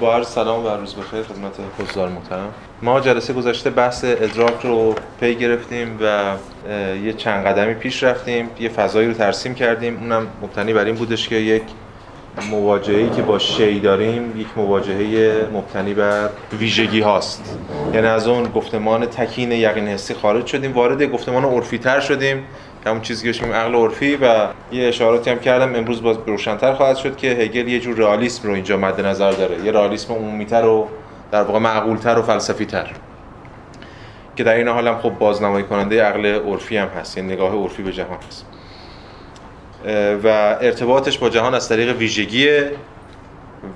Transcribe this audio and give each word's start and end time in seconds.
با 0.00 0.14
عرض 0.14 0.26
سلام 0.26 0.64
و 0.64 0.68
روز 0.68 0.94
بخیر 0.94 1.22
خدمت 1.22 1.52
حضار 1.78 2.08
محترم. 2.08 2.54
ما 2.82 3.00
جلسه 3.00 3.32
گذشته 3.32 3.70
بحث 3.70 4.04
ادراک 4.04 4.60
رو 4.62 4.94
پی 5.20 5.34
گرفتیم 5.34 5.98
و 6.02 6.34
یه 7.04 7.12
چند 7.12 7.46
قدمی 7.46 7.74
پیش 7.74 8.02
رفتیم 8.02 8.50
یه 8.60 8.68
فضایی 8.68 9.08
رو 9.08 9.14
ترسیم 9.14 9.54
کردیم. 9.54 9.98
اونم 10.00 10.26
مبتنی 10.42 10.72
بر 10.72 10.84
این 10.84 10.94
بودش 10.94 11.28
که 11.28 11.34
یک 11.36 11.62
مواجهه‌ای 12.50 13.10
که 13.10 13.22
با 13.22 13.38
شی 13.38 13.80
داریم 13.80 14.40
یک 14.40 14.46
مواجهه 14.56 15.46
مبتنی 15.52 15.94
بر 15.94 16.28
ویژگی 16.58 17.00
هاست. 17.00 17.58
یعنی 17.94 18.06
از 18.06 18.28
اون 18.28 18.42
گفتمان 18.54 19.06
تکین 19.06 19.52
یقین 19.52 19.88
حسی 19.88 20.14
خارج 20.14 20.46
شدیم 20.46 20.72
وارد 20.72 21.02
گفتمان 21.02 21.44
عرفی 21.44 21.78
تر 21.78 22.00
شدیم. 22.00 22.44
همون 22.86 23.00
چیزی 23.00 23.32
که 23.32 23.46
عقل 23.46 23.74
عرفی 23.74 24.16
و 24.16 24.46
یه 24.72 24.88
اشاراتی 24.88 25.30
هم 25.30 25.38
کردم. 25.38 25.74
امروز 25.74 26.02
باز 26.02 26.16
روشنتر 26.26 26.74
خواهد 26.74 26.96
شد 26.96 27.16
که 27.16 27.30
هگل 27.30 27.68
یه 27.68 27.80
جور 27.80 27.96
رئالیسم 27.96 28.48
رو 28.48 28.54
اینجا 28.54 28.76
مد 28.76 29.00
نظر 29.00 29.30
داره. 29.30 29.64
یه 29.64 29.72
رئالیسم 29.72 30.14
عمومیتر 30.14 30.64
و 30.64 30.88
در 31.32 31.42
واقع 31.42 31.58
معقولتر 31.58 32.18
و 32.18 32.22
فلسفی 32.22 32.64
تر 32.64 32.90
که 34.36 34.44
در 34.44 34.54
این 34.54 34.68
حال 34.68 34.88
هم 34.88 34.98
خب 34.98 35.10
بازنمایی 35.10 35.64
کننده 35.64 36.02
عقل 36.02 36.26
عرفی 36.26 36.76
هم 36.76 36.88
هست 36.88 37.16
یعنی 37.16 37.32
نگاه 37.32 37.54
عرفی 37.54 37.82
به 37.82 37.92
جهان 37.92 38.18
هست. 38.28 38.46
و 40.24 40.28
ارتباطش 40.60 41.18
با 41.18 41.28
جهان 41.28 41.54
از 41.54 41.68
طریق 41.68 41.96
ویژگیه 41.96 42.72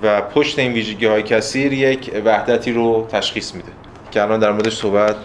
و 0.03 0.21
پشت 0.21 0.59
این 0.59 0.73
ویژگی 0.73 1.05
های 1.05 1.23
کثیر 1.23 1.73
یک 1.73 2.11
وحدتی 2.25 2.71
رو 2.71 3.07
تشخیص 3.11 3.55
میده. 3.55 3.71
که 4.11 4.21
الان 4.21 4.39
در 4.39 4.51
موردش 4.51 4.75
صحبت 4.75 5.15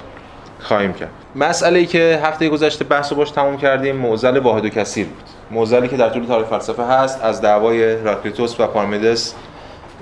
خواهیم 0.61 0.93
کرد. 0.93 1.11
مسئله 1.35 1.79
ای 1.79 1.87
که 1.87 2.21
هفته 2.25 2.49
گذشته 2.49 2.85
بحث 2.85 3.13
باش 3.13 3.31
تموم 3.31 3.57
کردیم 3.57 3.97
معضل 3.97 4.39
واحد 4.39 4.65
و 4.65 4.69
کثیر 4.69 5.07
بود. 5.07 5.25
معضلی 5.51 5.89
که 5.89 5.97
در 5.97 6.09
طول 6.09 6.27
تاریخ 6.27 6.47
فلسفه 6.47 6.83
هست 6.83 7.25
از 7.25 7.41
دعوای 7.41 8.03
راکلیتوس 8.03 8.61
و 8.61 8.67
پارمیدس 8.67 9.35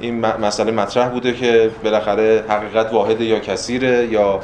این 0.01 0.21
مسئله 0.21 0.73
مطرح 0.73 1.09
بوده 1.09 1.33
که 1.33 1.71
بالاخره 1.85 2.45
حقیقت 2.49 2.93
واحد 2.93 3.21
یا 3.21 3.39
کثیره 3.39 4.07
یا 4.07 4.41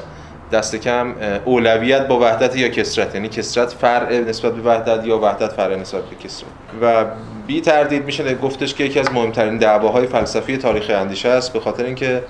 دست 0.52 0.76
کم 0.76 1.14
اولویت 1.44 2.08
با 2.08 2.20
وحدت 2.20 2.56
یا 2.56 2.68
کسرت 2.68 3.14
یعنی 3.14 3.28
کسرت 3.28 3.72
فرع 3.72 4.18
نسبت 4.18 4.52
به 4.52 4.70
وحدت 4.70 5.06
یا 5.06 5.18
وحدت 5.18 5.52
فرع 5.52 5.76
نسبت 5.76 6.02
به 6.02 6.16
کسرت 6.16 6.48
و 6.82 7.04
بی 7.46 7.60
تردید 7.60 8.04
میشه 8.04 8.34
گفتش 8.34 8.74
که 8.74 8.84
یکی 8.84 9.00
از 9.00 9.12
مهمترین 9.12 9.58
دعواهای 9.58 10.06
فلسفی 10.06 10.56
تاریخ 10.56 10.90
اندیشه 10.94 11.28
است 11.28 11.52
به 11.52 11.60
خاطر 11.60 11.84
اینکه 11.84 12.22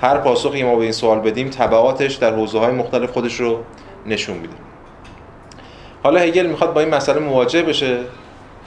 هر 0.00 0.18
پاسخی 0.18 0.62
ما 0.62 0.76
به 0.76 0.82
این 0.82 0.92
سوال 0.92 1.20
بدیم 1.20 1.50
تبعاتش 1.50 2.14
در 2.14 2.34
حوزه 2.34 2.58
های 2.58 2.72
مختلف 2.72 3.10
خودش 3.10 3.40
رو 3.40 3.58
نشون 4.06 4.36
میده. 4.36 4.54
حالا 6.02 6.20
هگل 6.20 6.46
می‌خواد 6.46 6.72
با 6.74 6.80
این 6.80 6.94
مسئله 6.94 7.18
مواجه 7.18 7.62
بشه 7.62 7.98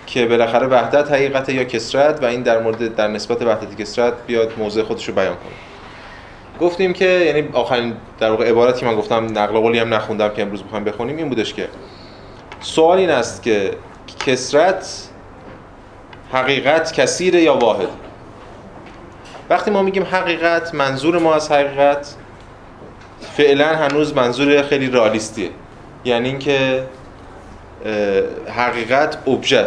که 0.08 0.26
بالاخره 0.26 0.68
وحدت 0.68 1.12
حقیقت 1.12 1.50
یا 1.50 1.64
کسرت 1.64 2.24
و 2.24 2.26
این 2.26 2.42
در 2.42 2.62
مورد 2.62 2.96
در 2.96 3.08
نسبت 3.08 3.42
وحدت 3.42 3.82
کسرت 3.82 4.14
بیاد 4.28 4.52
موضع 4.58 4.84
خودش 4.84 5.10
رو 5.10 5.16
بیان 5.16 5.36
کنه. 5.36 5.54
گفتیم 6.60 6.94
که 6.94 7.06
یعنی 7.06 7.50
آخرین 7.54 7.94
در 8.20 8.30
واقع 8.30 8.50
عبارتی 8.50 8.86
من 8.86 8.96
گفتم 8.96 9.26
نقل 9.26 9.60
قولی 9.60 9.80
هم 9.80 9.94
نخوندم 9.94 10.30
که 10.30 10.42
امروز 10.42 10.64
می‌خوایم 10.64 10.84
بخونیم 10.84 11.18
این 11.18 11.30
بودش 11.30 11.54
که 11.54 11.68
سوال 12.62 12.98
این 12.98 13.10
است 13.10 13.44
که 13.44 13.72
کسرت 14.26 15.10
حقیقت 16.34 16.94
کثیر 16.94 17.36
یا 17.36 17.56
واحد؟ 17.56 17.88
وقتی 19.52 19.72
ما 19.72 19.82
میگیم 19.82 20.04
حقیقت 20.04 20.76
منظور 20.76 21.20
ما 21.20 21.36
از 21.36 21.52
حقیقت 21.52 22.16
فعلا 23.38 23.68
هنوز 23.68 24.16
منظور 24.16 24.62
خیلی 24.62 24.90
رالیستیه 24.90 25.50
یعنی 26.06 26.30
اینکه 26.30 26.84
حقیقت 28.56 29.28
ابژه 29.28 29.66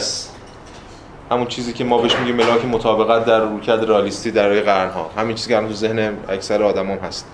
همون 1.30 1.46
چیزی 1.46 1.72
که 1.72 1.84
ما 1.84 1.98
بهش 1.98 2.16
میگیم 2.16 2.36
ملاک 2.36 2.64
مطابقت 2.64 3.24
در 3.24 3.40
رویکرد 3.40 3.84
رالیستی 3.84 4.30
در 4.30 4.48
روی 4.48 4.60
قرنها. 4.60 5.10
همین 5.16 5.36
چیزی 5.36 5.48
که 5.48 5.60
تو 5.60 5.72
ذهن 5.72 6.16
اکثر 6.28 6.62
آدم 6.62 6.90
هم 6.90 6.98
هست. 6.98 7.26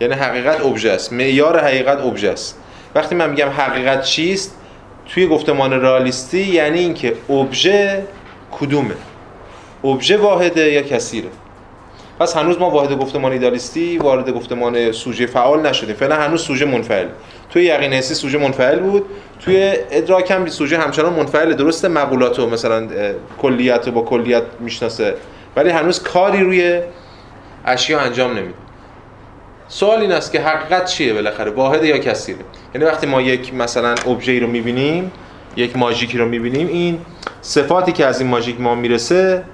یعنی 0.00 0.14
حقیقت 0.14 0.60
ابژه 0.60 0.90
است. 0.90 1.12
معیار 1.12 1.60
حقیقت 1.64 1.98
ابژه 2.00 2.34
وقتی 2.94 3.14
من 3.14 3.30
میگم 3.30 3.48
حقیقت 3.48 4.02
چیست 4.02 4.56
توی 5.06 5.26
گفتمان 5.26 5.80
رالیستی 5.80 6.42
یعنی 6.42 6.78
اینکه 6.78 7.16
ابژه 7.30 8.04
کدومه؟ 8.50 8.94
ابژه 9.84 10.16
واحده 10.16 10.72
یا 10.72 10.82
کثیره؟ 10.82 11.28
پس 12.20 12.36
هنوز 12.36 12.58
ما 12.58 12.70
واحد 12.70 12.98
گفتمان 12.98 13.32
ایدالیستی 13.32 13.98
وارد 13.98 14.30
گفتمان 14.30 14.92
سوژه 14.92 15.26
فعال 15.26 15.66
نشدیم. 15.66 15.94
فعلا 15.94 16.16
هنوز 16.16 16.42
سوژه 16.42 16.64
منفعل. 16.64 17.06
توی 17.50 17.64
یقین 17.64 17.92
حسی 17.92 18.14
سوژه 18.14 18.38
منفعل 18.38 18.78
بود. 18.78 19.04
توی 19.40 19.72
ادراک 19.90 20.30
هم 20.30 20.46
سوژه 20.46 20.78
همچنان 20.78 21.12
منفعل 21.12 21.54
درسته 21.54 21.88
مقولات 21.88 22.38
و 22.38 22.50
مثلا 22.50 22.88
کلیت 23.38 23.88
با 23.88 24.02
کلیت 24.02 24.42
می‌شناسه. 24.60 25.14
ولی 25.56 25.70
هنوز 25.70 26.02
کاری 26.02 26.40
روی 26.40 26.80
اشیا 27.64 28.00
انجام 28.00 28.30
نمیده. 28.30 28.54
سوال 29.68 30.00
این 30.00 30.12
است 30.12 30.32
که 30.32 30.40
حقیقت 30.40 30.84
چیه 30.84 31.14
بالاخره؟ 31.14 31.50
واحد 31.50 31.84
یا 31.84 31.98
کثیره 31.98 32.38
یعنی 32.74 32.86
وقتی 32.86 33.06
ما 33.06 33.22
یک 33.22 33.54
مثلا 33.54 33.94
ابژه 34.06 34.40
رو 34.40 34.46
می‌بینیم 34.46 35.12
یک 35.56 35.76
ماژیکی 35.76 36.18
رو 36.18 36.28
می‌بینیم 36.28 36.66
این 36.66 36.98
صفاتی 37.40 37.92
که 37.92 38.06
از 38.06 38.20
این 38.20 38.30
ماژیک 38.30 38.60
ما 38.60 38.74
می‌رسه 38.74 39.44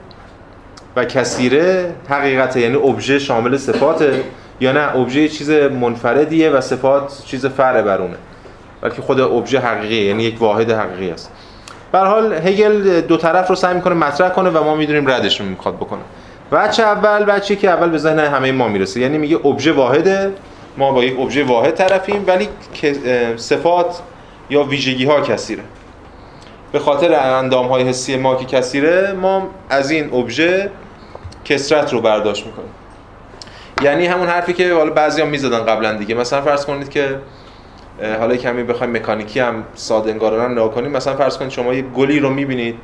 و 0.96 1.04
کثیره 1.04 1.94
حقیقت 2.08 2.56
یعنی 2.56 2.76
ابژه 2.76 3.18
شامل 3.18 3.56
صفاته 3.56 4.22
یا 4.60 4.72
نه؟ 4.72 4.96
ابژه 4.96 5.28
چیز 5.28 5.50
منفردیه 5.50 6.50
و 6.50 6.60
صفات 6.60 7.22
چیز 7.24 7.46
فرع 7.46 7.82
برونه 7.82 8.16
بلکه 8.80 9.02
خود 9.02 9.20
ابژه 9.20 9.60
حقیقیه 9.60 10.04
یعنی 10.04 10.24
یک 10.24 10.42
واحد 10.42 10.70
حقیقی 10.70 11.10
است. 11.10 11.32
به 11.92 11.98
حال 11.98 12.32
هگل 12.32 13.00
دو 13.00 13.16
طرف 13.16 13.48
رو 13.48 13.54
سعی 13.54 13.74
می‌کنه 13.74 13.94
مطرح 13.94 14.28
کنه 14.28 14.50
و 14.50 14.64
ما 14.64 14.74
می‌دونیم 14.74 15.10
ردش 15.10 15.40
رو 15.40 15.46
می‌خواد 15.46 15.76
بکنه. 15.76 16.00
بچه 16.52 16.82
اول 16.82 17.24
بچه 17.24 17.56
که 17.56 17.70
اول 17.70 17.90
به 17.90 17.98
ذهن 17.98 18.18
همه 18.18 18.52
ما 18.52 18.68
می‌رسه. 18.68 19.00
یعنی 19.00 19.18
میگه 19.18 19.46
ابژه 19.46 19.72
واحده 19.72 20.32
ما 20.76 20.92
با 20.92 21.04
یک 21.04 21.20
ابژه 21.20 21.44
واحد 21.44 21.74
طرفیم 21.74 22.24
ولی 22.26 22.48
صفات 23.36 24.00
یا 24.50 24.62
ویژگی 24.62 25.04
ها 25.04 25.20
کثیره. 25.20 25.62
به 26.72 26.78
خاطر 26.78 27.14
اندام 27.14 27.66
های 27.66 27.82
حسی 27.82 28.16
ما 28.16 28.34
که 28.34 28.58
کثیره 28.58 29.12
ما 29.12 29.48
از 29.70 29.90
این 29.90 30.14
ابژه 30.14 30.70
کسرت 31.46 31.92
رو 31.92 32.00
برداشت 32.00 32.46
می‌کنه. 32.46 32.66
یعنی 33.82 34.06
همون 34.06 34.26
حرفی 34.26 34.52
که 34.52 34.74
حالا 34.74 34.90
بعضیا 34.90 35.26
می‌زدن 35.26 35.64
قبلا 35.64 35.92
دیگه. 35.92 36.14
مثلا 36.14 36.42
فرض 36.42 36.66
کنید 36.66 36.88
که 36.88 37.18
حالا 38.18 38.36
کمی 38.36 38.62
بخوایم 38.62 38.96
مکانیکی 38.96 39.40
هم 39.40 39.64
ساده 39.74 40.10
انگارانه 40.10 40.52
نگاه 40.52 40.74
کنیم. 40.74 40.90
مثلا 40.90 41.16
فرض 41.16 41.38
کنید 41.38 41.50
شما 41.50 41.74
یه 41.74 41.82
گلی 41.82 42.20
رو 42.20 42.30
می‌بینید. 42.30 42.78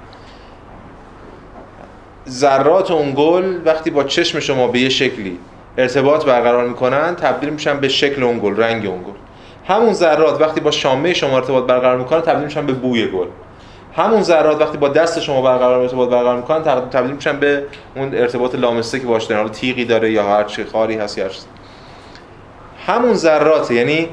ذرات 2.29 2.91
اون 2.91 3.15
گل 3.17 3.59
وقتی 3.65 3.91
با 3.91 4.05
چشم 4.05 4.41
شما 4.41 4.69
به 4.69 4.79
یه 4.79 4.89
شکلی 4.89 5.39
ارتباط 5.79 6.25
برقرار 6.25 6.69
می‌کنن 6.69 7.15
تبدیل 7.15 7.51
میشن 7.51 7.81
به 7.81 7.89
شکل 7.89 8.23
اون 8.23 8.39
گل 8.39 8.57
رنگ 8.57 8.87
اون 8.87 9.03
گل. 9.03 9.13
همون 9.69 9.93
ذرات 9.93 10.41
وقتی 10.41 10.61
با 10.61 10.71
شامه 10.71 11.15
شما 11.15 11.37
ارتباط 11.37 11.65
برقرار 11.65 11.99
می‌کنن 11.99 12.21
تبدیل 12.21 12.45
میشن 12.45 12.67
به 12.67 12.73
بوی 12.73 13.07
گل. 13.07 13.27
همون 13.97 14.23
ذرات 14.23 14.61
وقتی 14.61 14.79
با 14.79 14.89
دست 14.89 15.21
شما 15.21 15.43
برقرار 15.43 15.81
ارتباط 15.81 16.09
برقرار 16.09 16.37
می‌کنن 16.37 16.63
تبدیل 16.63 17.15
میشن 17.15 17.41
به 17.41 17.65
اون 17.97 18.15
ارتباط 18.15 18.55
لامسه 18.55 19.01
که 19.01 19.07
باش 19.07 19.25
دارن. 19.25 19.49
تیغی 19.49 19.85
داره 19.85 20.13
یا 20.13 20.29
هر 20.29 20.45
چی 20.45 20.65
خاری 20.65 20.97
هست 20.97 21.19
یا 21.19 21.27
همون 22.87 23.15
ذرات 23.15 23.71
یعنی 23.71 24.09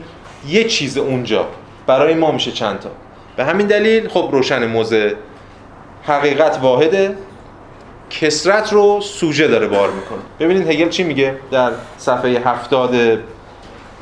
یه 0.47 0.63
چیز 0.63 0.97
اونجا. 0.97 1.45
برای 1.87 2.13
ما 2.13 2.31
میشه 2.31 2.51
چند 2.51 2.79
تا. 2.79 2.89
به 3.35 3.45
همین 3.45 3.67
دلیل 3.67 4.09
خب 4.09 4.29
روشن 4.31 4.65
موزه 4.65 5.15
حقیقت 6.03 6.59
واحده. 6.61 7.15
کسرت 8.09 8.73
رو 8.73 9.01
سوژه 9.01 9.47
داره 9.47 9.67
بار 9.67 9.89
می‌کنه. 9.91 10.19
ببینید 10.39 10.69
هگل 10.69 10.89
چی 10.89 11.03
میگه 11.03 11.35
در 11.51 11.71
صفحه 11.97 12.29
هفتاد 12.45 12.95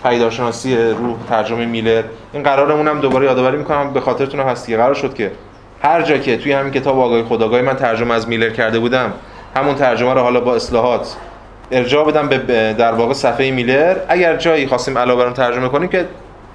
پیداشناسی 0.04 0.78
روح 0.78 1.16
ترجمه 1.30 1.66
میلر. 1.66 2.04
این 2.34 2.44
قرارمون 2.44 2.88
هم 2.88 3.00
دوباره 3.00 3.26
یادآوری 3.26 3.58
می‌کنم 3.58 3.94
به 3.94 4.02
خاطرتون 4.02 4.40
هست 4.40 4.70
قرار 4.70 4.94
شد 4.94 5.14
که 5.14 5.32
هر 5.82 6.02
جا 6.02 6.18
که 6.18 6.38
توی 6.38 6.52
همین 6.52 6.74
کتاب 6.74 7.00
آگاهی 7.00 7.24
خداگاهی 7.24 7.62
من 7.62 7.76
ترجمه 7.76 8.14
از 8.14 8.28
میلر 8.28 8.50
کرده 8.50 8.80
بودم 8.80 9.14
همون 9.56 9.76
ترجمه 9.76 10.14
رو 10.14 10.22
حالا 10.22 10.40
با 10.40 10.56
اصلاحات 10.56 11.16
ارجاع 11.72 12.06
بدم 12.06 12.28
به 12.28 12.76
در 12.78 12.92
واقع 12.92 13.13
صفحه 13.13 13.51
میلر. 13.51 13.96
اگر 14.07 14.36
جایی 14.36 14.68
خواستیم 14.68 14.98
علاوه 14.98 15.25
بر 15.25 15.31
ترجمه 15.31 15.69
کنیم 15.69 15.90
که 15.90 16.06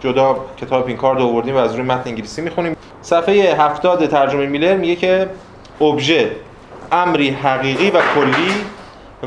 جدا 0.00 0.37
کتاب 0.56 0.87
این 0.87 0.96
کار 0.96 1.19
آوردیم 1.19 1.55
و 1.55 1.58
از 1.58 1.75
روی 1.75 1.85
متن 1.85 2.11
انگلیسی 2.11 2.43
می‌خونیم. 2.43 2.76
صفحه 3.02 3.55
70 3.64 4.06
ترجمه 4.06 4.46
میلر 4.46 4.76
میگه 4.76 4.96
که 4.96 5.29
ابژه 5.81 6.31
امری 6.93 7.31
حقیقی 7.31 7.91
و 7.91 8.00
کلی 8.14 8.52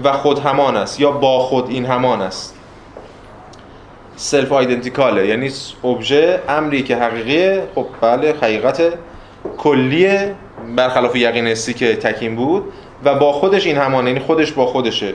و 0.04 0.12
خود 0.12 0.40
همان 0.40 0.78
است 0.78 1.00
یا 1.00 1.12
با 1.12 1.40
خود 1.40 1.70
این 1.70 1.86
همان 1.86 2.22
است. 2.22 2.56
سلف 4.16 4.52
آیدنتیکاله 4.52 5.28
یعنی 5.28 5.52
ابژه 5.84 6.40
امری 6.50 6.84
که 6.84 6.98
حقیقیه 6.98 7.64
خب 7.76 7.86
بله 8.02 8.36
حقیقت 8.42 8.82
کلیه 9.58 10.36
برخلاف 10.76 11.16
یقین 11.16 11.48
حسی 11.48 11.74
که 11.74 11.96
تکیم 11.96 12.36
بود 12.36 12.64
و 13.04 13.16
با 13.16 13.32
خودش 13.32 13.66
این 13.66 13.78
همانه 13.78 14.10
یعنی 14.10 14.20
خودش 14.20 14.52
با 14.52 14.66
خودشه. 14.66 15.14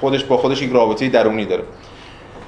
خودش 0.00 0.24
با 0.24 0.36
خودش 0.36 0.62
یک 0.62 0.72
رابطه 0.72 1.08
درونی 1.08 1.44
داره. 1.44 1.62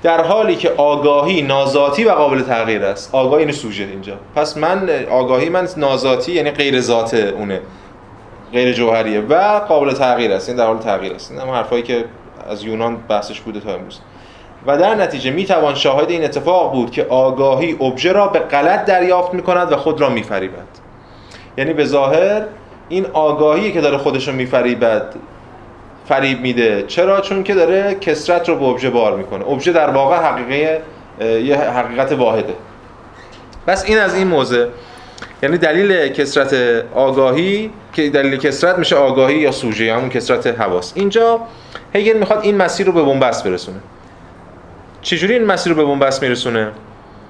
در 0.03 0.25
حالی 0.25 0.57
که 0.57 0.71
آگاهی 0.77 1.43
نازاتی 1.43 2.05
و 2.05 2.11
قابل 2.11 2.43
تغییر 2.43 2.85
است. 2.85 3.15
آگاهی 3.15 3.45
این 3.45 3.53
سوژه 3.53 3.85
اینجا. 3.85 4.17
پس 4.37 4.57
من 4.57 4.91
آگاهی 5.11 5.49
من 5.49 5.69
نازاتی 5.77 6.33
یعنی 6.33 6.51
غیر 6.51 6.81
ذات 6.81 7.15
اونه. 7.15 7.61
غیر 8.53 8.73
جوهریه 8.73 9.21
و 9.21 9.59
قابل 9.59 9.93
تغییر 9.93 10.33
است. 10.33 10.49
این 10.49 10.59
در 10.59 10.67
حال 10.67 10.79
تغییر 10.79 11.13
است. 11.13 11.31
این 11.31 11.41
هم 11.41 11.51
حرفایی 11.51 11.83
که 11.83 12.05
از 12.51 12.65
یونان 12.65 12.97
بحثش 12.97 13.41
بوده 13.41 13.61
تا 13.61 13.75
امروز. 13.75 14.01
و 14.67 14.79
در 14.79 14.95
نتیجه 14.95 15.31
می 15.31 15.45
توان 15.45 15.75
شاهد 15.75 16.11
این 16.11 16.25
اتفاق 16.25 16.73
بود 16.73 16.91
که 16.91 17.05
آگاهی 17.05 17.77
ابژه 17.81 18.13
را 18.13 18.27
به 18.27 18.39
غلط 18.39 18.85
دریافت 18.85 19.35
می 19.35 19.43
کند 19.43 19.73
و 19.73 19.77
خود 19.77 20.01
را 20.01 20.09
می 20.09 20.23
فریبد 20.23 20.67
یعنی 21.59 21.73
به 21.73 21.85
ظاهر 21.85 22.43
این 22.89 23.07
آگاهی 23.13 23.73
که 23.73 23.81
داره 23.81 23.99
خودش 23.99 24.29
رو 24.29 24.35
میفریبد 24.35 25.15
فریب 26.09 26.41
میده. 26.41 26.83
چرا؟ 26.83 27.21
چون 27.21 27.43
که 27.43 27.55
داره 27.55 27.95
کسرت 27.95 28.49
رو 28.49 28.57
به 28.57 28.65
ابژه 28.65 28.91
بار 28.91 29.17
می‌کنه. 29.17 29.49
ابژه 29.49 29.73
در 29.73 29.91
واقع 29.91 30.17
حقیقه 30.17 30.83
یه 31.21 31.57
حقیقت 31.57 32.13
واحده. 32.13 32.55
بس 33.67 33.85
این 33.85 33.99
از 33.99 34.15
این 34.15 34.27
موضع. 34.27 34.67
یعنی 35.43 35.59
دلیل 35.59 36.09
کسرت 36.09 36.55
آگاهی 36.95 37.71
که 37.93 38.11
دلیل 38.11 38.37
کسرت 38.37 38.79
میشه 38.79 38.97
آگاهی 38.97 39.39
یا 39.39 39.53
سوژه 39.53 39.85
یا 39.85 39.97
همون 39.97 40.09
کسرت 40.09 40.47
حواس. 40.47 40.93
اینجا 40.95 41.41
هگل 41.95 42.19
می‌خواد 42.19 42.41
این 42.43 42.57
مسیر 42.57 42.87
رو 42.87 42.93
به 42.93 43.03
بنبست 43.03 43.45
برسونه. 43.45 43.79
چجوری 45.03 45.35
این 45.35 45.45
مسیر 45.45 45.73
رو 45.73 45.79
به 45.79 45.85
بنبست 45.85 46.23
میرسونه؟ 46.23 46.73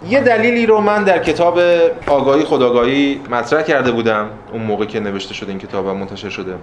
یه 0.09 0.21
دلیلی 0.21 0.67
رو 0.67 0.81
من 0.81 1.05
در 1.05 1.19
کتاب 1.19 1.61
آگاهی 2.07 2.45
خداگاهی 2.45 3.21
مطرح 3.31 3.63
کرده 3.63 3.93
بودم 3.93 4.31
اون 4.53 4.63
موقع 4.63 4.85
که 4.85 5.01
نوشته 5.01 5.35
شده 5.35 5.49
این 5.49 5.59
کتاب 5.59 5.87
منتشر 5.87 6.29
شده 6.29 6.55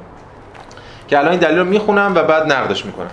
که 1.07 1.17
الان 1.17 1.31
این 1.31 1.39
دلیل 1.39 1.57
رو 1.57 1.65
می‌خونم 1.65 2.11
و 2.15 2.23
بعد 2.23 2.51
نقدش 2.51 2.85
می‌کنم. 2.85 3.09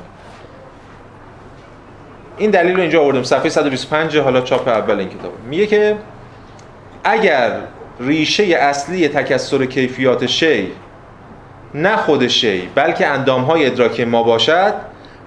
این 2.38 2.50
دلیل 2.50 2.74
رو 2.74 2.80
اینجا 2.80 3.02
آوردم 3.02 3.22
صفحه 3.22 3.48
125 3.48 4.18
حالا 4.18 4.40
چاپ 4.40 4.68
اول 4.68 4.98
این 4.98 5.08
کتاب. 5.08 5.32
میگه 5.48 5.66
که 5.66 5.96
اگر 7.04 7.50
ریشه 8.00 8.42
اصلی 8.42 9.08
تکسر 9.08 9.66
کیفیات 9.66 10.26
شی 10.26 10.72
نه 11.74 11.96
خود 11.96 12.26
شی 12.26 12.68
بلکه 12.74 13.06
اندامهای 13.06 13.66
ادراکی 13.66 14.04
ما 14.04 14.22
باشد 14.22 14.74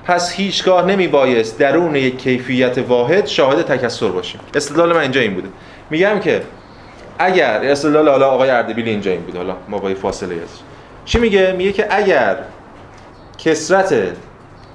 پس 0.10 0.34
هیچگاه 0.34 0.86
نمی 0.86 1.08
بایست 1.08 1.60
درون 1.60 1.96
یک 1.96 2.18
کیفیت 2.18 2.78
واحد 2.78 3.28
شاهد 3.28 3.62
تکسر 3.62 4.08
باشیم 4.08 4.42
استدلال 4.56 4.94
من 4.94 5.00
اینجا 5.00 5.22
این 5.22 5.34
بوده. 5.34 5.48
میگم 5.90 6.20
که 6.20 6.42
اگر 7.20 7.60
استدلال 7.64 8.10
حالا 8.10 8.30
آقای 8.30 8.50
اردبیل 8.50 8.88
اینجا 8.88 9.12
این 9.12 9.22
بود 9.22 9.36
حالا 9.36 9.56
ما 9.68 9.78
با 9.78 9.94
فاصله 9.94 10.36
است 10.44 10.64
چی 11.06 11.20
میگه؟ 11.20 11.52
میگه 11.58 11.72
که 11.72 11.88
اگر 11.90 12.38
کسرت 13.38 13.96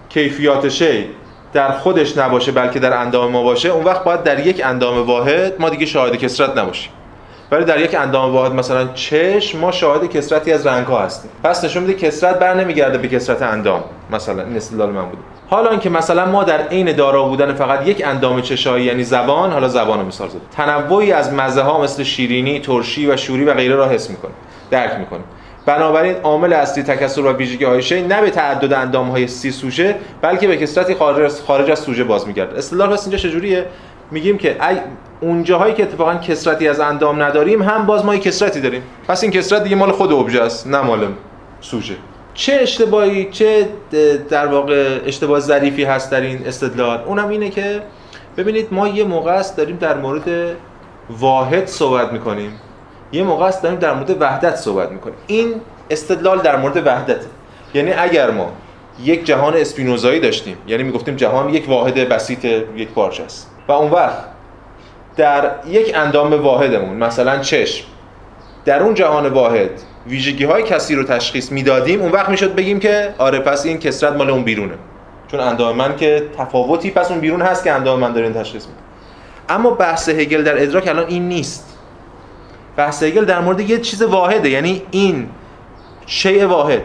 کیفیات 0.08 0.68
شی 0.68 1.06
در 1.52 1.72
خودش 1.72 2.18
نباشه 2.18 2.52
بلکه 2.52 2.78
در 2.78 2.96
اندام 2.96 3.30
ما 3.30 3.42
باشه 3.42 3.68
اون 3.68 3.84
وقت 3.84 4.04
باید 4.04 4.22
در 4.22 4.46
یک 4.46 4.62
اندام 4.64 5.06
واحد 5.06 5.60
ما 5.60 5.70
دیگه 5.70 5.86
شاهد 5.86 6.16
کسرت 6.16 6.58
نباشیم. 6.58 6.92
ولی 7.50 7.64
در 7.64 7.80
یک 7.80 7.94
اندام 7.94 8.32
واحد 8.32 8.52
مثلا 8.52 8.88
چشم 8.94 9.58
ما 9.58 9.72
شاهد 9.72 10.10
کسرتی 10.10 10.52
از 10.52 10.66
رنگ 10.66 10.86
ها 10.86 10.98
هستیم. 10.98 11.30
پس 11.44 11.64
نشون 11.64 11.82
میده 11.82 11.94
کسرت 11.98 12.38
بر 12.38 12.54
نمیگرده 12.54 12.98
به 12.98 13.08
کسرت 13.08 13.42
اندام 13.42 13.84
مثلا 14.10 14.42
این 14.42 14.56
استدلال 14.56 14.90
من 14.90 15.04
بود 15.04 15.18
حالا 15.48 15.70
اینکه 15.70 15.90
مثلا 15.90 16.26
ما 16.26 16.44
در 16.44 16.60
عین 16.68 16.92
دارا 16.92 17.22
بودن 17.22 17.54
فقط 17.54 17.88
یک 17.88 18.02
اندام 18.06 18.40
چشایی 18.40 18.84
یعنی 18.84 19.04
زبان 19.04 19.52
حالا 19.52 19.68
زبان 19.68 20.00
رو 20.00 20.06
مثال 20.06 20.28
زد 20.28 20.36
تنوعی 20.56 21.12
از 21.12 21.32
مزه 21.32 21.62
ها 21.62 21.82
مثل 21.82 22.02
شیرینی 22.02 22.60
ترشی 22.60 23.06
و 23.06 23.16
شوری 23.16 23.44
و 23.44 23.54
غیره 23.54 23.74
را 23.74 23.88
حس 23.88 24.10
می‌کنیم 24.10 24.34
درک 24.70 24.98
می‌کنیم. 24.98 25.24
بنابراین 25.66 26.14
عامل 26.22 26.52
اصلی 26.52 26.82
تکثر 26.82 27.20
و 27.20 27.32
ویژگی 27.32 27.64
های 27.64 28.02
نه 28.02 28.20
به 28.20 28.30
تعدد 28.30 28.72
اندام 28.72 29.10
های 29.10 29.26
سی 29.26 29.50
سوژه 29.50 29.96
بلکه 30.20 30.48
به 30.48 30.56
کسرتی 30.56 30.94
خارج 30.94 31.24
از 31.24 31.42
خارج 31.42 31.70
از 31.70 31.78
سوژه 31.78 32.04
باز 32.04 32.26
میگرده 32.26 32.58
اصطلاح 32.58 32.92
پس 32.92 33.02
اینجا 33.02 33.18
چجوریه؟ 33.18 33.66
میگیم 34.10 34.38
که 34.38 34.56
اون 35.24 35.44
جاهایی 35.44 35.74
که 35.74 35.82
اتفاقا 35.82 36.14
کسرتی 36.14 36.68
از 36.68 36.80
اندام 36.80 37.22
نداریم 37.22 37.62
هم 37.62 37.86
باز 37.86 38.04
ما 38.04 38.16
کسرتی 38.16 38.60
داریم. 38.60 38.82
پس 39.08 39.22
این 39.22 39.32
کسرت 39.32 39.62
دیگه 39.62 39.76
مال 39.76 39.92
خود 39.92 40.12
ابژه 40.12 40.42
است 40.42 40.66
نه 40.66 40.80
مال 40.80 41.06
سوژه. 41.60 41.94
چه 42.34 42.58
اشتباهی 42.62 43.28
چه 43.30 43.68
در 44.28 44.46
واقع 44.46 44.98
اشتباه 45.06 45.40
ظریفی 45.40 45.84
هست 45.84 46.10
در 46.10 46.20
این 46.20 46.46
استدلال؟ 46.46 47.00
اونم 47.06 47.28
اینه 47.28 47.50
که 47.50 47.82
ببینید 48.36 48.68
ما 48.70 48.88
یه 48.88 49.04
موقع 49.04 49.32
است 49.32 49.56
داریم 49.56 49.76
در 49.76 49.96
مورد 49.98 50.56
واحد 51.10 51.66
صحبت 51.66 52.12
می‌کنیم. 52.12 52.52
یه 53.12 53.22
موقع 53.22 53.46
است 53.46 53.62
داریم 53.62 53.78
در 53.78 53.94
مورد 53.94 54.22
وحدت 54.22 54.56
صحبت 54.56 54.90
می‌کنیم. 54.90 55.16
این 55.26 55.54
استدلال 55.90 56.38
در 56.38 56.56
مورد 56.56 56.86
وحدته. 56.86 57.26
یعنی 57.74 57.92
اگر 57.92 58.30
ما 58.30 58.52
یک 59.04 59.24
جهان 59.24 59.54
اسپینوزایی 59.56 60.20
داشتیم 60.20 60.56
یعنی 60.66 60.82
می‌گفتیم 60.82 61.16
جهان 61.16 61.54
یک 61.54 61.68
واحد 61.68 61.94
بسیط 61.94 62.44
یک 62.76 62.88
پارچه 62.88 63.22
است. 63.22 63.50
و 63.68 63.72
اون 63.72 63.90
وقت 63.90 64.33
در 65.16 65.50
یک 65.66 65.92
اندام 65.94 66.42
واحدمون 66.42 66.96
مثلا 66.96 67.38
چشم. 67.38 67.84
در 68.64 68.82
اون 68.82 68.94
جهان 68.94 69.26
واحد 69.26 69.70
ویژگی 70.06 70.44
های 70.44 70.62
کسی 70.62 70.94
رو 70.94 71.04
تشخیص 71.04 71.52
می‌دادیم 71.52 72.00
اون 72.00 72.12
وقت 72.12 72.28
می‌شد 72.28 72.54
بگیم 72.54 72.80
که 72.80 73.14
آره 73.18 73.38
پس 73.38 73.66
این 73.66 73.78
کسرت 73.78 74.12
مال 74.12 74.30
اون 74.30 74.44
بیرونه. 74.44 74.74
چون 75.28 75.40
اندام 75.40 75.76
من 75.76 75.96
که 75.96 76.22
تفاوتی 76.38 76.90
پس 76.90 77.10
اون 77.10 77.20
بیرون 77.20 77.42
هست 77.42 77.64
که 77.64 77.72
اندام 77.72 78.00
من 78.00 78.12
داره 78.12 78.32
تشخیص 78.32 78.66
میده. 78.66 78.78
اما 79.48 79.70
بحث 79.70 80.08
هگل 80.08 80.42
در 80.42 80.62
ادراک 80.62 80.88
الان 80.88 81.06
این 81.06 81.28
نیست. 81.28 81.78
بحث 82.76 83.02
هگل 83.02 83.24
در 83.24 83.40
مورد 83.40 83.60
یه 83.60 83.78
چیز 83.78 84.02
واحده 84.02 84.50
یعنی 84.50 84.82
این 84.90 85.28
شیء 86.06 86.46
واحد. 86.46 86.82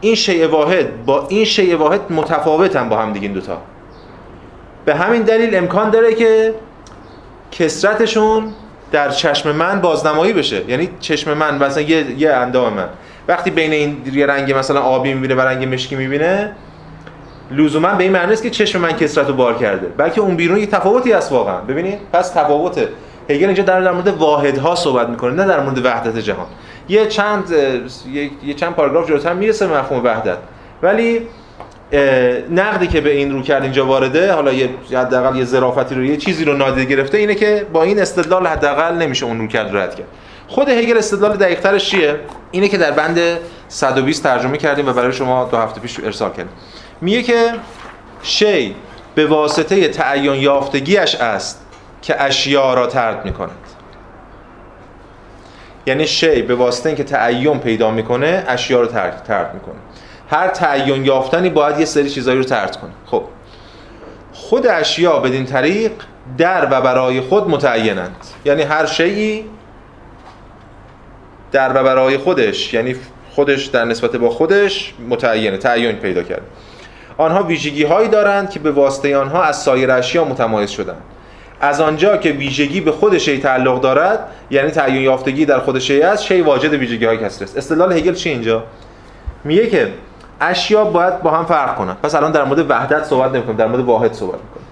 این 0.00 0.14
شیء 0.14 0.48
واحد 0.48 1.04
با 1.04 1.26
این 1.28 1.44
شیء 1.44 1.76
واحد 1.76 2.00
متفاوتن 2.12 2.88
با 2.88 2.96
هم 2.96 3.12
دیگه 3.12 3.26
این 3.26 3.32
دوتا. 3.32 3.58
به 4.84 4.94
همین 4.94 5.22
دلیل 5.22 5.56
امکان 5.56 5.90
داره 5.90 6.14
که 6.14 6.54
کسرتشون 7.52 8.52
در 8.92 9.10
چشم 9.10 9.52
من 9.52 9.80
بازنمایی 9.80 10.32
بشه. 10.32 10.62
یعنی 10.68 10.88
چشم 11.00 11.34
من 11.34 11.64
مثلا 11.64 11.82
یه, 11.82 12.20
یه 12.20 12.32
اندام 12.32 12.72
من. 12.72 12.88
وقتی 13.28 13.50
بین 13.50 13.72
این 13.72 14.02
یه 14.12 14.26
رنگ 14.26 14.52
مثلا 14.52 14.80
آبی 14.80 15.14
می‌بینه 15.14 15.34
و 15.34 15.40
رنگ 15.40 15.74
مشکی 15.74 15.96
می‌بینه 15.96 16.52
لزوما 17.50 17.88
به 17.94 18.04
این 18.04 18.12
معنی 18.12 18.32
است 18.32 18.42
که 18.42 18.50
چشم 18.50 18.80
من 18.80 18.92
کسرت 18.92 19.28
رو 19.28 19.34
بار 19.34 19.54
کرده. 19.54 19.86
بلکه 19.86 20.20
اون 20.20 20.36
بیرون 20.36 20.58
یه 20.58 20.66
تفاوتی 20.66 21.12
هست 21.12 21.32
واقعا. 21.32 21.60
ببینید؟ 21.60 21.98
پس 22.12 22.28
تفاوته 22.28 22.88
هگل 23.30 23.46
اینجا 23.46 23.62
در, 23.62 23.80
در 23.80 23.92
مورد 23.92 24.08
واحدها 24.08 24.74
صحبت 24.74 25.08
می‌کنه 25.08 25.32
نه 25.34 25.46
در 25.46 25.60
مورد 25.60 25.84
وحدت 25.86 26.18
جهان. 26.18 26.46
یه 26.88 27.06
چند 27.06 27.44
یه 28.44 28.54
چند 28.54 28.74
پاراگراف 28.74 29.08
جلوتر 29.08 29.32
می‌رسه 29.32 29.66
به 29.66 29.78
مفهوم 29.78 30.04
وحدت. 30.04 30.38
ولی 30.82 31.26
نقدی 32.50 32.86
که 32.86 33.00
به 33.00 33.10
این 33.10 33.32
رو 33.32 33.42
کرد 33.42 33.62
اینجا 33.62 33.86
وارده 33.86 34.32
حالا 34.32 34.52
یه 34.52 34.70
حداقل 34.92 35.36
یه 35.36 35.44
ظرافتی 35.44 35.94
رو 35.94 36.04
یه 36.04 36.16
چیزی 36.16 36.44
رو 36.44 36.56
نادیده 36.56 36.84
گرفته 36.84 37.18
اینه 37.18 37.34
که 37.34 37.66
با 37.72 37.82
این 37.82 38.00
استدلال 38.00 38.46
حداقل 38.46 38.94
نمیشه 38.94 39.26
اون 39.26 39.38
رو 39.38 39.46
کرد 39.46 39.76
رد 39.76 39.94
کرد. 39.94 40.06
خود 40.48 40.68
هگل 40.68 40.98
استدلال 40.98 41.36
دقیق‌ترش 41.36 41.90
چیه؟ 41.90 42.16
اینه 42.50 42.68
که 42.68 42.78
در 42.78 42.90
بند 42.90 43.18
120 43.68 44.22
ترجمه 44.22 44.56
کردیم 44.56 44.88
و 44.88 44.92
برای 44.92 45.12
شما 45.12 45.48
دو 45.50 45.56
هفته 45.56 45.80
پیش 45.80 46.00
ارسال 46.00 46.30
کردیم. 46.30 46.52
میگه 47.00 47.22
که 47.22 47.52
شی 48.22 48.74
به 49.14 49.26
واسطه 49.26 49.88
تعین 49.88 50.34
یافتگیش 50.34 51.14
است 51.14 51.66
که 52.02 52.22
اشیا 52.22 52.74
را 52.74 52.86
ترد 52.86 53.24
می‌کند. 53.24 53.50
یعنی 55.86 56.06
شی 56.06 56.42
به 56.42 56.54
واسطه 56.54 56.88
اینکه 56.88 57.04
تعین 57.04 57.58
پیدا 57.58 57.90
می‌کنه 57.90 58.44
اشیا 58.48 58.80
رو 58.80 58.86
ترد, 58.86 59.50
می‌کنه. 59.54 59.74
هر 60.30 60.48
تعین 60.48 61.04
یافتنی 61.04 61.50
باید 61.50 61.78
یه 61.78 61.84
سری 61.84 62.10
چیزایی 62.10 62.38
رو 62.38 62.44
ترد 62.44 62.76
کنه. 62.76 62.90
خب. 63.06 63.22
خود 64.32 64.66
اشیا 64.66 65.18
بدین 65.18 65.46
طریق 65.46 65.92
در 66.38 66.66
و 66.70 66.80
برای 66.80 67.20
خود 67.20 67.48
متعینند. 67.48 68.16
یعنی 68.44 68.62
هر 68.62 68.86
شیعی 68.86 69.44
در 71.52 71.70
و 71.70 71.84
برای 71.84 72.18
خودش 72.18 72.74
یعنی 72.74 72.96
خودش 73.30 73.66
در 73.66 73.84
نسبت 73.84 74.16
با 74.16 74.30
خودش 74.30 74.94
متعینه 75.08 75.56
تعین 75.56 75.96
پیدا 75.96 76.22
کرد. 76.22 76.42
آنها 77.16 77.42
ویژگی 77.42 77.84
هایی 77.84 78.08
دارند 78.08 78.50
که 78.50 78.58
به 78.58 78.70
واسطه 78.70 79.16
آنها 79.16 79.42
از 79.42 79.62
سایر 79.62 79.90
اشیا 79.90 80.24
متمایز 80.24 80.70
شدند. 80.70 81.02
از 81.60 81.80
آنجا 81.80 82.16
که 82.16 82.30
ویژگی 82.30 82.80
به 82.80 82.92
خود 82.92 83.18
شی 83.18 83.38
تعلق 83.38 83.80
دارد 83.80 84.28
یعنی 84.50 84.70
تعین 84.70 85.02
یافتگی 85.02 85.44
در 85.44 85.58
خود 85.58 85.78
شی 85.78 86.02
است 86.02 86.24
شی 86.24 86.40
واجد 86.40 86.72
ویژگی 86.72 87.04
های 87.04 87.18
کسر 87.18 87.44
است. 87.44 87.56
استدلال 87.56 87.92
هگل 87.92 88.14
چی 88.14 88.30
اینجا؟ 88.30 88.64
میگه 89.44 89.66
که 89.66 89.88
اشیا 90.40 90.84
باید 90.84 91.22
با 91.22 91.30
هم 91.30 91.44
فرق 91.44 91.76
کنن. 91.76 91.94
پس 91.94 92.14
الان 92.14 92.32
در 92.32 92.44
مورد 92.44 92.70
وحدت 92.70 93.04
صحبت 93.04 93.32
نمی‌کنیم 93.32 93.56
در 93.56 93.66
مورد 93.66 93.84
واحد 93.84 94.12
صحبت 94.12 94.40
می‌کنیم. 94.40 94.66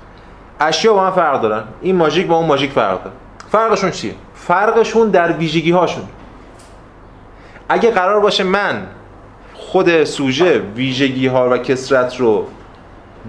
اشیا 0.60 0.92
با 0.92 1.06
هم 1.06 1.12
فرق 1.12 1.40
دارن. 1.40 1.62
این 1.80 1.96
ماژیک 1.96 2.26
با 2.26 2.36
اون 2.36 2.46
ماژیک 2.46 2.72
فرق 2.72 2.98
داره. 2.98 3.16
فرقشون 3.52 3.90
چیه؟ 3.90 4.14
فرقشون 4.34 5.08
در 5.10 5.32
ویژگی 5.32 5.70
هاشون 5.70 6.04
اگه 7.68 7.90
قرار 7.90 8.20
باشه 8.20 8.44
من 8.44 8.86
خود 9.54 10.04
سوژه 10.04 10.58
ویژگی 10.58 11.26
ها 11.26 11.50
و 11.50 11.58
کسرت 11.58 12.16
رو 12.16 12.46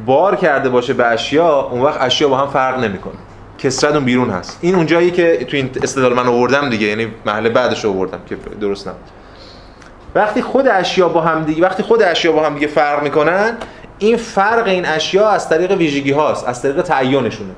بار 0.06 0.36
کرده 0.36 0.70
باشه 0.70 0.94
به 0.94 1.06
اشیا 1.06 1.62
اون 1.62 1.82
وقت 1.82 2.02
اشیا 2.02 2.28
با 2.28 2.38
هم 2.38 2.48
فرق 2.48 2.80
نمی‌کنه. 2.80 3.14
کسرت 3.58 3.96
اون 3.96 4.06
بیرون 4.06 4.30
هست. 4.30 4.60
این 4.62 4.76
اونجایی 4.76 5.12
که 5.12 5.46
تو 5.46 5.58
این 5.58 5.70
استدلال 5.84 6.14
من 6.14 6.28
آوردم 6.28 6.70
دیگه 6.70 6.88
یعنی 6.88 7.08
محل 7.26 7.50
بعدش 7.50 7.86
آوردم 7.86 8.20
که 8.30 8.38
درست 8.62 8.88
نبود. 8.88 9.19
وقتی 10.16 10.42
خود 10.42 10.68
اشیا 10.68 11.10
با 11.10 11.22
هم 11.22 11.44
دیگه 11.44 11.64
وقتی 11.64 11.84
خود 11.84 12.04
اشیا 12.04 12.32
با 12.32 12.46
هم 12.46 12.54
دیگه 12.54 12.68
فرق 12.68 13.04
می‌کنن 13.04 13.58
این 14.00 14.18
فرق 14.18 14.68
این 14.68 14.86
اشیا 14.86 15.30
از 15.30 15.50
طریق 15.50 15.72
ویژگی 15.72 16.12
هاست 16.12 16.48
از 16.48 16.62
طریق 16.62 16.82
تعینشونه. 16.82 17.54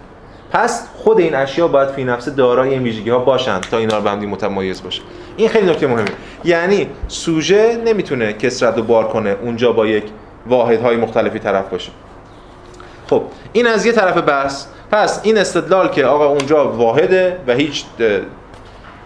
پس 0.51 0.87
خود 0.95 1.19
این 1.19 1.35
اشیا 1.35 1.67
باید 1.67 1.89
فی 1.89 2.03
نفس 2.03 2.29
دارای 2.29 2.69
این 2.69 2.83
ویژگی 2.83 3.09
ها 3.09 3.19
باشند 3.19 3.61
تا 3.61 3.77
اینا 3.77 3.97
رو 3.97 4.03
به 4.03 4.15
متمایز 4.15 4.83
باشه. 4.83 5.01
این 5.37 5.49
خیلی 5.49 5.69
نکته 5.69 5.87
مهمه. 5.87 6.09
یعنی 6.43 6.87
سوژه 7.07 7.81
نمی‌تونه 7.85 8.33
کسرت 8.33 8.77
رو 8.77 8.83
بار 8.83 9.07
کنه 9.07 9.35
اونجا 9.41 9.71
با 9.71 9.85
یک 9.87 10.03
واحدهای 10.47 10.95
مختلفی 10.95 11.39
طرف 11.39 11.69
باشه. 11.69 11.91
خب 13.09 13.23
این 13.53 13.67
از 13.67 13.85
یه 13.85 13.91
طرف 13.91 14.17
بحث. 14.17 14.65
پس 14.91 15.19
این 15.23 15.37
استدلال 15.37 15.87
که 15.87 16.05
آقا 16.05 16.25
اونجا 16.25 16.71
واحده 16.71 17.37
و 17.47 17.53
هیچ 17.53 17.83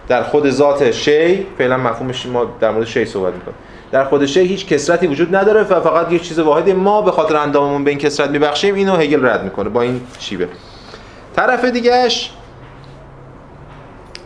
در 0.08 0.24
خود 0.24 0.50
ذات 0.50 0.92
شی 0.92 1.46
فعلا 1.58 1.78
مفهومش 1.78 2.26
ما 2.26 2.46
در 2.60 2.72
مورد 2.72 2.86
شی 2.86 3.06
صحبت 3.06 3.34
می‌کنیم. 3.34 3.58
در 3.92 4.04
خود 4.04 4.26
شی 4.26 4.40
هیچ 4.40 4.68
کسرتی 4.68 5.08
وجود 5.08 5.36
نداره 5.36 5.64
فقط 5.64 6.12
یه 6.12 6.20
چیز 6.20 6.40
واحدی 6.40 6.74
ما 6.74 7.02
به 7.02 7.12
خاطر 7.12 7.36
انداممون 7.36 7.84
به 7.84 7.90
این 7.90 8.00
کسرت 8.00 8.30
میبخشیم 8.30 8.76
اینو 8.76 8.96
هگل 8.96 9.26
رد 9.26 9.44
می‌کنه 9.44 9.70
با 9.70 9.82
این 9.82 10.02
شیبه 10.20 10.48
طرف 11.36 11.66
دیگهش 11.66 12.32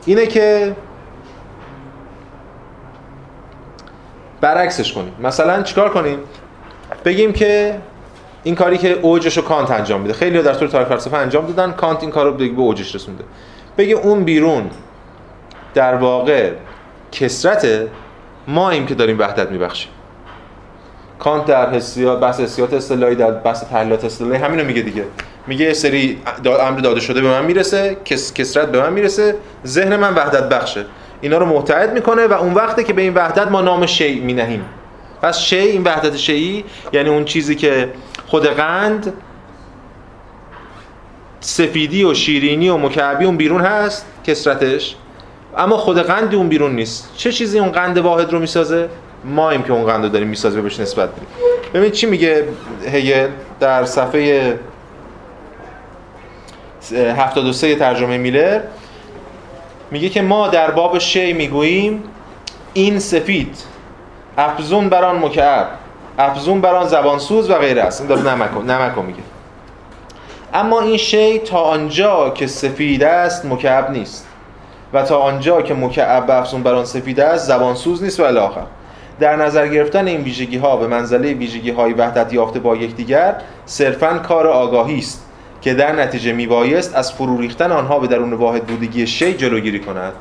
اینه 0.06 0.28
که 0.28 0.76
برعکسش 4.42 4.94
کنیم. 4.94 5.14
مثلا 5.24 5.64
چیکار 5.64 5.90
کنیم؟ 5.90 6.20
بگیم 7.06 7.34
که 7.34 7.80
این 8.44 8.56
کاری 8.56 8.78
که 8.78 8.92
اوجش 8.92 9.38
رو 9.38 9.44
کانت 9.44 9.72
انجام 9.72 10.02
میده. 10.02 10.14
خیلی 10.14 10.42
در 10.42 10.54
طول 10.54 10.68
تاریخ 10.68 10.88
فلسفه 10.88 11.18
انجام 11.18 11.46
دادن 11.46 11.72
کانت 11.72 12.02
این 12.02 12.12
کارو 12.12 12.32
به 12.32 12.46
اوجش 12.46 12.96
رسونده. 12.96 13.24
بگیم 13.78 13.98
اون 13.98 14.24
بیرون 14.24 14.70
در 15.74 15.96
واقع 15.96 16.52
کسرت 17.12 17.88
ما 18.48 18.70
ایم 18.70 18.86
که 18.86 18.96
داریم 18.96 19.20
وحدت 19.20 19.52
میبخشیم. 19.52 19.92
کانت 21.20 21.46
در 21.46 21.70
حسیات 21.70 22.20
بحث 22.20 22.40
حسیات 22.40 22.74
اصطلاحی 22.74 23.16
در 23.16 23.32
بحث 23.32 23.64
تحلیلات 23.64 24.06
اصطلاحی 24.06 24.42
همینو 24.42 24.64
میگه 24.64 24.82
دیگه. 24.82 25.06
میگه 25.48 25.66
یه 25.66 25.74
سری 25.74 26.22
امر 26.46 26.80
داده 26.80 27.00
شده 27.00 27.22
به 27.22 27.28
من 27.28 27.46
می‌رسه 27.46 27.98
کس... 28.06 28.34
کسرت 28.34 28.72
به 28.72 28.82
من 28.82 28.94
می‌رسه 28.94 29.36
ذهن 29.66 29.96
من 29.96 30.14
وحدت 30.14 30.50
بخشه. 30.50 30.86
اینا 31.22 31.38
رو 31.38 31.46
متحد 31.46 31.94
می‌کنه 31.94 32.28
و 32.28 32.34
اون 32.34 32.54
وقته 32.54 32.84
که 32.84 32.94
به 32.94 33.02
این 33.02 33.14
وحدت 33.14 33.48
ما 33.48 33.62
نام 33.62 33.86
شی 33.86 34.20
مینهیم. 34.20 34.66
پس 35.22 35.40
شی 35.40 35.58
این 35.58 35.84
وحدت 35.84 36.18
شیعی 36.18 36.64
یعنی 36.94 37.10
اون 37.10 37.26
چیزی 37.26 37.56
که 37.56 37.90
خود 38.28 38.46
قند 38.46 39.14
سفیدی 41.40 42.04
و 42.04 42.14
شیرینی 42.14 42.70
و 42.70 42.78
مکعبی 42.78 43.26
اون 43.26 43.38
بیرون 43.38 43.62
هست 43.62 44.06
کسرتش. 44.24 44.96
اما 45.60 45.78
خود 45.78 46.00
قند 46.02 46.36
اون 46.36 46.50
بیرون 46.50 46.76
نیست. 46.76 47.10
چه 47.18 47.32
چیزی 47.32 47.60
اون 47.60 47.72
قند 47.72 47.98
واحد 47.98 48.32
رو 48.32 48.40
می‌سازه؟ 48.40 48.90
مایم 49.26 49.64
که 49.64 49.74
اون 49.74 49.86
قند 49.86 50.04
رو 50.04 50.10
داریم 50.10 50.28
می‌سازه 50.28 50.62
بهش 50.62 50.80
نسبت 50.80 51.10
بدیم 51.10 51.28
ببینید 51.74 51.92
چی 51.92 52.06
میگه 52.06 52.46
هگل 52.92 53.28
در 53.60 53.86
صفحه 53.86 54.60
73 57.18 57.76
ترجمه 57.76 58.18
میلر؟ 58.18 58.62
میگه 59.92 60.10
که 60.10 60.22
ما 60.22 60.48
در 60.48 60.72
باب 60.72 60.98
شی 60.98 61.34
می‌گوییم 61.34 62.04
این 62.74 63.00
سفید 63.00 63.58
افزون 64.38 64.90
بران 64.90 65.20
مکعب 65.20 65.68
افزون 66.18 66.62
بران 66.62 66.88
زبانسوز 66.88 67.50
و 67.50 67.54
غیره 67.54 67.82
است. 67.82 68.02
این 68.02 68.10
داره 68.10 68.36
نمکو 68.36 68.62
نمکو 68.62 69.02
میگه. 69.02 69.20
اما 70.54 70.82
این 70.82 70.98
شی 70.98 71.40
تا 71.40 71.60
آنجا 71.60 72.30
که 72.30 72.48
سفید 72.48 73.04
است 73.04 73.46
مکعب 73.46 73.92
نیست. 73.92 74.29
و 74.94 75.04
تا 75.04 75.18
آنجا 75.18 75.62
که 75.62 75.74
مکعب 75.74 76.32
افزون 76.32 76.64
بران 76.64 76.86
سفید 76.86 77.20
است 77.20 77.48
زبانسوز 77.48 78.04
نیست 78.04 78.20
و 78.20 78.24
الاخر 78.24 78.66
در 79.20 79.36
نظر 79.36 79.68
گرفتن 79.68 80.08
این 80.08 80.22
ویژگی 80.22 80.58
ها 80.58 80.78
به 80.78 80.88
منزله 80.88 81.34
ویژگی 81.34 81.72
های 81.72 81.94
وحدت 81.94 82.34
یافته 82.34 82.60
با 82.60 82.76
یکدیگر 82.76 83.36
صرفا 83.66 84.18
کار 84.18 84.48
آگاهی 84.48 84.98
است 85.00 85.26
که 85.62 85.74
در 85.74 85.96
نتیجه 85.96 86.34
میبایست 86.34 86.96
از 86.96 87.14
فرو 87.14 87.38
ریختن 87.38 87.72
آنها 87.72 88.00
به 88.00 88.08
درون 88.08 88.34
واحد 88.34 88.64
بودگی 88.64 89.08
شی 89.08 89.34
جلوگیری 89.34 89.80
کند. 89.80 90.14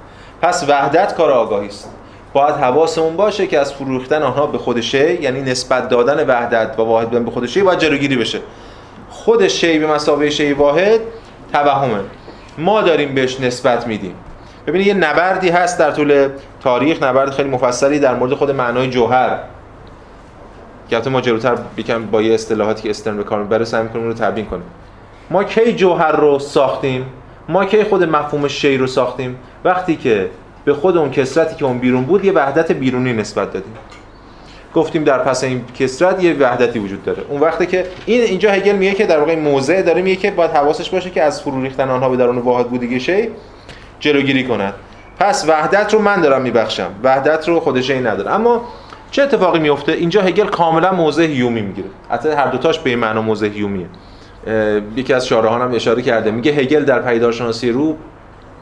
پس 0.43 0.65
وحدت 0.69 1.15
کار 1.15 1.31
آگاهی 1.31 1.69
است. 1.69 1.91
باید 2.33 2.55
حواسمون 2.55 3.17
باشه 3.17 3.47
که 3.47 3.59
از 3.59 3.73
فرو 3.73 3.99
ریختن 3.99 4.23
آنها 4.23 4.47
به 4.47 4.59
خود 4.59 4.81
شی 4.81 5.15
یعنی 5.15 5.41
نسبت 5.41 5.89
دادن 5.89 6.27
وحدت 6.27 6.79
و 6.79 6.83
واحد 6.83 7.11
به 7.11 7.31
خود 7.31 7.47
شی 7.47 7.63
باید 7.63 7.79
جلوگیری 7.79 8.17
بشه. 8.17 8.41
خود 9.11 9.49
شی 9.49 9.79
به 9.79 9.87
مسابقه 9.87 10.31
شی 10.31 10.53
واحد 10.53 11.01
توهمه. 11.53 12.01
ما 12.59 12.83
داریم 12.83 13.15
بهش 13.15 13.41
نسبت 13.41 13.87
میدیم. 13.87 14.15
ببینید 14.69 14.87
یه 14.87 14.95
نبردی 14.95 15.49
هست 15.49 15.79
در 15.79 15.91
طول 15.91 16.29
تاریخ 16.61 17.03
نبرد 17.03 17.31
خیلی 17.31 17.49
مفصلی 17.49 17.99
در 17.99 18.15
مورد 18.15 18.35
خود 18.35 18.51
معنای 18.51 18.91
جوهر. 18.91 19.39
که 20.91 21.11
ما 21.11 21.21
جلوتر 21.21 21.59
بیکم 21.77 22.07
با 22.07 22.23
یه 22.23 22.35
اصطلاحاتی 22.35 22.83
که 22.83 22.91
استرن 22.91 23.17
به 23.17 23.25
کار 23.25 23.43
می‌بره 23.43 23.65
سعی 23.65 23.83
می‌کنیم 23.83 24.07
رو 24.07 24.13
تبیین 24.13 24.47
کنیم. 24.47 24.63
ما 25.31 25.45
کی 25.45 25.73
جوهر 25.73 26.13
رو 26.13 26.39
ساختیم؟ 26.39 27.07
ما 27.49 27.65
کی 27.65 27.85
خود 27.85 28.05
مفهوم 28.05 28.49
شی 28.49 28.77
رو 28.77 28.87
ساختیم؟ 28.87 29.39
وقتی 29.65 29.97
که 29.97 30.31
به 30.65 30.75
خود 30.75 30.97
اون 30.97 31.11
کسرتی 31.11 31.57
که 31.57 31.65
اون 31.65 31.79
بیرون 31.79 32.05
بود 32.05 32.25
یه 32.25 32.33
وحدت 32.33 32.73
بیرونی 32.73 33.13
نسبت 33.13 33.53
دادیم. 33.53 33.73
گفتیم 34.75 35.05
در 35.05 35.19
پس 35.19 35.45
این 35.45 35.65
کسرت 35.79 36.25
یه 36.25 36.35
وحدتی 36.35 36.79
وجود 36.79 37.05
داره. 37.05 37.23
اون 37.29 37.41
وقتی 37.41 37.67
که 37.67 37.87
این 38.07 38.23
اینجا 38.23 38.51
هگل 38.51 38.77
میگه 38.77 38.95
که 38.95 39.07
در 39.07 39.19
واقع 39.19 39.37
موضع 39.37 39.83
داره 39.83 40.03
میگه 40.03 40.17
که 40.17 40.31
باید 40.31 40.51
حواسش 40.51 40.91
باشه 40.91 41.11
که 41.11 41.23
از 41.23 41.43
فرو 41.43 41.63
ریختن 41.63 41.91
آنها 41.91 42.09
به 42.09 42.17
درون 42.17 42.39
واحد 42.39 42.69
بودگی 42.69 43.01
شی 43.01 43.29
جلوگیری 44.01 44.45
کند. 44.45 44.75
پس 45.19 45.45
وحدت 45.49 45.95
رو 45.95 46.01
من 46.01 46.21
دارم 46.21 46.43
میبخشم. 46.43 46.91
وحدت 47.05 47.49
رو 47.49 47.61
خود 47.61 47.81
شی 47.81 48.01
نداره. 48.01 48.31
اما 48.31 48.65
چه 49.11 49.23
اتفاقی 49.23 49.59
میفته 49.59 49.93
اینجا 49.93 50.23
هگل 50.23 50.47
کاملا 50.47 50.93
موضع 50.93 51.23
هیومی 51.23 51.63
می‌گیره. 51.63 51.89
حتی 52.11 52.29
هر 52.29 52.47
دوتاش 52.47 52.79
به 52.79 52.91
این 52.91 52.99
معنا 52.99 53.23
موضع 53.23 53.47
هیومیه. 53.47 53.87
یکی 54.97 55.15
از 55.15 55.27
شارحان 55.27 55.63
هم 55.63 55.75
اشاره 55.75 56.03
کرده. 56.03 56.31
میگه 56.31 56.53
هگل 56.53 56.85
در 56.85 56.99
پیدارشناسی 57.03 57.71
رو 57.71 57.97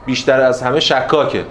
بیشتر 0.07 0.41
از 0.41 0.63
همه 0.63 0.81
شکاکه 0.81 1.45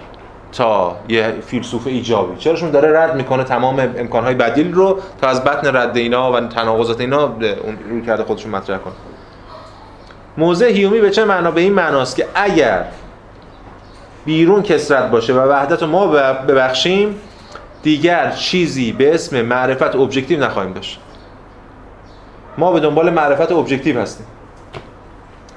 تا 0.52 0.96
یه 1.10 1.34
فیلسوف 1.48 1.88
ایجابی. 1.88 2.38
چراشون 2.38 2.72
داره 2.72 3.00
رد 3.00 3.16
می‌کنه 3.16 3.44
تمام 3.44 3.80
امکانهای 3.98 4.36
بدیل 4.36 4.74
رو 4.74 5.00
تا 5.22 5.28
از 5.28 5.44
بطن 5.44 5.76
رد 5.76 5.98
اینا 5.98 6.32
و 6.32 6.40
تناقضات 6.40 7.00
اینا 7.00 7.24
اون 7.24 7.78
روی 7.90 8.02
کرده 8.02 8.24
خودشون 8.24 8.52
مطرح 8.52 8.78
کنه. 8.78 8.94
موضع 10.38 10.66
هیومی 10.66 11.00
به 11.00 11.10
چه 11.10 11.26
معنا؟ 11.26 11.52
به 11.52 11.62
این 11.62 11.74
معناست 11.74 12.16
که 12.16 12.28
اگر 12.36 12.86
بیرون 14.26 14.64
کثرت 14.64 15.12
باشه 15.12 15.34
و 15.34 15.40
وحدت 15.40 15.82
رو 15.82 15.88
ما 15.88 16.08
ببخشیم 16.08 17.16
دیگر 17.84 18.32
چیزی 18.32 18.92
به 18.92 19.16
اسم 19.16 19.42
معرفت 19.42 19.96
objective 19.96 20.40
نخواهیم 20.40 20.74
داشت. 20.74 21.00
ما 22.58 22.72
به 22.72 22.80
دنبال 22.80 23.10
معرفت 23.10 23.52
objective 23.52 24.00
هستیم. 24.02 24.26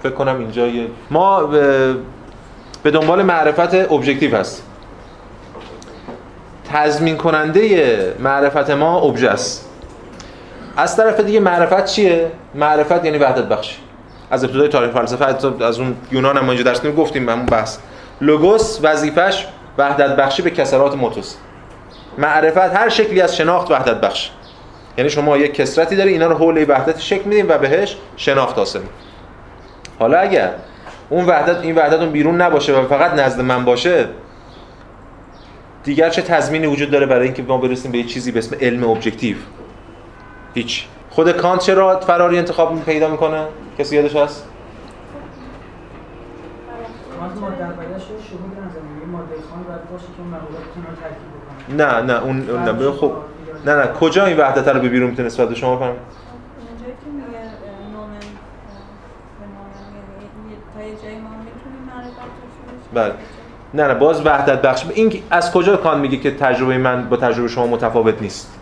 فکر 0.03 0.13
کنم 0.13 0.39
اینجا 0.39 0.67
یه 0.67 0.87
ما 1.11 1.43
به 2.83 2.91
دنبال 2.91 3.23
معرفت 3.23 3.75
objective 3.75 4.37
هستیم. 4.37 4.65
تضمین 6.73 7.17
کننده 7.17 8.15
معرفت 8.19 8.71
ما 8.71 9.01
ابژه 9.01 9.31
است. 9.31 9.69
از 10.77 10.97
طرف 10.97 11.21
دیگه 11.21 11.41
معرفت 11.41 11.85
چیه؟ 11.85 12.31
معرفت 12.55 13.05
یعنی 13.05 13.19
وحدت 13.19 13.45
بخشی. 13.45 13.77
از 14.31 14.45
ابتدای 14.45 14.69
تاریخ 14.69 14.91
فلسفه 14.91 15.25
از 15.65 15.79
اون 15.79 15.97
یونان 16.13 16.37
هم 16.37 16.49
اینجا 16.49 16.65
درس 16.65 16.87
گفتیم 16.87 17.29
همون 17.29 17.47
بحث. 17.47 17.79
لوگوس 18.21 18.79
وظیفش 18.83 19.47
وحدت 19.79 20.17
بخشی 20.17 20.43
به 20.43 20.51
کثرات 20.50 20.97
موتوس. 20.97 21.37
معرفت 22.19 22.77
هر 22.77 22.89
شکلی 22.89 23.21
از 23.21 23.37
شناخت 23.37 23.71
وحدت 23.71 24.01
بخش 24.01 24.31
یعنی 24.99 25.11
شما 25.11 25.37
یک 25.37 25.55
کثرتی 25.55 25.97
داری 25.97 26.13
اینا 26.13 26.27
رو 26.27 26.35
حول 26.35 26.65
وحدت 26.69 26.99
شکل 26.99 27.25
میدیم 27.25 27.47
و 27.49 27.59
بهش 27.59 27.97
شناخت 28.17 28.59
حاصل 28.59 28.81
حالا 29.99 30.19
اگر 30.19 30.51
اون 31.11 31.25
وحدت 31.27 31.57
این 31.57 31.75
وحدت 31.75 32.01
اون 32.01 32.11
بیرون 32.11 32.41
نباشه 32.41 32.81
و 32.81 32.87
فقط 32.87 33.15
نزد 33.15 33.41
من 33.41 33.65
باشه 33.65 34.09
دیگر 35.85 36.11
چه 36.11 36.23
تضمینی 36.23 36.67
وجود 36.67 36.91
داره 36.91 37.07
برای 37.07 37.25
اینکه 37.25 37.43
ما 37.43 37.59
برسیم 37.59 37.93
به 37.93 38.03
چیزی 38.03 38.33
به 38.33 38.39
اسم 38.39 38.57
علم 38.61 38.85
objective؟ 38.85 39.37
هیچ. 40.55 40.87
خود 41.11 41.33
کانت 41.33 41.61
چرا 41.61 42.01
فراری 42.01 42.39
انتخاب 42.39 42.85
پیدا 42.85 43.09
می‌کنه؟ 43.09 43.45
کسی 43.79 43.97
یادش 43.97 44.17
هست؟ 44.17 44.45
نه 51.71 52.01
نه 52.01 52.23
اون 52.23 52.37
نه 52.65 52.93
خب. 52.93 53.13
نه 53.67 53.75
نه 53.75 53.87
کجا 53.87 54.25
این 54.25 54.37
وحدت 54.37 54.69
رو 54.69 54.81
به 54.81 54.89
بیرون 54.89 55.11
می‌تونه 55.11 55.27
نسبت 55.27 55.49
به 55.49 55.55
شما 55.55 55.79
فهم 55.79 55.95
بله. 62.95 63.13
نه 63.75 63.89
نه 63.89 63.95
باز 63.95 64.27
وحدت 64.27 64.63
بخش. 64.63 64.85
این 64.95 65.23
از 65.31 65.53
کجا 65.53 65.77
کان 65.77 66.01
میگه 66.01 66.17
که 66.17 66.31
تجربه 66.31 66.79
من 66.79 67.09
با 67.09 67.17
تجربه 67.17 67.49
شما 67.49 67.67
متفاوت 67.67 68.23
نیست؟ 68.23 68.55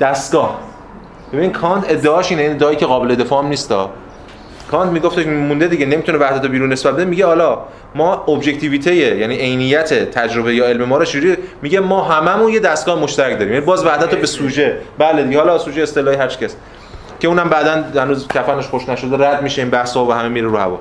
دستگاه 0.00 0.58
ببین 1.32 1.52
کانت 1.52 1.84
ادعاش 1.88 2.30
اینه 2.30 2.42
این 2.42 2.52
ادعایی 2.52 2.76
که 2.76 2.86
قابل 2.86 3.14
دفاع 3.14 3.42
هم 3.42 3.48
نیست 3.48 3.72
کانت 4.72 4.92
می‌گفت 4.92 5.18
مونده 5.18 5.68
دیگه 5.68 5.86
نمی‌تونه 5.86 6.18
وحدت 6.18 6.44
رو 6.44 6.48
بیرون 6.48 6.72
نسبت 6.72 6.94
بده 6.94 7.04
میگه 7.04 7.26
حالا 7.26 7.58
ما 7.94 8.12
objectivity 8.12 8.94
یعنی 8.94 9.36
عینیت 9.36 10.10
تجربه 10.10 10.54
یا 10.54 10.66
علم 10.66 10.84
ما 10.84 10.98
رو 10.98 11.04
شورای 11.04 11.36
میگه 11.62 11.80
ما 11.80 12.02
هممون 12.02 12.52
یه 12.52 12.60
دستگاه 12.60 12.98
مشترک 12.98 13.38
داریم 13.38 13.52
یعنی 13.52 13.66
باز 13.66 13.86
وحدت 13.86 14.14
رو 14.14 14.20
به 14.20 14.26
سوژه. 14.26 14.76
بله 14.98 15.22
دیگه 15.22 15.38
حالا 15.38 15.58
سوژه 15.58 15.82
اصطلاحی 15.82 16.16
هر 16.16 16.26
کس. 16.26 16.56
که 17.20 17.28
اونم 17.28 17.48
بعدا 17.48 18.00
هنوز 18.00 18.28
کفنش 18.28 18.66
خوش 18.66 18.88
نشده 18.88 19.28
رد 19.28 19.42
میشه 19.42 19.62
این 19.62 19.70
بحثا 19.70 20.04
و 20.04 20.12
همه 20.12 20.28
میره 20.28 20.46
رو 20.46 20.56
هوا. 20.56 20.80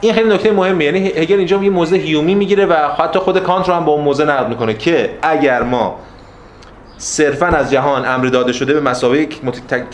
این 0.00 0.14
خیلی 0.14 0.28
نکته 0.28 0.52
مهمه 0.52 0.84
یعنی 0.84 0.98
هگل 0.98 1.38
اینجا 1.38 1.62
یه 1.62 1.70
موضع 1.70 1.96
هیومی 1.96 2.34
می‌گیره 2.34 2.66
و 2.66 2.74
حتی 2.98 3.18
خود 3.18 3.38
کانت 3.38 3.68
رو 3.68 3.74
هم 3.74 3.84
با 3.84 3.92
اون 3.92 4.04
موضع 4.04 4.24
نقد 4.24 4.48
می‌کنه 4.48 4.74
که 4.74 5.10
اگر 5.22 5.62
ما 5.62 5.98
صرفا 6.98 7.46
از 7.46 7.70
جهان 7.70 8.04
امر 8.06 8.26
داده 8.26 8.52
شده 8.52 8.74
به 8.74 8.80
مسابقه 8.80 9.28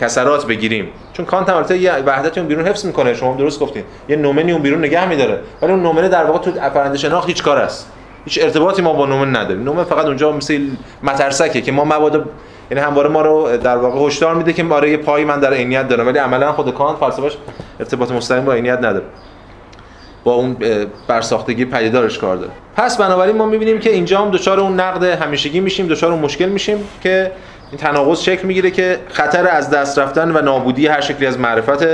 کسرات 0.01 0.47
بگیریم. 0.47 0.89
چون 1.13 1.27
کانت 1.27 1.49
البته 1.49 1.79
یه 1.79 1.93
وحدت 1.93 2.39
اون 2.39 2.47
بیرون 2.47 2.67
حفظ 2.67 2.85
می‌کنه. 2.87 3.15
شما 3.15 3.37
درست 3.37 3.61
گفتین. 3.61 3.83
یه 4.09 4.17
نومنی 4.17 4.53
اون 4.53 4.63
بیرون 4.63 4.79
نگه 4.79 5.09
میداره. 5.09 5.41
ولی 5.63 5.73
اون 5.73 5.83
نومنه 5.83 6.09
در 6.09 6.25
واقع 6.25 6.39
تو 6.39 6.51
پرنده 6.51 6.99
شناخت 6.99 7.29
هیچ 7.29 7.43
کار 7.43 7.59
است. 7.59 7.93
هیچ 8.25 8.39
ارتباطی 8.43 8.83
ما 8.83 8.93
با 8.93 9.07
نومن 9.07 9.37
نداریم. 9.37 9.65
نومن 9.65 9.85
فقط 9.85 10.07
اونجا 10.07 10.33
مثل 10.33 10.61
مترسکه 11.03 11.61
که 11.61 11.73
ما 11.73 11.85
مبادا 11.85 12.25
یعنی 12.71 12.85
همواره 12.85 13.09
ما 13.09 13.23
رو 13.23 13.57
در 13.57 13.77
واقع 13.77 14.07
هشدار 14.07 14.35
میده 14.35 14.53
که 14.53 14.63
برای 14.63 14.97
پای 14.97 15.25
من 15.25 15.41
در 15.41 15.53
عینیت 15.53 15.89
دارم. 15.89 16.07
ولی 16.07 16.19
عملا 16.19 16.53
خود 16.53 16.75
کانت 16.75 16.99
فلسفه‌اش 16.99 17.37
ارتباط 17.81 18.13
مستقیم 18.13 18.45
با 18.45 18.53
عینیت 18.53 18.79
نداره. 18.79 19.05
با 20.25 20.35
اون 20.35 20.57
برساختگی 21.09 21.65
پدیدارش 21.65 22.19
کار 22.19 22.37
داره. 22.37 22.53
پس 22.77 22.97
بنابراین 22.97 23.37
ما 23.37 23.47
می‌بینیم 23.47 23.79
که 23.79 23.91
اینجا 23.91 24.21
هم 24.21 24.31
دچار 24.31 24.61
اون 24.61 24.81
نقد 24.81 25.05
همیشگی 25.05 25.61
میشیم 25.61 25.87
دچار 25.87 26.13
اون 26.13 26.21
مشکل 26.21 26.49
میشیم 26.49 26.89
که 27.03 27.33
این 27.71 27.79
تناقض 27.79 28.21
شکل 28.21 28.47
می‌گیره 28.47 28.71
که 28.71 28.99
خطر 29.09 29.49
از 29.49 29.71
دست 29.71 29.99
رفتن 29.99 30.37
و 30.37 30.43
نابودی 30.43 30.87
هر 30.87 31.01
شکلی 31.01 31.27
از 31.27 31.39
معرفت 31.39 31.87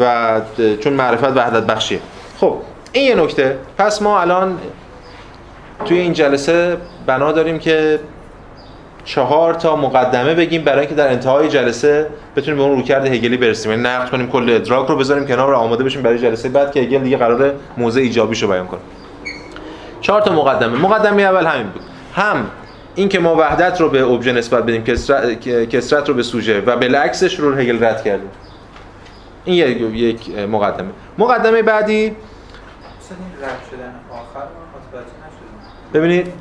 و 0.00 0.40
چون 0.80 0.92
معرفت 0.92 1.36
وحدت 1.36 1.62
بخشیه. 1.62 2.00
خب 2.40 2.56
این 2.92 3.04
یه 3.04 3.14
نکته. 3.14 3.58
پس 3.78 4.02
ما 4.02 4.20
الان 4.20 4.58
توی 5.84 5.98
این 5.98 6.12
جلسه 6.12 6.76
بنا 7.06 7.32
داریم 7.32 7.58
که 7.58 8.00
چهار 9.06 9.54
تا 9.54 9.76
مقدمه 9.76 10.34
بگیم 10.34 10.64
برای 10.64 10.80
اینکه 10.80 10.94
در 10.94 11.08
انتهای 11.08 11.48
جلسه 11.48 12.06
بتونیم 12.36 12.56
به 12.56 12.62
اون 12.62 12.72
رویکرد 12.72 13.06
هگلی 13.06 13.36
برسیم. 13.36 13.70
یعنی 13.70 13.82
نقد 13.82 14.10
کنیم 14.10 14.28
کل 14.28 14.50
ادراک 14.50 14.88
رو 14.88 14.96
بذاریم 14.96 15.26
کنار 15.26 15.52
و 15.52 15.56
آماده 15.56 15.84
بشیم 15.84 16.02
برای 16.02 16.18
جلسه 16.18 16.48
بعد 16.48 16.72
که 16.72 16.80
هگل 16.80 16.98
دیگه 16.98 17.16
قراره 17.16 17.54
موضع 17.76 18.00
ایجابیشو 18.00 18.48
بیان 18.48 18.66
کنه. 18.66 18.80
چهار 20.00 20.22
تا 20.22 20.32
مقدمه. 20.32 20.78
مقدمه 20.78 21.22
اول 21.22 21.46
همین 21.46 21.66
بود. 21.66 21.82
هم 22.14 22.46
اینکه 22.94 23.18
ما 23.18 23.36
وحدت 23.36 23.80
رو 23.80 23.88
به 23.88 24.02
ابژه 24.02 24.32
نسبت 24.32 24.62
بدیم 24.62 24.84
کسرت 25.66 26.08
رو 26.08 26.14
به 26.14 26.22
سوژه 26.22 26.60
و 26.60 26.76
بالعکسش 26.76 27.38
رو 27.38 27.54
هگل 27.54 27.84
رد 27.84 28.04
کردیم. 28.04 28.30
این 29.44 29.54
یک 29.94 30.38
مقدمه. 30.38 30.90
مقدمه 31.18 31.62
بعدی 31.62 32.16
ببینید 35.94 36.32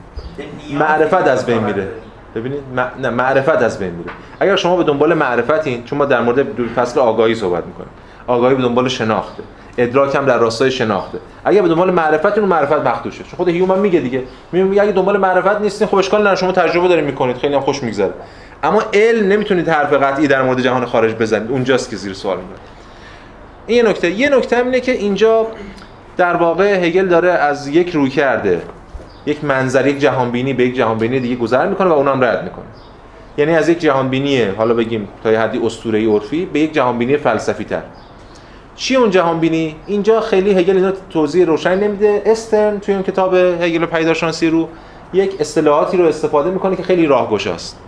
معرفت 0.74 1.27
از 1.27 1.45
بین 1.45 1.60
میره. 1.60 1.88
ببینید 2.36 2.63
معرفت 3.01 3.50
از 3.50 3.80
بین 3.80 3.92
میره. 3.92 4.10
اگر 4.39 4.56
شما 4.56 4.77
به 4.77 4.84
دنبال 4.84 5.13
معرفتین 5.13 5.84
چون 5.84 6.00
ما 6.00 6.06
در 6.06 6.22
مورد 6.22 6.46
فصل 6.75 7.00
آگاهی 7.00 7.36
صحبت 7.36 7.65
می‌کنیم. 7.65 7.89
آگاهی 8.27 8.56
به 8.56 8.62
دنبال 8.62 8.88
شناخته. 8.88 9.44
ادراک 9.77 10.15
هم 10.15 10.25
در 10.25 10.38
راستای 10.38 10.72
شناخته. 10.72 11.18
اگر 11.46 11.62
به 11.62 11.68
دنبال 11.68 11.92
معرفت 11.92 12.38
اون 12.38 12.48
معرفت 12.48 12.88
مخدوشه 12.88 13.24
چون 13.24 13.34
خود 13.38 13.50
هیومن 13.50 13.80
میگه 13.80 14.00
دیگه. 14.00 14.24
میگه 14.51 14.82
اگه 14.82 14.92
دنبال 14.92 15.18
معرفت 15.18 15.62
نیستین 15.62 15.88
خب 15.88 15.96
اشکال 15.96 16.22
نداره 16.22 16.36
شما 16.36 16.51
تجربه 16.51 16.88
دارین 16.88 17.06
می‌کنید. 17.06 17.38
خیلی 17.38 17.56
هم 17.56 17.62
خوش 17.62 17.84
میگذره. 17.84 18.13
اما 18.63 18.82
علم 18.94 19.27
نمی‌تونید 19.27 19.70
حرف 19.70 19.94
قطعی 19.94 20.27
در 20.27 20.42
مورد 20.42 20.62
جهان 20.62 20.86
خارج 20.86 21.13
بزنید. 21.13 21.51
اونجاست 21.51 21.89
که 21.89 21.96
زیر 21.96 22.13
سوال 22.13 22.38
می‌بره 22.38 22.60
این 23.68 23.77
یه 23.77 23.89
نکته 23.89 24.12
یه 24.12 24.30
نکته 24.30 24.58
اینه 24.58 24.80
که 24.80 24.92
اینجا 24.92 25.48
در 26.18 26.36
واقع 26.36 26.86
هگل 26.86 27.08
داره 27.08 27.32
از 27.32 27.68
یک 27.68 27.89
روی 27.96 28.10
کرده. 28.10 28.62
یک 29.25 29.44
منظر 29.44 29.88
یک 29.88 30.00
جهانبینی 30.00 30.53
به 30.53 30.65
یک 30.65 30.75
جهانبینی 30.75 31.20
دیگه 31.20 31.36
گذر 31.36 31.67
می‌کنه 31.67 31.88
و 31.88 31.94
اونم 31.94 32.24
رد 32.24 32.44
می‌کنه. 32.44 32.65
یعنی 33.38 33.55
از 33.55 33.70
یک 33.70 33.79
جهانبینی 33.79 34.41
حالا 34.44 34.74
بگیم 34.74 35.08
تا 35.24 35.32
یه 35.32 35.39
حدی 35.39 35.60
اسطوره‌ای 35.65 36.05
عرفی 36.05 36.46
به 36.46 36.60
یک 36.60 36.74
جهانبینی 36.74 37.17
فلسفی 37.17 37.63
تر. 37.63 37.82
چی 38.75 38.96
اون 38.96 39.10
جهانبینی؟ 39.10 39.75
اینجا 39.88 40.22
خیلی 40.22 40.51
هگل 40.51 40.75
اینا 40.75 40.94
توضیح 41.10 41.46
روشن 41.46 41.79
نمیده. 41.79 42.22
استرن 42.25 42.79
توی 42.79 42.94
اون 42.94 43.03
کتاب 43.03 43.34
هگل 43.34 43.86
پدیدارشناسی 43.86 44.50
رو 44.50 44.70
یک 45.13 45.36
اصطلاحاتی 45.39 45.98
رو 45.98 46.05
استفاده 46.05 46.50
می‌کنه 46.50 46.75
که 46.75 46.84
خیلی 46.84 47.05
راهگشاست 47.05 47.79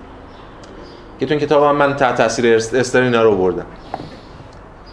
که 1.20 1.26
تو 1.26 1.34
این 1.34 1.40
کتاب 1.40 1.76
من 1.76 1.96
تحت 1.96 2.16
تاثیر 2.16 2.56
استرن 2.56 3.04
اینا 3.04 3.24
رو 3.24 3.36
بردم 3.36 3.66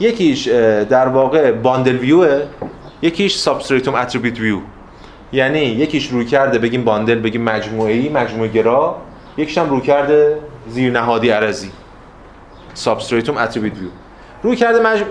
یکیش 0.01 0.49
در 0.89 1.09
واقع 1.09 1.53
bundle 1.53 1.97
view 1.97 2.27
ه. 2.27 2.43
یکیش 3.03 3.37
substratum 3.37 3.95
attribute 3.95 4.41
view. 4.41 4.59
یعنی 5.33 5.59
یکیش 5.59 6.09
رویکرده 6.09 6.59
بگیم 6.59 6.85
bundle 6.85 7.19
بگیم 7.19 7.43
مجموعه‌ای 7.43 8.09
مجموعه 8.09 8.49
گرا. 8.49 8.97
یکیش 9.37 9.59
هم 9.59 9.71
رویکرده 9.71 10.39
زیر 10.69 10.93
نهادی 10.93 11.31
عرضی. 11.31 11.71
سابستریتوم 12.75 13.39
اتریبیوت 13.39 13.79
ویو 13.79 13.91
روی 14.43 14.57
کرده 14.57 14.81
مج... 14.81 15.03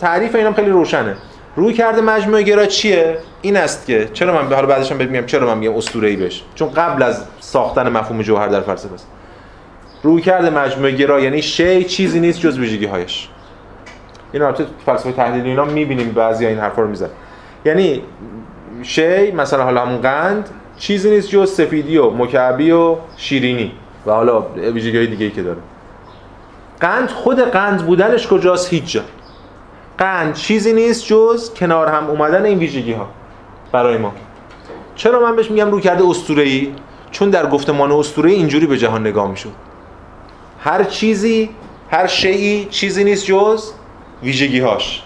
تعریف 0.00 0.34
اینم 0.34 0.52
خیلی 0.52 0.70
روشنه. 0.70 1.16
روی 1.56 1.72
کرده 1.72 2.00
مجموعه 2.00 2.42
گرا 2.42 2.66
چیه؟ 2.66 3.18
این 3.42 3.56
است 3.56 3.86
که 3.86 4.08
چرا 4.12 4.34
من 4.34 4.48
به 4.48 4.56
حال 4.56 4.66
بعدش 4.66 4.92
هم 4.92 4.98
میگم 4.98 5.26
چرا 5.26 5.46
من 5.46 5.58
میگم 5.58 5.76
اسطوره‌ای 5.76 6.16
بش 6.16 6.42
چون 6.54 6.68
قبل 6.68 7.02
از 7.02 7.24
ساختن 7.40 7.88
مفهوم 7.88 8.22
جوهر 8.22 8.48
در 8.48 8.60
فلسفه 8.60 8.94
است. 8.94 9.06
روی 10.02 10.22
کرده 10.22 10.50
مجموعه 10.50 10.90
گرا 10.92 11.20
یعنی 11.20 11.42
شی 11.42 11.84
چیزی 11.84 12.20
نیست 12.20 12.40
جز 12.40 12.58
ویژگی 12.58 12.86
هایش 12.86 13.28
این 14.32 14.42
البته 14.42 14.66
فلسفه 14.86 15.12
تحلیلی 15.12 15.48
اینا 15.48 15.64
می‌بینیم 15.64 16.12
بعضی 16.12 16.46
این 16.46 16.58
حرفا 16.58 16.82
رو 16.82 16.88
می‌زنن. 16.88 17.10
یعنی 17.64 18.02
شی 18.82 19.30
مثلا 19.30 19.64
حالا 19.64 19.80
همون 19.80 20.00
قند 20.00 20.50
چیزی 20.78 21.10
نیست 21.10 21.28
جز 21.28 21.52
سفیدی 21.52 21.98
و 21.98 22.10
مکعبی 22.10 22.70
و 22.70 22.96
شیرینی. 23.16 23.72
و 24.06 24.10
حالا 24.10 24.40
ویژگی 24.56 25.06
دیگه 25.06 25.24
ای 25.24 25.30
که 25.30 25.42
داره. 25.42 25.58
قند 26.80 27.08
خود 27.08 27.40
قند 27.40 27.86
بودنش 27.86 28.26
کجاست؟ 28.26 28.72
هیچ 28.72 28.92
جا. 28.92 29.02
قند 29.98 30.34
چیزی 30.34 30.72
نیست 30.72 31.06
جز 31.06 31.54
کنار 31.54 31.88
هم 31.88 32.10
اومدن 32.10 32.44
این 32.44 32.58
ویژگی 32.58 32.92
ها 32.92 33.08
برای 33.72 33.98
ما. 33.98 34.12
چرا 34.94 35.20
من 35.20 35.36
بهش 35.36 35.50
میگم 35.50 35.70
رو 35.70 35.80
کرده 35.80 36.04
اسطوره‌ای؟ 36.08 36.72
چون 37.10 37.30
در 37.30 37.46
گفتمان 37.46 37.92
اسطوره‌ای 37.92 38.36
اینجوری 38.36 38.66
به 38.66 38.78
جهان 38.78 39.00
نگاه 39.00 39.30
می‌شد. 39.30 39.52
هر 40.60 40.84
چیزی 40.84 41.50
هر 41.90 42.06
شیئی 42.06 42.64
چیزی 42.64 43.04
نیست 43.04 43.26
جز 43.26 43.72
ویژگی 44.22 44.60
هاش 44.60 45.02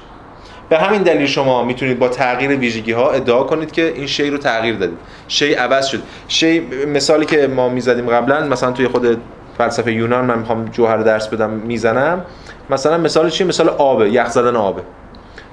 به 0.69 0.79
همین 0.79 1.03
دلیل 1.03 1.27
شما 1.27 1.65
می‌تونید 1.65 1.99
با 1.99 2.09
تغییر 2.09 2.51
ویژگی 2.51 2.93
ها 2.93 3.11
ادعا 3.11 3.43
کنید 3.43 3.73
که 3.73 3.93
این 3.97 4.07
شی 4.07 4.31
رو 4.31 4.39
تغییر 4.39 4.77
دادید. 4.77 4.99
شی 5.29 5.55
عوض 5.55 5.87
شد. 5.87 6.03
شی 6.29 6.61
مثالی 6.87 7.27
که 7.27 7.47
ما 7.47 7.69
می‌زدیم 7.69 8.11
قبلا 8.11 8.47
مثلا 8.47 8.73
توی 8.73 8.89
خود 8.89 9.21
فلسفه 9.59 9.93
یونان 9.93 10.25
من 10.25 10.39
می‌خوام 10.39 10.65
جوهر 10.65 10.97
درس 10.97 11.29
بدم 11.29 11.51
می‌زنم. 11.51 12.25
مثلا 12.71 12.99
مثال 12.99 13.31
چی؟ 13.31 13.45
مثال 13.45 13.69
آبه 13.69 14.11
یخ 14.11 14.31
زدن 14.31 14.57
آبه. 14.57 14.83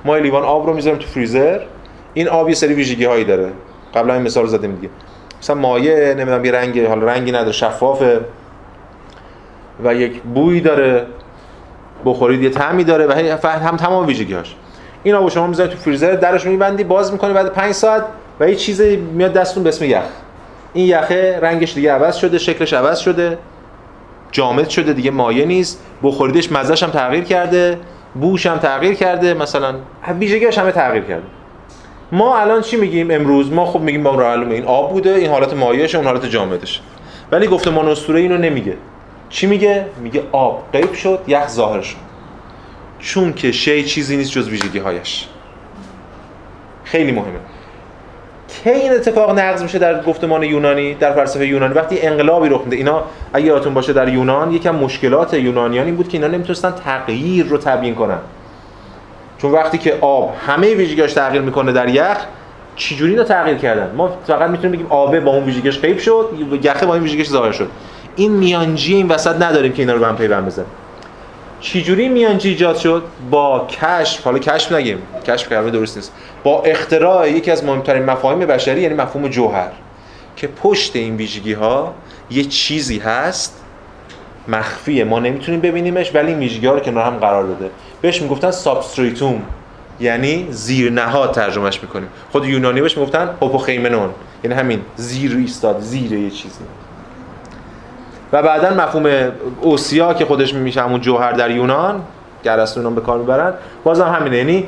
ما 0.06 0.17
لیوان 0.17 0.43
آب 0.43 0.67
رو 0.67 0.74
می‌ذاریم 0.74 1.00
تو 1.00 1.08
فریزر. 1.08 1.60
این 2.13 2.28
آب 2.28 2.50
یه 2.50 2.56
سری 2.56 2.74
ویژگی 2.74 3.06
هایی 3.06 3.24
داره. 3.24 3.52
قبلا 3.95 4.13
این 4.13 4.24
مثال 4.24 4.43
رو 4.43 4.50
زدیم 4.50 4.76
دیگه. 4.76 4.89
مثلا 5.41 5.56
مایع 5.56 6.13
نمی‌دونم 6.13 6.45
یه 6.45 6.52
رنگ 6.52 6.86
حالا 6.86 7.06
رنگی 7.06 7.32
نداره 7.32 7.52
شفافه. 7.52 8.19
و 9.84 9.95
یک 9.95 10.21
بوی 10.21 10.62
داره. 10.62 11.06
بخورید 12.06 12.43
یه 12.43 12.50
طعمی 12.50 12.84
داره. 12.84 13.08
و 13.08 13.47
هم 13.47 13.78
تمام 13.78 14.08
ویژگی 14.08 14.34
هاش 14.34 14.56
این 15.04 15.16
آبو 15.16 15.30
شما 15.30 15.48
می‌ذاری 15.48 15.70
تو 15.70 15.78
فریزر 15.78 16.12
درش 16.12 16.46
میبندی 16.46 16.84
باز 16.84 17.12
می‌کنی 17.12 17.34
بعد 17.34 17.54
5 17.54 17.72
ساعت 17.72 18.04
و 18.40 18.50
یه 18.50 18.56
چیزی 18.56 18.96
میاد 18.96 19.34
دستتون 19.34 19.64
به 19.64 19.70
اسم 19.70 19.86
یخ. 19.86 20.02
این 20.74 20.88
یخه 20.88 21.40
رنگش 21.42 21.74
دیگه 21.74 21.94
عوض 21.94 22.16
شده 22.16 22.38
شکلش 22.38 22.74
عوض 22.74 23.00
شده 23.00 23.38
جامد 24.32 24.70
شده 24.70 24.94
دیگه 24.94 25.12
مایه 25.12 25.46
نیست. 25.46 25.84
بخوریدش 26.04 26.52
مزهش 26.52 26.84
هم 26.84 26.90
تغییر 26.90 27.24
کرده 27.24 27.78
بوش 28.16 28.46
هم 28.46 28.58
تغییر 28.58 28.94
کرده 28.94 29.34
مثلا 29.34 29.76
ویژگیش 30.20 30.58
همه 30.58 30.72
تغییر 30.72 31.04
کرده. 31.04 31.24
ما 32.12 32.38
الان 32.38 32.62
چی 32.62 32.78
میگیم 32.78 33.12
امروز؟ 33.12 33.52
ما 33.52 33.66
خب 33.66 33.80
میگیم 33.80 34.04
با 34.04 34.12
معلومه 34.12 34.54
این 34.54 34.66
آب 34.66 34.92
بوده 34.92 35.10
این 35.10 35.32
حالت 35.32 35.54
مایعش 35.54 35.96
اون 35.96 36.06
حالت 36.06 36.26
جامدش 36.26 36.82
ولی 37.32 37.48
گفتمان 37.48 37.88
اسطوره 37.88 38.20
اینو 38.20 38.38
نمیگه. 38.38 38.74
چی 39.30 39.48
میگه؟ 39.48 39.86
میگه 40.02 40.24
آب 40.32 40.64
غیب 40.74 40.94
شد 40.94 41.20
یخ 41.28 41.48
ظاهر 41.48 41.82
شد. 41.82 42.11
چون 43.02 43.34
که 43.34 43.52
شی 43.52 43.84
چیزی 43.84 44.18
نیست 44.18 44.32
جز 44.32 44.50
ویژگی 44.50 44.80
هایش 44.80 45.28
خیلی 46.84 47.12
مهمه. 47.12 47.40
کی 48.64 48.70
این 48.70 48.94
اتفاق 48.94 49.40
نقض 49.40 49.64
میشه 49.64 49.80
در 49.80 50.04
گفتمان 50.04 50.44
یونانی 50.44 50.94
در 50.94 51.14
فلسفه 51.14 51.48
یونانی؟ 51.48 51.74
وقتی 51.74 52.02
انقلابی 52.02 52.50
رخ 52.50 52.62
میده. 52.64 52.76
اینا 52.76 53.04
اگه 53.34 53.46
یادتون 53.46 53.74
باشه 53.74 53.94
در 53.94 54.10
یونان 54.10 54.52
یکم 54.52 54.76
مشکلات 54.76 55.34
یونانیان 55.34 55.86
این 55.86 55.96
بود 55.96 56.08
که 56.08 56.18
اینا 56.18 56.28
نمی‌تونستن 56.28 56.72
تغییر 56.72 57.46
رو 57.46 57.58
تبیین 57.58 57.96
کنن. 57.96 58.20
چون 59.38 59.52
وقتی 59.52 59.78
که 59.78 59.98
آب 60.02 60.36
همه 60.48 60.74
ویژگیاش 60.74 61.14
تغییر 61.14 61.42
می‌کنه 61.42 61.72
در 61.72 61.90
یخ 61.90 62.18
چجوری 62.76 63.16
رو 63.16 63.24
تغییر 63.24 63.58
کردن؟ 63.58 63.96
ما 63.96 64.18
فقط 64.28 64.50
می‌تونیم 64.50 64.72
بگیم 64.72 64.88
آبه 64.90 65.20
با 65.20 65.32
اون 65.32 65.44
ویژگیش 65.44 65.80
غیب 65.80 65.98
شد 65.98 66.30
یخه 66.64 66.86
با 66.86 66.94
این 66.94 67.04
ویژگیش 67.04 67.30
ظاهر 67.30 67.52
شد. 67.52 67.70
این 68.16 68.32
میانجی 68.32 68.96
این 68.96 69.08
وسط 69.08 69.42
نداریم 69.42 69.74
که 69.74 69.82
اینا 69.82 69.94
رو 69.94 70.00
به 70.00 70.08
هم 70.08 70.18
پیوند 70.18 70.46
بزنیم. 70.46 70.68
چجوری 71.62 72.10
میانجی 72.10 72.50
ایجاد 72.50 72.78
شد؟ 72.78 73.04
با 73.32 73.67
کشف 73.67 74.24
حالا 74.24 74.39
کشف 74.39 74.71
نگیم 74.71 74.97
کشف 75.28 75.50
کلمه 75.50 75.71
درست 75.71 75.97
نیست. 75.97 76.13
با 76.43 76.62
اختراع 76.62 77.32
یکی 77.32 77.52
از 77.52 77.63
مهمترین 77.63 78.04
مفاهیم 78.04 78.39
بشری 78.39 78.82
یعنی 78.82 78.95
مفهوم 78.95 79.28
جوهر 79.28 79.71
که 80.36 80.47
پشت 80.47 80.95
این 80.95 81.15
ویژگی 81.15 81.54
ها 81.54 81.93
یه 82.32 82.43
چیزی 82.43 83.00
هست 83.00 83.58
مخفیه. 84.47 85.04
ما 85.04 85.19
نمی‌تونیم 85.19 85.62
ببینیمش 85.62 86.15
ولی 86.15 86.28
این 86.28 86.39
ویژگی 86.39 86.67
ها 86.67 86.74
رو 86.74 86.80
کنار 86.80 87.06
هم 87.06 87.17
قرار 87.17 87.43
داده 87.43 87.69
بهش 88.02 88.21
می‌گفتن 88.21 88.52
سابستریتوم 88.52 89.41
یعنی 90.00 90.47
زیر 90.50 90.91
نهاد 90.91 91.32
ترجمهش 91.32 91.80
می‌کنیم. 91.82 92.08
خود 92.32 92.45
یونانی 92.45 92.82
بهش 92.82 92.97
می‌گفتن 92.97 93.30
هوپوخیمنون 93.41 94.10
یعنی 94.43 94.56
همین 94.56 94.82
زیر 94.95 95.36
ایستاد 95.36 95.80
زیر 95.80 96.13
یه 96.13 96.30
چیزی. 96.30 96.60
و 98.34 98.44
بعدا 98.44 98.70
مفهوم 98.70 99.32
اوسیا 99.62 100.13
که 100.13 100.26
خودش 100.26 100.54
میشه 100.54 100.82
همون 100.82 101.02
جوهر 101.02 101.32
در 101.32 101.52
یونان 101.52 102.02
گرستونان 102.44 102.96
به 102.96 103.02
کار 103.02 103.17
می‌برن. 103.17 103.54
بازم 103.84 104.08
همینه 104.08 104.38
یعنی 104.38 104.67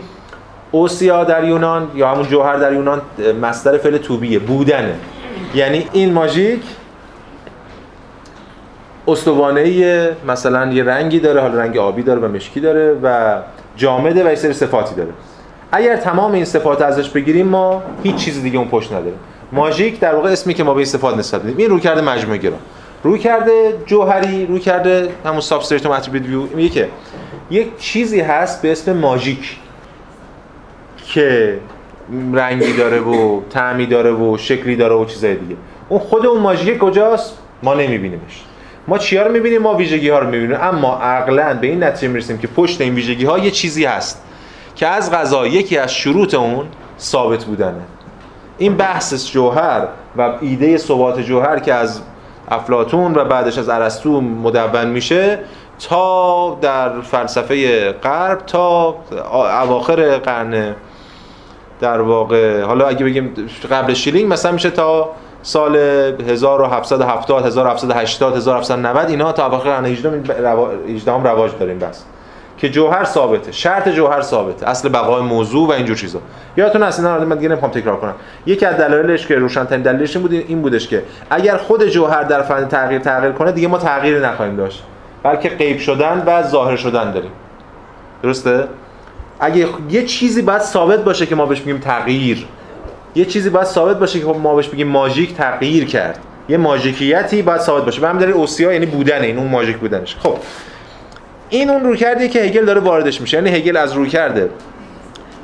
اوسیا 0.72 1.24
در 1.24 1.44
یونان 1.44 1.92
یا 1.96 2.10
همون 2.10 2.28
جوهر 2.28 2.58
در 2.58 2.74
یونان 2.74 3.02
مصدر 3.42 3.78
فعل 3.78 3.98
توبیه 3.98 4.40
بودنه. 4.40 4.96
یعنی 5.56 5.88
این 5.94 6.14
ماژیک 6.14 6.62
استوانه 9.08 10.10
مثلا 10.28 10.74
یه 10.74 10.84
رنگی 10.84 11.20
داره 11.20 11.42
حالا 11.42 11.62
رنگ 11.62 11.78
آبی 11.78 12.04
داره 12.04 12.20
و 12.20 12.28
مشکی 12.28 12.60
داره 12.60 12.98
و 13.04 13.38
جامده 13.76 14.24
و 14.24 14.30
یه 14.30 14.36
سری 14.36 14.54
صفاتی 14.54 14.96
داره. 14.96 15.10
اگر 15.72 15.96
تمام 15.96 16.32
این 16.32 16.46
صفات 16.46 16.82
ازش 16.82 17.10
بگیریم 17.10 17.48
ما 17.48 17.84
هیچ 18.04 18.16
چیز 18.16 18.42
دیگه 18.42 18.58
اون 18.58 18.68
پشت 18.68 18.92
نداره 18.92 19.16
ماژیک 19.52 20.00
در 20.00 20.16
واقع 20.16 20.32
اسمی 20.32 20.54
که 20.54 20.64
ما 20.64 20.74
به 20.74 20.78
این 20.78 20.86
صفات 20.86 21.18
نسبت 21.18 21.42
میدیم. 21.44 21.58
این 21.58 21.70
رو 21.70 21.80
کرده 21.80 22.02
مجموعه 22.02 22.38
گرا 22.38 22.54
روی 23.04 23.20
کرده 23.20 23.74
جوهری 23.86 24.46
روی 24.46 24.60
کرده 24.60 25.10
همون 25.26 25.42
سابستریت 25.42 25.86
و 25.86 25.94
ویو 26.12 26.42
میگه 26.42 26.70
که 26.70 26.90
یک 27.52 27.78
چیزی 27.78 28.20
هست 28.20 28.62
به 28.62 28.72
اسم 28.72 28.94
ماژیک 28.94 29.58
که 31.06 31.60
رنگی 32.34 32.74
داره 32.74 33.00
و 33.00 33.42
طعمی 33.50 33.86
داره 33.86 34.12
و 34.12 34.38
شکلی 34.38 34.76
داره 34.76 34.96
و 34.96 35.06
چیزای 35.06 35.36
دیگه. 35.36 35.56
اون 35.90 36.00
خود 36.00 36.26
اون 36.26 36.42
ماژیک 36.42 36.78
کجاست؟ 36.78 37.38
ما 37.64 37.74
نمیبینیمش. 37.74 38.44
ما 38.88 38.98
چیا 38.98 39.28
رو 39.28 39.32
می‌بینیم؟ 39.32 39.62
ما 39.62 39.76
ویژگی 39.76 40.10
ها 40.10 40.20
رو 40.20 40.30
می‌بینیم. 40.30 40.58
اما 40.62 40.98
عقلا 40.98 41.54
به 41.54 41.68
این 41.68 41.84
نتیجه 41.84 42.08
می‌رسیم 42.08 42.38
که 42.38 42.48
پشت 42.48 42.82
این 42.82 42.96
ویژگی 42.96 43.26
ها 43.26 43.40
یه 43.40 43.52
چیزی 43.52 43.86
هست 43.86 44.24
که 44.76 44.88
از 44.88 45.12
غذا 45.12 45.48
یکی 45.48 45.78
از 45.78 45.94
شروط 45.94 46.34
اون 46.34 46.66
ثابت 47.00 47.46
بودنه. 47.46 47.82
این 48.58 48.78
بحث 48.78 49.32
جوهر 49.32 49.88
و 50.18 50.34
ایده 50.42 50.78
ثبات 50.78 51.20
جوهر 51.20 51.60
که 51.60 51.74
از 51.74 52.02
افلاتون 52.52 53.16
و 53.16 53.26
بعدش 53.26 53.58
از 53.58 53.70
ارسطو 53.70 54.22
مدون 54.22 54.88
میشه 54.88 55.40
تا 55.90 56.58
در 56.62 57.02
فلسفه 57.02 57.92
غرب 57.92 58.46
تا 58.46 58.96
اواخر 59.62 60.18
قرن 60.18 60.76
در 61.80 62.02
واقع. 62.02 62.62
حالا 62.62 62.88
اگه 62.88 63.06
بگیم 63.06 63.34
قبل 63.72 63.94
شیلینگ 63.94 64.34
مثلا 64.34 64.52
میشه 64.52 64.70
تا 64.70 65.10
سال 65.42 65.76
1770 65.76 67.46
1780 67.46 68.38
1790 68.38 69.10
اینا 69.10 69.32
تا 69.32 69.48
اواخر 69.48 69.70
قرن 69.70 69.86
18 69.86 71.12
هم 71.12 71.24
رواج 71.24 71.52
داریم 71.60 71.80
بس. 71.80 72.06
که 72.64 72.70
جوهر 72.70 73.04
ثابته 73.04 73.52
شرط 73.52 73.90
جوهر 73.90 74.22
ثابته 74.22 74.70
اصل 74.70 74.90
بقای 74.90 75.22
موضوع 75.22 75.68
و 75.68 75.72
اینجور 75.72 75.98
چیزا. 75.98 76.20
یادتون 76.58 76.84
هست 76.84 77.00
اینا 77.00 77.20
من 77.20 77.36
دیگه 77.36 77.50
نمی‌خوام 77.50 77.72
تکرار 77.72 77.98
کنم. 77.98 78.14
یکی 78.46 78.66
از 78.66 78.78
دلایلش 78.78 79.28
که 79.28 79.36
روشن 79.36 79.66
ترین 79.66 79.82
دلیلش 79.82 80.16
این 80.16 80.28
بود 80.28 80.34
این 80.34 80.62
بودش 80.62 80.88
که 80.88 81.04
اگر 81.30 81.58
خود 81.58 81.86
جوهر 81.86 82.24
در 82.24 82.42
فن 82.42 82.68
تغییر 82.68 83.02
تغییر 83.02 83.32
کنه 83.32 83.52
دیگه 83.52 83.68
ما 83.68 83.78
تغییری 83.78 84.20
نخواهیم 84.20 84.56
داشت. 84.56 84.84
بلکه 85.24 85.50
غیب 85.50 85.80
شدن 85.80 86.24
و 86.26 86.44
ظاهر 86.44 86.76
شدن 86.76 87.12
داریم. 87.12 87.32
درسته؟ 88.24 88.68
اگه 89.40 89.68
یه 89.90 90.06
چیزی 90.06 90.42
باید 90.42 90.62
ثابت 90.62 91.00
باشه 91.00 91.26
که 91.26 91.36
ما 91.36 91.46
بهش 91.46 91.60
میگیم 91.60 91.78
تغییر 91.78 92.48
یه 93.16 93.26
چیزی 93.26 93.50
باید 93.50 93.68
ثابت 93.68 94.00
باشه 94.00 94.20
که 94.20 94.26
ما 94.26 94.56
بهش 94.56 94.68
بگیم 94.68 94.88
ماژیک 94.88 95.36
تغییر 95.36 95.86
کرد. 95.86 96.20
یه 96.50 96.58
ماژیکیتی 96.58 97.42
باید 97.42 97.62
ثابت 97.62 97.86
باشه. 97.86 98.02
به 98.02 98.08
همین 98.08 98.22
دلیل 98.22 98.34
اوسیا 98.34 98.74
یعنی 98.74 98.86
بودن 98.86 99.22
این 99.22 99.38
اون 99.38 99.48
ماژیک 99.48 99.78
بودنش. 99.78 100.16
خب 100.24 100.38
این 101.54 101.70
اون 101.70 101.84
رو 101.84 101.96
کردیه 101.96 102.28
که 102.28 102.42
هگل 102.42 102.66
داره 102.66 102.82
واردش 102.82 103.22
میشه. 103.22 103.38
یعنی 103.38 103.50
هگل 103.50 103.78
از 103.78 103.94
رو 103.94 104.06
کرده 104.06 104.50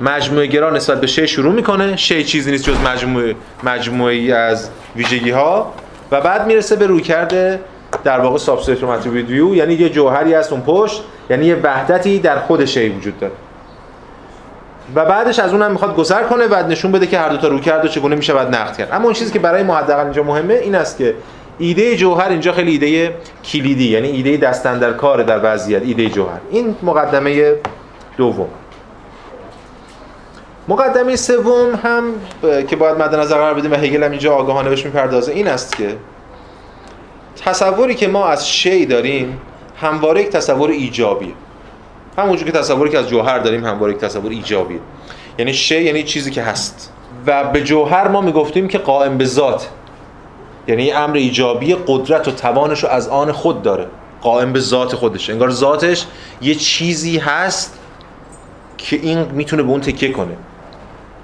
مجموعه 0.01 0.45
گرا 0.45 0.69
نسبت 0.69 1.01
به 1.01 1.07
شی 1.07 1.27
شروع 1.27 1.53
می‌کنه. 1.53 1.95
شی 1.95 2.23
چیزی 2.23 2.51
نیست 2.51 2.63
جز 2.63 2.75
مجموعه 2.85 3.35
مجموعه 3.63 4.33
از 4.33 4.69
ویژگی 4.95 5.29
ها 5.29 5.73
و 6.11 6.21
بعد 6.21 6.47
می‌رسه 6.47 6.75
به 6.75 6.87
روی 6.87 7.01
کرده 7.01 7.59
در 8.03 8.19
واقع 8.19 8.37
سابستریت 8.37 9.07
ویو 9.07 9.55
یعنی 9.55 9.73
یه 9.73 9.89
جوهری 9.89 10.33
از 10.33 10.51
اون 10.51 10.61
پشت. 10.61 11.03
یعنی 11.29 11.45
یه 11.45 11.55
وحدتی 11.55 12.19
در 12.19 12.39
خود 12.39 12.65
شی 12.65 12.89
وجود 12.89 13.19
داره. 13.19 13.33
و 14.95 15.05
بعدش 15.05 15.39
از 15.39 15.51
اونم 15.53 15.71
می‌خواد 15.71 15.95
گذر 15.95 16.23
کنه 16.23 16.47
و 16.47 16.67
نشون 16.67 16.91
بده 16.91 17.07
که 17.07 17.19
هر 17.19 17.29
دو 17.29 17.37
تا 17.37 17.47
رو 17.47 17.59
کرد 17.59 17.85
و 17.85 17.87
چگونه 17.87 18.15
میشه 18.15 18.33
بعد 18.33 18.55
نقد 18.55 18.77
کرد. 18.77 18.89
اما 18.91 19.03
اون 19.03 19.13
چیزی 19.13 19.33
که 19.33 19.39
برای 19.39 19.63
ما 19.63 19.75
حداقل 19.75 20.03
اینجا 20.03 20.23
مهمه 20.23 20.53
این 20.53 20.75
است 20.75 20.97
که 20.97 21.15
ایده 21.59 21.95
جوهر 21.95 22.29
اینجا 22.29 22.51
خیلی 22.51 22.71
ایده 22.71 23.15
کلیدی 23.45 23.89
یعنی 23.89 24.07
ایده 24.07 24.37
دستن 24.37 24.79
در 24.79 24.93
کار 24.93 25.23
در 25.23 25.39
وضعیت 25.43 25.81
ایده 25.83 26.09
جوهر. 26.09 26.39
این 26.51 26.75
مقدمه 26.83 27.53
دوم. 28.17 28.47
مقدمه 30.67 31.15
سوم 31.15 31.79
هم 31.83 32.03
که 32.67 32.75
باید 32.75 32.97
مد 32.97 33.15
نظر 33.15 33.35
قرار 33.35 33.53
بدیم 33.53 33.71
و 33.71 33.75
هگل 33.75 34.03
هم 34.03 34.11
اینجا 34.11 34.33
آگاهانه 34.33 34.69
بهش 34.69 34.85
می‌پردازه 34.85 35.31
این 35.31 35.47
است 35.47 35.77
که 35.77 35.95
تصوری 37.45 37.95
که 37.95 38.07
ما 38.07 38.27
از 38.27 38.49
شی 38.49 38.85
داریم 38.85 39.41
همواره 39.81 40.21
یک 40.21 40.29
تصور 40.29 40.69
ایجابیه. 40.69 41.33
همونجور 42.17 42.45
که 42.45 42.51
تصوری 42.51 42.89
که 42.89 42.99
از 42.99 43.09
جوهر 43.09 43.39
داریم 43.39 43.65
همواره 43.65 43.93
یک 43.93 43.99
تصور 43.99 44.31
ایجابیه. 44.31 44.79
یعنی 45.37 45.53
شی 45.53 45.83
یعنی 45.83 46.03
چیزی 46.03 46.31
که 46.31 46.41
هست. 46.41 46.93
و 47.27 47.43
به 47.43 47.63
جوهر 47.63 48.07
ما 48.07 48.21
می‌گفتیم 48.21 48.67
که 48.67 48.77
قائم 48.77 49.17
به 49.17 49.25
ذات. 49.25 49.69
یعنی 50.69 50.91
امر 50.91 51.15
ایجابی 51.15 51.75
قدرت 51.87 52.27
و 52.27 52.31
توانش 52.31 52.83
رو 52.83 52.89
از 52.89 53.07
آن 53.07 53.31
خود 53.31 53.61
داره. 53.61 53.85
قائم 54.21 54.53
به 54.53 54.59
ذات 54.59 54.95
خودش. 54.95 55.29
انگار 55.29 55.49
ذاتش 55.49 56.05
یه 56.41 56.55
چیزی 56.55 57.17
هست 57.17 57.79
که 58.77 58.95
این 58.95 59.25
می‌تونه 59.31 59.63
به 59.63 59.69
اون 59.69 59.81
تکیه 59.81 60.11
کنه. 60.11 60.33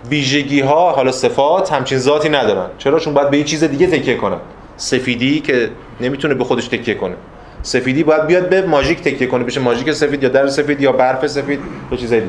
ویژگی 0.09 0.59
ها 0.59 0.91
حالا 0.91 1.11
صفات 1.11 1.73
همچین 1.73 1.97
ذاتی 1.97 2.29
ندارن. 2.29 2.69
چرا؟ 2.77 2.99
چون 2.99 3.13
باید 3.13 3.29
به 3.29 3.37
یه 3.37 3.43
چیز 3.43 3.63
دیگه 3.63 3.87
تکیه 3.87 4.15
کنن. 4.15 4.37
سفیدی 4.77 5.39
که 5.39 5.69
نمی‌تونه 6.01 6.33
به 6.33 6.43
خودش 6.43 6.67
تکیه 6.67 6.95
کنه. 6.95 7.15
سفیدی 7.61 8.03
باید 8.03 8.27
بیاد 8.27 8.49
به 8.49 8.61
ماژیک 8.61 9.01
تکیه 9.01 9.27
کنه. 9.27 9.43
بشه 9.43 9.59
ماژیک 9.59 9.91
سفید 9.91 10.23
یا 10.23 10.29
در 10.29 10.47
سفید 10.47 10.81
یا 10.81 10.91
برف 10.91 11.27
سفید 11.27 11.59
یا 11.91 11.97
چیز 11.97 12.13
دیگه. 12.13 12.25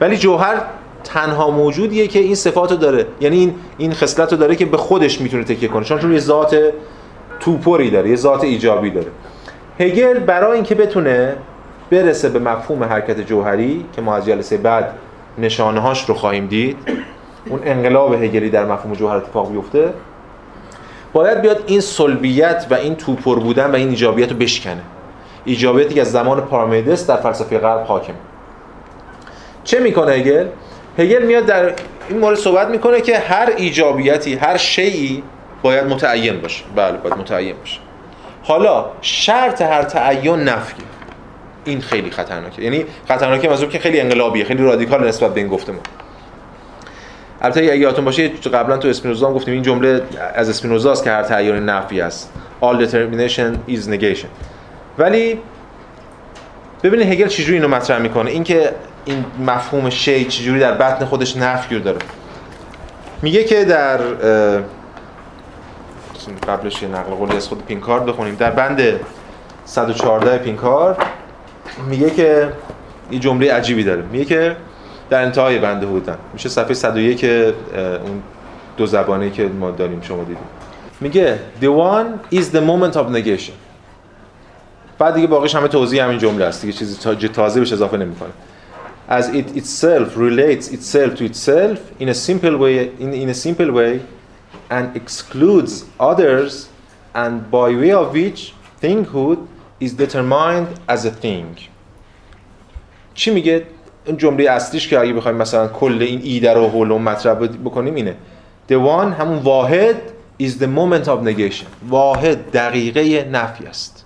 ولی 0.00 0.16
جوهر 0.16 0.62
تنها 1.04 1.50
موجودیه 1.50 2.06
که 2.06 2.18
این 2.18 2.34
صفاتو 2.34 2.76
داره. 2.76 3.06
یعنی 3.20 3.36
این 3.36 3.54
این 3.78 3.92
خصلت 3.92 4.34
داره 4.34 4.56
که 4.56 4.66
به 4.66 4.76
خودش 4.76 5.20
می‌تونه 5.20 5.44
تکیه 5.44 5.68
کنه. 5.68 5.84
چون 5.84 5.98
چون 5.98 6.12
یه 6.12 6.18
ذات 6.18 6.56
توپوری 7.40 7.90
داره 7.90 8.10
یه 8.10 8.16
ذات 8.16 8.44
ایجابی 8.44 8.90
داره. 8.90 9.08
هگل 9.80 10.18
برای 10.18 10.54
اینکه 10.54 10.74
بتونه 10.74 11.36
برسه 11.90 12.28
به 12.28 12.38
مفهوم 12.38 12.84
حرکت 12.84 13.20
جوهری 13.20 13.84
که 13.92 14.02
ما 14.02 14.16
از 14.16 14.26
جلسه 14.26 14.56
بعد 14.56 14.94
نشانه 15.38 15.80
هاش 15.80 16.08
رو 16.08 16.14
خواهیم 16.14 16.46
دید 16.46 16.76
اون 17.48 17.60
انقلاب 17.64 18.14
هگلی 18.14 18.50
در 18.50 18.64
مفهوم 18.64 18.94
جوهر 18.94 19.16
اتفاق 19.16 19.52
بیفته 19.52 19.92
باید 21.12 21.40
بیاد 21.40 21.64
این 21.66 21.80
سلبیت 21.80 22.66
و 22.70 22.74
این 22.74 22.94
توپر 22.94 23.38
بودن 23.38 23.70
و 23.70 23.74
این 23.74 23.88
ایجابیت 23.88 24.30
رو 24.30 24.36
بشکنه. 24.36 24.82
ایجابیتی 25.44 25.94
که 25.94 26.00
از 26.00 26.12
زمان 26.12 26.40
پارمیدس 26.40 27.06
در 27.06 27.16
فلسفه 27.16 27.58
غرب 27.58 27.84
حاکم 27.86 28.14
چه 29.64 29.80
می‌کنه 29.80 30.12
هگل؟ 30.12 30.46
هگل 30.98 31.22
میاد 31.22 31.46
در 31.46 31.72
این 32.08 32.18
مورد 32.18 32.36
صحبت 32.36 32.68
می‌کنه 32.68 33.00
که 33.00 33.18
هر 33.18 33.52
ایجابیتی 33.56 34.34
هر 34.34 34.56
شیعی 34.56 35.22
باید 35.62 35.84
متعین 35.84 36.40
باشه. 36.40 36.64
بله 36.76 36.96
باید 36.96 37.14
متعین 37.14 37.56
باشه. 37.56 37.78
حالا 38.42 38.86
شرط 39.00 39.62
هر 39.62 39.82
تعین 39.82 40.36
نفیه 40.36 40.84
این 41.64 41.80
خیلی 41.80 42.10
خطرناکه. 42.10 42.62
یعنی 42.62 42.84
خطرناکه 43.08 43.48
منظور 43.48 43.68
که 43.68 43.78
خیلی 43.78 44.00
انقلابیه 44.00 44.44
خیلی 44.44 44.62
رادیکال 44.62 45.08
نسبت 45.08 45.34
به 45.34 45.40
این 45.40 45.48
گفته 45.48 45.72
ما 45.72 45.78
البته 47.42 47.60
اگه 47.60 47.76
یادتون 47.76 48.04
باشه 48.04 48.28
قبلا 48.28 48.76
تو 48.76 48.88
اسپینوزا 48.88 49.28
هم 49.28 49.34
گفتیم 49.34 49.54
این 49.54 49.62
جمله 49.62 50.02
از 50.34 50.48
اسپینوزا 50.48 50.92
است 50.92 51.04
که 51.04 51.10
هر 51.10 51.22
تعین 51.22 51.56
نفی 51.56 52.00
است. 52.00 52.32
All 52.62 52.86
determination 52.86 53.72
is 53.72 53.88
negation. 53.88 54.26
ولی 54.98 55.38
ببینید 56.82 57.12
هگل 57.12 57.26
چجوری 57.26 57.54
اینو 57.54 57.68
مطرح 57.68 57.98
می‌کنه؟ 57.98 58.30
اینکه 58.30 58.70
این 59.04 59.24
مفهوم 59.46 59.90
شی 59.90 60.24
چجوری 60.24 60.60
در 60.60 60.72
بطن 60.72 61.04
خودش 61.04 61.36
نفی 61.36 61.80
داره. 61.80 61.98
میگه 63.22 63.44
که 63.44 63.64
در 63.64 64.00
قبلش 66.48 66.82
یه 66.82 66.88
نقل 66.88 67.10
قولی 67.10 67.36
از 67.36 67.48
خود 67.48 67.66
پینکارد 67.66 68.06
بخونیم. 68.06 68.34
در 68.34 68.50
بند 68.50 69.00
114 69.64 70.38
پینکار 70.38 70.96
میگه 71.88 72.10
که 72.10 72.52
این 73.10 73.20
جمله 73.20 73.52
عجیبی 73.52 73.84
داره. 73.84 74.02
میگه 74.02 74.24
که 74.24 74.56
در 75.10 75.22
انتهای 75.22 75.58
بنده 75.58 75.86
بودن 75.86 76.16
میشه 76.32 76.48
صفحه 76.48 76.74
101 76.74 77.24
اون 77.24 78.22
دو 78.76 78.86
زبانه 78.86 79.30
که 79.30 79.44
ما 79.44 79.70
داریم 79.70 80.00
شما 80.00 80.18
دیدیم. 80.18 80.36
میگه 81.00 81.38
the 81.60 81.64
one 81.64 82.36
is 82.36 82.44
the 82.44 82.60
moment 82.60 82.96
of 82.96 83.16
negation. 83.16 83.52
بعد 84.98 85.14
دیگه 85.14 85.26
باقیش 85.26 85.54
همه 85.54 85.68
توضیح 85.68 86.04
همین 86.04 86.18
جمله 86.18 86.44
است. 86.44 86.60
دیگه 86.62 86.72
چیزی 86.72 87.28
تازه 87.28 87.60
بهش 87.60 87.72
اضافه 87.72 87.96
نمی‌کنه. 87.96 88.30
As 89.10 89.28
it 89.28 89.56
itself 89.56 90.16
relates 90.16 90.68
itself 90.68 91.16
to 91.16 91.24
itself 91.24 91.78
in 92.00 92.08
a 92.08 92.14
simple 92.14 92.56
way 92.56 92.74
in, 93.04 93.12
in 93.12 93.28
a 93.28 93.34
simple 93.34 93.70
way 93.72 94.00
and 94.70 94.96
excludes 94.96 95.84
others 95.98 96.68
and 97.14 97.50
by 97.50 97.68
way 97.82 97.92
of 97.92 98.12
which 98.12 98.54
thinghood 98.80 99.38
is 99.80 99.92
determined 99.94 100.68
as 100.88 101.04
a 101.04 101.10
thing 101.10 101.56
چی 103.14 103.30
میگه 103.30 103.66
این 104.04 104.16
جمله 104.16 104.50
اصلیش 104.50 104.88
که 104.88 104.98
اگه 104.98 105.12
بخوایم 105.12 105.36
مثلا 105.36 105.68
کل 105.68 106.02
این 106.02 106.20
ایده 106.22 106.52
رو 106.52 106.68
حول 106.68 106.88
مطرح 106.88 107.34
بکنیم 107.34 107.94
اینه 107.94 108.16
the 108.68 108.74
one 108.74 109.20
همون 109.20 109.38
واحد 109.38 109.96
is 110.42 110.50
the 110.50 110.66
moment 110.66 111.06
of 111.06 111.24
negation 111.24 111.66
واحد 111.88 112.50
دقیقه 112.50 113.28
نفی 113.32 113.66
است 113.66 114.04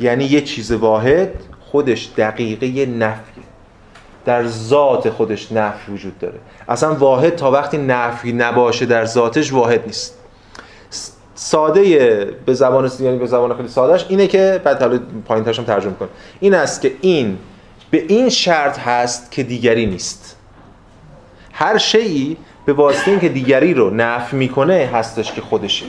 یعنی 0.00 0.24
یه 0.24 0.40
چیز 0.40 0.72
واحد 0.72 1.30
خودش 1.60 2.10
دقیقه 2.16 2.86
نفیه 2.86 3.44
در 4.28 4.46
ذات 4.46 5.10
خودش 5.10 5.52
نفی 5.52 5.92
وجود 5.92 6.18
داره. 6.18 6.38
اصلا 6.68 6.94
واحد 6.94 7.36
تا 7.36 7.50
وقتی 7.50 7.78
نفی 7.78 8.32
نباشه 8.32 8.86
در 8.86 9.04
ذاتش 9.04 9.52
واحد 9.52 9.86
نیست. 9.86 10.18
ساده 11.34 12.36
به 12.46 12.54
زبان 12.54 12.90
یعنی 13.00 13.18
به 13.18 13.26
زبان 13.26 13.56
خیلی 13.56 13.68
سادهش 13.68 14.06
اینه 14.08 14.26
که 14.26 14.60
بعد 14.64 14.82
حالا 14.82 14.98
پایینترش 15.26 15.58
هم 15.58 15.64
ترجمه 15.64 15.92
کنم 15.92 16.08
این 16.40 16.54
است 16.54 16.80
که 16.80 16.92
این 17.00 17.38
به 17.90 18.04
این 18.08 18.28
شرط 18.28 18.78
هست 18.78 19.30
که 19.30 19.42
دیگری 19.42 19.86
نیست. 19.86 20.36
هر 21.52 21.78
شیعی 21.78 22.36
به 22.66 22.72
واسطه 22.72 23.10
اینکه 23.10 23.28
دیگری 23.28 23.74
رو 23.74 23.90
نفی 23.90 24.36
می‌کنه 24.36 24.90
هستش 24.92 25.32
که 25.32 25.40
خودشه. 25.40 25.86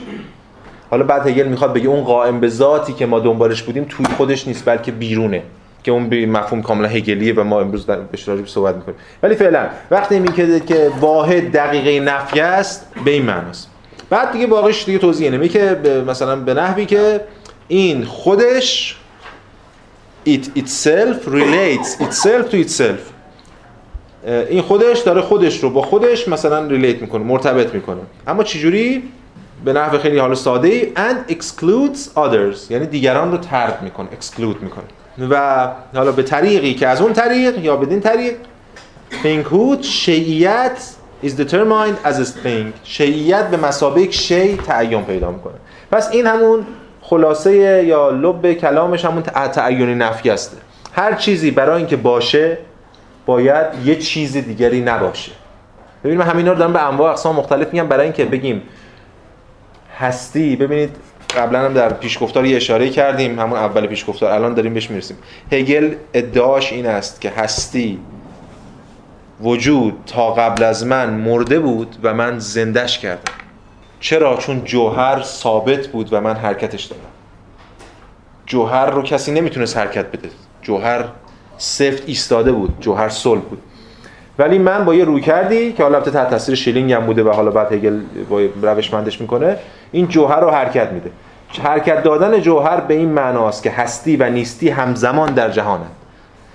حالا 0.90 1.04
بعد 1.04 1.26
هگل 1.26 1.48
می‌خواد 1.48 1.72
بگه 1.72 1.88
اون 1.88 2.04
قائم 2.04 2.40
به 2.40 2.48
ذاتی 2.48 2.92
که 2.92 3.06
ما 3.06 3.20
دنبالش 3.20 3.62
بودیم 3.62 3.86
توی 3.88 4.06
خودش 4.06 4.48
نیست 4.48 4.64
بلکه 4.64 4.92
بیرونه. 4.92 5.42
که 5.84 5.90
اون 5.90 6.08
به 6.08 6.26
مفهوم 6.26 6.62
کاملا 6.62 6.88
هگلیه 6.88 7.34
و 7.34 7.44
ما 7.44 7.60
امروز 7.60 7.86
در 7.86 7.96
به 7.96 8.16
صحبت 8.46 8.74
می‌کنیم. 8.74 8.98
ولی 9.22 9.34
فعلا 9.34 9.68
وقتی 9.90 10.18
میگه 10.18 10.60
که 10.60 10.90
واحد 11.00 11.52
دقیقه 11.52 12.00
نفی 12.00 12.40
است 12.40 12.86
به 13.04 13.10
این 13.10 13.22
معناست. 13.22 13.70
بعد 14.10 14.32
دیگه 14.32 14.46
باقیش 14.46 14.84
دیگه 14.84 14.98
توضیح 14.98 15.30
نمی 15.30 15.48
که 15.48 15.76
مثلا 16.06 16.36
به 16.36 16.54
نحوی 16.54 16.86
که 16.86 17.20
این 17.68 18.04
خودش 18.04 18.96
it 20.28 20.58
itself 20.58 21.26
relates 21.26 22.00
itself 22.00 22.52
to 22.52 22.66
itself. 22.66 23.00
این 24.26 24.62
خودش 24.62 24.98
داره 24.98 25.20
خودش 25.20 25.62
رو 25.62 25.70
با 25.70 25.82
خودش 25.82 26.28
مثلا 26.28 26.66
ریلیت 26.66 27.02
می‌کنه 27.02 27.24
مرتبط 27.24 27.74
می‌کنه. 27.74 28.00
اما 28.26 28.42
چجوری؟ 28.42 29.02
به 29.64 29.72
نحو 29.72 29.98
خیلی 29.98 30.18
حال 30.18 30.34
ساده 30.34 30.68
ای 30.68 30.92
and 30.96 31.32
excludes 31.32 32.18
others. 32.18 32.70
یعنی 32.70 32.86
دیگران 32.86 33.32
رو 33.32 33.38
ترد 33.38 33.82
می‌کنه 33.82 34.08
exclude 34.08 34.62
می‌کنه. 34.62 34.84
و 35.30 35.68
حالا 35.94 36.12
به 36.12 36.22
طریقی 36.22 36.74
که 36.74 36.88
از 36.88 37.00
اون 37.00 37.12
طریق 37.12 37.58
یا 37.58 37.76
بدین 37.76 38.00
طریق 38.00 38.34
فینکهود 39.22 39.82
شیعیت 39.82 40.94
is 41.24 41.28
determined 41.28 42.06
as 42.06 42.16
a 42.18 42.44
thing. 42.44 42.72
شیعیت 42.84 43.50
به 43.50 43.56
مسابق 43.56 44.10
شی 44.10 44.56
تعین 44.56 45.04
پیدا 45.04 45.30
می‌کنه. 45.30 45.54
پس 45.92 46.10
این 46.12 46.26
همون 46.26 46.66
خلاصه 47.02 47.84
یا 47.84 48.10
لب 48.10 48.52
کلامش 48.52 49.04
همون 49.04 49.22
تعینی 49.22 49.94
نفی 49.94 50.30
هسته 50.30 50.56
هر 50.92 51.14
چیزی 51.14 51.50
برای 51.50 51.76
اینکه 51.76 51.96
باشه 51.96 52.58
باید 53.26 53.66
یه 53.84 53.96
چیز 53.96 54.36
دیگری 54.36 54.80
نباشه. 54.80 55.32
ببینیم 56.04 56.22
همینا 56.22 56.52
رو 56.52 56.58
دارم 56.58 56.72
به 56.72 56.88
انواع 56.88 57.10
اقسام 57.10 57.36
مختلف 57.36 57.72
میگم 57.72 57.86
برای 57.86 58.04
اینکه 58.04 58.24
بگیم 58.24 58.62
هستی 59.98 60.56
ببینید 60.56 60.96
قبلا 61.36 61.60
هم 61.60 61.72
در 61.72 61.92
پیشگفتار 61.92 62.46
یه 62.46 62.56
اشاره 62.56 62.90
کردیم 62.90 63.38
همون 63.38 63.58
اول 63.58 63.86
پیشگفتار 63.86 64.32
الان 64.32 64.54
داریم 64.54 64.74
بهش 64.74 64.90
می‌رسیم. 64.90 65.16
هگل 65.52 65.94
ادعاش 66.14 66.72
این 66.72 66.86
است 66.86 67.20
که 67.20 67.30
هستی 67.30 67.98
وجود 69.40 69.94
تا 70.06 70.30
قبل 70.30 70.64
از 70.64 70.86
من 70.86 71.10
مرده 71.10 71.58
بود 71.58 71.96
و 72.02 72.14
من 72.14 72.38
زندش 72.38 72.98
کردم. 72.98 73.32
چرا؟ 74.00 74.36
چون 74.36 74.64
جوهر 74.64 75.22
ثابت 75.22 75.86
بود 75.86 76.12
و 76.12 76.20
من 76.20 76.36
حرکتش 76.36 76.84
دادم 76.84 77.02
جوهر 78.46 78.90
رو 78.90 79.02
کسی 79.02 79.32
نمی‌تونست 79.32 79.76
حرکت 79.76 80.06
بده. 80.06 80.28
جوهر 80.62 81.04
سفت 81.58 82.02
ایستاده 82.06 82.52
بود 82.52 82.74
جوهر 82.80 83.08
صلب 83.08 83.42
بود. 83.42 83.62
ولی 84.38 84.58
من 84.58 84.84
با 84.84 84.94
یه 84.94 85.04
روی 85.04 85.20
کردی 85.20 85.72
که 85.72 85.82
حالا 85.82 86.00
تحت 86.00 86.30
تاثیر 86.30 86.54
شیلینگ 86.54 86.92
هم 86.92 87.06
بوده 87.06 87.22
و 87.22 87.30
حالا 87.30 87.50
بعد 87.50 87.72
هگل 87.72 88.00
با 88.30 88.40
روشمندش 88.62 89.20
می‌کنه 89.20 89.56
این 89.92 90.08
جوهر 90.08 90.40
رو 90.40 90.50
حرکت 90.50 90.92
میده. 90.92 91.10
حرکت 91.62 92.02
دادن 92.02 92.40
جوهر 92.40 92.80
به 92.80 92.94
این 92.94 93.08
معناست 93.08 93.62
که 93.62 93.70
هستی 93.70 94.16
و 94.16 94.30
نیستی 94.30 94.68
همزمان 94.68 95.34
در 95.34 95.50
جهانند. 95.50 95.90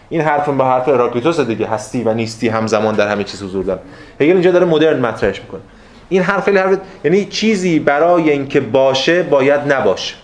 این 0.10 0.21
حرف 0.21 0.50
به 0.50 0.63
حرف 0.63 0.88
هراکلیتوس 0.88 1.39
دیگه 1.39 1.67
هستی 1.67 2.04
و 2.04 2.13
نیستی 2.13 2.48
همزمان 2.48 2.95
در 2.95 3.08
همه 3.08 3.24
چیز 3.24 3.43
حضور 3.43 3.65
داره 3.65 3.80
هگل 4.21 4.32
اینجا 4.32 4.52
داره 4.52 4.65
مدرن 4.65 5.00
مطرحش 5.00 5.41
می‌کنه. 5.41 5.62
این 6.10 6.21
حرف 6.21 6.43
خیلی 6.43 6.58
حرف 6.58 6.78
یعنی 7.04 7.26
چیزی 7.26 7.80
برای 7.80 8.30
اینکه 8.30 8.60
باشه 8.60 9.24
باید 9.24 9.74
نباشه. 9.74 10.15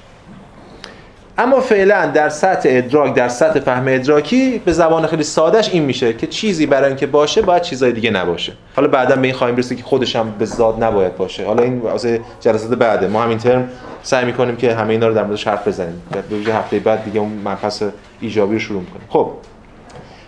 اما 1.41 1.59
فعلا 1.59 2.05
در 2.05 2.29
سطح 2.29 2.69
ادراک 2.71 3.13
در 3.13 3.27
سطح 3.27 3.59
فهم 3.59 3.87
ادراکی 3.87 4.61
به 4.65 4.71
زبان 4.71 5.07
خیلی 5.07 5.23
سادهش 5.23 5.69
این 5.69 5.83
میشه 5.83 6.13
که 6.13 6.27
چیزی 6.27 6.65
برای 6.65 6.87
اینکه 6.87 7.07
باشه 7.07 7.41
باید 7.41 7.61
چیزای 7.61 7.91
دیگه 7.91 8.11
نباشه. 8.11 8.53
حالا 8.75 8.87
بعدا 8.87 9.15
به 9.15 9.27
این 9.27 9.33
خواهیم 9.33 9.55
رسید 9.55 9.77
که 9.77 9.83
خودش 9.83 10.15
هم 10.15 10.33
به 10.39 10.45
ذات 10.45 10.83
نباید 10.83 11.17
باشه. 11.17 11.45
حالا 11.45 11.63
این 11.63 11.79
واسه 11.79 12.21
جلسات 12.39 12.77
بعده. 12.77 13.07
ما 13.07 13.21
همین 13.23 13.37
ترم 13.37 13.69
سعی 14.03 14.25
می‌کنیم 14.25 14.55
که 14.55 14.75
همه 14.75 14.89
اینا 14.89 15.07
رو 15.07 15.13
در 15.13 15.23
موردش 15.23 15.47
حرف 15.47 15.67
بزنیم. 15.67 16.01
به 16.45 16.53
هفته 16.53 16.79
بعد 16.79 17.03
دیگه 17.03 17.19
اون 17.19 17.41
مبحث 17.45 17.83
ایجابی 18.19 18.53
رو 18.53 18.59
شروع 18.59 18.79
می‌کنیم. 18.79 19.07
خب. 19.09 19.31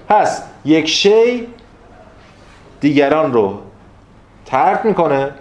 پس 0.09 0.43
یک 0.65 0.87
شی 0.87 1.47
دیگران 2.79 3.33
رو 3.33 3.59
ترک 4.45 4.85
می‌کنه 4.85 5.31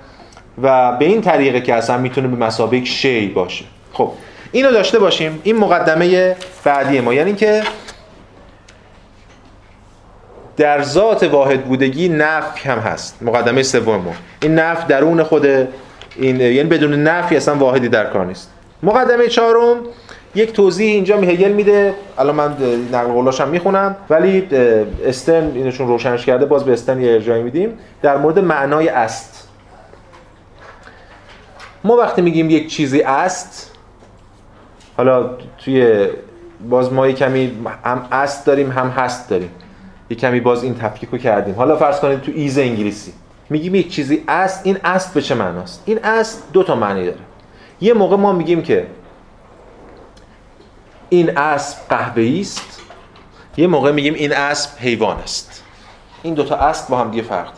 و 0.63 0.97
به 0.97 1.05
این 1.05 1.21
طریقه 1.21 1.61
که 1.61 1.75
اصلا 1.75 1.99
می‌تونه 1.99 2.29
به 2.29 2.37
مسابق 2.37 2.85
شی 2.85 3.29
باشه. 3.29 3.65
خب. 3.93 4.11
اینو 4.53 4.71
داشته 4.71 4.99
باشیم. 4.99 5.41
این 5.43 5.57
مقدمه 5.57 6.37
بعدی 6.65 7.01
ما. 7.01 7.15
یعنی 7.15 7.35
که 7.35 7.63
در 10.57 10.83
ذات 10.83 11.23
واحد 11.23 11.65
بودگی 11.65 12.09
نفی 12.09 12.69
هم 12.69 12.79
هست. 12.79 13.23
مقدمه 13.23 13.63
سوم 13.63 13.97
ما. 13.97 14.13
این 14.43 14.55
نفی 14.55 14.87
درون 14.87 15.23
خود 15.23 15.47
این 16.17 16.41
یعنی 16.41 16.65
بدون 16.65 16.95
نفی 16.95 17.37
اصلا 17.37 17.55
واحدی 17.55 17.89
در 17.89 18.05
کار 18.05 18.27
نیست. 18.27 18.51
مقدمه 18.83 19.29
چهارم 19.29 19.77
یک 20.35 20.53
توضیح 20.53 20.91
اینجا 20.91 21.17
هگل 21.17 21.53
میده. 21.53 21.95
الان 22.19 22.35
من 22.35 22.57
نقل 22.93 23.13
قولاش 23.13 23.41
هم 23.41 23.49
می‌خونم. 23.49 23.97
ولی 24.11 24.49
استن 25.07 25.53
اینشون 25.55 25.89
روشنش 25.89 26.27
کرده. 26.27 26.47
باز 26.47 26.65
به 26.65 26.73
استن 26.73 27.01
یه 27.01 27.13
ارجایی 27.13 27.43
میدیم. 27.43 27.79
در 28.03 28.17
مورد 28.17 28.39
معنای 28.39 28.89
است. 28.89 29.49
ما 31.85 31.97
وقتی 31.97 32.23
میگیم 32.23 32.51
یک 32.51 32.69
چیزی 32.69 33.03
است 33.03 33.72
حالا 35.03 35.31
توی 35.59 36.09
باز 36.69 36.93
ما 36.93 37.09
یک 37.09 37.17
کمی 37.17 37.53
هم 37.85 38.09
است 38.13 38.47
داریم 38.47 38.71
هم 38.71 38.89
هست 38.89 39.31
داریم. 39.31 39.51
یک 40.11 40.21
کمی 40.21 40.41
باز 40.41 40.63
این 40.63 40.75
تفکیک 40.75 41.09
رو 41.13 41.19
کردیم. 41.19 41.55
حالا 41.55 41.77
فرض 41.77 42.01
کنید 42.01 42.21
تو 42.21 42.33
ایز 42.35 42.59
انگلیسی. 42.59 43.13
میگیم 43.51 43.75
یک 43.75 43.91
چیزی 43.91 44.25
است 44.29 44.67
این 44.67 44.79
است 44.85 45.15
به 45.15 45.23
چه 45.23 45.35
معناست؟ 45.35 45.83
این 45.87 46.05
است 46.05 46.43
دو 46.53 46.63
تا 46.63 46.75
معنی 46.75 47.05
داره. 47.05 47.19
یه 47.81 47.95
موقع 47.95 48.17
ما 48.17 48.33
میگیم 48.33 48.63
که 48.63 48.87
این 51.09 51.39
اسب 51.39 51.79
قهوه‌ای 51.89 52.41
است. 52.41 52.81
یه 53.57 53.67
موقع 53.67 53.93
میگیم 53.93 54.15
این 54.15 54.33
اسب 54.33 54.71
حیوان 54.79 55.17
است. 55.17 55.63
این 56.23 56.35
دوتا 56.35 56.57
اسب 56.57 56.89
با 56.89 56.99
هم 56.99 57.11
دیگه 57.11 57.23
فرق 57.23 57.45
داره. 57.45 57.57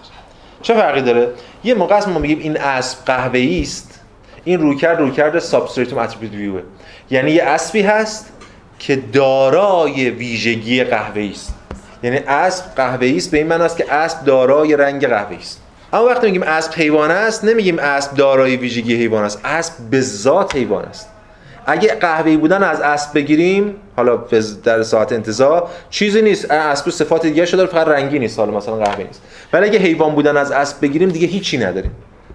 چه 0.62 0.74
فرقی 0.74 1.02
داره؟ 1.02 1.28
یه 1.64 1.74
موقع 1.74 2.08
ما 2.08 2.18
میگیم 2.18 2.38
این 2.38 2.56
اسب 2.56 3.04
قهوه‌ای 3.04 3.62
است. 3.62 3.93
این 4.44 4.60
رویکرد 4.60 4.98
رویکرد 4.98 5.38
سابستریتوم 5.38 5.98
اتریبیوت 5.98 6.34
ویوه. 6.34 6.62
یعنی 7.10 7.30
یه 7.30 7.42
اسبی 7.42 7.82
هست 7.82 8.32
که 8.78 8.96
دارای 8.96 10.10
ویژگی 10.10 10.84
قهوه‌ای 10.84 11.30
است. 11.30 11.54
یعنی 12.02 12.16
اسب 12.16 12.64
قهوه‌ای 12.76 13.16
است 13.16 13.30
به 13.30 13.38
این 13.38 13.46
معنی 13.46 13.62
است 13.62 13.76
که 13.76 13.92
اسب 13.92 14.24
دارای 14.24 14.76
رنگ 14.76 15.06
قهوه‌ای 15.06 15.36
است. 15.36 15.60
اما 15.92 16.04
وقتی 16.04 16.26
میگیم 16.26 16.42
اسب 16.42 16.72
حیوان 16.74 17.10
است 17.10 17.44
نمیگیم 17.44 17.78
اسب 17.78 18.14
دارای 18.14 18.56
ویژگی 18.56 18.94
حیوان 18.94 19.24
است. 19.24 19.40
اسب 19.44 19.72
به 19.90 20.00
ذات 20.00 20.56
حیوان 20.56 20.84
است. 20.84 21.08
اگه 21.66 21.94
قهوه‌ای 21.94 22.36
بودن 22.36 22.62
از 22.62 22.80
اسب 22.80 23.14
بگیریم 23.14 23.74
حالا 23.96 24.16
در 24.64 24.82
ساعت 24.82 25.12
انتظار 25.12 25.68
چیزی 25.90 26.22
نیست. 26.22 26.50
اسب 26.50 26.90
صفات 26.90 27.22
دیگه 27.22 27.46
شده 27.46 27.66
فقط 27.66 27.88
رنگی 27.88 28.18
نیست. 28.18 28.38
حالا 28.38 28.52
مثلا 28.52 28.76
قهوه 28.76 29.04
نیست. 29.04 29.22
ولی 29.52 29.68
اگه 29.68 29.78
حیوان 29.78 30.14
بودن 30.14 30.36
از 30.36 30.50
اسب 30.50 30.80
بگیریم 30.80 31.08
دیگه 31.08 31.26
هیچی 31.26 31.58
نداریم. 31.58 31.90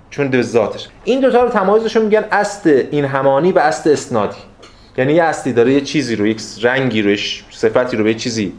چون 0.10 0.28
به 0.28 0.42
ذاتش. 0.42 0.88
این 1.04 1.20
دو 1.20 1.32
تا 1.32 1.44
رو 1.44 1.50
تمایزشون 1.50 2.04
میگن 2.04 2.24
است 2.32 2.68
این 2.68 3.06
همانی 3.06 3.52
و 3.52 3.60
است 3.60 3.88
اسنادی. 3.88 4.38
یعنی 4.98 5.14
یه 5.14 5.24
اصلی 5.24 5.54
داره 5.54 5.74
یه 5.74 5.82
چیزی 5.82 6.16
رو 6.16 6.28
یک 6.28 6.42
رنگی 6.62 7.02
رو 7.02 7.16
صفتی 7.52 7.98
رو 7.98 8.04
به 8.04 8.14
چیزی 8.14 8.54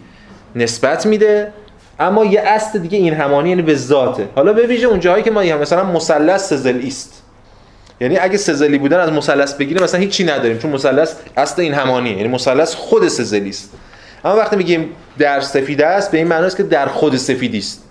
نسبت 0.56 1.06
میده. 1.06 1.52
اما 2.00 2.24
یه 2.24 2.40
است 2.40 2.76
دیگه 2.76 2.98
این 2.98 3.14
همانی 3.14 3.48
یعنی 3.48 3.62
به 3.62 3.74
ذاته. 3.74 4.28
حالا 4.34 4.52
به 4.52 4.66
ویژه 4.66 4.86
اون 4.86 5.00
جاهایی 5.00 5.24
که 5.24 5.30
ما 5.30 5.42
مثلا 5.42 5.84
مثلث 5.84 6.48
سزلی 6.48 6.88
است. 6.88 7.22
یعنی 8.00 8.18
اگه 8.18 8.36
سزلی 8.36 8.78
بودن 8.78 9.00
از 9.00 9.12
مثلث 9.12 9.54
بگیریم 9.54 9.82
مثلا 9.82 10.00
هیچی 10.00 10.24
نداریم 10.24 10.58
چون 10.58 10.70
مثلث 10.70 11.14
اصل 11.36 11.62
این 11.62 11.74
همانیه. 11.74 12.16
یعنی 12.16 12.28
مثلث 12.28 12.74
خود 12.74 13.08
سزلی 13.08 13.48
است. 13.48 13.70
اما 14.24 14.36
وقتی 14.36 14.56
میگیم 14.56 14.88
در 15.18 15.40
سفید 15.40 15.82
است 15.82 16.10
به 16.10 16.18
این 16.18 16.26
معنی 16.26 16.46
است 16.46 16.56
که 16.56 16.62
در 16.62 16.86
خود 16.86 17.16
سفیدی 17.16 17.58
است. 17.58 17.84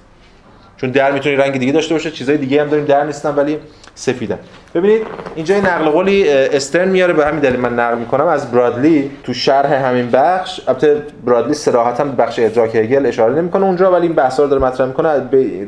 چون 0.81 0.91
در 0.91 1.11
می‌تونه 1.11 1.37
رنگ 1.37 1.57
دیگه 1.57 1.71
داشته 1.71 1.93
باشه 1.93 2.11
چیزای 2.11 2.37
دیگه 2.37 2.61
هم 2.61 2.69
داریم 2.69 2.85
در 2.85 3.03
نیستن 3.03 3.35
ولی 3.35 3.57
سفیدن 3.95 4.39
ببینید 4.73 5.01
اینجا 5.35 5.55
این 5.55 5.65
نقل 5.65 5.89
قولی 5.89 6.29
استرن 6.29 6.89
میاره 6.89 7.13
به 7.13 7.25
همین 7.25 7.39
دلیل 7.39 7.59
من 7.59 7.79
نقل 7.79 7.97
می‌کنم. 7.97 8.27
از 8.27 8.51
برادلی 8.51 9.11
تو 9.23 9.33
شرح 9.33 9.73
همین 9.73 10.11
بخش 10.11 10.61
البته 10.67 11.03
برادلی 11.25 11.53
صراحتا 11.53 12.03
به 12.03 12.11
بخش 12.23 12.39
ادراک 12.39 12.75
هگل 12.75 13.05
اشاره 13.05 13.35
نمی‌کنه 13.35 13.65
اونجا 13.65 13.91
ولی 13.91 14.07
این 14.07 14.15
بحثا 14.15 14.43
رو 14.43 14.49
داره 14.49 14.61
مطرح 14.61 14.87
می‌کنه 14.87 15.19
به 15.19 15.67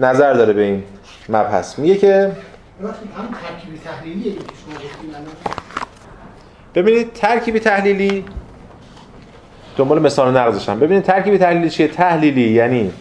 نظر 0.00 0.32
داره 0.32 0.52
به 0.52 0.62
این 0.62 0.82
مبحث. 1.28 1.78
میگه 1.78 1.96
که 1.96 2.32
ببینید 6.74 7.12
ترکیب 7.12 7.58
تحلیلی 7.58 8.24
دنبال 9.76 10.02
مثال 10.02 10.36
نقضشم 10.36 10.78
ببینید 10.78 11.04
ترکیب 11.04 11.36
تحلیلی 11.36 11.70
چیه؟ 11.70 11.88
تحلیلی 11.88 12.50
یعنی 12.50 12.92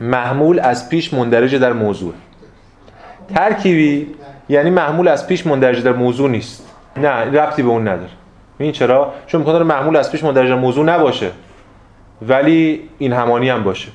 محمول 0.00 0.60
از 0.60 0.88
پیش 0.88 1.14
مندرج 1.14 1.54
در 1.54 1.72
موضوع. 1.72 2.14
ترکیبی 3.34 4.06
یعنی 4.48 4.70
محمول 4.70 5.08
از 5.08 5.26
پیش 5.26 5.46
مندرج 5.46 5.82
در 5.82 5.92
موضوع 5.92 6.30
نیست. 6.30 6.74
نه 6.96 7.08
ربطی 7.08 7.62
به 7.62 7.68
اون 7.68 7.88
نداره. 7.88 8.10
این 8.58 8.72
چرا؟ 8.72 9.12
چون 9.26 9.40
ممکنه 9.40 9.58
محمول 9.58 9.96
از 9.96 10.12
پیش 10.12 10.24
مندرج 10.24 10.48
در 10.48 10.54
موضوع 10.54 10.84
نباشه. 10.84 11.30
ولی 12.28 12.88
این 12.98 13.12
همانی 13.12 13.48
هم 13.48 13.64
باشه. 13.64 13.88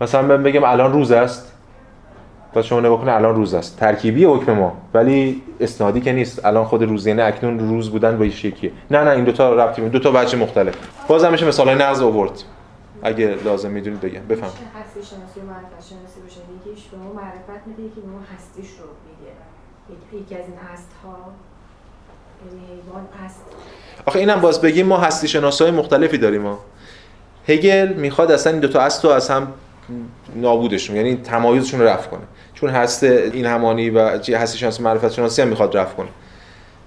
مثلا 0.00 0.36
بگم 0.36 0.64
الان 0.64 0.92
روز 0.92 1.12
است. 1.12 1.52
تا 2.54 2.62
شما 2.62 2.80
نگاه 2.80 2.98
کنید 2.98 3.08
الان 3.08 3.34
روز 3.34 3.54
است. 3.54 3.78
ترکیبی 3.78 4.24
حکم 4.24 4.52
ما. 4.52 4.72
ولی 4.94 5.42
اسنادی 5.60 6.00
که 6.00 6.12
نیست. 6.12 6.44
الان 6.44 6.64
خود 6.64 6.82
روز 6.82 7.06
یعنی 7.06 7.20
اکنون 7.20 7.58
روز 7.58 7.90
بودن 7.90 8.18
با 8.18 8.24
یکیه. 8.24 8.72
نه 8.90 9.04
نه 9.04 9.10
این 9.10 9.24
دو 9.24 9.32
تا 9.32 9.54
ربطی 9.54 9.88
دو 9.88 9.98
تا 9.98 10.12
وجه 10.14 10.38
مختلف. 10.38 10.74
باز 11.08 11.24
هم 11.24 11.32
میشه 11.32 11.46
مثالای 11.46 11.74
نقض 11.74 12.02
آورد. 12.02 12.42
اگه 13.02 13.26
لازم 13.44 13.70
می‌دونید 13.70 14.00
بگم. 14.00 14.20
بفهم 14.20 14.48
هستی 14.48 15.02
شناسی 15.02 15.40
و 15.40 15.42
معرفت 15.42 15.88
شناسی 15.88 16.20
باشه 16.20 16.40
یکیش 16.70 16.84
به 16.84 16.96
ما 16.96 17.12
معرفت 17.12 17.66
میده 17.66 17.82
یکی 17.82 18.00
به 18.00 18.06
ما 18.06 18.20
هستیش 18.34 18.66
رو 18.70 18.86
میگه. 19.08 19.32
یکی 20.24 20.34
از 20.34 20.44
این 20.48 20.58
هست 20.72 20.90
ها 21.04 21.32
یعنی 22.46 22.66
حیوان 22.66 23.08
هست. 23.24 23.40
آخه 24.06 24.18
اینم 24.18 24.40
باز 24.40 24.60
بگیم 24.60 24.86
ما 24.86 24.98
هستی 24.98 25.28
شناسای 25.28 25.70
مختلفی 25.70 26.18
داریم 26.18 26.42
ما 26.42 26.58
هگل 27.48 27.92
می‌خواد 27.92 28.32
اصلا 28.32 28.52
این 28.52 28.60
دو 28.60 28.68
تا 28.68 28.80
است 28.80 29.04
از 29.04 29.30
هم 29.30 29.52
نابودشون 30.34 30.96
یعنی 30.96 31.16
تمایزشون 31.16 31.80
رو 31.80 31.86
رفع 31.86 32.10
کنه. 32.10 32.22
چون 32.54 32.70
هست 32.70 33.02
این 33.04 33.46
همانی 33.46 33.90
و 33.90 33.98
هستی 33.98 34.58
شناسی 34.58 34.82
معرفت 34.82 35.12
شناسی 35.12 35.42
هم 35.42 35.48
می‌خواد 35.48 35.76
رفع 35.76 35.94
کنه. 35.94 36.08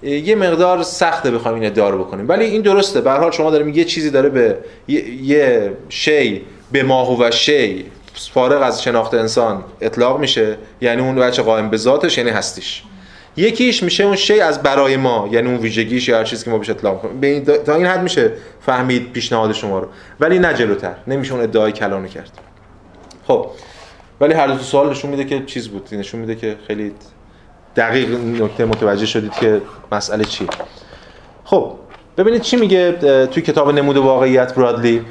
یه 0.02 0.34
مقدار 0.34 0.82
سخته 0.82 1.30
بخوایم 1.30 1.54
این 1.60 1.66
ادعا 1.66 1.90
رو 1.90 2.04
بکنیم. 2.04 2.28
ولی 2.28 2.44
این 2.44 2.62
درسته. 2.62 3.00
به 3.00 3.12
حال 3.12 3.30
شما 3.30 3.50
داریم 3.50 3.68
یه 3.68 3.84
چیزی 3.84 4.10
داره 4.10 4.28
به 4.28 4.58
یه 5.22 5.72
شی 5.88 6.42
به 6.72 6.82
ماهو 6.82 7.24
و 7.24 7.30
شی 7.30 7.84
فارغ 8.14 8.62
از 8.62 8.82
شناخت 8.82 9.14
انسان 9.14 9.64
اطلاق 9.80 10.20
میشه. 10.20 10.56
یعنی 10.80 11.02
اون 11.02 11.14
بچه 11.14 11.42
قائم 11.42 11.70
به 11.70 11.76
ذاتش 11.76 12.18
یعنی 12.18 12.30
هستیش. 12.30 12.82
یکیش 13.36 13.82
میشه 13.82 14.04
اون 14.04 14.16
شی 14.16 14.40
از 14.40 14.62
برای 14.62 14.96
ما 14.96 15.28
یعنی 15.32 15.48
اون 15.48 15.56
ویژگیش 15.56 16.08
یا 16.08 16.18
هر 16.18 16.24
چیزی 16.24 16.44
که 16.44 16.50
ما 16.50 16.58
بهش 16.58 16.70
اطلاق 16.70 17.02
کنیم 17.02 17.44
تا 17.44 17.74
این 17.74 17.86
حد 17.86 18.02
میشه 18.02 18.32
فهمید 18.60 19.12
پیشنهاد 19.12 19.52
شما 19.52 19.78
رو. 19.78 19.88
ولی 20.20 20.38
نه 20.38 20.54
جلوتر. 20.54 20.94
نمیشه 21.06 21.32
اون 21.32 21.42
ادعای 21.42 21.72
کلانو 21.72 22.08
کرد. 22.08 22.30
خب. 23.26 23.46
ولی 24.20 24.34
هر 24.34 24.46
دو 24.46 24.58
سوال 24.58 24.90
نشون 24.90 25.10
میده 25.10 25.24
که 25.24 25.44
چیز 25.46 25.68
بود. 25.68 25.88
نشون 25.92 26.20
میده 26.20 26.34
که 26.34 26.56
خیلی 26.66 26.92
دقیق 27.76 28.10
نکته 28.42 28.64
متوجه 28.64 29.06
شدید 29.06 29.32
که 29.32 29.62
مسئله 29.92 30.24
چیه. 30.24 30.48
خب 31.44 31.72
ببینید 32.18 32.40
چی 32.40 32.56
میگه 32.56 32.92
توی 33.26 33.42
کتاب 33.42 33.70
نمود 33.70 33.96
واقعیت 33.96 34.54
برادلی. 34.54 35.02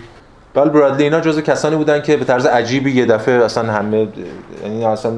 بل 0.53 0.69
برادلی 0.69 1.03
اینا 1.03 1.19
جزو 1.19 1.41
کسانی 1.41 1.75
بودن 1.75 2.01
که 2.01 2.17
به 2.17 2.25
طرز 2.25 2.45
عجیبی 2.45 2.91
یه 2.91 3.05
دفعه 3.05 3.43
اصلا 3.43 3.73
همه 3.73 4.07
یعنی 4.63 4.85
اصلا 4.85 5.11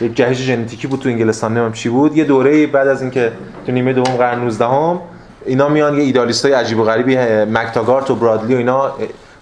یه 0.00 0.08
جهش 0.08 0.36
ژنتیکی 0.36 0.86
بود 0.86 1.00
تو 1.00 1.08
انگلستان 1.08 1.58
نمیم 1.58 1.72
چی 1.72 1.88
بود. 1.88 2.16
یه 2.16 2.24
دوره 2.24 2.66
بعد 2.66 2.88
از 2.88 3.02
اینکه 3.02 3.32
تو 3.66 3.72
نیمه 3.72 3.92
دوم 3.92 4.16
قرن 4.16 4.40
19 4.40 4.64
هم 4.64 5.00
اینا 5.46 5.68
میان 5.68 5.98
یه 5.98 6.04
ایدالیستای 6.04 6.52
عجیب 6.52 6.78
و 6.78 6.84
غریبی 6.84 7.16
مکتاگارت 7.44 8.10
و 8.10 8.14
برادلی 8.14 8.54
و 8.54 8.56
اینا 8.56 8.92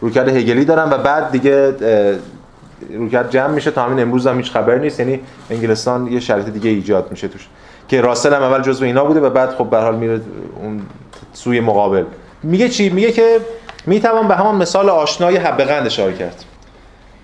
روکرد 0.01 0.29
هگلی 0.29 0.65
دارن 0.65 0.91
و 0.91 0.99
بعد 0.99 1.31
دیگه 1.31 1.75
روکرد 2.91 3.31
جمع 3.31 3.55
میشه 3.55 3.71
تا 3.71 3.83
همین 3.83 4.01
امروز 4.01 4.27
هم 4.27 4.37
هیچ 4.37 4.51
خبر 4.51 4.79
نیست. 4.79 5.01
یعنی 5.01 5.21
انگلستان 5.51 6.13
یه 6.13 6.21
شرایط 6.21 6.47
دیگه 6.49 6.71
ایجاد 6.71 7.11
میشه 7.11 7.29
توش. 7.29 7.49
که 7.89 8.01
راسل 8.01 8.35
هم 8.35 8.43
اول 8.43 8.63
جزو 8.63 8.85
اینا 8.85 9.05
بوده 9.05 9.21
و 9.21 9.31
بعد 9.31 9.51
خب 9.51 9.71
به 9.71 9.79
حال 9.79 9.97
میره 9.97 10.21
اون 10.63 10.83
سوی 11.33 11.61
مقابل. 11.61 12.05
میگه 12.43 12.69
چی؟ 12.69 12.89
میگه 12.89 13.13
که 13.13 13.41
می‌توان 13.87 14.29
به 14.29 14.35
همان 14.35 14.55
مثال 14.55 14.91
آشنای 14.91 15.37
حب 15.37 15.57
قند 15.57 15.87
اشاره 15.87 16.13
کرد. 16.13 16.45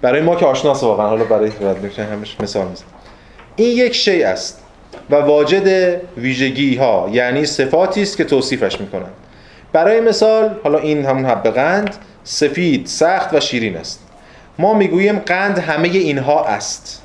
برای 0.02 0.22
ما 0.22 0.36
که 0.36 0.46
آشناس 0.46 0.82
واقعا. 0.82 1.08
حالا 1.08 1.24
برای 1.24 1.50
رد 1.60 1.98
همش 1.98 2.36
مثال 2.40 2.68
می‌زنم 2.68 2.86
این 3.56 3.78
یک 3.78 3.94
شی 3.94 4.22
است 4.22 4.62
و 5.10 5.14
واجد 5.14 6.00
ویژگی 6.16 6.76
ها 6.76 7.08
یعنی 7.12 7.46
صفاتی 7.46 8.02
است 8.02 8.16
که 8.16 8.24
توصیفش 8.24 8.80
می‌کنند 8.80 9.12
برای 9.72 10.00
مثال 10.00 10.54
حالا 10.64 10.78
این 10.78 11.06
همون 11.06 11.24
حب 11.24 11.42
قند 11.42 11.96
سفید 12.24 12.86
سخت 12.86 13.34
و 13.34 13.40
شیرین 13.40 13.76
است. 13.76 14.00
ما 14.58 14.74
می‌گوییم 14.74 15.18
قند 15.18 15.58
همه 15.58 15.88
اینها 15.88 16.44
است. 16.44 17.02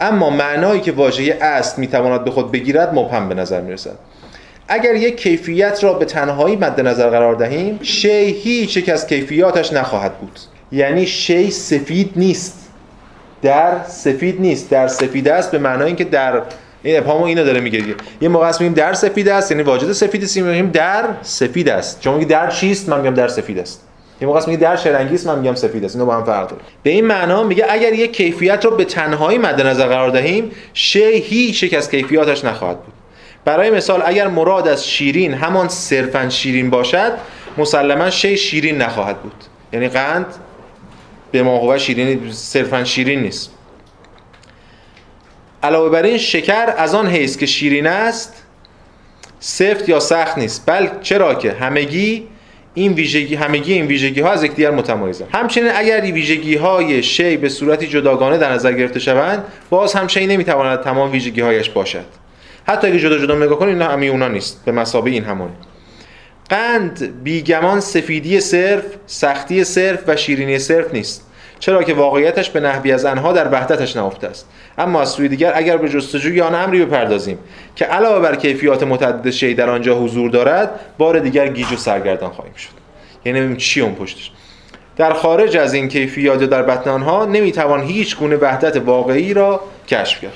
اما 0.00 0.30
معنایی 0.30 0.80
که 0.80 0.92
واژه 0.92 1.38
است 1.40 1.78
می‌تواند 1.78 2.24
به 2.24 2.30
خود 2.30 2.52
بگیرد 2.52 2.94
مبهم 2.94 3.28
به 3.28 3.34
نظر 3.34 3.60
می‌رسد. 3.60 3.96
اگر 4.68 4.94
یک 4.94 5.16
کیفیت 5.16 5.84
را 5.84 5.92
به 5.92 6.04
تنهایی 6.04 6.56
مد 6.56 6.80
نظر 6.80 7.10
قرار 7.10 7.34
دهیم 7.34 7.78
شی 7.82 8.08
هیچ 8.08 8.76
یک 8.76 8.88
از 8.88 9.06
کیفیاتش 9.06 9.72
نخواهد 9.72 10.18
بود. 10.18 10.38
یعنی 10.72 11.06
شی 11.06 11.50
سفید 11.50 12.12
نیست. 12.16 12.68
در 13.42 13.72
سفید 13.88 14.40
نیست. 14.40 14.70
در 14.70 14.88
سفید 14.88 15.28
است 15.28 15.50
به 15.50 15.58
معنای 15.58 15.86
اینکه 15.86 16.04
در 16.04 16.42
این 16.82 16.98
ابهامو 16.98 17.24
اینو 17.24 17.44
داره 17.44 17.60
میگه 17.60 17.82
یه 18.20 18.28
موقع 18.28 18.46
است 18.46 18.60
میگیم 18.60 18.74
در 18.74 18.92
سفید 18.94 19.28
است 19.28 19.50
یعنی 19.50 19.62
واجد 19.62 19.92
سفید 19.92 20.22
است. 20.24 20.36
میگیم 20.36 20.70
در 20.70 21.04
سفید 21.22 21.68
است. 21.68 22.00
چون 22.00 22.14
میگه 22.14 22.26
در 22.26 22.50
چیست؟ 22.50 22.88
من 22.88 23.00
میگم 23.00 23.14
در 23.14 23.28
سفید 23.28 23.58
است. 23.58 23.82
یه 24.20 24.26
موقع 24.26 24.46
میگه 24.46 24.58
در 24.58 24.76
شرنگیست 24.76 25.26
من 25.26 25.38
میگم 25.38 25.54
سفید 25.54 25.84
است 25.84 25.96
اینو 25.96 26.06
با 26.06 26.14
هم 26.14 26.24
فرق 26.24 26.48
داره. 26.48 26.62
به 26.82 26.90
این 26.90 27.06
معنا 27.06 27.42
میگه 27.42 27.66
اگر 27.68 27.92
یک 27.92 28.12
کیفیت 28.12 28.64
رو 28.64 28.76
به 28.76 28.84
تنهایی 28.84 29.38
مد 29.38 29.60
نظر 29.60 29.86
قرار 29.86 30.10
دهیم 30.10 30.50
شی 30.74 31.12
هیچ 31.12 31.62
یک 31.62 31.74
از 31.74 31.90
کیفیاتش 31.90 32.44
نخواهد 32.44 32.80
بود. 32.80 32.94
برای 33.44 33.70
مثال 33.70 34.02
اگر 34.06 34.28
مراد 34.28 34.68
از 34.68 34.88
شیرین 34.88 35.34
همان 35.34 35.68
صرفا 35.68 36.28
شیرین 36.28 36.70
باشد 36.70 37.12
مسلما 37.58 38.10
شی 38.10 38.36
شیرین 38.36 38.78
نخواهد 38.78 39.20
بود. 39.22 39.44
یعنی 39.72 39.88
قند 39.88 40.26
به 41.32 41.42
ما 41.42 41.78
شیرین 41.78 42.32
صرفا 42.32 42.84
شیرین 42.84 43.22
نیست. 43.22 43.50
علاوه 45.62 45.88
بر 45.88 46.02
این 46.02 46.18
شکر 46.18 46.74
از 46.76 46.94
آن 46.94 47.06
حیث 47.06 47.36
که 47.36 47.46
شیرین 47.46 47.86
است 47.86 48.42
سفت 49.40 49.88
یا 49.88 50.00
سخت 50.00 50.38
نیست. 50.38 50.62
بل 50.66 50.88
چرا 51.02 51.34
که 51.34 51.52
همگی 51.52 52.28
این 52.78 52.92
ویژگی 52.92 53.34
همگی 53.34 53.72
این 53.72 53.86
ویژگی 53.86 54.20
ها 54.20 54.30
از 54.30 54.44
یکدیگر 54.44 54.70
متمایزند 54.70 55.28
همچنین 55.32 55.70
اگر 55.74 56.00
ویژگی 56.00 56.56
های 56.56 57.02
شی 57.02 57.36
به 57.36 57.48
صورتی 57.48 57.86
جداگانه 57.86 58.38
در 58.38 58.52
نظر 58.52 58.72
گرفته 58.72 59.00
شوند 59.00 59.44
باز 59.70 59.94
هم 59.94 60.06
شی 60.06 60.26
نمی‌تواند 60.26 60.80
تمام 60.80 61.12
ویژگی 61.12 61.40
هایش 61.40 61.70
باشد. 61.70 62.04
حتی 62.66 62.86
اگه 62.86 62.98
جدا 62.98 63.18
جدا 63.18 63.34
نگاه 63.34 63.58
کنید 63.58 63.74
اینا 63.74 63.88
همه 63.88 64.06
اونا 64.06 64.28
نیست. 64.28 64.62
به 64.64 64.72
مسابه 64.72 65.10
این 65.10 65.24
همون 65.24 65.48
قند 66.48 67.22
بیگمان 67.24 67.80
سفیدی 67.80 68.40
صرف 68.40 68.84
سختی 69.06 69.64
صرف 69.64 70.00
و 70.06 70.16
شیرینی 70.16 70.58
صرف 70.58 70.94
نیست. 70.94 71.25
چرا 71.58 71.82
که 71.82 71.94
واقعیتش 71.94 72.50
به 72.50 72.60
نحوی 72.60 72.92
از 72.92 73.04
انها 73.04 73.32
در 73.32 73.52
وحدتش 73.52 73.96
نهفته 73.96 74.26
است. 74.26 74.48
اما 74.78 75.00
از 75.00 75.08
سوی 75.08 75.28
دیگر 75.28 75.52
اگر 75.54 75.76
به 75.76 75.88
جستجوی 75.88 76.40
آن 76.40 76.54
امری 76.54 76.84
بپردازیم 76.84 77.38
که 77.76 77.84
علاوه 77.84 78.20
بر 78.20 78.36
کیفیات 78.36 78.82
متعدد 78.82 79.30
شی 79.30 79.54
در 79.54 79.70
آنجا 79.70 79.98
حضور 79.98 80.30
دارد 80.30 80.80
بار 80.98 81.18
دیگر 81.18 81.48
گیج 81.48 81.72
و 81.72 81.76
سرگردان 81.76 82.30
خواهیم 82.30 82.54
شد. 82.54 82.70
یعنی 83.24 83.56
چی 83.56 83.80
اون 83.80 83.94
پشتش. 83.94 84.30
در 84.96 85.12
خارج 85.12 85.56
از 85.56 85.74
این 85.74 85.88
کیفیات 85.88 86.44
در 86.44 86.62
بطن 86.62 86.90
آنها 86.90 87.24
نمی‌توان 87.24 87.82
هیچ 87.82 88.16
گونه 88.16 88.36
وحدت 88.36 88.76
واقعی 88.76 89.34
را 89.34 89.60
کشف 89.88 90.20
کرد. 90.20 90.32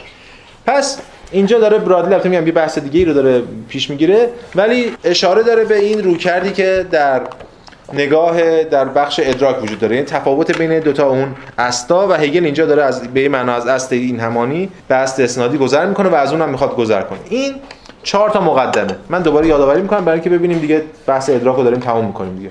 پس 0.66 1.00
اینجا 1.33 1.59
داره 1.59 1.78
برادلی 1.78 2.14
البته 2.14 2.28
میگم 2.28 2.46
یه 2.46 2.52
بحث 2.52 2.78
دیگه 2.78 2.98
ای 2.98 3.04
رو 3.04 3.12
داره 3.12 3.42
پیش 3.68 3.90
می‌گیره 3.90 4.28
ولی 4.54 4.92
اشاره 5.04 5.42
داره 5.42 5.64
به 5.64 5.78
این 5.78 6.02
روکردی 6.02 6.50
که 6.50 6.87
در 6.90 7.22
نگاه 7.92 8.64
در 8.64 8.85
بخش 8.85 9.20
ادراک 9.24 9.62
وجود 9.62 9.79
داره. 9.79 9.96
یعنی 9.96 10.07
تفاوت 10.07 10.59
بین 10.59 10.79
دوتا 10.79 11.09
اون 11.09 11.35
استا 11.59 12.09
و 12.09 12.12
هگل 12.12 12.44
اینجا 12.44 12.66
داره 12.66 12.83
از 12.83 13.12
به 13.12 13.29
معنا 13.29 13.55
از 13.55 13.66
است 13.66 13.92
این 13.92 14.20
همانی 14.20 14.70
به 14.88 14.94
است 14.94 15.20
اسنادی 15.20 15.59
گذر 15.59 15.87
می‌کنه 15.87 16.09
و 16.09 16.14
از 16.14 16.33
اون 16.33 16.42
هم 16.42 16.48
می‌خواد 16.48 16.77
گذر 16.77 17.02
کنه. 17.02 17.19
این 17.29 17.54
چهار 18.02 18.31
تا 18.31 18.40
مقدمه. 18.40 18.96
من 19.08 19.23
دوباره 19.23 19.46
یادآوری 19.46 19.83
می‌کنم 19.83 20.04
برای 20.04 20.15
اینکه 20.15 20.31
ببینیم 20.31 20.58
دیگه 20.58 20.83
بحث 21.06 21.31
ادراک 21.31 21.56
رو 21.56 21.62
داریم 21.62 21.81
تمام 21.81 22.04
می‌کنیم 22.04 22.37
دیگه. 22.37 22.50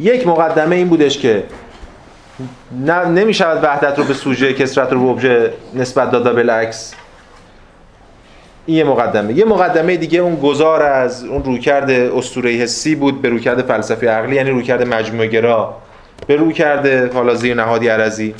یک 0.00 0.26
مقدمه 0.26 0.76
این 0.76 0.88
بودش 0.88 1.18
که 1.18 1.44
نه 2.86 3.04
نمی‌شود 3.04 3.64
وحدت 3.64 3.98
رو 3.98 4.04
به 4.04 4.14
سوژه 4.14 4.52
کسرت 4.52 4.92
رو 4.92 5.04
به 5.04 5.10
ابژه 5.10 5.52
نسبت 5.74 6.10
داده 6.10 6.32
بالعکس. 6.32 6.94
این 8.66 8.76
یه 8.76 8.84
مقدمه. 8.84 9.32
یه 9.32 9.44
مقدمه 9.44 9.96
دیگه 9.96 10.18
اون 10.18 10.36
گذار 10.36 10.82
از 10.82 11.24
اون 11.24 11.44
رویکرد 11.44 11.90
اسطوره 11.90 12.50
حسی 12.50 12.94
بود 12.94 13.22
به 13.22 13.28
رویکرد 13.28 13.62
فلسفی 13.62 14.06
عقلی 14.06 14.36
یعنی 14.36 14.50
رویکرد 14.50 14.82
مجموعه 14.94 15.26
گرا. 15.26 15.76
به 16.26 16.36
رویکرد 16.36 17.14
حالا 17.14 17.34
زیر 17.34 17.54
نهادی 17.54 17.88
عرضی 17.88 18.34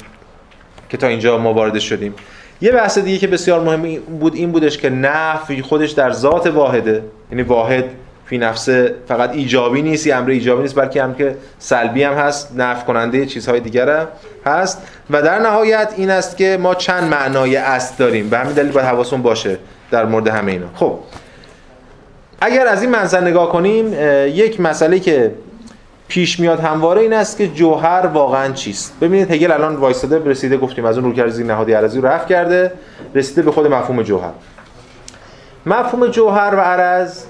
که 0.89 0.97
تا 0.97 1.07
اینجا 1.07 1.39
ما 1.39 1.55
وارد 1.55 1.79
شدیم. 1.79 2.14
یه 2.61 2.73
بحث 2.73 2.99
دیگه 2.99 3.18
که 3.18 3.27
بسیار 3.27 3.61
مهم 3.61 4.01
بود 4.20 4.35
این 4.35 4.53
بودش 4.53 4.79
که 4.79 4.91
نفی 4.91 5.62
خودش 5.62 5.91
در 5.91 6.11
ذات 6.11 6.47
واحده. 6.47 7.03
یعنی 7.31 7.43
واحد 7.43 7.85
فی 8.27 8.39
نفسه 8.39 8.95
فقط 9.09 9.31
ایجابی 9.31 9.83
نیست 9.83 10.11
امر 10.11 10.31
ایجابی 10.31 10.62
نیست 10.62 10.75
بلکه 10.75 11.03
هم 11.03 11.14
که 11.14 11.37
سلبی 11.59 12.03
هم 12.03 12.14
هست 12.14 12.53
نفع 12.57 12.85
کننده 12.85 13.27
چیزهای 13.27 13.61
دیگر 13.61 14.07
هست. 14.47 14.83
و 15.11 15.23
در 15.23 15.39
نهایت 15.39 15.95
این 15.97 16.11
است 16.11 16.37
که 16.37 16.59
ما 16.61 16.75
چند 16.75 17.11
معنای 17.11 17.57
است 17.57 17.99
داریم. 17.99 18.29
به 18.29 18.39
همین 18.39 18.53
دلیل 18.53 18.73
باید 18.73 18.87
حواسون 18.87 19.23
باشه. 19.23 19.59
در 19.93 20.05
مورد 20.05 20.28
همه 20.28 20.53
اینا. 20.53 20.66
خب 20.74 20.99
اگر 22.40 22.66
از 22.66 22.82
این 22.82 22.90
منظر 22.90 23.20
نگاه 23.20 23.53
کنیم 23.53 23.95
یک 24.28 24.61
مسئله 24.61 25.01
که 25.01 25.34
پیش 26.09 26.40
میاد 26.40 26.61
همواره 26.61 27.01
این 27.01 27.12
است 27.12 27.38
که 27.38 27.49
جوهر 27.49 28.07
واقعا 28.07 28.53
چیست. 28.53 28.95
ببینید 29.01 29.30
هگل 29.30 29.53
الان 29.53 29.76
وایستاده 29.76 30.30
رسیده 30.30 30.57
گفتیم 30.57 30.84
از 30.84 30.99
اون 30.99 31.05
روکرد 31.05 31.30
زیر 31.30 31.47
نهادی 31.47 31.72
عرضی 31.72 32.01
رو 32.01 32.07
رفع 32.07 32.28
کرده 32.28 32.72
رسیده 33.14 33.43
به 33.43 33.53
خود 33.53 33.66
مفهوم 33.66 34.03
جوهر. 34.03 34.30
مفهوم 35.66 36.07
جوهر 36.07 36.55
و 36.55 36.61
عرض 36.61 37.24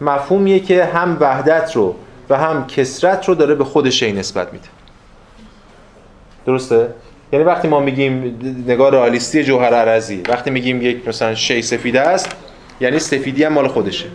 مفهومیه 0.00 0.60
که 0.60 0.84
هم 0.84 1.16
وحدت 1.20 1.76
رو 1.76 1.94
و 2.30 2.38
هم 2.38 2.66
کسرت 2.66 3.28
رو 3.28 3.34
داره 3.34 3.54
به 3.54 3.64
خود 3.64 3.90
شی 3.90 4.12
نسبت 4.12 4.52
میده. 4.52 4.68
درسته؟ 6.46 6.88
یعنی 7.32 7.44
وقتی 7.44 7.68
ما 7.68 7.80
میگیم 7.80 8.38
نگاه 8.66 8.90
رئالیستی 8.90 9.44
جوهر 9.44 9.74
عرضی 9.74 10.22
وقتی 10.28 10.50
میگیم 10.50 10.82
یک 10.82 11.08
مثلا 11.08 11.34
شی 11.34 11.62
سفید 11.62 11.96
است 11.96 12.36
یعنی 12.80 12.98
سفیدی 12.98 13.44
هم 13.44 13.52
مال 13.52 13.68
خودشه. 13.68 14.06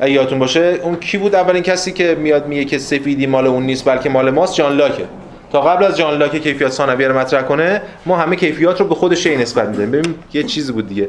اگه 0.00 0.12
یادتون 0.12 0.38
باشه 0.38 0.78
اون 0.82 0.96
کی 0.96 1.18
بود 1.18 1.34
اولین 1.34 1.62
کسی 1.62 1.92
که 1.92 2.14
میاد 2.14 2.46
میگه 2.46 2.64
که 2.64 2.78
سفیدی 2.78 3.26
مال 3.26 3.46
اون 3.46 3.62
نیست 3.62 3.84
بلکه 3.84 4.08
مال 4.08 4.30
ماست؟ 4.30 4.54
جان 4.54 4.76
لاکه. 4.76 5.04
تا 5.52 5.60
قبل 5.60 5.84
از 5.84 5.96
جان 5.96 6.18
لاک 6.18 6.42
کیفیت 6.42 6.68
ثانویه 6.68 7.08
رو 7.08 7.18
مطرح 7.18 7.42
کنه 7.42 7.82
ما 8.06 8.16
همه 8.16 8.36
کیفیات 8.36 8.80
رو 8.80 8.86
به 8.86 8.94
خود 8.94 9.14
شی 9.14 9.36
نسبت 9.36 9.68
میدیم. 9.68 9.90
ببین 9.90 10.14
یه 10.32 10.42
چیزی 10.42 10.72
بود 10.72 10.88
دیگه. 10.88 11.08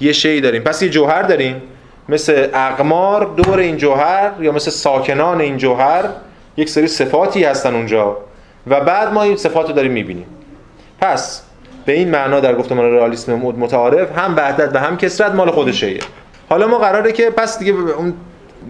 یه 0.00 0.12
شی 0.12 0.40
داریم. 0.40 0.62
پس 0.62 0.82
یه 0.82 0.88
جوهر 0.88 1.22
داریم. 1.22 1.62
مثل 2.08 2.48
اقمار 2.54 3.24
دور 3.36 3.58
این 3.58 3.76
جوهر 3.76 4.32
یا 4.40 4.52
مثل 4.52 4.70
ساکنان 4.70 5.40
این 5.40 5.56
جوهر 5.56 6.04
یک 6.56 6.68
سری 6.68 6.86
صفاتی 6.86 7.44
هستن 7.44 7.74
اونجا. 7.74 8.16
و 8.66 8.80
بعد 8.80 9.12
ما 9.12 9.22
این 9.22 9.36
صفات 9.36 9.66
رو 9.66 9.72
داریم 9.72 9.92
می‌بینیم. 9.92 10.26
پس 11.00 11.42
به 11.84 11.92
این 11.92 12.10
معنا 12.10 12.40
در 12.40 12.54
گفتمان 12.54 12.92
رئالیسم 12.92 13.34
متعارف 13.34 14.18
هم 14.18 14.36
وحدت 14.36 14.74
و 14.74 14.78
هم 14.78 14.96
کسرت 14.96 15.34
مال 15.34 15.50
خود 15.50 15.70
شیه 15.70 16.00
حالا 16.48 16.66
ما 16.66 16.78
قراره 16.78 17.12
که 17.12 17.30
پس 17.30 17.58
دیگه 17.58 17.72
اون 17.72 18.14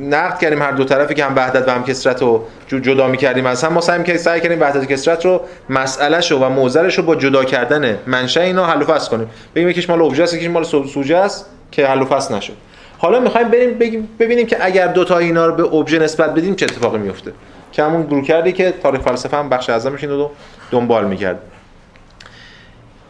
نقد 0.01 0.39
کردیم 0.39 0.63
هر 0.63 0.73
دو 0.73 0.85
طرفی 0.85 1.15
که 1.15 1.25
هم 1.25 1.37
وحدت 1.37 1.69
و 1.69 1.71
هم 1.71 1.85
کسرت 1.85 2.23
رو 2.23 2.45
جدا 2.69 3.09
می‌کردیم 3.09 3.47
از 3.47 3.65
هم 3.65 3.73
ما 3.73 3.81
سعی 3.81 3.99
کردیم 3.99 4.17
سعی 4.17 4.41
کردیم 4.41 4.61
وحدت 4.61 4.83
و 4.83 4.85
کسرت 4.85 5.25
رو 5.25 5.41
مسئله 5.71 6.21
شو 6.21 6.39
و 6.39 6.49
موزلش 6.49 6.99
رو 6.99 7.05
با 7.05 7.17
جدا 7.17 7.45
کردن 7.45 7.99
منشأ 8.07 8.41
اینا 8.41 8.67
حل 8.67 8.83
و 8.83 8.85
فصل 8.85 9.11
کنیم. 9.11 9.31
بگیم 9.55 9.69
یکیش 9.69 9.91
مال 9.91 10.03
اوبژه 10.03 10.23
است 10.23 10.35
یکیش 10.35 10.49
مال 10.49 10.65
سوژه 10.65 11.17
است 11.17 11.47
که 11.71 11.87
حل 11.87 12.03
و 12.03 12.05
فصل 12.05 12.35
نشد. 12.35 12.53
حالا 12.99 13.21
می‌خوایم 13.21 13.49
بریم 13.49 14.09
ببینیم 14.19 14.47
که 14.47 14.57
اگر 14.61 14.87
دو 14.87 15.05
تا 15.05 15.19
اینا 15.19 15.47
رو 15.47 15.55
به 15.55 15.75
ابژه 15.75 15.99
نسبت 15.99 16.35
بدیم 16.35 16.55
چه 16.55 16.67
اتفاقی 16.67 16.99
میفته 16.99 17.33
که 17.77 17.83
همون 17.83 18.03
گروه 18.03 18.25
کردی 18.25 18.53
که 18.53 18.75
تاریخ 18.83 19.01
فلسفه 19.01 19.37
هم 19.37 19.49
بخش 19.49 19.71
اعظمش 19.71 20.05
این 20.05 20.13
رو 20.13 20.31
دنبال 20.71 21.05
می‌کرد. 21.05 21.39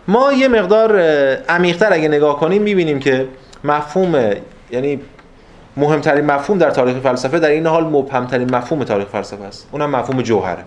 ما 0.09 0.33
یه 0.33 0.49
مقدار 0.49 1.01
عمیق‌تر 1.49 1.93
اگه 1.93 2.09
نگاه 2.09 2.41
کنیم 2.41 2.63
می‌بینیم 2.63 2.99
که 2.99 3.29
مفهوم 3.65 4.33
یعنی 4.71 5.01
مهمترین 5.77 6.25
مفهوم 6.25 6.59
در 6.59 6.71
تاریخ 6.71 6.97
فلسفه 6.97 7.39
در 7.39 7.51
این 7.51 7.67
حال 7.67 7.85
مبهمترین 7.85 8.55
مفهوم 8.55 8.85
تاریخ 8.85 9.09
فلسفه 9.09 9.45
است. 9.45 9.69
اونم 9.73 9.91
مفهوم 9.91 10.23
جوهره. 10.23 10.65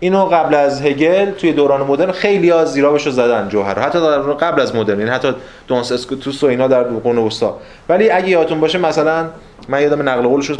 اینو 0.00 0.24
قبل 0.24 0.54
از 0.54 0.82
هگل 0.82 1.30
توی 1.30 1.52
دوران 1.52 1.86
مدرن 1.86 2.12
خیلی 2.12 2.50
ها 2.50 2.64
زیرابشو 2.64 3.10
زدن 3.10 3.48
جوهر 3.48 3.78
حتی 3.78 4.00
در 4.00 4.18
قبل 4.18 4.60
از 4.60 4.76
مدرن 4.76 4.98
یعنی 4.98 5.10
حتی 5.10 5.34
دونس 5.68 5.92
اسکوتوس 5.92 6.44
و 6.44 6.46
اینا 6.46 6.68
در 6.68 6.82
قرن 6.82 7.18
وسطا. 7.18 7.58
ولی 7.88 8.10
اگه 8.10 8.28
یادتون 8.28 8.60
باشه 8.60 8.78
مثلا 8.78 9.28
من 9.68 9.82
یادم 9.82 10.08
نقل 10.08 10.22
قولش 10.22 10.50
رو 10.50 10.56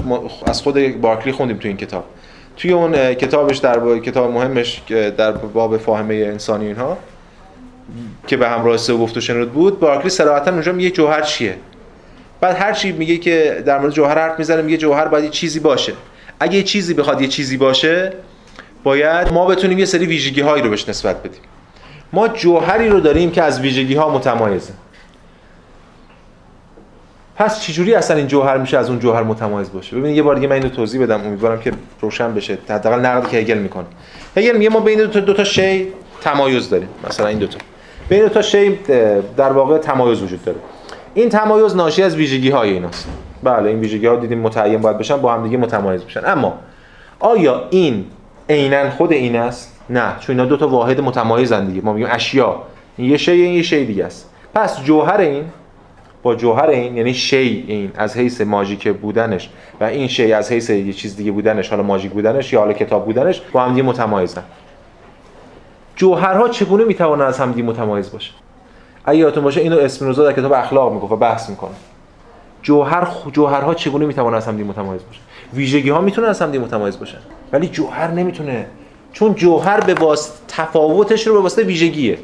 از 0.46 0.62
خود 0.62 1.00
بارکلی 1.00 1.32
خوندیم 1.32 1.56
توی 1.56 1.68
این 1.68 1.76
کتاب. 1.76 2.04
توی 2.56 2.72
اون 2.72 3.14
کتابش 3.14 3.56
در 3.56 3.98
کتاب 3.98 4.30
مهمش 4.30 4.82
در 4.88 5.32
باب 5.32 5.76
فاهمه 5.76 6.14
انسانی 6.14 6.66
اینها 6.66 6.98
که 8.26 8.36
به 8.36 8.48
همراه 8.48 8.76
سه 8.76 8.94
گفت 8.94 9.16
و 9.16 9.20
شنود 9.20 9.52
بود 9.52 9.80
بارکلی 9.80 10.10
صراحتا 10.10 10.50
اونجا 10.50 10.72
میگه 10.72 10.90
جوهر 10.90 11.20
چیه؟ 11.20 11.56
بعد 12.40 12.56
هر 12.56 12.72
چی 12.72 12.92
میگه 12.92 13.16
که 13.16 13.62
در 13.66 13.78
مورد 13.78 13.92
جوهر 13.92 14.18
حرف 14.18 14.38
می‌زنه 14.38 14.62
میگه 14.62 14.76
جوهر 14.76 15.08
باید 15.08 15.24
یه 15.24 15.30
چیزی 15.30 15.60
باشه. 15.60 15.92
اگه 16.40 16.56
یه 16.56 16.62
چیزی 16.62 16.94
بخواد 16.94 17.20
یه 17.20 17.28
چیزی 17.28 17.56
باشه 17.56 18.12
باید 18.82 19.32
ما 19.32 19.46
بتونیم 19.46 19.78
یه 19.78 19.84
سری 19.84 20.06
ویژگی 20.06 20.40
هایی 20.40 20.62
رو 20.62 20.70
بهش 20.70 20.88
نسبت 20.88 21.16
بدیم. 21.16 21.40
ما 22.12 22.28
جوهری 22.28 22.88
رو 22.88 23.00
داریم 23.00 23.30
که 23.30 23.42
از 23.42 23.60
ویژگی 23.60 23.94
ها 23.94 24.08
متمایزه. 24.08 24.72
پس 27.42 27.60
چجوری 27.60 27.94
اصلا 27.94 28.16
این 28.16 28.26
جوهر 28.26 28.58
میشه 28.58 28.78
از 28.78 28.88
اون 28.90 28.98
جوهر 28.98 29.22
متمایز 29.22 29.72
باشه؟ 29.72 29.96
ببینید 29.96 30.16
یه 30.16 30.22
بار 30.22 30.34
دیگه 30.34 30.48
من 30.48 30.54
اینو 30.54 30.68
توضیح 30.68 31.02
بدم. 31.02 31.20
امیدوارم 31.26 31.60
که 31.60 31.72
روشن 32.00 32.34
بشه. 32.34 32.58
حداقل 32.68 33.00
نقدی 33.00 33.30
که 33.30 33.36
هگل 33.36 33.58
می‌کنه. 33.58 33.84
هگل 34.36 34.56
میگه 34.56 34.70
ما 34.70 34.80
بین 34.80 34.98
دو 34.98 35.06
تا 35.06 35.20
دو 35.20 35.34
تا 35.34 35.44
شی 35.44 35.88
تمایز 36.20 36.70
داریم. 36.70 36.88
مثلا 37.08 37.26
این 37.26 37.38
دو 37.38 37.46
تا. 37.46 37.58
بین 38.08 38.22
دو 38.22 38.28
تا 38.28 38.42
شی 38.42 38.78
در 39.36 39.52
واقع 39.52 39.78
تمایز 39.78 40.22
وجود 40.22 40.44
داره. 40.44 40.58
این 41.14 41.28
تمایز 41.28 41.76
ناشی 41.76 42.02
از 42.02 42.16
ویژگی 42.16 42.50
های 42.50 42.70
ایناست. 42.70 43.08
بله 43.42 43.70
این 43.70 43.80
ویژگی 43.80 44.06
ها 44.06 44.16
دیدیم 44.16 44.38
متعین 44.38 44.80
باید 44.80 44.98
بشن 44.98 45.16
با 45.16 45.34
هم 45.34 45.42
دیگه 45.42 45.56
متمایز 45.56 46.04
بشن. 46.04 46.20
اما 46.26 46.58
آیا 47.20 47.62
این 47.70 48.04
عینا 48.50 48.90
خود 48.90 49.12
این 49.12 49.36
است؟ 49.36 49.80
نه 49.90 50.12
چون 50.20 50.36
اینا 50.36 50.48
دو 50.48 50.56
تا 50.56 50.68
واحد 50.68 51.00
متمایزن 51.00 51.66
دیگه. 51.66 51.80
ما 51.84 51.92
میگیم 51.92 52.08
اشیا. 52.12 52.62
این 52.96 53.10
یه 53.10 53.16
شی 53.16 53.32
این 53.32 53.54
یه 53.54 53.62
شی 53.62 53.84
دیگه 53.86 54.04
است. 54.04 54.30
پس 54.54 54.82
جوهر 54.82 55.20
این 55.20 55.44
با 56.22 56.34
جوهر 56.34 56.70
این 56.70 56.96
یعنی 56.96 57.14
شی 57.14 57.64
این 57.68 57.92
از 57.94 58.16
حیث 58.16 58.40
ماژیک 58.40 58.88
بودنش. 58.88 59.50
و 59.80 59.84
این 59.84 60.08
شی 60.08 60.32
از 60.32 60.52
حیث 60.52 60.70
یه 60.70 60.92
چیز 60.92 61.16
دیگه 61.16 61.32
بودنش 61.32 61.68
حالا 61.68 61.82
ماژیک 61.82 62.12
بودنش 62.12 62.52
یا 62.52 62.60
حالا 62.60 62.72
کتاب 62.72 63.04
بودنش 63.04 63.42
با 63.52 63.62
هم 63.62 63.70
دیگه 63.70 63.82
متمایزن. 63.82 64.42
جوهرها 65.96 66.48
چگونه 66.48 66.84
می‌توانند 66.84 67.28
از 67.28 67.38
هم 67.38 67.52
دیگه 67.52 67.66
متمایز 67.66 68.12
باشه 68.12 68.32
اگه 69.04 69.18
یادتون 69.18 69.44
باشه 69.44 69.60
اینو 69.60 69.78
اسپینوزا 69.78 70.24
در 70.24 70.32
کتاب 70.32 70.52
اخلاق 70.52 70.92
می‌گفت 70.92 71.12
و 71.12 71.16
بحث 71.16 71.50
می‌کنه. 71.50 71.74
جوهر 72.62 73.08
جوهرها 73.32 73.74
چگونه 73.74 74.06
می‌توانند 74.06 74.36
از 74.36 74.48
هم 74.48 74.54
متمایز 74.54 75.02
باشن؟ 75.06 75.20
ویژگی 75.54 75.90
ها 75.90 76.00
می‌تونن 76.00 76.28
از 76.28 76.42
هم 76.42 76.48
متمایز 76.48 76.98
باشن 76.98 77.18
ولی 77.52 77.68
جوهر 77.68 78.10
نمی‌تونه. 78.10 78.66
چون 79.12 79.34
جوهر 79.34 79.80
به 79.80 79.94
واسطه 79.94 80.34
تفاوتش 80.48 81.26
رو 81.26 81.34
به 81.34 81.40
واسطه 81.40 81.62
ویژگیه. 81.62 82.18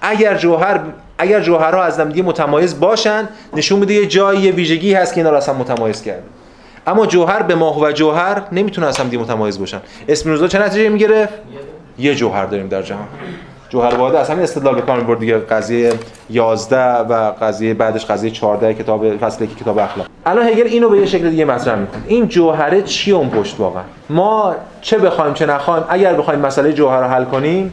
اگر 0.00 0.36
جوهر 0.36 0.80
اگر 1.18 1.40
جوهرها 1.40 1.82
از 1.82 2.00
هم 2.00 2.08
متمایز 2.08 2.80
باشن 2.80 3.28
نشون 3.52 3.78
میده 3.78 3.94
یه 3.94 4.06
جایی 4.06 4.40
یه 4.40 4.52
ویژگی 4.52 4.94
هست 4.94 5.14
که 5.14 5.20
اینا 5.20 5.30
رو 5.30 5.42
هم 5.42 5.56
متمایز 5.56 6.02
کرده. 6.02 6.22
اما 6.86 7.06
جوهر 7.06 7.42
به 7.42 7.54
ماه 7.54 7.80
و 7.80 7.92
جوهر 7.92 8.42
نمی‌تونه 8.52 8.86
از 8.86 8.96
هم 8.96 9.06
متمایز 9.06 9.58
باشن. 9.58 9.80
اسپینوزا 10.08 10.48
چه 10.48 10.58
نتیجه 10.58 10.88
می‌گرفت 10.88 11.32
یه 11.98 12.14
جوهر 12.14 12.46
داریم 12.46 12.68
در 12.68 12.82
جهان. 12.82 13.06
جوهر 13.68 13.94
واحد 13.94 14.14
همین 14.30 14.42
استدلال 14.42 14.74
به 14.74 14.80
کار 14.80 14.98
می‌برد 14.98 15.18
دیگه. 15.18 15.38
قضیه 15.38 15.92
11 16.30 16.76
و 16.98 17.32
قضیه 17.40 17.74
بعدش 17.74 18.06
قضیه 18.06 18.30
14 18.30 18.74
کتاب 18.74 19.16
فصل 19.16 19.46
که 19.46 19.54
کتاب 19.54 19.78
اخلاق. 19.78 20.06
الان 20.26 20.48
هگل 20.48 20.66
اینو 20.66 20.88
به 20.88 20.98
یه 20.98 21.06
شکل 21.06 21.30
دیگه 21.30 21.44
مطرح 21.44 21.74
می‌کنه. 21.74 22.02
این 22.06 22.28
جوهره 22.28 22.82
چی 22.82 23.12
اون 23.12 23.28
پشت 23.28 23.56
واقعا؟ 23.58 23.82
ما 24.10 24.54
چه 24.80 24.98
بخوایم 24.98 25.34
چه 25.34 25.46
نخوایم 25.46 25.84
اگر 25.88 26.14
بخوایم 26.14 26.40
مسئله 26.40 26.72
جوهر 26.72 27.00
رو 27.00 27.06
حل 27.06 27.24
کنیم 27.24 27.72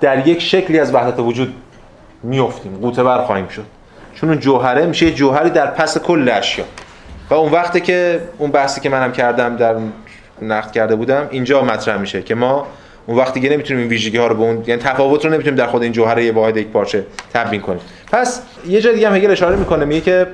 در 0.00 0.28
یک 0.28 0.42
شکلی 0.42 0.78
از 0.78 0.94
وحدت 0.94 1.18
وجود 1.18 1.54
میافتیم 2.22 2.78
قوطه 2.80 3.02
بر 3.02 3.24
خواهیم 3.24 3.48
شد. 3.48 3.64
چون 4.14 4.28
اون 4.28 4.38
جوهره 4.38 4.86
میشه 4.86 5.10
جوهری 5.10 5.50
در 5.50 5.66
پس 5.66 5.98
کل 5.98 6.28
اشیا. 6.28 6.64
و 7.30 7.34
اون 7.34 7.52
وقتی 7.52 7.80
که 7.80 8.20
اون 8.38 8.50
بحثی 8.50 8.80
که 8.80 8.88
منم 8.88 9.12
کردم 9.12 9.56
در 9.56 9.74
نقد 10.42 10.72
کرده 10.72 10.96
بودم 10.96 11.26
اینجا 11.30 11.62
مطرح 11.62 11.96
میشه 11.96 12.22
که 12.22 12.34
ما 12.34 12.66
اون 13.06 13.18
وقتی 13.18 13.40
دیگه 13.40 13.52
نمی‌تونیم 13.52 13.80
این 13.80 13.90
ویژگی 13.90 14.18
ها 14.18 14.26
رو 14.26 14.34
به 14.34 14.42
اون 14.42 14.64
یعنی 14.66 14.82
تفاوت 14.82 15.24
رو 15.24 15.30
نمی‌تونیم 15.30 15.56
در 15.56 15.66
خود 15.66 15.82
این 15.82 15.92
جوهره 15.92 16.24
یه 16.24 16.32
واحد 16.32 16.56
یک 16.56 16.68
پارچه 16.68 17.06
تبیین 17.34 17.62
کنیم. 17.62 17.80
پس 18.12 18.42
یه 18.68 18.80
جای 18.80 18.94
دیگه 18.94 19.08
هم 19.08 19.16
هگل 19.16 19.30
اشاره 19.30 19.56
می‌کنه 19.56 19.84
میگه 19.84 20.00
که 20.00 20.26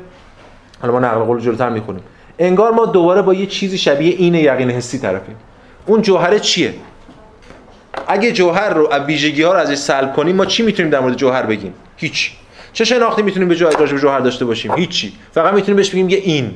حالا 0.81 0.93
ما 0.93 1.01
نقل 1.01 1.21
قول 1.21 1.41
جلوتر 1.41 1.69
می‌خونیم. 1.69 2.03
انگار 2.39 2.73
ما 2.73 2.87
دوباره 2.87 3.23
با 3.23 3.35
یه 3.35 3.47
چیزی 3.47 3.79
شبیه 3.79 4.15
این 4.15 4.35
یقین 4.35 4.71
حسی 4.71 4.99
طرفیم. 4.99 5.37
اون 5.87 6.03
جوهره 6.03 6.41
چیه؟ 6.41 6.75
اگه 8.09 8.33
جوهر 8.33 8.69
رو 8.69 8.93
از 8.93 9.03
ویژگی 9.03 9.43
ها 9.43 9.53
رو 9.53 9.59
ازش 9.59 9.75
سلب 9.75 10.13
کنیم 10.13 10.37
ما 10.37 10.47
چی 10.47 10.63
می‌تونیم 10.63 10.91
در 10.91 11.01
مورد 11.01 11.17
جوهر 11.17 11.43
بگیم؟ 11.43 11.75
هیچ. 11.97 12.33
چه 12.73 12.85
شناختی 12.85 13.23
می‌تونیم 13.23 13.49
به 13.49 13.59
راجع 13.59 13.93
به 13.93 13.99
جوهر 13.99 14.21
داشته 14.21 14.45
باشیم؟ 14.45 14.75
هیچی. 14.75 15.13
فقط 15.33 15.55
می‌تونیم 15.55 15.77
بهش 15.77 15.91
بگیم 15.91 16.09
یه 16.09 16.19
این. 16.19 16.51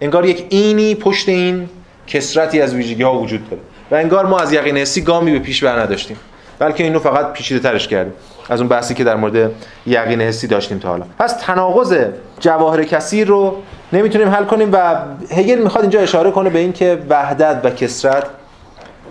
انگار 0.00 0.26
یک 0.26 0.46
اینی 0.48 0.94
پشت 0.94 1.28
این 1.28 1.68
کسرتی 2.06 2.60
از 2.60 2.74
ویژگی 2.74 3.02
ها 3.02 3.18
وجود 3.18 3.50
داره. 3.50 3.62
و 3.90 3.94
انگار 3.94 4.26
ما 4.26 4.38
از 4.38 4.52
یقین 4.52 4.76
حسی 4.76 5.00
گامی 5.00 5.32
به 5.32 5.38
پیش 5.38 5.64
بر 5.64 5.80
نداشتیم. 5.80 6.16
بلکه 6.58 6.84
اینو 6.84 6.98
فقط 6.98 7.32
پیچیده 7.32 7.60
ترش 7.60 7.88
کردیم. 7.88 8.12
از 8.48 8.60
اون 8.60 8.68
بحثی 8.68 8.94
که 8.94 9.04
در 9.04 9.16
مورد 9.16 9.50
یقین 9.86 10.20
حسی 10.20 10.46
داشتیم 10.46 10.78
تا 10.78 10.88
حالا. 10.88 11.04
پس 11.18 11.36
تناقض 11.40 11.96
جواهر 12.40 12.84
کثیر 12.84 13.26
رو 13.26 13.62
نمی‌تونیم 13.92 14.28
حل 14.28 14.44
کنیم 14.44 14.68
و 14.72 14.96
هگل 15.30 15.58
می‌خواد 15.58 15.84
اینجا 15.84 16.00
اشاره 16.00 16.30
کنه 16.30 16.50
به 16.50 16.58
اینکه 16.58 16.98
وحدت 17.08 17.60
و 17.64 17.70
کسرت 17.70 18.26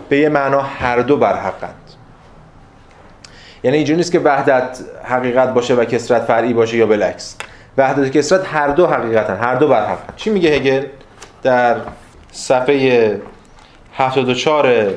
به 0.09 0.17
یه 0.17 0.29
معنا 0.29 0.61
هر 0.61 0.99
دو 0.99 1.17
برحقند 1.17 1.75
یعنی 3.63 3.77
اینجوری 3.77 3.97
نیست 3.97 4.11
که 4.11 4.19
وحدت 4.19 4.79
حقیقت 5.03 5.53
باشه 5.53 5.75
و 5.75 5.85
کسرت 5.85 6.21
فرعی 6.21 6.53
باشه 6.53 6.77
یا 6.77 6.85
بالعکس. 6.85 7.35
وحدت 7.77 8.07
و 8.07 8.09
کسرت 8.09 8.41
هر 8.53 8.67
دو 8.67 8.87
حقیقتن 8.87 9.37
هر 9.37 9.55
دو 9.55 9.67
برحقند 9.67 10.13
چی 10.15 10.29
میگه 10.29 10.49
هگل؟ 10.49 10.85
در 11.43 11.75
صفحه 12.31 13.21
74 13.93 14.89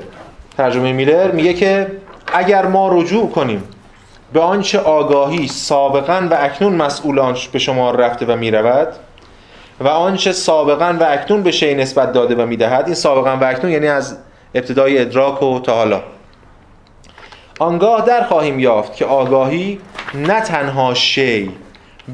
ترجمه 0.57 0.93
میلر 0.93 1.31
میگه 1.31 1.55
که 1.55 1.87
اگر 2.33 2.67
ما 2.67 2.89
رجوع 2.93 3.31
کنیم 3.31 3.65
به 4.33 4.41
آنچه 4.41 4.79
آگاهی 4.79 5.49
سابقا 5.49 6.29
و 6.31 6.35
اکنون 6.41 6.75
مسئولانش 6.75 7.49
به 7.49 7.59
شما 7.59 7.91
رفته 7.91 8.27
و 8.27 8.37
می‌رود 8.37 8.89
و 9.81 9.89
آنچه 9.89 10.33
سابقا 10.33 10.97
و 11.01 11.05
اکنون 11.05 11.43
به 11.43 11.51
شی 11.51 11.75
نسبت 11.75 12.13
داده 12.13 12.35
و 12.35 12.47
می‌دهد 12.47 12.85
این 12.87 12.95
سابقا 12.95 13.37
و 13.37 13.45
اکنون 13.45 13.73
یعنی 13.73 13.87
از 13.87 14.17
ابتدای 14.55 14.99
ادراک 14.99 15.43
و 15.43 15.61
تا 15.61 15.75
حالا. 15.75 16.03
آنگاه 17.59 18.07
در 18.07 18.23
خواهیم 18.23 18.59
یافت 18.59 18.97
که 18.97 19.05
آگاهی 19.05 19.81
نه 20.15 20.41
تنها 20.41 20.95
شی 20.95 21.51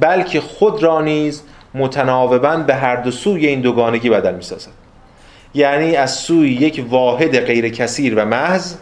بلکه 0.00 0.40
خود 0.40 0.82
را 0.82 1.00
نیز 1.00 1.42
متناوبا 1.74 2.56
به 2.56 2.74
هر 2.74 2.96
دو 2.96 3.10
سوی 3.10 3.46
این 3.46 3.60
دوگانگی 3.60 4.10
بدل 4.10 4.34
می‌سازد. 4.34 4.70
یعنی 5.54 5.96
از 5.96 6.14
سوی 6.14 6.50
یک 6.50 6.84
واحد 6.88 7.40
غیر 7.40 7.68
کثیر 7.68 8.14
و 8.14 8.24
محض 8.24 8.74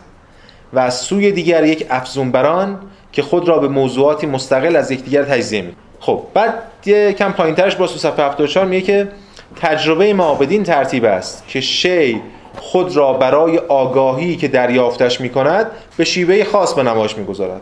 و 0.72 0.78
از 0.78 0.94
سوی 0.94 1.32
دیگر 1.32 1.64
یک 1.64 1.86
افزون 1.90 2.30
بران 2.30 2.78
که 3.12 3.22
خود 3.22 3.48
را 3.48 3.59
به 3.59 3.68
موضوعاتی 3.68 4.26
مستقل 4.26 4.76
از 4.76 4.90
یکدیگر 4.90 5.22
تجزیه 5.22 5.62
می 5.62 5.72
خب 6.00 6.22
بعد 6.34 6.55
یه 6.86 7.12
کم 7.12 7.32
پایینترش 7.32 7.74
تو 7.74 7.86
صفحه 7.86 8.26
74 8.26 8.66
میگه 8.66 8.86
که 8.86 9.09
تجربه 9.57 10.14
ما 10.14 10.34
بدین 10.34 10.62
ترتیب 10.62 11.05
است 11.05 11.44
که 11.48 11.61
شی 11.61 12.22
خود 12.57 12.96
را 12.96 13.12
برای 13.12 13.59
آگاهی 13.59 14.36
که 14.36 14.48
دریافتش 14.48 15.20
می 15.20 15.28
کند 15.28 15.66
به 15.96 16.05
شیوه 16.05 16.44
خاص 16.44 16.74
به 16.74 16.82
نمایش 16.82 17.18
می 17.18 17.24
گذارد. 17.24 17.61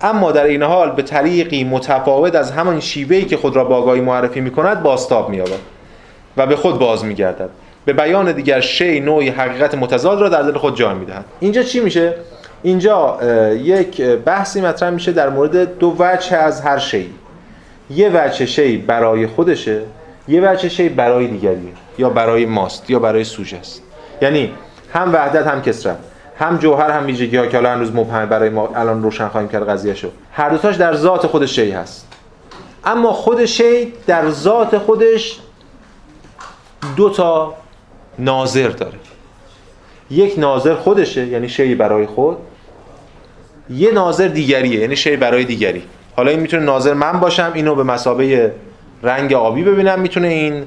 اما 0.00 0.32
در 0.32 0.44
این 0.44 0.62
حال 0.62 0.90
به 0.90 1.02
طریقی 1.02 1.64
متفاوت 1.64 2.34
از 2.34 2.52
همان 2.52 2.80
شیوهی 2.80 3.24
که 3.24 3.36
خود 3.36 3.56
را 3.56 3.64
با 3.64 3.76
آگاهی 3.76 4.00
معرفی 4.00 4.40
می 4.40 4.50
کند 4.50 4.82
باستاب 4.82 5.28
می 5.28 5.42
و 6.36 6.46
به 6.46 6.56
خود 6.56 6.78
باز 6.78 7.04
می 7.04 7.14
گردد. 7.14 7.50
به 7.84 7.92
بیان 7.92 8.32
دیگر 8.32 8.60
شی 8.60 9.00
نوعی 9.00 9.28
حقیقت 9.28 9.74
متضاد 9.74 10.20
را 10.20 10.28
در 10.28 10.42
دل 10.42 10.58
خود 10.58 10.76
جای 10.76 10.94
می‌دهد 10.94 11.24
اینجا 11.40 11.62
چی 11.62 11.80
میشه 11.80 12.14
اینجا 12.62 13.18
یک 13.62 14.00
بحثی 14.00 14.60
مطرح 14.60 14.90
میشه 14.90 15.12
در 15.12 15.28
مورد 15.28 15.78
دو 15.78 15.96
وجه 15.98 16.36
از 16.36 16.60
هر 16.60 16.78
شی 16.78 17.10
یه 17.90 18.10
وجه 18.14 18.46
شی 18.46 18.76
برای 18.76 19.26
خودشه 19.26 19.82
یه 20.28 20.50
وجه 20.50 20.68
شی 20.68 20.88
برای 20.88 21.26
دیگریه 21.26 21.72
یا 21.98 22.10
برای 22.10 22.46
ماست 22.46 22.90
یا 22.90 22.98
برای 22.98 23.24
سوژه 23.24 23.56
است 23.56 23.82
یعنی 24.22 24.54
هم 24.94 25.14
وحدت 25.14 25.46
هم 25.46 25.62
کسرت 25.62 25.98
هم 26.38 26.56
جوهر 26.56 26.90
هم 26.90 27.06
ویژگی 27.06 27.36
ها 27.36 27.46
که 27.46 27.56
الان 27.56 27.76
هنوز 27.76 27.94
مبهم 27.94 28.26
برای 28.26 28.48
ما 28.48 28.68
الان 28.74 29.02
روشن 29.02 29.28
خواهیم 29.28 29.48
کرد 29.48 29.68
قضیه 29.68 29.94
شو 29.94 30.08
هر 30.32 30.48
دوتاش 30.48 30.76
در 30.76 30.94
ذات 30.94 31.26
خود 31.26 31.46
شی 31.46 31.70
هست. 31.70 32.08
اما 32.84 33.12
خود 33.12 33.44
شی 33.44 33.92
در 34.06 34.30
ذات 34.30 34.78
خودش 34.78 35.40
دو 36.96 37.10
تا 37.10 37.54
ناظر 38.18 38.68
داره. 38.68 38.98
یک 40.10 40.38
ناظر 40.38 40.74
خودشه 40.74 41.26
یعنی 41.26 41.48
شی 41.48 41.74
برای 41.74 42.06
خود. 42.06 42.36
یه 43.70 43.92
ناظر 43.92 44.28
دیگریه 44.28 44.80
یعنی 44.80 44.96
شی 44.96 45.16
برای 45.16 45.44
دیگری. 45.44 45.82
حالا 46.16 46.30
این 46.30 46.40
می‌تونه 46.40 46.64
ناظر 46.64 46.94
من 46.94 47.20
باشم 47.20 47.50
اینو 47.54 47.74
به 47.74 47.82
مسابه 47.82 48.52
رنگ 49.02 49.32
آبی 49.32 49.62
ببینم 49.62 50.00
می‌تونه 50.00 50.28
این 50.28 50.64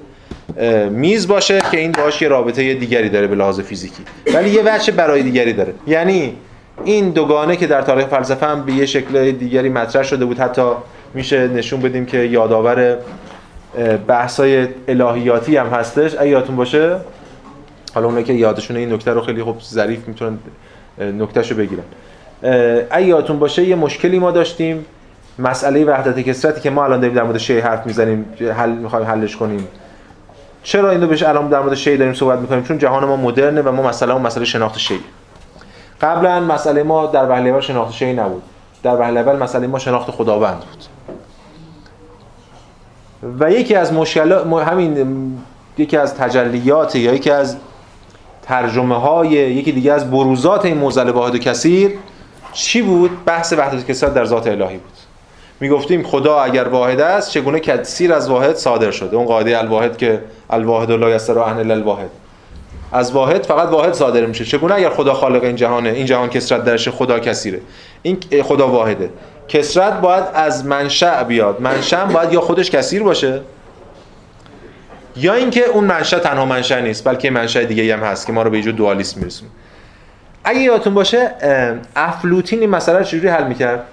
میز 0.90 1.28
باشه 1.28 1.62
که 1.72 1.80
این 1.80 1.92
باش 1.92 2.22
یه 2.22 2.28
رابطه 2.28 2.74
دیگری 2.74 3.10
داره 3.10 3.28
به 3.28 3.36
لحاظ 3.36 3.60
فیزیکی. 3.60 4.04
ولی 4.34 4.50
یه 4.50 4.62
وجه 4.66 4.92
برای 4.94 5.24
دیگری 5.24 5.54
داره. 5.54 5.74
یعنی 5.88 6.36
این 6.84 7.10
دوگانه 7.10 7.56
که 7.56 7.68
در 7.68 7.82
تاریخ 7.82 8.06
فلسفه 8.06 8.46
هم 8.46 8.64
به 8.64 8.72
یه 8.72 8.86
شکل 8.86 9.32
دیگری 9.32 9.70
مطرح 9.70 10.04
شده 10.04 10.26
بود 10.26 10.40
حتی 10.40 10.62
میشه 11.14 11.48
نشون 11.48 11.82
بدیم 11.82 12.06
که 12.06 12.18
یادآور 12.18 12.98
بحثای 14.08 14.68
الهیاتی 14.88 15.58
هم 15.58 15.68
هستش. 15.68 16.16
اگه 16.16 16.30
یادتون 16.30 16.56
باشه 16.56 16.98
حالا 17.94 18.08
اونایی 18.08 18.26
که 18.26 18.34
یادشون 18.34 18.78
این 18.78 18.94
نکته 18.94 19.12
رو 19.12 19.22
خیلی 19.22 19.44
خوب 19.44 19.62
ظریف 19.62 20.08
می‌تونن 20.08 20.38
نکتهشو 21.00 21.56
بگیرن. 21.56 21.84
اگه 22.92 23.08
یادتون 23.08 23.40
باشه 23.40 23.64
یه 23.64 23.76
مشکلی 23.76 24.20
ما 24.20 24.32
داشتیم. 24.32 24.86
مسئله 25.40 25.86
وحدت 25.86 26.20
کسرتی 26.20 26.62
که 26.62 26.70
ما 26.70 26.84
الان 26.84 27.00
داریم 27.00 27.16
در 27.16 27.24
مورد 27.24 27.38
شی 27.38 27.60
حرف 27.60 27.86
می‌زنیم 27.86 28.26
حل 28.58 28.70
می‌خوایم 28.70 29.06
حلش 29.06 29.36
کنیم. 29.36 29.68
چرا 30.70 30.92
اینو 30.92 31.08
بهش 31.08 31.24
الان 31.24 31.50
در 31.50 31.60
مورد 31.60 31.76
شی 31.76 31.98
داریم 31.98 32.14
صحبت 32.14 32.40
می‌کنیم؟ 32.40 32.64
چون 32.64 32.78
جهان 32.78 33.06
ما 33.06 33.16
مدرنه 33.16 33.62
و 33.62 33.72
ما 33.72 33.84
مثلا 33.84 34.14
اون 34.14 34.22
مسئله 34.22 34.46
شناخت 34.46 34.78
شی 34.78 35.00
قبلا 36.02 36.40
مسئله 36.40 36.84
ما 36.84 37.06
در 37.06 37.30
وهله 37.30 37.50
اول 37.50 37.62
شناخت 37.62 37.94
شی 37.94 38.14
نبود. 38.14 38.44
در 38.84 38.96
وهله 38.96 39.20
اول 39.20 39.36
مسئله 39.36 39.68
ما 39.68 39.80
شناخت 39.80 40.12
خداوند 40.12 40.58
بود. 40.58 40.84
و 43.40 43.52
یکی 43.52 43.76
از 43.76 43.94
مشکلات 43.94 44.68
همین 44.68 45.38
یکی 45.78 45.98
از 45.98 46.16
تجلیات 46.16 46.96
یا 46.96 47.14
یکی 47.14 47.32
از 47.32 47.58
ترجمه 48.42 49.00
های 49.00 49.30
یکی 49.30 49.72
دیگه 49.72 49.94
از 49.94 50.12
بروزات 50.12 50.66
این 50.66 50.78
موزل 50.78 51.10
واحد 51.10 51.36
و 51.36 51.38
کثیر 51.38 51.92
چی 52.54 52.82
بود؟ 52.82 53.26
بحث 53.26 53.54
وحدت 53.54 53.88
کثرت 53.88 54.14
در 54.14 54.26
ذات 54.26 54.48
الهی 54.48 54.78
بود. 54.78 55.09
می‌گفتیم 55.60 56.04
خدا 56.04 56.40
اگر 56.42 56.64
واحد 56.64 57.02
است 57.02 57.32
چگونه 57.32 57.60
کثیر 57.60 58.14
از 58.14 58.30
واحد 58.30 58.56
صادر 58.56 58.92
شده؟ 58.92 59.16
اون 59.16 59.26
قاعده 59.26 59.58
الواحد 59.60 59.98
که 59.98 60.20
الواحد 60.50 60.92
لا 60.92 61.10
یسر 61.10 61.40
اهل 61.40 61.72
الواحد. 61.72 62.10
از 62.92 63.12
واحد 63.12 63.44
فقط 63.44 63.70
واحد 63.70 63.94
صادر 63.94 64.26
میشه. 64.26 64.46
چگونه 64.46 64.76
اگر 64.76 64.90
خدا 64.90 65.14
خالق 65.14 65.44
این 65.44 65.56
جهانه 65.56 65.90
این 65.90 66.06
جهان 66.06 66.30
کسرت 66.30 66.64
درش 66.64 66.90
خدا 66.90 67.20
کثیره؟ 67.20 67.62
این 68.02 68.18
خدا 68.44 68.68
واحده. 68.68 69.10
کسرت 69.48 70.02
باید 70.02 70.24
از 70.34 70.66
منشأ 70.66 71.24
بیاد. 71.24 71.62
منشأ 71.62 72.06
باید 72.06 72.34
یا 72.34 72.42
خودش 72.42 72.72
کثیر 72.72 73.04
باشه 73.04 73.42
یا 75.16 75.34
اینکه 75.34 75.66
اون 75.66 75.84
منشأ 75.84 76.20
تنها 76.20 76.46
منشأ 76.46 76.80
نیست 76.80 77.04
بلکه 77.04 77.30
منشأ 77.30 77.64
دیگه 77.64 77.94
هم 77.94 78.04
هست 78.04 78.28
که 78.28 78.34
ما 78.34 78.42
رو 78.42 78.50
به 78.50 78.60
یه 78.60 78.72
دوالیسم 78.72 79.20
میرسونه. 79.20 79.52
اگه 80.44 80.60
یادتون 80.60 80.94
باشه 80.94 81.32
افلوتین 81.96 82.60
این 82.60 82.70
مسئله 82.70 83.04
چجوری 83.04 83.28
حل 83.28 83.48
می‌کرد؟ 83.48 83.84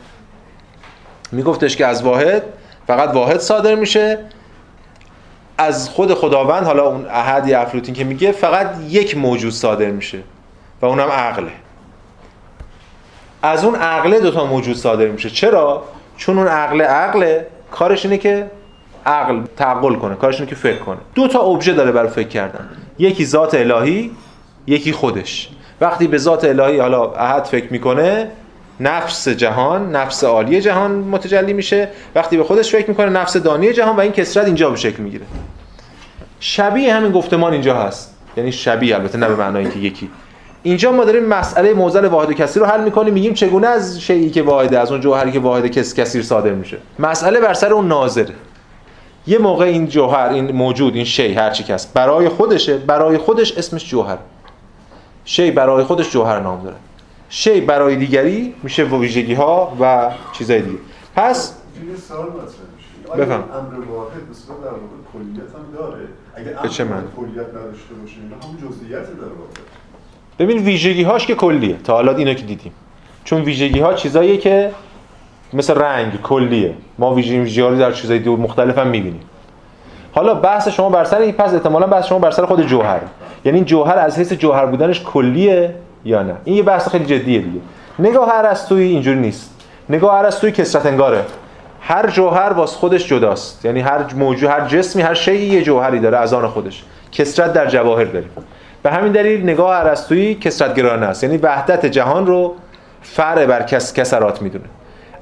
میگفتش 1.33 1.77
که 1.77 1.87
از 1.87 2.03
واحد 2.03 2.43
فقط 2.87 3.15
واحد 3.15 3.39
صادر 3.39 3.75
میشه. 3.75 4.19
از 5.59 5.89
خود 5.89 6.15
خداوند 6.15 6.65
حالا 6.67 6.89
اون 6.89 7.07
احدی 7.07 7.55
افلوتین 7.55 7.95
که 7.95 8.05
میگه 8.05 8.33
فقط 8.33 8.75
یک 8.89 9.17
موجود 9.17 9.53
صادر 9.53 9.91
میشه 9.91 10.19
و 10.83 10.87
اونم 10.87 11.09
عقله. 11.09 11.53
از 13.43 13.65
اون 13.65 13.75
عقله 13.75 14.21
دوتا 14.21 14.47
موجود 14.47 14.77
صادر 14.77 15.07
میشه. 15.07 15.31
چرا؟ 15.31 15.85
چون 16.17 16.39
اون 16.39 16.49
عقله 16.49 16.85
عقله 16.85 17.47
کارش 17.71 18.05
اینه 18.05 18.19
که 18.19 18.51
عقل 19.07 19.43
تعقل 19.57 19.95
کنه 19.95 20.15
کارش 20.15 20.35
اینه 20.35 20.51
که 20.51 20.57
فکر 20.57 20.79
کنه. 20.79 20.99
دو 21.15 21.29
تا 21.29 21.41
ابژه 21.41 21.73
داره 21.73 21.93
برای 21.93 22.09
فکر 22.09 22.29
کردن. 22.29 22.69
یکی 22.99 23.27
ذات 23.27 23.55
الهی 23.55 24.11
یکی 24.67 24.93
خودش. 24.93 25.49
وقتی 25.81 26.07
به 26.07 26.19
ذات 26.19 26.45
الهی 26.45 26.79
حالا 26.79 27.13
احد 27.13 27.45
فکر 27.45 27.73
می‌کنه 27.73 28.31
نفس 28.81 29.29
جهان 29.29 29.97
نفس 29.97 30.25
عالی 30.25 30.61
جهان 30.61 30.91
متجلی 30.91 31.53
میشه. 31.53 31.89
وقتی 32.15 32.37
به 32.37 32.45
خودش 32.45 32.73
فکر 32.73 32.89
می‌کنه 32.89 33.09
نفس 33.11 33.37
دانی 33.37 33.73
جهان 33.73 33.97
و 33.97 34.01
این 34.01 34.13
کسرت 34.13 34.47
اینجا 34.47 34.71
به 34.71 34.77
شکل 34.77 35.03
می‌گیره. 35.03 35.25
شبیه 36.41 36.95
همین 36.95 37.13
گفتمان 37.13 37.53
اینجا 37.53 37.77
هست. 37.77 38.15
یعنی 38.37 38.53
شبیه 38.53 38.95
البته 38.95 39.19
نه 39.19 39.29
به 39.29 39.37
معنای 39.37 39.63
اینکه 39.63 39.79
یکی. 39.79 40.11
اینجا 40.63 40.93
ما 40.93 41.05
داریم 41.05 41.25
مسئله 41.25 41.75
موزل 41.75 42.05
واحد 42.05 42.31
و 42.31 42.33
کثیر 42.33 42.63
رو 42.63 42.69
حل 42.69 42.85
می‌کنیم 42.85 43.15
میگیم 43.15 43.35
چگونه 43.35 43.67
از 43.67 44.01
شیئی 44.01 44.31
که 44.31 44.43
واحده 44.43 44.79
از 44.79 44.93
اون 44.93 45.01
جوهری 45.01 45.33
که 45.33 45.41
واحد 45.41 45.67
کس 45.67 45.95
کثیر 45.95 46.23
صادر 46.23 46.51
میشه. 46.51 46.77
مسئله 46.99 47.41
بر 47.41 47.55
سر 47.55 47.73
اون 47.73 47.89
ناظره 47.89 48.35
یه 49.27 49.39
موقع 49.39 49.65
این 49.65 49.87
جوهر 49.87 50.29
این 50.29 50.53
موجود 50.53 50.95
این 50.95 51.05
شی 51.05 51.35
هر 51.35 51.51
چی 51.51 51.65
که 51.65 51.77
برای 51.95 52.29
خودشه 52.29 52.77
برای 52.77 53.19
خودش 53.19 53.59
اسمش 53.59 53.89
جوهر. 53.89 54.19
شی 55.25 55.51
برای 55.51 55.85
خودش 55.85 56.11
جوهر 56.11 56.41
نام 56.41 56.63
داره. 56.63 56.77
شی 57.29 57.61
برای 57.61 57.97
دیگری 57.97 58.55
میشه 58.63 58.85
ویژگی 58.85 59.35
ها 59.35 59.77
و 59.81 60.11
چیزای 60.33 60.63
دیگه. 60.63 60.79
پس 61.17 61.55
سوال 62.09 62.27
مطرح 62.27 63.25
بفهم. 63.25 63.41
امر 63.41 63.85
واحد 63.91 64.11
مثلا 64.31 64.57
در 64.57 64.77
کلیت 65.13 65.55
هم 65.55 65.79
داره؟ 65.79 66.05
اگه 66.35 66.59
امر 66.59 66.69
چه 66.69 66.85
معنی؟ 66.85 67.07
کلیت 67.17 67.49
نداشته 67.49 67.95
باشه 68.01 68.15
اینا 68.23 68.37
هم 68.37 68.69
جزئیات 68.69 69.07
در 69.07 69.23
واقع. 69.23 69.61
ببین 70.39 70.59
ویژگی 70.59 71.03
هاش 71.03 71.27
که 71.27 71.35
کلیه. 71.35 71.77
تا 71.85 71.93
حالا 71.93 72.17
اینو 72.17 72.35
که 72.35 72.43
دیدیم. 72.43 72.73
چون 73.25 73.43
ویژگی 73.43 73.81
ها 73.81 73.95
چیزاییه 73.95 74.37
که 74.37 74.71
مثل 75.53 75.75
رنگ 75.75 76.23
کلیه. 76.23 76.75
ما 76.99 77.15
ویژگی 77.15 77.61
رو 77.61 77.79
در 77.79 77.93
چیزای 77.93 78.19
دو 78.19 78.37
مختلف 78.37 78.79
هم 78.79 78.87
می‌بینیم. 78.87 79.21
حالا 80.13 80.35
بحث 80.35 80.69
شما 80.69 80.89
بر 80.89 81.05
سر 81.05 81.19
این 81.19 81.33
پس 81.33 81.55
احتمالا 81.55 81.87
بحث 81.87 82.07
شما 82.07 82.19
بر 82.19 82.31
سر 82.31 82.47
خود 82.47 82.67
جوهر. 82.67 83.01
یعنی 83.45 83.59
این 83.59 83.65
جوهر 83.65 83.99
از 83.99 84.19
حیث 84.19 84.33
جوهر 84.33 84.67
بودنش 84.67 85.03
کلیه. 85.03 85.75
یا 86.07 86.23
نه. 86.23 86.35
این 86.45 86.57
یه 86.57 86.63
بحث 86.63 86.89
خیلی 86.89 87.05
جدیه 87.05 87.39
دیگه. 87.41 87.61
نگاه 87.99 88.29
ارسطویی 88.35 88.89
اینجوری 88.89 89.19
نیست. 89.19 89.51
نگاه 89.89 90.15
ارسطویی 90.15 90.53
کسرت 90.53 90.87
انگاره. 90.87 91.25
هر 91.81 92.11
جوهر 92.11 92.53
واس 92.53 92.75
خودش 92.75 93.09
جداست. 93.09 93.65
یعنی 93.65 93.81
هر 93.81 94.15
موجود 94.15 94.51
هر 94.51 94.61
جسمی 94.61 95.03
هر 95.03 95.15
شیء 95.15 95.53
یه 95.53 95.63
جوهری 95.63 96.01
داره 96.01 96.19
از 96.19 96.33
آن 96.35 96.47
خودش. 96.49 96.85
کسرت 97.13 97.53
در 97.53 97.67
جواهر 97.67 98.05
داریم. 98.05 98.31
به 98.83 98.91
همین 98.91 99.13
دلیل 99.13 99.43
نگاه 99.43 99.77
ارسطویی 99.77 100.35
کسرت 100.35 100.75
گرانه 100.75 101.07
است. 101.07 101.25
یعنی 101.25 101.37
وحدت 101.37 101.87
جهان 101.87 102.27
رو 102.27 102.55
فرع 103.03 103.47
بر 103.47 103.63
کس 103.63 103.95
کسرات 103.95 104.43
می‌دونه. 104.43 104.65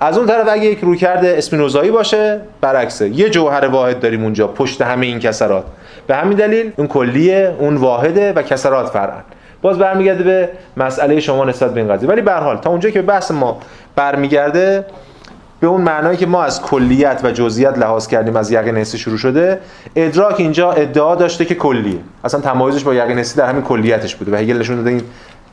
از 0.00 0.18
اون 0.18 0.26
طرف 0.26 0.48
اگه 0.50 0.64
یک 0.64 0.78
رویکرد 0.80 1.24
اسپینوزایی 1.24 1.90
باشه 1.90 2.40
برعکسه. 2.60 3.08
یه 3.08 3.30
جوهر 3.30 3.66
واحد 3.66 4.00
داریم 4.00 4.22
اونجا 4.22 4.48
پشت 4.48 4.82
همه 4.82 5.06
این 5.06 5.18
کسرات. 5.18 5.64
به 6.06 6.16
همین 6.16 6.38
دلیل 6.38 6.72
اون 6.76 6.86
کلیه 6.86 7.54
اون 7.58 7.76
واحده 7.76 8.32
و 8.32 8.42
کسرات 8.42 8.88
فرعن. 8.88 9.22
باز 9.64 9.78
برمیگرده 9.78 10.24
به 10.24 10.48
مسئله 10.76 11.20
شما 11.20 11.44
نسبت 11.44 11.74
به 11.74 11.80
این 11.80 11.92
قضیه. 11.92 12.08
ولی 12.08 12.20
به 12.20 12.32
حال 12.32 12.56
تا 12.56 12.70
اونجا 12.70 12.90
که 12.90 13.02
بحث 13.02 13.30
ما 13.30 13.60
برمیگرده 13.96 14.86
به 15.60 15.66
اون 15.66 15.80
معنایی 15.80 16.16
که 16.16 16.26
ما 16.26 16.42
از 16.42 16.62
کلیت 16.62 17.20
و 17.24 17.30
جزئیات 17.30 17.78
لحاظ 17.78 18.06
کردیم 18.06 18.36
از 18.36 18.50
یقین 18.50 18.76
حسی 18.76 18.98
شروع 18.98 19.16
شده 19.16 19.60
ادراک 19.96 20.40
اینجا 20.40 20.72
ادعا 20.72 21.14
داشته 21.14 21.44
که 21.44 21.54
کلیه. 21.54 21.98
اصلا 22.24 22.40
تمایزش 22.40 22.82
با 22.82 22.94
یقین 22.94 23.18
حسی 23.18 23.36
در 23.38 23.46
همین 23.46 23.62
کلیتش 23.62 24.16
بوده 24.16 24.32
و 24.32 24.36
هگل 24.36 24.58
نشون 24.58 24.76
داده 24.76 24.90
این 24.90 25.02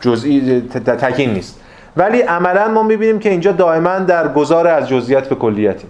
جزئی 0.02 0.62
تکین 0.86 1.34
نیست. 1.34 1.60
ولی 1.98 2.22
عملا 2.22 2.68
ما 2.68 2.84
می‌بینیم 2.84 3.20
که 3.20 3.30
اینجا 3.30 3.52
دائما 3.52 4.00
در 4.00 4.28
گذار 4.28 4.68
از 4.68 4.90
جزئیات 4.90 5.30
به 5.30 5.36
کلیتیم. 5.36 5.90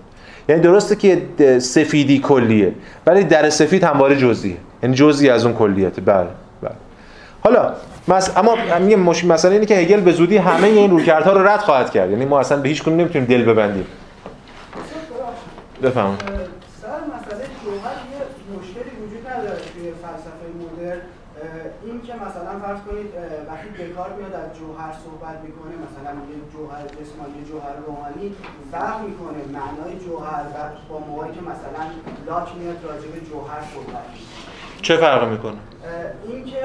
یعنی 0.49 0.61
درسته 0.61 0.95
که 0.95 1.21
سفیدی 1.59 2.19
کلیه 2.19 2.73
ولی 3.05 3.23
در 3.23 3.49
سفید 3.49 3.83
همواره 3.83 4.15
جزئیه. 4.15 4.57
یعنی 4.83 4.95
جزئی 4.95 5.29
از 5.29 5.45
اون 5.45 5.53
کلیته. 5.55 6.01
بله 6.01 6.27
بله. 6.61 6.71
حالا 7.43 7.73
مس... 8.07 8.37
اما 8.37 8.55
میگه 8.79 8.95
مش... 8.95 9.25
مثلا 9.25 9.51
اینه 9.51 9.65
که 9.65 9.75
هگل 9.75 10.01
به 10.01 10.11
زودی 10.11 10.37
همه 10.37 10.67
این 10.67 10.91
رویکردها 10.91 11.33
رو 11.33 11.47
رد 11.47 11.59
خواهد 11.59 11.91
کرد. 11.91 12.11
یعنی 12.11 12.25
ما 12.25 12.39
اصلا 12.39 12.61
به 12.61 12.69
هیچ 12.69 12.81
کدوم 12.81 12.97
نمی‌تونیم 12.97 13.27
دل 13.27 13.45
ببندیم. 13.45 13.87
بفهم 15.83 16.17
سر 16.81 16.87
مسئله 17.15 17.45
جوهر 17.63 17.97
یه 18.13 18.21
مشکلی 18.57 18.91
وجود 19.03 19.27
نداره 19.27 19.59
توی 19.73 19.91
فلسفه 20.03 20.45
مدرن. 20.61 21.01
این 21.85 22.01
که 22.07 22.13
مثلا 22.25 22.53
فرض 22.63 22.81
کنید 22.87 23.09
وقتی 23.49 23.69
دکار 23.83 24.09
میاد 24.17 24.33
از 24.43 24.49
جوهر 24.59 24.91
صحبت 25.05 25.37
می‌کنه 25.45 25.73
مثلا 25.85 26.11
یه 26.31 26.37
جوهر 26.53 26.83
جسمانی 26.97 27.39
جوهر 27.49 27.75
روحانی 27.87 28.27
فرق 28.71 28.97
می‌کنه 29.07 29.39
معنای 29.57 29.93
جوهر 30.05 30.43
و 30.53 30.57
با 30.89 30.99
موقعی 30.99 31.31
که 31.37 31.41
مثلا 31.51 31.83
لاک 32.27 32.47
میاد 32.59 32.79
راجع 32.89 33.07
به 33.15 33.19
جوهر 33.29 33.61
صحبت 33.73 34.05
می‌کنه. 34.13 34.81
چه 34.81 34.97
فرق 34.97 35.29
می‌کنه؟ 35.33 35.59
اینکه 36.27 36.63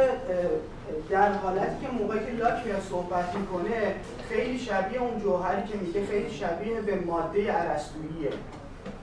در 1.10 1.32
حالتی 1.32 1.86
که 1.86 1.92
موقعی 1.92 2.18
که 2.18 2.32
لاک 2.32 2.66
میاد 2.66 2.80
صحبت 2.90 3.36
می‌کنه 3.36 3.94
خیلی 4.28 4.58
شبیه 4.58 5.02
اون 5.02 5.20
جوهری 5.20 5.62
که 5.68 5.78
میگه 5.78 6.06
خیلی 6.06 6.30
شبیه 6.30 6.80
به 6.80 6.96
ماده 6.96 7.44
ارسطوییه 7.48 8.30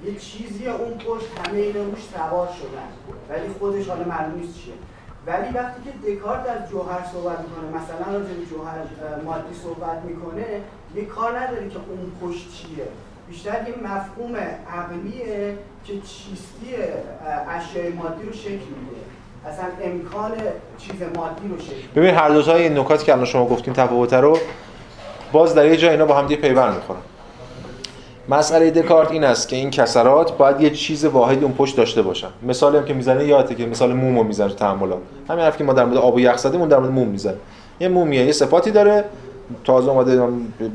یه 0.05 0.15
چیزی 0.15 0.67
اون 0.67 0.97
پشت 0.97 1.25
همه 1.39 1.57
اینا 1.57 1.83
روش 1.83 1.99
سوار 2.15 2.47
شدن. 2.47 3.17
ولی 3.29 3.47
خودش 3.59 3.87
حالا 3.87 4.03
معلوم 4.03 4.39
نیست 4.39 4.55
چیه. 4.55 4.73
ولی 5.27 5.53
وقتی 5.53 5.81
که 5.83 6.11
دکارت 6.11 6.49
از 6.49 6.69
جوهر 6.69 7.05
صحبت 7.13 7.39
می‌کنه 7.39 7.81
مثلا 7.81 8.17
راجع 8.17 8.33
به 8.33 8.45
جوهر 8.45 8.75
مادی 9.25 9.55
صحبت 9.63 10.01
می‌کنه 10.03 10.45
یه 10.95 11.05
کار 11.05 11.39
نداره 11.39 11.69
که 11.69 11.77
اون 11.89 12.11
پشت 12.21 12.53
چیه. 12.53 12.87
بیشتر 13.27 13.67
یه 13.69 13.75
مفهوم 13.83 14.35
عقلیه 14.69 15.57
که 15.85 15.93
چیستی 15.93 16.75
اشیاء 17.49 17.91
مادی 17.91 18.25
رو 18.25 18.33
شکل 18.33 18.51
میده. 18.53 19.01
اصلا 19.47 19.65
امکان 19.83 20.31
چیز 20.77 21.01
مادی 21.15 21.47
رو 21.49 21.59
شکل 21.59 22.01
ببین 22.01 22.15
هر 22.15 22.29
دو 22.29 22.51
این 22.51 22.77
نکاتی 22.77 23.05
که 23.05 23.13
الان 23.13 23.25
شما 23.25 23.45
گفتین 23.45 23.73
تفاوت 23.73 24.13
رو 24.13 24.37
باز 25.31 25.55
در 25.55 25.65
یه 25.65 25.77
جای 25.77 25.91
اینا 25.91 26.05
با 26.05 26.15
هم 26.15 26.27
دیگه 26.27 26.41
پیوند 26.41 26.75
می‌خورن. 26.75 26.99
مسئله 28.29 28.71
دکارت 28.71 29.11
این 29.11 29.23
است 29.23 29.47
که 29.47 29.55
این 29.55 29.71
کسرات 29.71 30.37
باید 30.37 30.61
یه 30.61 30.69
چیز 30.69 31.05
واحدی 31.05 31.45
اون 31.45 31.53
پشت 31.53 31.77
داشته 31.77 32.01
باشن. 32.01 32.27
مثالی 32.43 32.77
هم 32.77 32.85
که 32.85 32.93
می‌زنه 32.93 33.25
یادته 33.25 33.55
که 33.55 33.65
مثال 33.65 33.93
مومو 33.93 34.23
می‌زنه 34.23 34.47
تو 34.47 34.55
تعاملات 34.55 34.99
همین 35.29 35.45
حرفی 35.45 35.57
که 35.57 35.63
ما 35.63 35.73
در 35.73 35.85
مورد 35.85 35.97
آب 35.97 36.15
و 36.15 36.19
یخ 36.19 36.37
زدیم 36.37 36.59
اون 36.59 36.69
در 36.69 36.77
مورد 36.77 36.91
موم 36.91 37.07
می‌زنه. 37.07 37.35
یه 37.79 37.87
مومیه 37.87 38.25
یه 38.25 38.31
صفاتی 38.31 38.71
داره. 38.71 39.03
تازه 39.63 39.91
اومده 39.91 40.21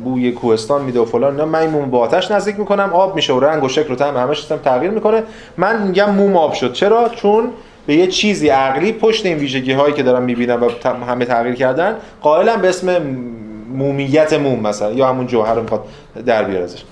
بوی 0.05 0.33
کوهستان 0.33 0.83
میده 0.83 1.01
و 1.01 1.05
فلان. 1.05 1.33
اینا 1.33 1.47
من 1.47 1.67
موم 1.67 1.91
با 1.91 1.99
آتش 1.99 2.31
نزدیک 2.31 2.59
می‌کنم 2.59 2.91
آب 2.93 3.15
میشه 3.15 3.33
و 3.33 3.41
رنگ 3.41 3.65
و 3.65 3.69
شکل 3.69 3.93
و 3.93 4.35
چیزم 4.35 4.57
تغییر 4.57 4.91
می‌کنه. 4.91 5.23
من 5.57 5.83
میگم 5.83 6.11
موم 6.11 6.37
آب 6.37 6.53
شد. 6.53 6.73
چرا؟ 6.73 7.09
چون 7.09 7.51
به 7.89 7.95
یه 7.95 8.07
چیزی 8.07 8.49
عقلی 8.49 8.93
پشت 8.93 9.27
این 9.27 9.39
ویژگی 9.39 9.73
هایی 9.73 9.95
که 9.95 10.03
دارم 10.03 10.23
می‌بینم 10.23 10.63
و 10.63 11.05
همه 11.05 11.25
تغییر 11.25 11.55
کردن 11.55 11.97
قائلا 12.23 12.57
به 12.57 12.69
اسم 12.69 13.03
مومیت 13.75 14.33
موم 14.33 14.61
مثلا 14.61 14.93
یا 14.93 15.09
همون 15.09 15.27
جوهر 15.27 15.55
رو 15.55 15.63
می‌خواد 15.63 15.85
در 16.27 16.45
بیاره 16.45 16.65
ازش. 16.65 16.83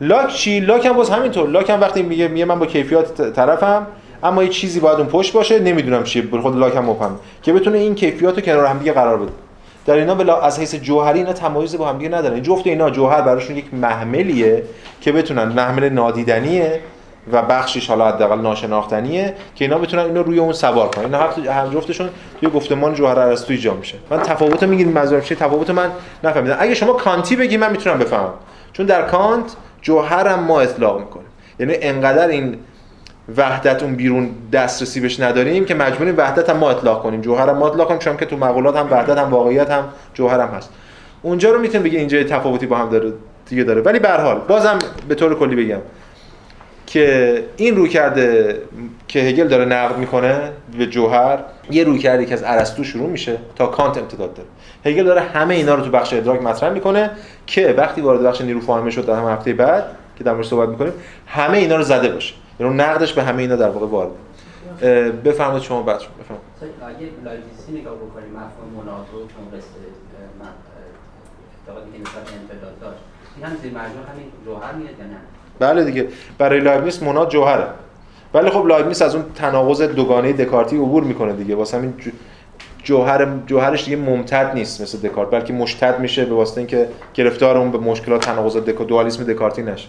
لاک 0.00 0.28
چی؟ 0.28 0.60
لاک 0.60 0.86
هم 0.86 0.92
باز 0.92 1.10
همینطور. 1.10 1.48
لاک 1.48 1.70
هم 1.70 1.80
وقتی 1.80 2.02
میگه 2.02 2.28
میگه 2.28 2.44
من 2.44 2.58
با 2.58 2.66
کیفیات 2.66 3.32
طرفم 3.32 3.86
اما 4.22 4.42
یه 4.42 4.48
چیزی 4.48 4.80
باید 4.80 4.98
اون 4.98 5.06
پشت 5.06 5.32
باشه 5.32 5.58
نمی‌دونم 5.58 6.04
چیه. 6.04 6.22
به 6.22 6.40
خود 6.40 6.56
لاک 6.56 6.76
هم 6.76 6.84
مبهم 6.84 7.18
که 7.42 7.52
بتونه 7.52 7.78
این 7.78 7.94
کیفیات 7.94 8.34
رو 8.34 8.40
کنار 8.40 8.66
هم 8.66 8.78
دیگه 8.78 8.92
قرار 8.92 9.16
بده. 9.16 9.32
در 9.86 9.94
اینا 9.94 10.14
بلا 10.14 10.40
از 10.40 10.58
حیث 10.58 10.74
جوهری 10.74 11.18
اینا 11.18 11.32
تمایز 11.32 11.76
با 11.76 11.88
هم 11.88 11.98
دیگه 11.98 12.10
ندارن 12.10 12.42
جفت 12.42 12.66
اینا 12.66 12.90
جوهر 12.90 13.20
براشون 13.20 13.56
یک 13.56 13.74
محملیه 13.74 14.62
که 15.00 15.12
بتونن 15.12 15.44
محمل 15.44 15.88
نادیدنیه. 15.88 16.80
و 17.32 17.42
بخشش 17.42 17.88
حالا 17.88 18.08
حداقل 18.08 18.38
ناشناختنیه 18.38 19.34
که 19.54 19.64
اینا 19.64 19.78
بتونن 19.78 20.02
اینو 20.02 20.22
روی 20.22 20.38
اون 20.38 20.52
سوار 20.52 20.88
کنن. 20.88 21.04
اینا 21.04 21.18
هم 21.52 21.70
جفتشون 21.70 22.08
توی 22.40 22.50
گفتمان 22.50 22.94
جوهر 22.94 23.18
ارسطویی 23.18 23.58
جا 23.58 23.74
میشه. 23.74 23.96
من 24.10 24.18
تفاوت 24.18 24.62
می‌گیرم 24.62 24.90
منظورم 24.90 25.20
چیه 25.20 25.36
تفاوت 25.36 25.70
من 25.70 25.90
نفهمیدم. 26.24 26.56
اگه 26.58 26.74
شما 26.74 26.92
کانتی 26.92 27.36
بگی 27.36 27.56
من 27.56 27.70
می‌تونم 27.70 27.98
بفهمم. 27.98 28.32
چون 28.72 28.86
در 28.86 29.02
کانت 29.02 29.56
جوهرم 29.82 30.40
ما 30.40 30.60
اطلاق 30.60 31.00
می‌کنیم. 31.00 31.26
یعنی 31.60 31.74
انقدر 31.80 32.28
این 32.28 32.58
وحدت 33.36 33.82
اون 33.82 33.94
بیرون 33.94 34.30
دسترسی 34.52 35.00
بهش 35.00 35.20
نداریم 35.20 35.64
که 35.64 35.74
مجبوریم 35.74 36.14
وحدت 36.16 36.50
هم 36.50 36.56
ما 36.56 36.70
اطلاق 36.70 37.02
کنیم. 37.02 37.20
جوهر 37.20 37.52
ما 37.52 37.68
اطلاق 37.68 37.88
کنیم 37.88 37.98
چون 37.98 38.16
که 38.16 38.26
تو 38.26 38.36
مقولات 38.36 38.76
هم 38.76 38.88
وحدت 38.90 39.18
هم 39.18 39.30
واقعیت 39.30 39.70
هم 39.70 39.84
جوهر 40.14 40.40
هم 40.40 40.48
هست. 40.48 40.70
اونجا 41.22 41.52
رو 41.52 41.58
می‌تونیم 41.58 41.82
بگه 41.82 41.98
اینجا 41.98 42.24
تفاوتی 42.24 42.66
با 42.66 42.76
هم 42.76 42.88
داره 42.88 43.12
دیگه 43.48 43.64
داره. 43.64 43.82
ولی 43.82 43.98
به 43.98 44.08
هر 44.08 44.20
حال 44.20 44.40
بازم 44.48 44.78
به 45.08 45.14
طور 45.14 45.38
کلی 45.38 45.64
بگم. 45.64 45.80
که 46.88 47.44
این 47.56 47.76
روی 47.76 47.88
کرده 47.88 48.56
که 49.08 49.20
هگل 49.20 49.48
داره 49.48 49.64
نقد 49.64 49.98
می‌کنه 49.98 50.52
به 50.78 50.86
جوهر 50.86 51.38
یه 51.70 51.84
روی 51.84 51.98
کرده 51.98 52.26
که 52.26 52.34
از 52.34 52.42
ارسطو 52.46 52.84
شروع 52.84 53.10
میشه 53.10 53.38
تا 53.56 53.66
کانت 53.66 53.98
امتداد 53.98 54.34
داره. 54.34 54.48
هگل 54.84 55.04
داره 55.04 55.20
همه 55.20 55.54
اینا 55.54 55.74
رو 55.74 55.82
تو 55.82 55.90
بخش 55.90 56.12
ادراک 56.12 56.42
مطرح 56.42 56.72
می‌کنه 56.72 57.10
که 57.46 57.74
وقتی 57.76 58.00
وارد 58.00 58.22
بخش 58.22 58.40
نیرو 58.40 58.60
فاهمه 58.60 58.90
شد 58.90 59.06
در 59.06 59.14
هم 59.14 59.28
هفته 59.28 59.52
بعد 59.52 59.84
که 60.18 60.24
در 60.24 60.42
صحبت 60.42 60.68
می‌کنیم 60.68 60.92
همه 61.26 61.58
اینا 61.58 61.76
رو 61.76 61.82
زده 61.82 62.08
باشه. 62.08 62.34
یعنی 62.60 62.74
نقدش 62.74 63.12
به 63.12 63.22
همه 63.22 63.42
اینا 63.42 63.56
در 63.56 63.70
واقع 63.70 63.86
وارد. 63.86 64.10
بفرمایید 65.24 65.62
شما 65.62 65.82
بعد 65.82 66.00
شما 66.00 66.12
بفرمایید. 66.20 66.46
اگه 66.96 67.10
لایبیسی 67.24 67.72
نگاه 67.80 67.94
بکنیم 67.94 68.30
مفهوم 68.30 68.84
مناطق 68.84 69.12
چون 69.12 69.44
قصه 69.52 69.78
اعتقادی 71.68 71.90
که 71.92 71.98
نسبت 71.98 72.32
امتداد 72.40 72.80
داشت 72.80 73.00
این 73.36 73.46
هم 73.46 73.56
زیر 73.62 73.70
مجموع 73.70 74.04
همین 74.12 74.26
جوهر 74.44 74.72
میاد 74.72 74.98
یا 74.98 75.06
نه؟ 75.06 75.20
بله 75.58 75.84
دیگه. 75.84 76.06
برای 76.38 76.60
لایبنیتس 76.60 77.02
موناد 77.02 77.28
جوهره. 77.30 77.64
ولی 78.34 78.50
خب 78.50 78.66
لایبنیتس 78.66 79.02
از 79.02 79.14
اون 79.14 79.24
تناقض 79.34 79.82
دوگانه 79.82 80.32
دکارتی 80.32 80.76
عبور 80.76 81.04
می‌کنه 81.04 81.32
دیگه. 81.32 81.54
واسه 81.54 81.76
همین 81.76 81.94
جوهر 82.82 83.26
جوهرش 83.46 83.84
دیگه 83.84 83.96
ممتد 83.96 84.50
نیست 84.54 84.80
مثل 84.80 84.98
دکارت 84.98 85.30
بلکه 85.30 85.52
مشتد 85.52 86.00
میشه 86.00 86.24
به 86.24 86.34
واسطه 86.34 86.58
اینکه 86.58 86.88
گرفتار 87.14 87.56
اون 87.58 87.70
به 87.70 87.78
مشکلات 87.78 88.24
تناقض 88.24 88.56
دکو 88.56 88.84
دوالیسم 88.84 89.24
دکارتی 89.24 89.62
نشه. 89.62 89.88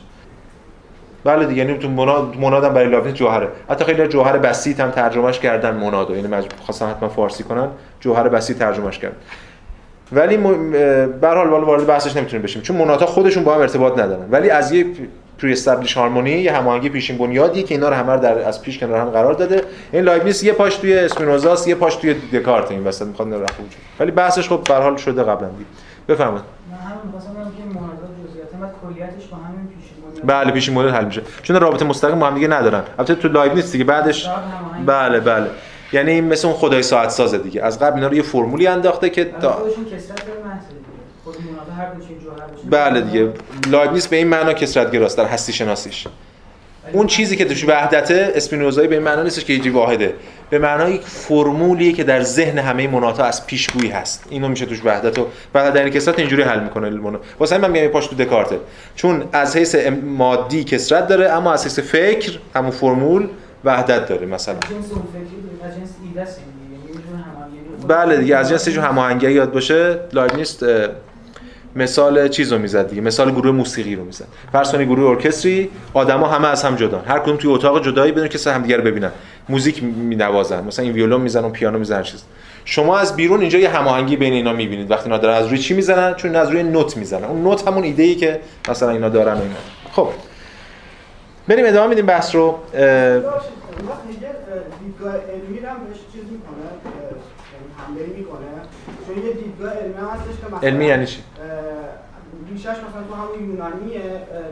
بله 1.24 1.45
دیگه 1.45 1.65
یعنی 1.65 1.78
تو 1.78 1.89
موناد 1.89 2.38
مونادم 2.38 2.74
برای 2.74 2.89
لایبنیتس 2.89 3.16
جوهره. 3.15 3.47
حتی 3.70 3.86
خیلی 3.86 4.07
جوهر 4.07 4.38
بسیط 4.38 4.80
هم 4.80 4.91
ترجمهش 4.91 5.39
کردن 5.39 5.76
مونادو 5.76 6.16
یعنی 6.15 6.28
مجبور 6.28 6.59
خواستن 6.65 6.89
حتما 6.89 7.09
فارسی 7.09 7.43
کنن. 7.43 7.67
جوهر 7.99 8.30
بسیط 8.30 8.57
ترجمهش 8.57 8.99
کردن. 8.99 9.15
ولی 10.11 10.38
به 10.38 11.28
هر 11.28 11.36
حال 11.36 11.63
وارد 11.63 11.88
بحثش 11.88 12.17
نمی‌تونیم 12.17 12.41
بشیم. 12.41 12.61
چون 12.61 12.78
مناتا 12.78 13.05
خودشون 13.05 13.43
با 13.43 13.55
هم 13.55 13.61
ارتباط 13.61 13.99
ندارن. 13.99 14.26
ولی 14.32 14.49
از 14.49 14.72
یه 14.72 14.86
پری 15.42 15.52
استابلیش 15.52 15.94
هارمونی 15.94 16.32
یه 16.32 16.52
هماهنگی 16.52 16.90
پیشین 16.90 17.18
بنیادی 17.18 17.64
که 17.64 17.76
اینا 17.76 17.90
رو 17.90 17.96
همه 17.96 18.18
در 18.18 18.48
از 18.48 18.62
پیش 18.62 18.80
کنار 18.80 19.00
هم 19.00 19.10
قرار 19.10 19.34
داده. 19.34 19.64
این 19.92 20.04
لایبنیس 20.04 20.44
یه 20.44 20.54
پاش 20.54 20.76
توی 20.76 20.98
اسپینوزاست 20.98 21.68
یه 21.68 21.76
پاش 21.76 21.96
توی 21.96 22.14
دکارت 22.14 22.72
این 22.72 22.84
وسط 22.84 23.06
می‌خواد 23.06 23.28
نرفت 23.28 23.60
وجود 23.60 23.72
ولی 24.00 24.12
بحثش 24.12 24.50
خب 24.50 24.64
به 24.68 24.76
حال 24.76 24.98
شده 24.98 25.24
قبلا 25.24 25.48
دی 25.48 25.66
بفرمایید. 26.08 26.44
من 26.72 26.78
همون 26.78 27.14
واسه 27.14 27.28
من 27.28 27.36
که 27.36 27.80
مناظره 27.80 28.10
جزئیات 28.30 28.48
و 28.62 28.88
کلیتش 28.88 29.28
با 29.28 29.38
همین 29.38 29.68
پیشین 29.68 30.28
بله 30.28 30.52
پیشین 30.52 30.78
حل 30.78 31.06
میشه. 31.06 31.22
چون 31.44 31.60
رابطه 31.60 31.86
مستقیم 31.86 32.20
با 32.20 32.28
هم 32.28 32.36
دیگه 32.36 32.48
ندارن. 32.48 32.84
البته 32.98 33.16
تو 33.16 33.28
لایبنیس 33.28 33.72
دیگه 33.72 33.84
بعدش 33.84 34.30
بله 34.86 35.20
بله. 35.20 35.48
یعنی 35.94 36.22
مثل 36.22 36.48
اون 36.48 36.58
خدای 36.58 36.84
ساعت 36.84 37.10
سازه 37.10 37.38
دیگه. 37.38 37.64
از 37.64 37.80
قبل 37.80 37.96
اینا 37.96 38.08
رو 38.08 38.14
یه 38.14 38.22
فرمولی 38.22 38.68
انداخته 38.68 39.10
که 39.10 39.26
تا 39.42 39.58
بله 42.69 43.01
دیگه. 43.01 43.34
لایبنیس 43.71 44.07
به 44.07 44.15
این 44.15 44.27
معنا 44.27 44.53
کسرت 44.53 44.91
گراست 44.91 45.17
در 45.17 45.25
هستی 45.25 45.53
شناسیش. 45.53 46.07
اون 46.93 47.07
چیزی 47.07 47.36
که 47.36 47.45
توش 47.45 47.65
وحدته 47.67 48.32
اسپینوزایی 48.36 48.88
به 48.88 48.95
این 48.95 49.03
معنا 49.03 49.23
نیستش 49.23 49.45
که 49.45 49.53
یه 49.53 49.71
واحده. 49.71 50.13
به 50.49 50.59
معنای 50.59 50.93
یک 50.93 51.01
فرمولیه 51.01 51.93
که 51.93 52.03
در 52.03 52.23
ذهن 52.23 52.57
همه 52.57 52.88
مناتا 52.88 53.23
از 53.23 53.47
پیشگویی 53.47 53.89
هست. 53.89 54.23
اینو 54.30 54.47
میشه 54.47 54.65
توش 54.65 54.82
وحدت 54.86 55.19
و 55.19 55.27
بعد 55.53 55.73
در 55.73 55.84
این 55.84 55.93
کسرت 55.93 56.19
اینجوری 56.19 56.43
حل 56.43 56.59
می‌کنه. 56.63 56.88
المونا 56.88 57.19
واسه 57.39 57.57
من 57.57 57.71
میگم 57.71 57.88
پاش 57.88 58.07
تو 58.07 58.15
دکارته. 58.15 58.59
چون 58.95 59.23
از 59.32 59.57
حیث 59.57 59.75
مادی 60.03 60.63
کسرت 60.63 61.07
داره 61.07 61.30
اما 61.30 61.53
از 61.53 61.63
حیث 61.63 61.80
فکر 61.80 62.39
همون 62.55 62.71
فرمول 62.71 63.27
وحدت 63.65 64.07
داره 64.07 64.25
مثلا. 64.25 64.55
بله 67.88 68.17
دیگه 68.17 68.36
از 68.36 68.49
جنس 68.49 68.67
هماهنگی. 68.67 69.32
یاد 69.32 69.51
باشه 69.51 69.99
لایبنیست 70.13 70.65
مثال 71.76 72.28
چیز 72.28 72.53
رو 72.53 72.59
می‌زد 72.59 72.89
دیگه 72.89 73.01
مثال 73.01 73.32
گروه 73.32 73.51
موسیقی 73.51 73.95
رو 73.95 74.03
می‌زد. 74.03 74.28
فرض 74.51 74.72
کنید 74.72 74.88
گروه 74.88 75.09
ارکستری 75.09 75.70
آدما 75.93 76.28
همه 76.28 76.47
از 76.47 76.63
هم 76.63 76.76
جدا. 76.76 76.99
هر 76.99 77.20
کدوم 77.20 77.38
توی 77.38 77.51
اتاق 77.51 77.86
جدایی 77.86 78.11
بدون 78.11 78.28
که 78.28 78.51
هم 78.51 78.61
دیگه 78.61 78.78
رو 78.78 78.84
ببینن. 78.84 79.11
موزیک 79.49 79.84
مینوازن 79.84 80.63
مثلا 80.63 80.86
این 80.86 80.93
ویولون 80.93 81.22
می‌زنن 81.22 81.45
و 81.45 81.49
پیانو 81.49 81.80
می‌زنن 81.80 82.03
چیز. 82.03 82.24
شما 82.65 82.97
از 82.97 83.15
بیرون 83.15 83.41
اینجا 83.41 83.59
یه 83.59 83.70
هماهنگی 83.70 84.15
بین 84.15 84.34
اینا 84.34 84.53
می‌بینید. 84.53 84.91
وقتی 84.91 85.03
اینا 85.03 85.17
دارن 85.17 85.36
از 85.36 85.47
روی 85.47 85.57
چی 85.57 85.74
می‌زنن؟ 85.74 86.13
چون 86.13 86.36
از 86.36 86.49
روی 86.49 86.63
نوت 86.63 86.97
می‌زنن. 86.97 87.24
اون 87.24 87.43
نوت 87.43 87.67
همون 87.67 87.84
ایده 87.84 88.03
ای 88.03 88.15
که 88.15 88.39
مثلا 88.70 88.89
اینا 88.89 89.09
دارن 89.09 89.34
و 89.34 89.41
اینا. 89.41 89.55
خب. 89.91 90.09
بریم 91.47 91.65
ادامه 91.65 91.88
میدیم 91.88 92.05
بحث 92.05 92.36
رو. 92.36 92.59
اه، 92.74 93.20
چون 99.10 99.26
یه 99.26 99.34
دیدگاه 99.34 99.74
علمی 99.74 99.93
هستش 99.93 100.36
که 100.41 100.47
مثلا 100.55 100.70
علمی 100.70 100.86
یعنی 100.86 101.05
چی؟ 101.05 101.24
ریشش 102.49 102.68
مثلا 102.68 103.03
تو 103.10 103.16
همون 103.22 103.49
یونانیه 103.49 104.01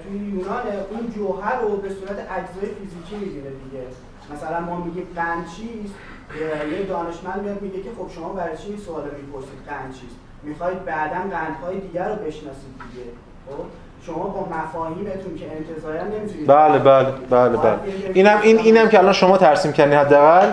توی 0.04 0.18
یونانه 0.18 0.74
اون 0.92 1.12
جوهر 1.16 1.56
رو 1.62 1.78
به 1.78 1.90
صورت 1.90 2.18
اجزای 2.38 2.70
فیزیکی 2.80 3.16
می‌بینه 3.26 3.50
دیگه. 3.64 3.84
مثلا 4.34 4.60
ما 4.60 4.76
میگیم 4.86 5.08
قند 5.16 5.46
چیست؟ 5.56 5.94
یه 6.72 6.84
دانشمند 6.84 7.42
میاد 7.44 7.62
میگه 7.62 7.82
که 7.84 7.90
خب 7.98 8.16
شما 8.16 8.30
برای 8.30 8.58
چی 8.58 8.68
این 8.68 8.78
سوال 8.78 9.02
رو 9.02 9.18
می‌پرسید؟ 9.22 9.60
قند 9.70 9.94
چیست؟ 9.94 10.16
می‌خواید 10.44 10.86
بعدا 10.86 11.22
قندهای 11.32 11.80
دیگر 11.80 12.10
رو 12.10 12.16
بشناسید 12.16 12.74
دیگه. 12.84 13.08
خب؟ 13.48 13.64
شما 14.06 14.24
با 14.24 14.48
مفاهیمتون 14.58 15.36
که 15.36 15.46
انتظارا 15.52 16.04
نمی‌تونید. 16.04 16.48
بله 16.48 16.80
بله 16.80 17.12
بله 17.30 17.58
بله. 17.58 17.80
اینم 18.14 18.40
این 18.44 18.58
اینم 18.60 18.90
که 18.90 19.00
الان 19.00 19.14
شما 19.14 19.38
ترسیم 19.38 19.72
کردین 19.72 19.98
حداقل 19.98 20.52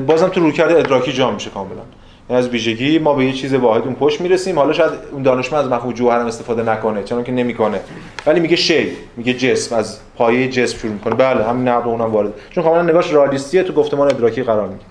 بازم 0.00 0.28
تو 0.28 0.40
رویکرد 0.40 0.72
ادراکی 0.72 1.12
جا 1.12 1.30
میشه 1.30 1.50
کاملا. 1.50 1.82
یعنی 2.30 2.42
از 2.42 2.48
ویژگی 2.48 2.98
ما 2.98 3.14
به 3.14 3.24
یه 3.24 3.32
چیز 3.32 3.54
واحد 3.54 3.82
اون 3.82 3.94
پشت 3.94 4.20
می‌رسیم. 4.20 4.58
حالا 4.58 4.72
شاید 4.72 4.92
اون 5.12 5.22
دانشمند 5.22 5.64
از 5.64 5.70
مفهوم 5.70 5.92
جوهر 5.92 6.20
هم 6.20 6.26
استفاده 6.26 6.62
نکنه 6.62 7.02
چون 7.02 7.24
که 7.24 7.32
نمی‌کنه. 7.32 7.80
ولی 8.26 8.40
میگه 8.40 8.56
شی 8.56 8.88
میگه 9.16 9.34
جسم 9.34 9.76
از 9.76 9.98
پایه 10.16 10.48
جسم 10.48 10.78
شروع 10.78 10.92
می‌کنه. 10.92 11.14
بله 11.14 11.44
همین 11.44 11.68
نقد 11.68 11.86
اونم 11.86 12.12
وارد. 12.12 12.32
چون 12.50 12.64
کاملا 12.64 12.82
نگاهش 12.82 13.12
رئالیستیه 13.12 13.62
تو 13.62 13.72
گفتمان 13.72 14.08
ادراکی 14.08 14.42
قرار 14.42 14.68
می‌گیره. 14.68 14.86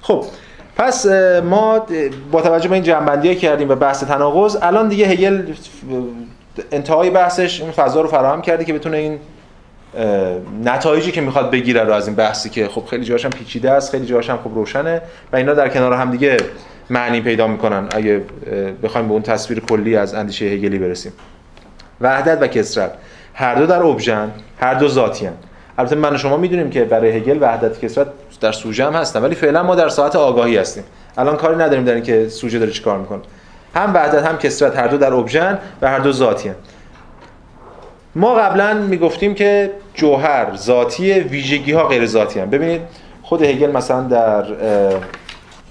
خب 0.00 0.24
پس 0.76 1.06
ما 1.44 1.86
با 2.32 2.42
توجه 2.42 2.68
به 2.68 2.74
این 2.74 2.84
جنبندی 2.84 3.34
کردیم 3.34 3.68
و 3.68 3.74
بحث 3.74 4.04
تناقض 4.04 4.56
الان 4.62 4.88
دیگه 4.88 5.06
هگل 5.06 5.42
انتهای 6.72 7.10
بحثش 7.10 7.60
اون 7.60 7.70
فضا 7.70 8.00
رو 8.00 8.08
فراهم 8.08 8.42
کرده 8.42 8.64
که 8.64 8.72
بتونه 8.72 8.96
این 8.96 9.18
نتایجی 10.64 11.12
که 11.12 11.20
می‌خواد 11.20 11.50
بگیره 11.50 11.84
رو 11.84 11.92
از 11.92 12.06
این 12.06 12.16
بحثی 12.16 12.50
که 12.50 12.68
خب 12.68 12.84
خیلی 12.86 13.04
جاهاش 13.04 13.24
هم 13.24 13.30
پیچیده 13.30 13.70
است 13.70 13.90
خیلی 13.90 14.06
جاهاش 14.06 14.30
هم 14.30 14.38
خب 14.44 14.50
روشنه 14.54 15.02
و 15.32 15.36
اینا 15.36 15.54
در 15.54 15.68
کنار 15.68 15.92
هم 15.92 16.10
دیگه 16.10 16.36
معنی 16.90 17.20
پیدا 17.20 17.46
می‌کنن. 17.46 17.88
اگه 17.90 18.22
بخوایم 18.82 19.06
به 19.08 19.12
اون 19.12 19.22
تصویر 19.22 19.60
کلی 19.60 19.96
از 19.96 20.14
اندیشه 20.14 20.44
هگلی 20.44 20.78
برسیم. 20.78 21.12
وحدت 22.00 22.42
و 22.42 22.46
کسرت. 22.46 22.92
هر 23.34 23.54
دو 23.54 23.66
در 23.66 23.82
ابژن 23.82 24.30
هر 24.60 24.74
دو 24.74 24.88
ذاتی 24.88 25.28
البته 25.78 25.96
من 25.96 26.14
و 26.14 26.18
شما 26.18 26.36
می‌دونیم 26.36 26.70
که 26.70 26.84
برای 26.84 27.10
هگل 27.10 27.38
وحدت 27.40 27.76
و 27.76 27.80
کسرت 27.80 28.06
در 28.40 28.52
سوژه 28.52 28.86
هم 28.86 28.92
هستن 28.92 29.22
ولی 29.22 29.34
فعلا 29.34 29.62
ما 29.62 29.74
در 29.74 29.88
ساعت 29.88 30.16
آگاهی 30.16 30.56
هستیم. 30.56 30.84
الان 31.18 31.36
کاری 31.36 31.56
نداریم 31.56 31.84
در 31.84 31.94
اینکه 31.94 32.28
سوژه 32.28 32.58
داره 32.58 32.70
چیکار 32.70 32.98
می‌کنه. 32.98 33.20
هم 33.74 33.94
وحدت 33.94 34.26
هم 34.26 34.38
کسرت 34.38 34.76
هر 34.76 34.86
دو 34.86 34.96
در 34.96 35.14
ابژن 35.14 35.58
و 35.82 35.88
هر 35.88 35.98
دو 35.98 36.12
ذاتی 36.12 36.50
ما 38.16 38.34
قبلا 38.34 38.74
می‌گفتیم 38.74 39.34
که 39.34 39.70
جوهر 39.94 40.56
ذاتی 40.56 41.12
ویژگی 41.12 41.72
ها 41.72 41.88
غیر 41.88 42.06
ذاتی 42.06 42.40
هم 42.40 42.50
ببینید 42.50 42.80
خود 43.22 43.42
هگل 43.42 43.70
مثلا 43.70 44.02
در 44.02 44.44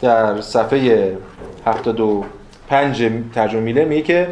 در 0.01 0.41
صفحه 0.41 1.17
75 1.65 3.09
ترجمه 3.35 3.61
میله 3.61 3.85
میگه 3.85 4.01
که 4.01 4.27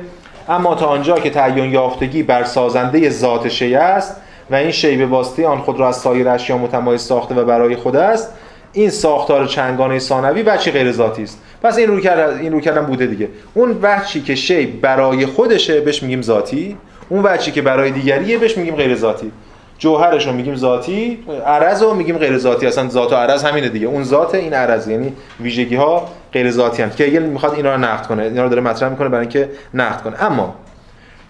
اما 0.50 0.76
تا 0.76 0.86
آنجا 0.86 1.20
که 1.20 1.30
تعین 1.30 1.72
یافتگی 1.72 2.24
بر 2.24 2.44
سازنده 2.44 3.10
ذات 3.10 3.48
شی 3.48 3.76
است 3.76 4.22
و 4.52 4.56
این 4.56 4.72
شی 4.72 4.98
به 4.98 5.06
واسطه 5.06 5.48
آن 5.48 5.58
خود 5.58 5.80
را 5.80 5.88
از 5.88 5.96
سایر 5.96 6.30
اشیا 6.30 6.58
متمایز 6.58 7.02
ساخته 7.02 7.36
و 7.36 7.46
برای 7.46 7.76
خود 7.76 7.96
است 7.96 8.34
این 8.74 8.90
ساختار 8.90 9.46
چنگانه 9.46 10.00
ثانوی 10.00 10.44
بچی 10.44 10.72
غیر 10.72 10.92
ذاتی 10.92 11.24
است. 11.24 11.42
پس 11.64 11.78
این 11.78 11.88
رو 11.88 12.00
کرد 12.00 12.38
این 12.38 12.52
رو 12.52 12.60
کردن 12.60 12.86
بوده 12.86 13.06
دیگه. 13.06 13.30
اون 13.54 13.82
بچی 13.82 14.22
که 14.22 14.36
شی 14.36 14.66
برای 14.66 15.26
خودشه 15.26 15.82
بهش 15.82 16.04
میگیم 16.04 16.22
ذاتی. 16.22 16.78
اون 17.10 17.22
بچی 17.22 17.52
که 17.52 17.62
برای 17.62 17.92
دیگریه 17.92 18.38
بهش 18.38 18.58
میگیم 18.58 18.76
غیر 18.76 18.96
ذاتی. 18.96 19.32
جوهرش 19.78 20.28
رو 20.28 20.34
میگیم 20.34 20.56
ذاتی 20.56 21.26
عرض 21.46 21.84
رو 21.84 21.94
میگیم 21.94 22.18
غیر 22.18 22.38
ذاتی. 22.38 22.68
اصلا 22.68 22.90
ذات 22.90 23.12
و 23.12 23.16
عرض 23.16 23.44
همینه 23.44 23.70
دیگه. 23.70 23.88
اون 23.88 24.04
ذات 24.04 24.36
این 24.36 24.54
عرض 24.54 24.88
یعنی 24.88 25.14
ویژگی 25.40 25.76
ها 25.76 26.08
غیر 26.34 26.52
ذاتی 26.52 26.84
هستند. 26.84 26.98
که 26.98 27.04
هگل 27.04 27.24
می‌خواد 27.24 27.54
اینا 27.54 27.76
رو 27.76 27.82
نقد 27.82 28.08
کنه 28.08 28.24
اینا 28.24 28.44
رو 28.44 28.50
داره 28.50 28.62
مطرح 28.62 28.90
می‌کنه 28.90 29.10
برای 29.10 29.22
اینکه 29.22 29.50
نقد 29.74 30.02
کنه. 30.02 30.24
اما 30.24 30.56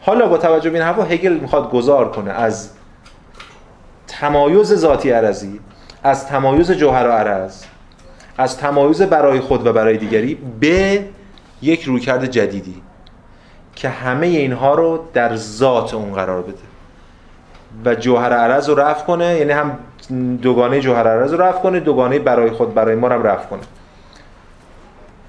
حالا 0.02 0.28
با 0.28 0.38
توجه 0.38 0.70
به 0.70 0.78
این 0.78 0.88
حرفا 0.88 1.04
هگل 1.04 1.34
می‌خواد 1.34 1.72
گذار 1.72 2.12
کنه 2.12 2.32
از 2.32 2.70
تمایز 4.08 4.74
ذاتی 4.74 5.10
عرضی 5.10 5.60
از 6.04 6.28
تمایز 6.28 6.72
جوهر 6.72 7.08
و 7.08 7.12
عرض 7.12 7.64
از 8.38 8.58
تمایز 8.58 9.02
برای 9.02 9.40
خود 9.40 9.68
و 9.68 9.74
برای 9.74 9.98
دیگری 9.98 10.38
به 10.60 11.04
یک 11.62 11.84
رویکرد 11.84 12.26
جدیدی. 12.26 12.76
که 13.76 13.90
همه 13.90 14.28
اینها 14.28 14.76
رو 14.76 15.00
در 15.14 15.36
ذات 15.36 15.94
اون 15.94 16.14
قرار 16.14 16.42
بده. 16.42 16.58
و 17.86 17.96
جوهر 17.96 18.34
عرض 18.34 18.70
رو 18.70 18.76
رفع 18.76 19.06
کنه 19.06 19.36
یعنی 19.36 19.52
هم 19.52 19.78
دوگانه 20.42 20.80
جوهر 20.80 21.08
عرض 21.08 21.34
رو 21.34 21.42
رفع 21.42 21.60
کنه 21.60 21.80
دوگانه 21.80 22.20
برای 22.20 22.52
خود 22.52 22.74
برای 22.74 22.96
ما 22.96 23.08
رو 23.08 23.28
رفع 23.28 23.46
کنه. 23.46 23.62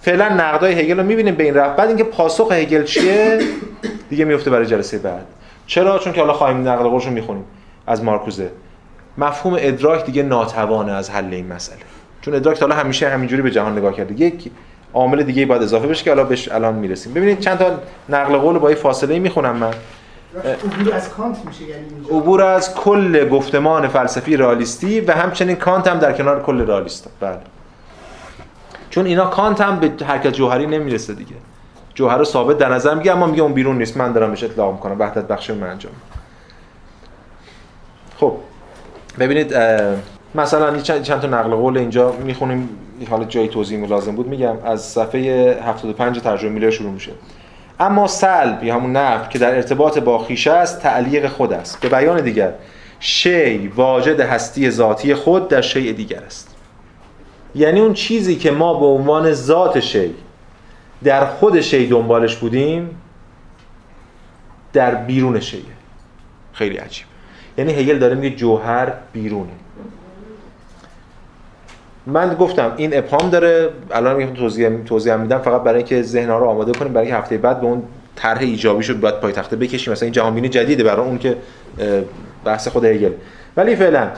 فعلا 0.00 0.28
نقدای 0.28 0.72
هگل 0.72 0.96
رو 0.96 1.02
می‌بینیم 1.02 1.34
به 1.34 1.44
این 1.44 1.54
رفع. 1.54 1.76
بعد 1.76 1.88
اینکه 1.88 2.04
پاسخ 2.04 2.52
هگل 2.52 2.84
چیه؟ 2.84 3.38
دیگه 4.10 4.24
میفته 4.24 4.50
برای 4.50 4.66
جلسه 4.66 4.98
بعد. 4.98 5.26
چرا؟ 5.66 5.98
چون 5.98 6.12
که 6.12 6.20
حالا 6.20 6.32
خواهیم 6.32 6.68
نقد 6.68 6.82
قولش 6.82 7.06
رو 7.06 7.12
می‌خونیم 7.12 7.44
از 7.86 8.04
مارکوزه. 8.04 8.50
مفهوم 9.18 9.56
ادراک 9.60 10.04
دیگه 10.06 10.22
ناتوانه 10.22 10.92
از 10.92 11.10
حل 11.10 11.34
این 11.34 11.52
مسئله. 11.52 11.78
چون 12.20 12.34
ادراک 12.34 12.58
تا 12.58 12.66
حالا 12.66 12.80
همیشه 12.80 13.08
همینجوری 13.08 13.42
به 13.42 13.50
جهان 13.50 13.78
نگاه 13.78 13.92
کرده. 13.92 14.20
یک 14.20 14.50
عامل 14.94 15.22
دیگه 15.22 15.46
باید 15.46 15.62
اضافه 15.62 15.86
بشه 15.86 16.04
که 16.04 16.10
حالا 16.10 16.24
بهش 16.24 16.48
الان 16.48 16.74
می‌رسیم. 16.74 17.14
ببینید 17.14 17.40
چند 17.40 17.58
تا 17.58 17.70
نقل 18.08 18.36
قول 18.36 18.58
با 18.58 18.70
یه 18.70 18.76
فاصله 18.76 19.18
می‌خونم 19.18 19.56
من. 19.56 19.74
عبور 20.44 20.94
از 20.94 21.08
کانت 21.08 21.36
میشه 21.46 21.62
یعنی 21.62 21.84
اینجا. 21.94 22.16
عبور 22.16 22.42
از 22.42 22.74
کل 22.74 23.28
گفتمان 23.28 23.88
فلسفی 23.88 24.36
رئالیستی 24.36 25.00
و 25.00 25.12
همچنین 25.12 25.56
کانت 25.56 25.88
هم 25.88 25.98
در 25.98 26.12
کنار 26.12 26.42
کل 26.42 26.66
رئالیست 26.66 27.08
بله. 27.20 27.38
چون 28.90 29.06
اینا 29.06 29.26
کانت 29.26 29.60
هم 29.60 29.80
به 29.80 30.04
حرکت 30.04 30.32
جوهری 30.32 30.66
نمی‌رسه 30.66 31.14
دیگه. 31.14 31.34
جوهر 31.94 32.18
رو 32.18 32.24
ثابت 32.24 32.58
در 32.58 32.68
نظر 32.68 32.94
میگه 32.94 33.12
اما 33.12 33.26
میگه 33.26 33.42
اون 33.42 33.52
بیرون 33.52 33.78
نیست. 33.78 33.96
من 33.96 34.12
دارم 34.12 34.30
بهش 34.30 34.44
اطلاق 34.44 34.72
می‌کنم. 34.72 34.98
وحدت 34.98 35.24
بخش 35.24 35.50
من 35.50 35.70
انجام. 35.70 35.92
خب. 38.20 38.32
ببینید 39.18 39.54
مثلا 40.34 40.78
چند, 40.78 41.20
تا 41.20 41.26
نقل 41.28 41.54
قول 41.54 41.78
اینجا 41.78 42.12
می‌خونیم. 42.12 42.68
حالا 43.10 43.24
جای 43.24 43.48
توضیح 43.48 43.86
لازم 43.86 44.16
بود 44.16 44.26
میگم 44.26 44.56
از 44.64 44.82
صفحه 44.82 45.58
75 45.66 46.20
ترجمه 46.20 46.50
میلر 46.50 46.70
شروع 46.70 46.90
میشه. 46.90 47.12
اما 47.80 48.06
سلب 48.06 48.64
یا 48.64 48.74
همون 48.74 48.92
نفع 48.92 49.28
که 49.28 49.38
در 49.38 49.54
ارتباط 49.54 49.98
با 49.98 50.18
خیشه 50.18 50.52
است 50.52 50.80
تعلیق 50.80 51.28
خود 51.28 51.52
است. 51.52 51.80
به 51.80 51.88
بیان 51.88 52.20
دیگر 52.20 52.52
شی 53.00 53.68
واجد 53.68 54.20
هستی 54.20 54.70
ذاتی 54.70 55.14
خود 55.14 55.48
در 55.48 55.60
شیء 55.60 55.92
دیگر 55.92 56.22
است. 56.26 56.56
یعنی 57.54 57.80
اون 57.80 57.92
چیزی 57.92 58.36
که 58.36 58.50
ما 58.50 58.80
به 58.80 58.86
عنوان 58.86 59.32
ذات 59.32 59.80
شی 59.80 60.14
در 61.04 61.26
خود 61.26 61.60
شی 61.60 61.86
دنبالش 61.86 62.36
بودیم 62.36 63.00
در 64.72 64.94
بیرون 64.94 65.40
شیه. 65.40 65.60
خیلی 66.52 66.76
عجیب. 66.76 67.06
یعنی 67.58 67.72
هگل 67.72 67.98
داره 67.98 68.14
میگه 68.14 68.36
جوهر 68.36 68.92
بیرونه. 69.12 69.52
من 72.06 72.34
گفتم 72.34 72.72
این 72.76 72.98
ابهام 72.98 73.30
داره 73.30 73.70
الان 73.90 74.16
میگم 74.16 74.34
توضیح 74.34 74.68
توضیح 74.84 75.16
میدم 75.16 75.38
فقط 75.38 75.62
برای 75.62 75.76
اینکه 75.76 76.02
ذهن‌ها 76.02 76.38
رو 76.38 76.46
آماده 76.46 76.72
کنیم 76.72 76.92
برای 76.92 77.06
اینکه 77.06 77.18
هفته 77.18 77.38
بعد 77.38 77.60
به 77.60 77.66
اون 77.66 77.82
طرح 78.16 78.40
ایجابی 78.40 78.82
شد 78.82 79.00
باید 79.00 79.20
پایتخته 79.20 79.56
بکشیم. 79.56 79.92
مثلا 79.92 80.06
این 80.06 80.12
جهانبینی 80.12 80.48
جدیده 80.48 80.84
برای 80.84 81.06
اون 81.06 81.18
که 81.18 81.36
بحث 82.44 82.68
خود 82.68 82.84
هگل. 82.84 83.12
ولی 83.56 83.76
فعلا 83.76 84.08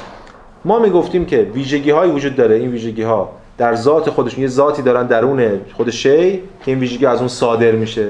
ما 0.65 0.79
می‌گفتیم 0.79 1.27
که 1.27 1.51
ویژگی 1.55 1.91
هایی 1.91 2.13
وجود 2.13 2.37
داره. 2.37 2.57
این 2.57 2.71
ویژگی 2.71 3.03
ها 3.03 3.31
در 3.59 3.75
ذات 3.75 4.11
خودشون 4.11 4.43
یه 4.43 4.49
ذاتی 4.49 4.83
دارن 4.83 5.07
درون 5.07 5.61
خود 5.73 5.91
شی 5.91 6.33
که 6.33 6.41
این 6.65 6.79
ویژگی 6.79 7.07
از 7.07 7.19
اون 7.19 7.29
صادر 7.29 7.71
میشه. 7.71 8.09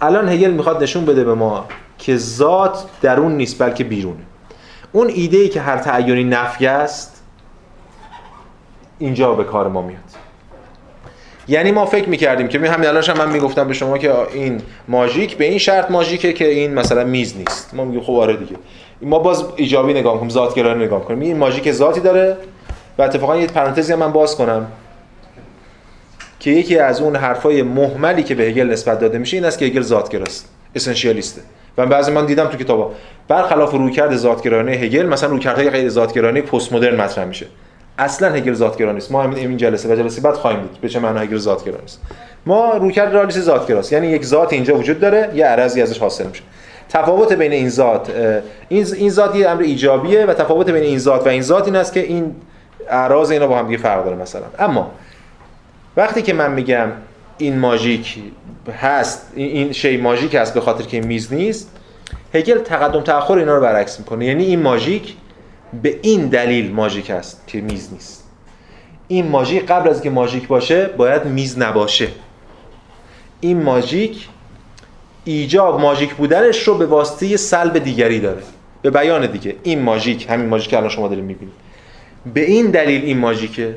الان 0.00 0.28
هگل 0.28 0.50
می‌خواد 0.50 0.82
نشون 0.82 1.04
بده 1.04 1.24
به 1.24 1.34
ما 1.34 1.64
که 1.98 2.16
ذات 2.16 2.84
درون 3.02 3.32
نیست 3.32 3.62
بلکه 3.62 3.84
بیرونه. 3.84 4.20
اون 4.92 5.08
ایده 5.08 5.36
ای 5.36 5.48
که 5.48 5.60
هر 5.60 5.76
تعینی 5.76 6.24
نفی 6.24 6.66
است 6.66 7.17
اینجا 8.98 9.32
به 9.32 9.44
کار 9.44 9.68
ما 9.68 9.82
میاد. 9.82 10.00
یعنی 11.48 11.72
ما 11.72 11.86
فکر 11.86 12.08
می‌کردیم 12.08 12.48
که 12.48 12.58
می 12.58 12.68
همین 12.68 12.88
الانش 12.88 13.10
هم 13.10 13.18
من 13.18 13.32
می‌گفتم 13.32 13.68
به 13.68 13.74
شما 13.74 13.98
که 13.98 14.12
این 14.32 14.60
ماژیک 14.88 15.36
به 15.36 15.44
این 15.44 15.58
شرط 15.58 15.90
ماژیکه 15.90 16.32
که 16.32 16.48
این 16.48 16.74
مثلا 16.74 17.04
میز 17.04 17.36
نیست. 17.36 17.74
ما 17.74 17.84
میگیم 17.84 18.00
خب 18.00 18.12
آره 18.12 18.36
دیگه. 18.36 18.56
ما 19.02 19.18
باز 19.18 19.44
ایجابی 19.56 19.94
نگاه 19.94 20.16
کنیم 20.16 20.28
ذات 20.28 20.54
گرایانه 20.54 20.84
نگاه 20.84 21.04
کنیم 21.04 21.20
این 21.20 21.36
ماژیک 21.36 21.72
ذاتی 21.72 22.00
داره 22.00 22.36
و 22.98 23.02
اتفاقا 23.02 23.36
یه 23.36 23.46
پرانتزی 23.46 23.92
هم 23.92 23.98
من 23.98 24.12
باز 24.12 24.36
کنم 24.36 24.66
که 26.40 26.50
یکی 26.50 26.78
از 26.78 27.00
اون 27.00 27.16
حرفای 27.16 27.62
مهملی 27.62 28.22
که 28.22 28.34
به 28.34 28.44
هگل 28.44 28.66
نسبت 28.66 29.00
داده 29.00 29.18
میشه 29.18 29.36
این 29.36 29.46
است 29.46 29.58
که 29.58 29.64
هگل 29.64 29.82
ذاتگراست 29.82 30.48
اسنشیالیسته. 30.74 31.40
و 31.78 31.86
بعضی 31.86 32.12
من 32.12 32.26
دیدم 32.26 32.46
تو 32.46 32.56
کتابا 32.56 32.92
برخلاف 33.28 33.72
رویکرد 33.72 34.16
ذاتگرایانه 34.16 34.72
هگل 34.72 35.06
مثلا 35.06 35.30
رویکردهای 35.30 35.70
غیر 35.70 35.88
ذاتگرایانه 35.88 36.40
پست 36.40 36.72
مدرن 36.72 37.00
مطرح 37.00 37.24
میشه. 37.24 37.46
اصلا 37.98 38.32
هگل 38.34 38.54
ذاتگرا 38.54 38.92
نیست. 38.92 39.12
ما 39.12 39.22
همین 39.22 39.38
این 39.38 39.56
جلسه 39.56 39.88
و 39.92 39.96
جلسه 39.96 40.20
بعد 40.20 40.34
خواهیم 40.34 40.60
دید 40.60 40.80
به 40.80 40.88
چه 40.88 41.00
معنی 41.00 41.18
هگل 41.18 41.36
ذاتگرا 41.36 41.80
نیست؟ 41.80 42.00
ما 42.46 42.76
رویکرد 42.76 43.14
رالیس 43.14 43.38
ذاتگراست 43.38 43.92
یعنی 43.92 44.06
یک 44.06 44.24
ذات 44.24 44.52
اینجا 44.52 44.76
وجود 44.76 45.00
داره 45.00 45.32
یه 45.34 45.46
عرضی 45.46 45.82
ازش 45.82 45.98
حاصل 45.98 46.26
میشه. 46.26 46.42
تفاوت 46.88 47.32
بین 47.32 47.52
این 47.52 47.68
ذات 47.68 48.10
این 48.68 48.86
این 48.94 49.10
ذات 49.10 49.36
یه 49.36 49.48
امر 49.48 49.62
ایجابیه 49.62 50.26
و 50.26 50.34
تفاوت 50.34 50.70
بین 50.70 50.82
این 50.82 50.98
ذات 50.98 51.26
و 51.26 51.28
این 51.28 51.42
ذات 51.42 51.64
این 51.66 51.76
است 51.76 51.92
که 51.92 52.00
این 52.00 52.34
اعراض 52.90 53.30
اینا 53.30 53.46
با 53.46 53.58
هم 53.58 53.66
دیگه 53.66 53.78
فرق 53.78 54.04
داره 54.04 54.16
مثلا. 54.16 54.42
اما 54.58 54.90
وقتی 55.96 56.22
که 56.22 56.32
من 56.32 56.52
میگم 56.52 56.88
این 57.38 57.58
ماژیک 57.58 58.18
هست 58.80 59.32
این 59.34 59.72
شی 59.72 59.96
ماژیک 59.96 60.34
هست 60.34 60.54
به 60.54 60.60
خاطر 60.60 60.84
که 60.84 61.00
میز 61.00 61.32
نیست 61.32 61.70
هگل 62.34 62.58
تقدم 62.58 63.00
تأخر 63.00 63.34
اینا 63.34 63.54
رو 63.54 63.62
برعکس 63.62 63.98
می‌کنه. 63.98 64.24
یعنی 64.24 64.44
این 64.44 64.62
ماژیک 64.62 65.14
به 65.82 65.98
این 66.02 66.26
دلیل 66.26 66.72
ماژیک 66.72 67.10
است 67.10 67.42
که 67.46 67.60
میز 67.60 67.92
نیست. 67.92 68.24
این 69.08 69.28
ماژیک 69.28 69.66
قبل 69.66 69.88
از 69.88 69.94
اینکه 69.94 70.10
ماژیک 70.10 70.48
باشه 70.48 70.86
باید 70.86 71.24
میز 71.24 71.58
نباشه. 71.58 72.08
این 73.40 73.62
ماژیک 73.62 74.28
ایجاب 75.24 75.80
ماژیک 75.80 76.14
بودنش 76.14 76.68
رو 76.68 76.74
به 76.74 76.86
واسطه 76.86 77.36
سلب 77.36 77.78
دیگری 77.78 78.20
داره. 78.20 78.42
به 78.82 78.90
بیان 78.90 79.26
دیگه 79.26 79.56
این 79.62 79.82
ماژیک 79.82 80.26
همین 80.30 80.46
ماژیک 80.46 80.70
که 80.70 80.76
الان 80.76 80.88
شما 80.88 81.08
دارید 81.08 81.24
می‌بینید. 81.24 81.54
به 82.34 82.40
این 82.40 82.70
دلیل 82.70 83.04
این 83.04 83.18
ماژیکه 83.18 83.76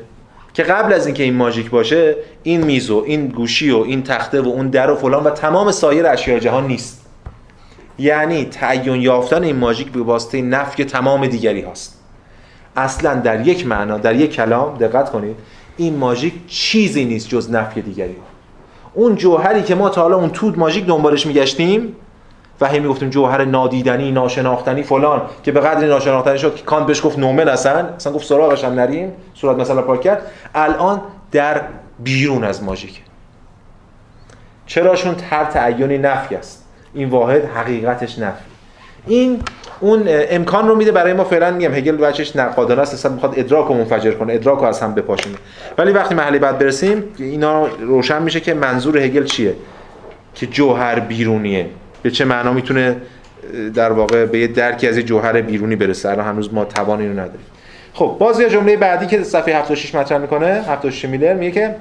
که 0.54 0.62
قبل 0.62 0.92
از 0.92 1.06
اینکه 1.06 1.22
این 1.22 1.34
ماژیک 1.34 1.70
باشه 1.70 2.16
این 2.42 2.64
میز 2.64 2.90
و 2.90 3.04
این 3.06 3.26
گوشی 3.28 3.70
و 3.70 3.78
این 3.78 4.02
تخته 4.02 4.40
و 4.40 4.48
اون 4.48 4.68
در 4.68 4.90
و 4.90 4.96
فلان 4.96 5.24
و 5.24 5.30
تمام 5.30 5.70
سایر 5.70 6.06
اشیاء 6.06 6.38
جهان 6.38 6.66
نیست. 6.66 7.01
یعنی 7.98 8.44
تعین 8.44 9.02
یافتن 9.02 9.42
این 9.42 9.56
ماژیک 9.56 9.92
به 9.92 10.02
واسطه 10.02 10.42
نفی 10.42 10.84
تمام 10.84 11.26
دیگری 11.26 11.60
هاست. 11.60 11.98
اصلا 12.76 13.14
در 13.14 13.46
یک 13.46 13.66
معنا 13.66 13.98
در 13.98 14.16
یک 14.16 14.32
کلام 14.32 14.78
دقت 14.78 15.10
کنید 15.10 15.36
این 15.76 15.96
ماژیک 15.96 16.34
چیزی 16.46 17.04
نیست 17.04 17.28
جز 17.28 17.50
نفی 17.50 17.82
دیگری. 17.82 18.16
اون 18.94 19.14
جوهری 19.14 19.62
که 19.62 19.74
ما 19.74 19.88
تا 19.88 20.02
حالا 20.02 20.16
اون 20.16 20.30
تود 20.30 20.58
ماژیک 20.58 20.86
دنبالش 20.86 21.26
میگشتیم 21.26 21.96
و 22.60 22.68
هی 22.68 22.80
می‌گفتیم 22.80 23.10
جوهر 23.10 23.44
نادیدنی 23.44 24.12
ناشناختنی 24.12 24.82
فلان 24.82 25.22
که 25.42 25.52
به 25.52 25.60
قدری 25.60 25.88
ناشناختنی 25.88 26.38
شد 26.38 26.54
که 26.54 26.62
کانت 26.62 26.86
بهش 26.86 27.06
گفت 27.06 27.18
نومن 27.18 27.48
اصلا 27.48 27.88
اصلا 27.88 28.12
گفت 28.12 28.26
سراغش 28.26 28.64
هم 28.64 28.72
نریم 28.72 29.12
صورت 29.34 29.56
مثلا 29.56 29.82
پاک 29.82 30.00
کرد. 30.00 30.26
الان 30.54 31.00
در 31.32 31.62
بیرون 31.98 32.44
از 32.44 32.62
ماژیک 32.62 33.02
چراشون 34.66 35.14
هر 35.30 35.44
تعینی 35.44 35.98
نفی 35.98 36.34
است. 36.34 36.61
این 36.94 37.08
واحد 37.08 37.44
حقیقتش 37.44 38.18
نفی. 38.18 38.44
این 39.06 39.42
اون 39.80 40.02
امکان 40.08 40.68
رو 40.68 40.76
میده 40.76 40.92
برای 40.92 41.12
ما 41.12 41.24
فعلا 41.24 41.50
میگم 41.50 41.74
هگل 41.74 41.96
بچش 41.96 42.36
نقادانه 42.36 42.82
است 42.82 42.94
اصلا 42.94 43.12
می‌خواد 43.12 43.34
ادراک 43.36 43.68
رو 43.68 43.74
منفجر 43.74 44.10
کنه 44.10 44.32
ادراک 44.32 44.58
رو 44.58 44.64
از 44.64 44.80
هم 44.80 44.94
بپاشونه. 44.94 45.36
ولی 45.78 45.92
وقتی 45.92 46.14
محلی 46.14 46.38
بعد 46.38 46.58
برسیم 46.58 47.04
اینا 47.18 47.66
روشن 47.66 48.22
میشه 48.22 48.40
که 48.40 48.54
منظور 48.54 48.98
هگل 48.98 49.24
چیه؟ 49.24 49.54
که 50.34 50.46
جوهر 50.46 51.00
بیرونیه. 51.00 51.66
به 52.02 52.10
چه 52.10 52.24
معنا 52.24 52.52
می‌تونه 52.52 52.96
در 53.74 53.92
واقع 53.92 54.26
به 54.26 54.38
یه 54.38 54.46
درکی 54.46 54.88
از 54.88 54.96
یه 54.96 55.02
جوهر 55.02 55.40
بیرونی 55.40 55.76
برسه؟ 55.76 56.10
الان 56.10 56.26
هنوز 56.26 56.54
ما 56.54 56.64
توان 56.64 57.00
اینو 57.00 57.12
نداریم. 57.12 57.46
خب 57.94 58.16
باز 58.20 58.40
یه 58.40 58.48
جمله 58.48 58.76
بعدی 58.76 59.06
که 59.06 59.22
صفحه 59.22 59.58
76 59.58 59.94
مطرح 59.94 60.18
می‌کنه 60.18 60.46
76 60.46 61.04
میلر 61.04 61.34
میگه 61.34 61.52
که 61.52 61.74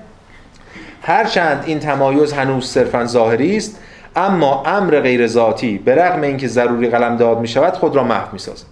هرچند 1.02 1.64
این 1.68 1.80
تمایز 1.80 2.34
هنوز 2.34 2.66
صرفا 2.66 3.06
ظاهری 3.06 3.58
است 3.58 3.80
اما 4.16 4.64
امر 4.66 5.00
غیر 5.00 5.28
ذاتی 5.28 5.78
به 5.78 5.96
رغم 5.96 6.22
اینکه 6.22 6.48
ضروری 6.48 6.90
قلمداد 6.90 7.40
می 7.40 7.48
شود 7.48 7.74
خود 7.74 7.96
را 7.96 8.04
محو 8.04 8.28
می 8.34 8.40
سازد 8.40 8.66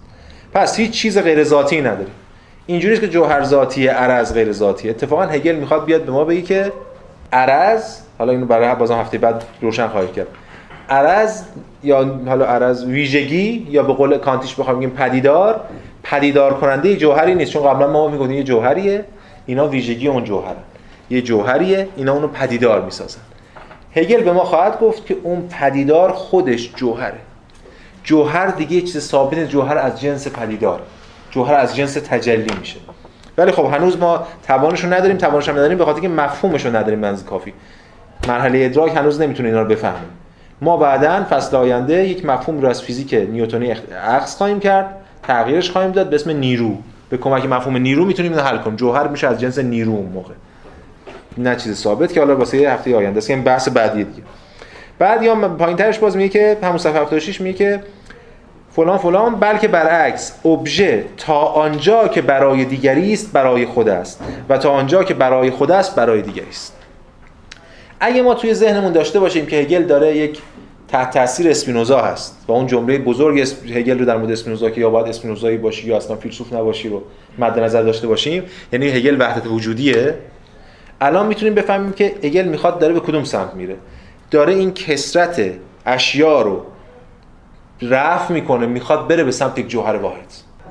پس 0.54 0.78
هیچ 0.78 0.90
چیز 0.90 1.18
غیر 1.18 1.44
ذاتی 1.44 1.80
نداریم. 1.80 2.14
اینجوری 2.66 2.98
که 2.98 3.08
جوهر 3.08 3.44
ذاتی 3.44 3.86
عرض 3.86 4.34
غیر 4.34 4.52
ذاتی. 4.52 4.90
اتفاقا 4.90 5.22
هگل 5.22 5.54
می‌خواد 5.54 5.84
بیاد 5.84 6.04
به 6.04 6.12
ما 6.12 6.24
بگه 6.24 6.42
که 6.42 6.72
عرض 7.32 7.96
حالا 8.18 8.32
اینو 8.32 8.46
برای 8.46 8.74
بازم 8.74 8.94
هفته 8.94 9.18
بعد 9.18 9.44
روشن 9.60 9.88
خواهید 9.88 10.12
کرد. 10.12 10.26
عرض 10.88 11.42
یا 11.84 12.20
حالا 12.26 12.44
عرض 12.44 12.84
ویژگی 12.84 13.66
یا 13.70 13.82
به 13.82 13.92
قول 13.92 14.18
کانتیش 14.18 14.54
بخوام 14.54 14.76
بگیم 14.76 14.90
پدیدار 14.90 15.60
پدیدار 16.02 16.54
کننده 16.54 16.96
جوهری 16.96 17.34
نیست. 17.34 17.52
چون 17.52 17.62
قبلا 17.62 17.86
ما 17.86 18.08
می‌گفتیم 18.08 18.36
یه 18.36 18.42
جوهریه 18.42 19.04
اینا 19.46 19.68
ویژگی 19.68 20.08
اون 20.08 20.24
جوهرن. 20.24 20.54
یه 21.10 21.22
جوهریه 21.22 21.88
اینا 21.96 22.12
اونو 22.12 22.28
پدیدار 22.28 22.82
می‌سازن. 22.84 23.20
هگل 23.94 24.22
به 24.22 24.32
ما 24.32 24.44
خواهد 24.44 24.80
گفت 24.80 25.06
که 25.06 25.16
اون 25.22 25.48
پدیدار 25.48 26.12
خودش 26.12 26.70
جوهره. 26.76 27.18
جوهر 28.04 28.46
دیگه 28.46 28.80
چیز 28.80 28.98
ثابت 28.98 29.38
جوهر 29.38 29.78
از 29.78 30.00
جنس 30.00 30.28
پدیدار. 30.28 30.80
جوهر 31.30 31.54
از 31.54 31.76
جنس 31.76 31.94
تجلی 31.94 32.50
میشه. 32.60 32.76
ولی 33.38 33.52
خب 33.52 33.64
هنوز 33.64 33.98
ما 33.98 34.26
توانش 34.46 34.84
رو 34.84 34.92
نداریم 34.92 35.16
توانش 35.16 35.48
هم 35.48 35.54
نداریم 35.54 35.78
به 35.78 35.84
خاطر 35.84 36.00
که 36.00 36.08
مفهومش 36.08 36.66
رو 36.66 36.76
نداریم 36.76 36.98
منز 36.98 37.24
کافی. 37.24 37.52
مرحله 38.28 38.64
ادراک 38.64 38.96
هنوز 38.96 39.20
نمی‌تونه 39.20 39.48
اینا 39.48 39.62
رو 39.62 39.68
بفهمیم. 39.68 40.10
ما 40.62 40.76
بعدا 40.76 41.24
فصل 41.30 41.56
آینده 41.56 42.08
یک 42.08 42.26
مفهوم 42.26 42.60
رو 42.60 42.68
از 42.68 42.82
فیزیک 42.82 43.14
نیوتنی 43.14 43.74
اخذ 44.04 44.36
خواهیم 44.36 44.60
کرد 44.60 44.96
تغییرش 45.22 45.70
خواهیم 45.70 45.90
داد 45.90 46.10
به 46.10 46.16
اسم 46.16 46.30
نیرو. 46.30 46.76
به 47.10 47.16
کمک 47.16 47.44
مفهوم 47.44 47.76
نیرو 47.76 48.04
می‌تونیم 48.04 48.32
اینو 48.32 48.44
حل 48.44 48.58
کنیم. 48.58 48.76
جوهر 48.76 49.08
میشه 49.08 49.26
از 49.26 49.40
جنس 49.40 49.58
نیرو 49.58 49.92
اون 49.92 50.12
موقع. 50.12 50.34
نه 51.38 51.56
چیز 51.56 51.76
ثابت 51.76 52.12
که 52.12 52.20
حالا 52.20 52.36
واسه 52.36 52.58
یه 52.58 52.70
هفته 52.70 52.96
آینده 52.96 53.18
است. 53.18 53.26
که 53.26 53.34
این 53.34 53.44
بحث 53.44 53.68
بعدی 53.68 54.04
دیگه. 54.04 54.22
بعد 54.98 55.22
یا 55.22 55.34
پایینترش 55.34 55.98
باز 55.98 56.16
میگه 56.16 56.28
که 56.28 56.56
همون 56.62 56.78
صفحه 56.78 57.00
76 57.00 57.40
میگه 57.40 57.58
که 57.58 57.82
فلان 58.72 58.98
فلان 58.98 59.34
بلکه 59.34 59.68
برعکس 59.68 60.46
ابژه 60.46 61.04
تا 61.16 61.38
آنجا 61.38 62.08
که 62.08 62.22
برای 62.22 62.64
دیگری 62.64 63.12
است 63.12 63.32
برای 63.32 63.66
خود 63.66 63.88
است. 63.88 64.20
و 64.48 64.58
تا 64.58 64.70
آنجا 64.70 65.04
که 65.04 65.14
برای 65.14 65.50
خود 65.50 65.70
است 65.70 65.96
برای 65.96 66.22
دیگری 66.22 66.48
است. 66.48 66.76
اگه 68.00 68.22
ما 68.22 68.34
توی 68.34 68.54
ذهنمون 68.54 68.92
داشته 68.92 69.20
باشیم 69.20 69.46
که 69.46 69.56
هگل 69.56 69.82
داره 69.82 70.16
یک 70.16 70.38
تحت 70.88 71.10
تاثیر 71.10 71.50
اسپینوزا 71.50 72.00
هست 72.00 72.44
و 72.48 72.52
اون 72.52 72.66
جمله 72.66 72.98
بزرگ 72.98 73.40
هگل 73.74 73.98
رو 73.98 74.04
در 74.04 74.16
مورد 74.16 74.30
اسپینوزا 74.30 74.70
که 74.70 74.80
یا 74.80 74.90
باید 74.90 75.06
اسپینوزایی 75.06 75.56
باشی 75.56 75.88
یا 75.88 75.96
اصلا 75.96 76.16
فیلسوف 76.16 76.52
نباشی 76.52 76.88
رو 76.88 77.02
مد 77.38 77.58
نظر 77.58 77.82
داشته 77.82 78.06
باشیم 78.06 78.42
یعنی 78.72 78.88
هگل 78.88 79.16
وحدت 79.20 79.46
وجودیه. 79.46 80.14
الان 81.00 81.26
می‌تونیم 81.26 81.54
بفهمیم 81.54 81.92
که 81.92 82.14
هگل 82.24 82.44
می‌خواد 82.44 82.78
داره 82.78 82.92
به 82.92 83.00
کدوم 83.00 83.24
سمت 83.24 83.54
میره. 83.54 83.76
داره 84.30 84.52
این 84.52 84.74
کسرت 84.74 85.42
اشیا 85.86 86.42
رو 86.42 86.62
رفع 87.82 88.34
می‌کنه 88.34 88.66
می‌خواد 88.66 89.08
بره 89.08 89.24
به 89.24 89.32
سمت 89.32 89.58
یک 89.58 89.68
جوهر 89.68 89.96
واحد. 89.96 90.26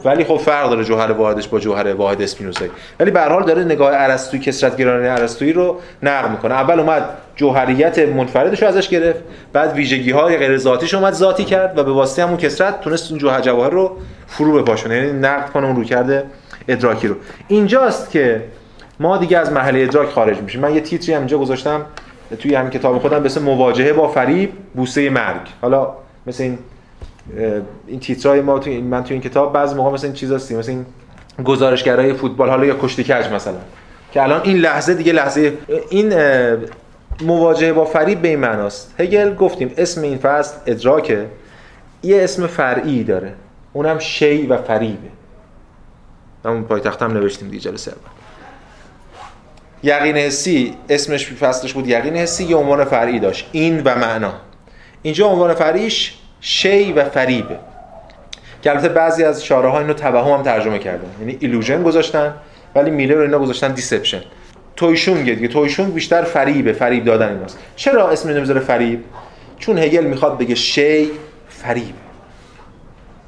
ولی 0.05 0.23
خب 0.23 0.37
فرق 0.37 0.69
داره 0.69 0.83
جوهر 0.83 1.11
واحدش 1.11 1.47
با 1.47 1.59
جوهر 1.59 1.93
واحد 1.93 2.21
اسپینوزایی 2.21 2.71
ولی 2.99 3.11
به 3.11 3.21
حال 3.21 3.43
داره 3.43 3.63
نگاه 3.63 3.91
ارسطویی 3.93 4.43
کسرت 4.43 4.77
گرایانه 4.77 5.09
ارسطویی 5.09 5.53
رو 5.53 5.79
نقد 6.03 6.31
می‌کنه. 6.31 6.53
اول 6.53 6.79
اومد 6.79 7.03
جوهریت 7.35 7.99
منفردش 7.99 8.61
رو 8.61 8.67
ازش 8.67 8.89
گرفت 8.89 9.19
بعد 9.53 9.73
ویژگی 9.73 10.11
های 10.11 10.37
غیر 10.37 10.57
ذاتیش 10.57 10.93
اومد 10.93 11.13
ذاتی 11.13 11.43
کرد 11.43 11.77
و 11.77 11.83
به 11.83 11.91
واسطه 11.91 12.23
همون 12.23 12.37
کسرت 12.37 12.81
تونست 12.81 13.11
اون 13.11 13.19
جوهر 13.19 13.41
جواهر 13.41 13.69
رو 13.69 13.97
فرو 14.27 14.61
بپاشونه. 14.61 14.95
یعنی 14.95 15.11
نقد 15.11 15.49
کنه 15.49 15.67
اون 15.67 15.75
رو 15.75 15.83
کرده 15.83 16.23
ادراکی 16.67 17.07
رو. 17.07 17.15
اینجاست 17.47 18.11
که 18.11 18.41
ما 18.99 19.17
دیگه 19.17 19.37
از 19.37 19.51
مرحله 19.51 19.83
ادراک 19.83 20.09
خارج 20.09 20.37
میشیم. 20.37 20.61
من 20.61 20.75
یه 20.75 20.81
تیتری 20.81 21.13
هم 21.13 21.21
اینجا 21.21 21.37
گذاشتم 21.37 21.85
توی 22.39 22.55
همین 22.55 22.69
کتاب 22.69 22.99
خودم 22.99 23.23
به 23.23 23.39
مواجهه 23.39 23.93
با 23.93 24.07
فریب 24.07 24.51
بوسه 24.73 25.09
مرگ. 25.09 25.41
حالا 25.61 25.93
مثل 26.27 26.43
این 26.43 26.57
این 27.87 27.99
تیترای 27.99 28.41
ما 28.41 28.59
تو 28.59 28.69
این 28.69 28.85
من 28.85 29.03
تو 29.03 29.13
این 29.13 29.21
کتاب 29.21 29.53
بعضی 29.53 29.75
موقع 29.75 29.91
مثلا 29.91 30.07
این 30.07 30.15
چیزاست 30.15 30.51
مثلا 30.51 30.75
این 30.75 30.85
گزارشگرای 31.43 32.13
فوتبال 32.13 32.49
حالا 32.49 32.65
یا 32.65 32.75
کشتی 32.81 33.03
کج 33.03 33.33
مثلا. 33.33 33.57
که 34.11 34.23
الان 34.23 34.41
این 34.43 34.57
لحظه 34.57 34.93
دیگه 34.93 35.13
لحظه 35.13 35.53
این 35.89 36.13
مواجهه 37.21 37.73
با 37.73 37.85
فریب 37.85 38.21
به 38.21 38.27
این 38.27 38.39
معناست. 38.39 38.95
هگل 38.99 39.35
گفتیم 39.35 39.73
اسم 39.77 40.01
این 40.01 40.17
فصل 40.17 40.57
ادراکه. 40.65 41.25
یه 42.03 42.23
اسم 42.23 42.47
فرعی 42.47 43.03
داره. 43.03 43.33
اونم 43.73 43.99
شیء 43.99 44.47
و 44.47 44.57
فریبه. 44.57 45.07
همون 46.45 46.63
پایتختم 46.63 47.11
نوشتیم 47.11 47.49
دیگه 47.49 47.61
جلسه 47.61 47.91
اول. 47.91 48.18
یقین 49.83 50.17
حسی 50.17 50.75
اسمش 50.89 51.33
فصلش 51.33 51.73
بود 51.73 51.87
یقین 51.87 52.15
حسی 52.15 52.43
یه 52.43 52.55
عنوان 52.55 52.83
فرعی 52.83 53.19
داشت؟ 53.19 53.49
این 53.51 53.81
و 53.85 53.95
معنا. 53.95 54.33
اینجا 55.01 55.27
عنوان 55.27 55.53
فرعیش 55.53 56.15
شیء 56.41 56.93
و 56.93 57.09
فریبه. 57.09 57.59
که 58.61 58.69
البته 58.69 58.89
بعضی 58.89 59.23
از 59.23 59.45
شارح 59.45 59.69
ها 59.69 59.79
اینو 59.79 59.93
توهم 59.93 60.31
هم 60.31 60.43
ترجمه 60.43 60.79
کردن. 60.79 61.09
یعنی 61.19 61.37
illusion 61.39 61.83
گذاشتن 61.83 62.33
ولی 62.75 62.91
میلر 62.91 63.13
رو 63.13 63.21
اینا 63.21 63.39
گذاشتن 63.39 63.73
deception 63.73 64.21
Täuschung 64.75 65.35
دیگه. 65.35 65.47
Täuschung 65.47 65.93
بیشتر 65.93 66.23
فریبه 66.23 66.73
فریب 66.73 67.05
دادن 67.05 67.29
ایناست. 67.29 67.59
چرا 67.75 68.09
اسم 68.09 68.29
نمی‌ذاره 68.29 68.59
فریب؟ 68.59 69.03
چون 69.59 69.77
هگل 69.77 70.03
می‌خواد 70.03 70.37
بگه 70.37 70.55
شی 70.55 71.11
فریب. 71.49 71.95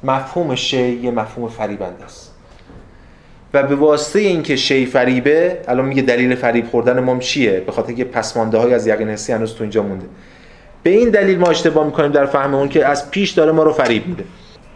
مفهوم 0.04 0.54
شی 0.54 1.00
یه 1.02 1.10
مفهوم 1.10 1.48
فریبنده 1.48 2.04
است. 2.04 2.31
و 3.54 3.62
به 3.62 3.74
واسطه 3.74 4.18
اینکه 4.18 4.56
شی 4.56 4.86
فریبه 4.86 5.58
الان 5.68 5.84
میگه 5.84 6.02
دلیل 6.02 6.34
فریب 6.34 6.66
خوردن 6.66 7.00
ما 7.00 7.18
چیه؟ 7.18 7.60
به 7.66 7.72
خاطر 7.72 7.88
اینکه 7.88 8.04
پسمانده 8.04 8.58
های 8.58 8.74
از 8.74 8.86
یقین 8.86 9.08
حسی 9.08 9.32
هنوز 9.32 9.54
تو 9.54 9.64
اینجا 9.64 9.82
مونده. 9.82 10.06
به 10.82 10.90
این 10.90 11.10
دلیل 11.10 11.38
ما 11.38 11.46
اشتباه 11.46 11.86
می‌کنیم 11.86 12.12
در 12.12 12.26
فهم 12.26 12.54
اون 12.54 12.68
که 12.68 12.86
از 12.86 13.10
پیش 13.10 13.30
داره 13.30 13.52
ما 13.52 13.62
رو 13.62 13.72
فریب 13.72 14.06
میده. 14.06 14.24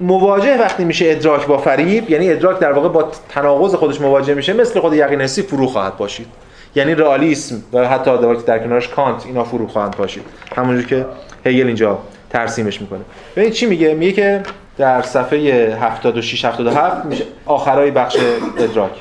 مواجه 0.01 0.59
وقتی 0.59 0.85
میشه 0.85 1.11
ادراک 1.11 1.47
با 1.47 1.59
فریب 1.59 2.11
یعنی 2.11 2.33
ادراک 2.33 2.59
در 2.59 2.73
واقع 2.73 2.89
با 2.89 3.11
تناقض 3.29 3.75
خودش 3.75 4.01
مواجه 4.01 4.35
میشه 4.35 4.53
مثل 4.53 4.81
خود 4.81 4.95
یقین 4.95 5.21
حسی 5.21 5.43
فرو 5.43 5.67
خواهد 5.67 5.97
باشید 5.97 6.27
یعنی 6.75 6.95
رئالیسم 6.95 7.63
و 7.73 7.89
حتی 7.89 8.11
در 8.47 8.59
کنارش 8.59 8.89
کانت 8.89 9.27
اینا 9.27 9.45
فرو 9.45 9.67
خواهند 9.67 9.97
باشید 9.97 10.23
همونجور 10.57 10.87
که 10.87 11.07
هگل 11.47 11.67
اینجا 11.67 11.99
ترسیمش 12.31 12.81
می‌کنه. 12.81 13.01
ببین 13.37 13.51
چی 13.51 13.67
میگه؟ 13.67 13.95
میگه 13.95 14.13
که 14.13 14.43
در 14.79 15.03
صفحه 15.03 15.39
76 15.81 16.45
77 16.45 17.05
میشه 17.05 17.25
آخرای 17.47 17.91
بخش 17.91 18.17
ادراک. 18.59 18.93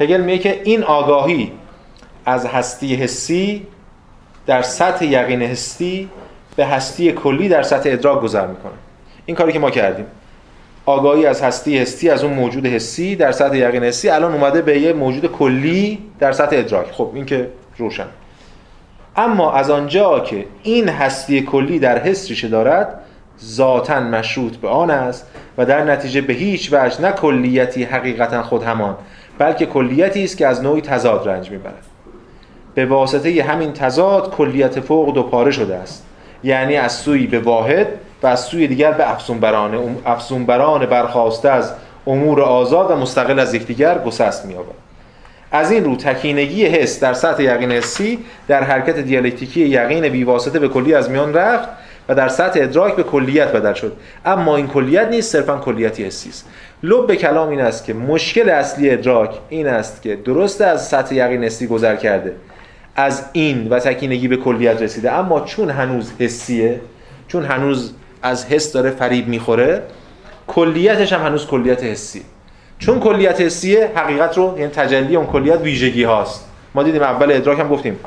هگل 0.00 0.20
میگه 0.20 0.38
که 0.38 0.60
این 0.64 0.82
آگاهی 0.82 1.52
از 2.26 2.46
هستی 2.46 2.94
حسی 2.94 3.66
در 4.46 4.62
سطح 4.62 5.04
یقین 5.04 5.42
حسی 5.42 6.08
به 6.56 6.66
هستی 6.66 7.12
کلی 7.12 7.48
در 7.48 7.62
سطح 7.62 7.90
ادراک 7.92 8.20
گذر 8.20 8.46
می‌کنه. 8.46 8.72
این 9.26 9.36
کاری 9.36 9.52
که 9.52 9.58
ما 9.58 9.70
کردیم. 9.70 10.06
آگاهی 10.86 11.26
از 11.26 11.42
هستی 11.42 11.78
حسی 11.78 12.10
از 12.10 12.24
اون 12.24 12.32
موجود 12.32 12.66
حسی 12.66 13.16
در 13.16 13.32
سطح 13.32 13.56
یقین 13.56 13.84
حسی 13.84 14.08
الان 14.08 14.34
اومده 14.34 14.62
به 14.62 14.80
یه 14.80 14.92
موجود 14.92 15.26
کلی 15.26 15.98
در 16.18 16.32
سطح 16.32 16.56
ادراک. 16.56 16.86
خب 16.92 17.10
این 17.14 17.26
که 17.26 17.48
روشن. 17.78 18.06
اما 19.16 19.52
از 19.52 19.70
آنجا 19.70 20.20
که 20.20 20.44
این 20.62 20.88
هستی 20.88 21.42
کلی 21.42 21.78
در 21.78 21.98
حس 21.98 22.28
ریشه 22.28 22.48
دارد 22.48 23.00
ذاتا 23.44 24.00
مشروط 24.00 24.56
به 24.56 24.68
آن 24.68 24.90
است 24.90 25.26
و 25.58 25.66
در 25.66 25.84
نتیجه 25.84 26.20
به 26.20 26.32
هیچ 26.32 26.72
وجه 26.72 27.00
نه 27.00 27.12
کلیتی 27.12 27.84
حقیقتا 27.84 28.42
خود 28.42 28.62
همان 28.62 28.96
بلکه 29.38 29.66
کلیتی 29.66 30.24
است 30.24 30.36
که 30.36 30.46
از 30.46 30.62
نوعی 30.62 30.80
تضاد 30.80 31.28
رنج 31.28 31.50
می‌برد. 31.50 31.84
به 32.74 32.86
واسطه 32.86 33.42
همین 33.42 33.72
تضاد 33.72 34.34
کلیت 34.34 34.80
فوق 34.80 35.14
دو 35.14 35.22
پاره 35.22 35.50
شده 35.50 35.74
است. 35.74 36.06
یعنی 36.44 36.76
از 36.76 36.92
سوی 36.92 37.26
به 37.26 37.38
واحد 37.38 37.86
و 38.22 38.26
از 38.26 38.40
سوی 38.40 38.66
دیگر 38.66 38.92
به 38.92 39.10
افزونبران 39.10 39.96
افزونبران 40.06 40.86
برخواسته 40.86 41.50
از 41.50 41.72
امور 42.06 42.42
آزاد 42.42 42.90
و 42.90 42.96
مستقل 42.96 43.38
از 43.38 43.54
یکدیگر 43.54 43.98
گسست 43.98 44.46
می‌یابد. 44.46 44.86
از 45.52 45.70
این 45.70 45.84
رو 45.84 45.96
تکینگی 45.96 46.66
حس 46.66 47.00
در 47.00 47.12
سطح 47.12 47.42
یقین 47.42 47.72
حسی 47.72 48.18
در 48.48 48.62
حرکت 48.62 48.98
دیالکتیکی 48.98 49.60
یقین 49.60 50.08
بیواسطه 50.08 50.58
به 50.58 50.68
کلی 50.68 50.94
از 50.94 51.10
میان 51.10 51.34
رفت 51.34 51.68
و 52.08 52.14
در 52.14 52.28
سطح 52.28 52.60
ادراک 52.62 52.96
به 52.96 53.02
کلیت 53.02 53.52
بدل 53.52 53.72
شد. 53.72 53.96
اما 54.24 54.56
این 54.56 54.66
کلیت 54.66 55.08
نیست 55.08 55.32
صرفا 55.32 55.56
کلیتی 55.58 56.04
حسی 56.04 56.28
است 56.28 56.48
لب 56.82 57.06
به 57.06 57.16
کلام 57.16 57.48
این 57.48 57.60
است 57.60 57.84
که 57.84 57.94
مشکل 57.94 58.48
اصلی 58.48 58.90
ادراک 58.90 59.30
این 59.48 59.66
است 59.66 60.02
که 60.02 60.16
درست 60.16 60.60
از 60.60 60.88
سطح 60.88 61.14
یقین 61.14 61.44
حسی 61.44 61.66
گذر 61.66 61.96
کرده. 61.96 62.32
از 62.96 63.24
این 63.32 63.68
و 63.68 63.78
تکینگی 63.78 64.28
به 64.28 64.36
کلیت 64.36 64.82
رسیده. 64.82 65.12
اما 65.12 65.40
چون 65.40 65.70
هنوز 65.70 66.12
حسیه 66.18 66.80
چون 67.28 67.44
هنوز 67.44 67.92
از 68.22 68.46
حس 68.46 68.72
داره 68.72 68.90
فریب 68.90 69.28
می‌خوره 69.28 69.82
کلیتش 70.46 71.12
هم 71.12 71.26
هنوز 71.26 71.46
کلیت 71.46 71.84
حسی. 71.84 72.22
چون 72.78 73.00
کلیت 73.00 73.40
حسیه 73.40 73.90
حقیقت 73.94 74.36
رو 74.36 74.54
یعنی 74.58 74.70
تجلی 74.70 75.16
اون 75.16 75.26
کلیت 75.26 75.60
ویژگی 75.60 76.04
هاست. 76.04 76.48
ما 76.74 76.82
دیدیم 76.82 77.02
اول 77.02 77.32
ادراک 77.32 77.60
هم 77.60 77.68
گفتیم. 77.68 77.98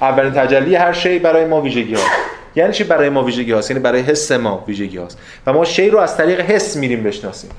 اولین 0.00 0.32
تجلی 0.32 0.74
هر 0.74 0.92
شی 0.92 1.18
برای 1.18 1.44
ما 1.44 1.60
ویژگی 1.60 1.94
هاست. 1.94 2.10
یعنی 2.56 2.72
چی 2.72 2.84
برای 2.84 3.08
ما 3.08 3.24
ویژگی 3.24 3.52
هاست؟ 3.52 3.70
یعنی 3.70 3.82
برای 3.82 4.00
حس 4.00 4.32
ما 4.32 4.64
ویژگی 4.66 4.96
هاست. 4.96 5.18
و 5.46 5.52
ما 5.52 5.64
شی 5.64 5.90
رو 5.90 5.98
از 5.98 6.16
طریق 6.16 6.40
حس 6.40 6.76
میریم 6.76 7.02
بشناسیم. 7.02 7.50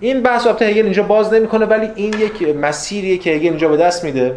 این 0.00 0.22
بحث 0.22 0.46
البته 0.46 0.64
هگل 0.64 0.82
اینجا 0.82 1.02
باز 1.02 1.32
نمی‌کنه 1.32 1.66
ولی 1.66 1.90
این 1.94 2.14
یک 2.18 2.56
مسیریه 2.56 3.18
که 3.18 3.30
هگل 3.30 3.48
اینجا 3.48 3.68
به 3.68 3.76
دست 3.76 4.04
میده 4.04 4.36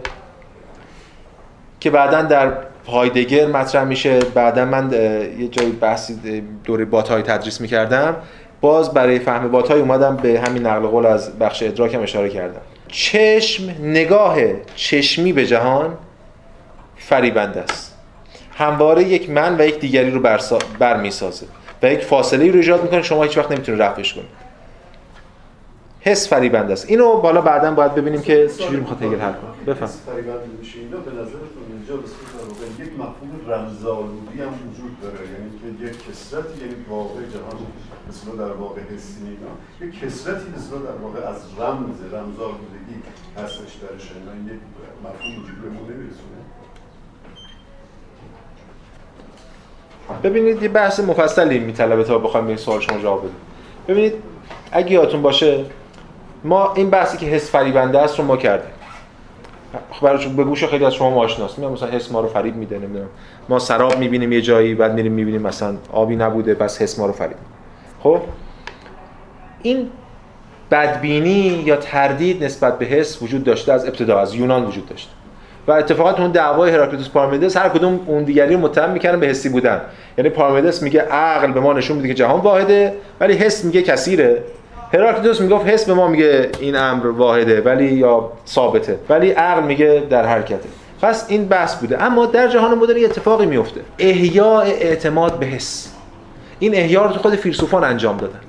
که 1.80 1.90
بعدا 1.90 2.22
در 2.22 2.54
هایدگر 2.88 3.48
مطرح 3.48 3.84
میشه. 3.84 4.20
بعدا 4.20 4.66
من 4.66 4.92
یه 5.40 5.48
جایی 5.48 5.72
بحثی 5.72 6.44
دوره 6.64 6.86
باتای 6.86 7.22
تدریس 7.22 7.62
می‌کردم. 7.62 8.16
باز 8.62 8.94
برای 8.94 9.20
فهم 9.20 9.52
باتای 9.52 9.80
اومدم 9.80 10.18
به 10.18 10.40
همین 10.40 10.66
نقل 10.68 10.88
قول 10.88 11.06
از 11.06 11.40
بخش 11.40 11.64
ادراکم 11.64 12.02
اشاره 12.02 12.30
کردم. 12.30 12.62
چشم 12.88 13.76
نگاه 13.82 14.38
چشمی 14.76 15.34
به 15.34 15.46
جهان 15.46 15.98
فریبنده 16.98 17.60
است. 17.60 17.89
همواره 18.60 19.04
یک 19.04 19.30
من 19.30 19.62
و 19.62 19.66
یک 19.68 19.80
دیگری 19.80 20.12
رو 20.12 20.20
بر 20.80 21.02
می‌سازه 21.02 21.46
و 21.84 21.94
یک 21.94 22.00
فاصله 22.00 22.52
رو 22.52 22.56
ایجاد 22.56 22.84
می‌کنه. 22.84 23.02
شما 23.02 23.24
هیچ 23.24 23.38
وقت 23.38 23.52
نمی‌تونید 23.52 23.82
رفعش 23.82 24.14
کنید 24.14 24.28
حس 26.02 26.30
فریبنده 26.30 26.74
است. 26.74 26.90
اینو 26.90 27.18
بالا 27.18 27.42
بعدا 27.42 27.72
باید 27.72 27.96
ببینیم 27.96 28.22
که 28.22 28.48
چجوری 28.58 28.78
می‌خواد 28.78 29.04
هگل 29.04 29.20
حل 29.20 29.34
کنه. 29.34 29.74
بفهم. 29.74 29.88
فریبنده 29.88 30.50
میشه. 30.60 30.80
اینا 30.80 30.98
به 30.98 31.12
نظرتون 31.12 31.64
اینجا 31.74 31.96
به 31.98 32.84
یک 32.84 32.92
مفهوم 32.94 33.32
رمزآلودی 33.48 34.42
هم 34.42 34.54
وجود 34.68 34.94
داره. 35.02 35.24
یعنی 35.34 35.50
که 35.60 35.86
یک 35.86 35.96
کسرتی 36.08 36.60
یعنی 36.62 36.76
واقع 36.90 37.22
جهان 37.34 37.60
مثل 38.10 38.38
در 38.38 38.54
واقع 38.62 38.82
حسی 38.82 39.22
اینا 39.34 39.54
یک 39.82 40.00
کسرتی 40.00 40.48
مثل 40.58 40.72
در 40.88 40.98
واقع 41.04 41.22
از 41.34 41.40
رمز 41.60 41.98
رمزآلودگی 42.14 42.98
هستش 43.38 43.72
درش 43.82 44.06
اینا 44.16 44.54
یک 44.54 44.62
مفهوم 45.04 45.34
وجود 45.44 45.58
به 45.62 45.70
نمیرسونه. 45.94 46.39
ببینید 50.24 50.64
یه 50.64 50.70
بحث 50.70 51.00
مفصلی 51.00 51.60
میطلبه 51.60 52.04
تا 52.04 52.18
بخوایم 52.18 52.48
این 52.48 52.58
سوال 52.58 52.80
شما 52.80 52.98
جواب 52.98 53.20
بدیم. 53.20 53.36
ببینید 53.88 54.14
اگه 54.72 54.92
یادتون 54.92 55.22
باشه 55.22 55.66
ما 56.44 56.74
این 56.74 56.90
بحثی 56.90 57.18
که 57.18 57.26
حس 57.26 57.52
فریبنده 57.52 58.00
است 58.00 58.20
رو 58.20 58.26
ما 58.26 58.38
کردیم. 58.38 58.72
خب 59.92 60.06
برای 60.06 60.28
به 60.28 60.44
گوش 60.44 60.64
خیلی 60.64 60.86
از 60.86 60.94
شما 60.94 61.22
آشناست. 61.22 61.60
میگم 61.60 61.72
مثلا 61.72 61.90
حس 61.90 62.12
ما 62.12 62.22
رو 62.22 62.28
فریب 62.28 62.56
میده 62.56 62.78
نمی‌دونم. 62.78 63.10
ما 63.50 63.60
سراب 63.60 63.98
می‌بینیم 63.98 64.32
یه 64.32 64.42
جایی 64.42 64.76
بعد 64.76 64.94
میریم 64.94 65.12
می‌بینیم 65.12 65.42
مثلا 65.42 65.78
آبی 65.92 66.16
نبوده 66.16 66.54
پس 66.54 66.82
حس 66.82 67.00
ما 67.00 67.06
رو 67.06 67.14
فریب 67.14 67.38
خب؟ 68.04 68.22
این 69.62 69.90
بدبینی 70.72 71.64
یا 71.66 71.76
تردید 71.76 72.44
نسبت 72.44 72.80
به 72.80 72.86
حس 72.86 73.22
وجود 73.22 73.44
داشته 73.44 73.74
از 73.74 73.86
ابتدا 73.86 74.20
از 74.20 74.36
یونان 74.36 74.66
وجود 74.66 74.86
داشته. 74.86 75.12
و 75.70 75.72
اتفاقا 75.72 76.12
اون 76.12 76.32
دعوای 76.32 76.72
هراکلیتوس 76.72 77.10
پارمیدس 77.10 77.58
هر 77.58 77.70
کدوم 77.70 78.00
اون 78.06 78.24
دیگری 78.24 78.54
رو 78.54 78.60
متهم 78.60 78.90
می‌کردن 78.90 79.20
به 79.20 79.28
حسی 79.28 79.50
بودن. 79.50 79.82
یعنی 80.18 80.30
پارمیدس 80.30 80.82
میگه 80.82 81.02
عقل 81.02 81.52
به 81.52 81.60
ما 81.60 81.74
نشون 81.74 81.96
میده 81.98 82.08
که 82.08 82.14
جهان 82.14 82.40
واحده 82.40 82.94
ولی 83.20 83.34
حس 83.34 83.66
میگه 83.66 83.82
کثیره. 83.82 84.44
هراکلیتوس 84.94 85.42
می‌گفت 85.42 85.68
حس 85.68 85.86
به 85.86 85.94
ما 85.94 86.08
میگه 86.08 86.50
این 86.60 86.76
امر 86.76 87.08
واحده 87.08 87.62
ولی 87.62 87.86
یا 87.86 88.32
ثابته. 88.48 88.98
ولی 89.10 89.32
عقل 89.32 89.64
میگه 89.64 90.04
در 90.10 90.26
حرکته. 90.26 90.70
پس 91.02 91.26
این 91.28 91.48
بحث 91.48 91.76
بوده. 91.76 92.04
اما 92.04 92.26
در 92.26 92.48
جهان 92.48 92.78
مدرن 92.78 93.06
اتفاقی 93.06 93.46
میفته 93.46 93.82
احیاء 94.00 94.62
اعتماد 94.62 95.40
به 95.40 95.46
حس. 95.46 95.94
این 96.60 96.76
احیا 96.76 97.06
رو 97.06 97.12
تو 97.12 97.20
خود 97.20 97.36
فیلسوفان 97.36 97.84
انجام 97.84 98.18
دادن. 98.18 98.40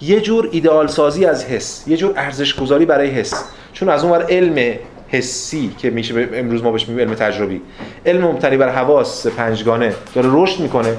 یه 0.00 0.20
جور 0.20 0.48
ایدئال 0.52 0.86
سازی 0.86 1.26
از 1.26 1.44
حس 1.44 1.84
یه 1.86 1.96
جور 1.96 2.12
ارزش 2.16 2.54
گذاری 2.54 2.86
برای 2.86 3.10
حس. 3.10 3.44
چون 3.72 3.88
از 3.88 4.04
اون 4.04 4.12
ور 4.12 4.26
علم 4.30 4.78
حسی 5.12 5.74
که 5.78 5.90
میشه 5.90 6.28
امروز 6.34 6.62
ما 6.62 6.70
بهش 6.70 6.88
میگیم 6.88 7.00
علم 7.00 7.14
تجربی. 7.14 7.60
علم 8.06 8.24
مبتنی 8.24 8.56
بر 8.56 8.68
حواس 8.68 9.26
پنجگانه 9.26 9.94
داره 10.14 10.28
رشد 10.32 10.60
می‌کنه 10.60 10.96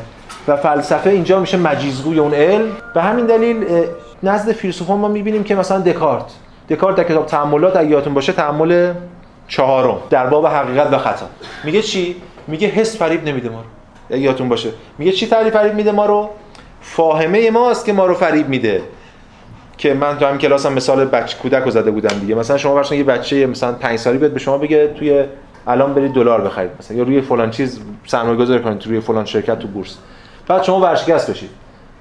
و 0.47 0.57
فلسفه 0.57 1.09
اینجا 1.09 1.39
میشه 1.39 1.57
مجیزگوی 1.57 2.19
اون 2.19 2.33
علم. 2.33 2.67
به 2.93 3.01
همین 3.01 3.25
دلیل 3.25 3.65
نزد 4.23 4.51
فیلسوفان 4.51 4.99
ما 4.99 5.07
می‌بینیم 5.07 5.43
که 5.43 5.55
مثلا 5.55 5.79
دکارت. 5.79 6.25
دکارت 6.69 6.95
در 6.95 7.03
کتاب 7.03 7.25
تأملات 7.25 7.75
اگه 7.75 7.89
یادتون 7.89 8.13
باشه 8.13 8.33
تأمل 8.33 8.93
چهارم. 9.47 9.97
در 10.09 10.27
باب 10.27 10.47
حقیقت 10.47 10.93
و 10.93 10.97
خطا. 10.97 11.25
میگه 11.63 11.81
چی؟ 11.81 12.15
میگه 12.47 12.67
حس 12.67 12.97
فریب 12.97 13.27
نمیده 13.27 13.49
ما 13.49 13.63
رو. 14.09 14.17
یادتون 14.17 14.49
باشه. 14.49 14.69
میگه 14.97 15.11
چی 15.11 15.27
تعریف 15.27 15.53
فریب 15.53 15.73
میده 15.73 15.91
ما 15.91 16.05
رو؟ 16.05 16.29
فاهمه 16.81 17.51
ماست 17.51 17.85
که 17.85 17.93
ما 17.93 18.05
رو 18.05 18.13
فریب 18.13 18.49
میده. 18.49 18.81
که 19.77 19.93
من 19.93 20.17
تو 20.17 20.25
هم 20.25 20.73
مثال 20.73 21.05
بچه 21.05 21.37
کودک 21.37 21.63
رو 21.63 21.71
زده 21.71 21.91
بودم 21.91 22.19
دیگه. 22.19 22.35
مثلا 22.35 22.57
شما 22.57 22.75
برشون 22.75 22.97
یه 22.97 23.03
بچه 23.03 23.45
مثلا 23.45 23.71
5 23.71 23.99
سالی 23.99 24.17
بیاد 24.17 24.31
به 24.31 24.39
شما 24.39 24.57
بگه 24.57 24.87
توی 24.87 25.23
الان 25.67 25.93
برید 25.93 26.13
دلار 26.13 26.41
بخرید 26.41 26.71
مثلا 26.79 26.97
یا 26.97 27.03
روی 27.03 27.21
فلان 27.21 27.51
چیز 27.51 27.79
سرمایه 28.05 28.37
گذاری 28.37 28.63
کنید 28.63 28.87
روی 28.87 28.99
فلان 28.99 29.25
شرکت 29.25 29.59
تو 29.59 29.67
بورس. 29.67 29.97
بعد 30.47 30.63
شما 30.63 30.79
ورشکست 30.79 31.31
بشید. 31.31 31.49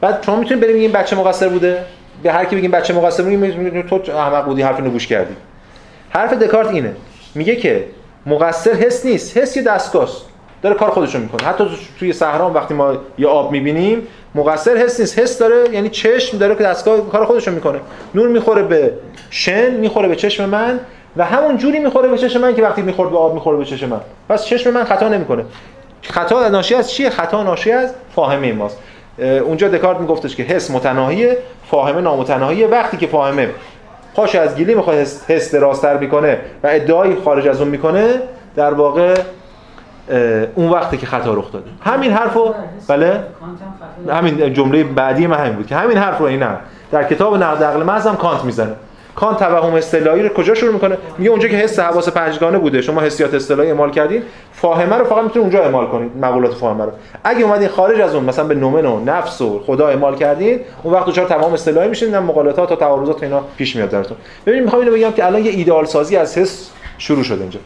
بعد 0.00 0.22
شما 0.26 0.36
می‌تونید 0.36 0.64
برید 0.64 0.76
این 0.76 0.92
بچه 0.92 1.16
مقصر 1.16 1.48
بوده؟ 1.48 1.84
به 2.22 2.32
هر 2.32 2.44
کی 2.44 2.56
بگیم 2.56 2.70
بچه 2.70 2.94
مقصر 2.94 3.22
بوده 3.22 3.82
تو 3.82 4.16
احمق 4.16 4.44
بودی 4.44 4.62
حرف 4.62 4.76
اینو 4.76 4.98
کردی. 4.98 5.34
حرف 6.10 6.32
دکارت 6.32 6.68
اینه. 6.68 6.92
میگه 7.34 7.56
که 7.56 7.84
مقصر 8.26 8.72
حس 8.72 9.06
نیست. 9.06 9.36
حس 9.36 9.56
یه 9.56 9.62
دستگاه 9.62 10.08
داره 10.62 10.74
کار 10.74 10.90
خودشو 10.90 11.18
می‌کنه. 11.18 11.48
حتی 11.48 11.64
توی 11.98 12.12
صحرا 12.12 12.50
وقتی 12.50 12.74
ما 12.74 12.94
یه 13.18 13.26
آب 13.26 13.52
می‌بینیم 13.52 14.06
مقصر 14.34 14.76
حس 14.76 15.00
نیست. 15.00 15.18
حس 15.18 15.38
داره 15.38 15.70
یعنی 15.72 15.88
چشم 15.88 16.38
داره 16.38 16.54
که 16.54 16.64
دستگاه 16.64 17.10
کار 17.10 17.24
خودشو 17.24 17.50
می‌کنه. 17.50 17.78
نور 18.14 18.28
می‌خوره 18.28 18.62
به 18.62 18.92
شن 19.30 19.70
می‌خوره 19.70 20.08
به 20.08 20.16
چشم 20.16 20.44
من 20.44 20.80
و 21.16 21.24
همون 21.24 21.56
جوری 21.56 21.78
می‌خوره 21.78 22.08
به 22.08 22.18
چشم 22.18 22.40
من 22.40 22.54
که 22.54 22.62
وقتی 22.62 22.82
می‌خورد 22.82 23.10
به 23.10 23.18
آب 23.18 23.34
می‌خوره 23.34 23.56
به 23.56 23.64
چشم 23.64 23.88
من. 23.88 24.00
پس 24.28 24.44
چشم 24.44 24.70
من 24.70 24.84
خطا 24.84 25.08
نمی‌کنه. 25.08 25.44
خطا 26.02 26.48
ناشی 26.48 26.74
از 26.74 26.90
چیه؟ 26.92 27.10
خطا 27.10 27.42
ناشی 27.42 27.72
از 27.72 27.94
فاهمه 28.14 28.52
ماست. 28.52 28.78
اونجا 29.18 29.68
دکارت 29.68 30.00
میگفتش 30.00 30.36
که 30.36 30.42
حس 30.42 30.70
متناهیه 30.70 31.38
فاهمه 31.70 32.00
نامتناهیه. 32.00 32.66
وقتی 32.66 32.96
که 32.96 33.06
فاهمه 33.06 33.48
پاش 34.14 34.34
از 34.34 34.56
گیلی 34.56 34.74
می‌خواد 34.74 34.96
حس 35.28 35.54
راستر 35.54 35.96
می‌کنه 35.96 36.38
و 36.62 36.66
ادعای 36.66 37.16
خارج 37.24 37.48
از 37.48 37.60
اون 37.60 37.68
می‌کنه 37.68 38.22
در 38.56 38.74
واقع 38.74 39.14
اون 40.54 40.68
وقتی 40.68 40.96
که 40.96 41.06
خطا 41.06 41.34
رخ 41.34 41.52
داده. 41.52 41.70
همین 41.80 42.12
حرفو 42.12 42.54
بله؟ 42.88 43.20
همین 44.08 44.52
جمله 44.52 44.84
بعدی 44.84 45.26
من 45.26 45.36
همین 45.36 45.52
بود 45.52 45.66
که 45.66 45.76
همین 45.76 45.96
حرف 45.96 46.18
رو 46.18 46.26
این 46.26 46.42
هم. 46.42 46.56
در 46.92 47.04
کتاب 47.04 47.36
نقد 47.36 47.62
عقل 47.62 47.82
محض 47.82 48.06
هم 48.06 48.16
کانت 48.16 48.44
می‌زنه. 48.44 48.72
کانت 49.14 49.38
توهم 49.38 49.74
اصطلاحی 49.74 50.22
رو 50.22 50.28
کجا 50.28 50.54
شروع 50.54 50.72
می‌کنه؟ 50.72 50.96
میگه 51.18 51.30
اونجا 51.30 51.48
که 51.48 51.56
حس 51.56 51.78
حواس 51.78 52.08
پنجگانه 52.08 52.58
بوده. 52.58 52.82
شما 52.82 53.00
حسیات 53.00 53.34
اصطلاحی 53.34 53.68
اعمال 53.68 53.90
کردین 53.90 54.22
فاهمه 54.52 54.96
رو 54.96 55.04
فقط 55.04 55.22
می‌تونید 55.22 55.38
اونجا 55.38 55.62
اعمال 55.62 55.86
کنید 55.86 56.16
مقولات 56.16 56.54
فاهمه 56.54 56.84
رو. 56.84 56.90
اگه 57.24 57.44
اومدین 57.44 57.68
خارج 57.68 58.00
از 58.00 58.14
اون 58.14 58.24
مثلا 58.24 58.44
به 58.44 58.54
نومن 58.54 58.86
و 58.86 59.04
نفس 59.04 59.40
و 59.40 59.62
خدا 59.66 59.88
اعمال 59.88 60.16
کردین 60.16 60.60
اون 60.82 60.94
وقت 60.94 61.06
دچار 61.06 61.26
توهم 61.26 61.52
اصطلاحی 61.52 61.88
میشین 61.88 62.18
مقالات 62.18 62.58
و 62.58 62.76
تعارضات 62.76 63.22
اینا 63.22 63.42
پیش 63.56 63.76
میاد 63.76 63.90
درتون 63.90 64.16
ببینید 64.46 64.64
می‌خوام 64.64 64.82
اینو 64.82 64.94
بگم 64.94 65.10
که 65.10 65.26
الان 65.26 65.44
یه 65.44 65.50
ایدئال 65.50 65.84
سازی 65.84 66.16
از 66.16 66.38
حس 66.38 66.70
شروع 66.98 67.22
شده 67.22 67.40
اینجا. 67.40 67.60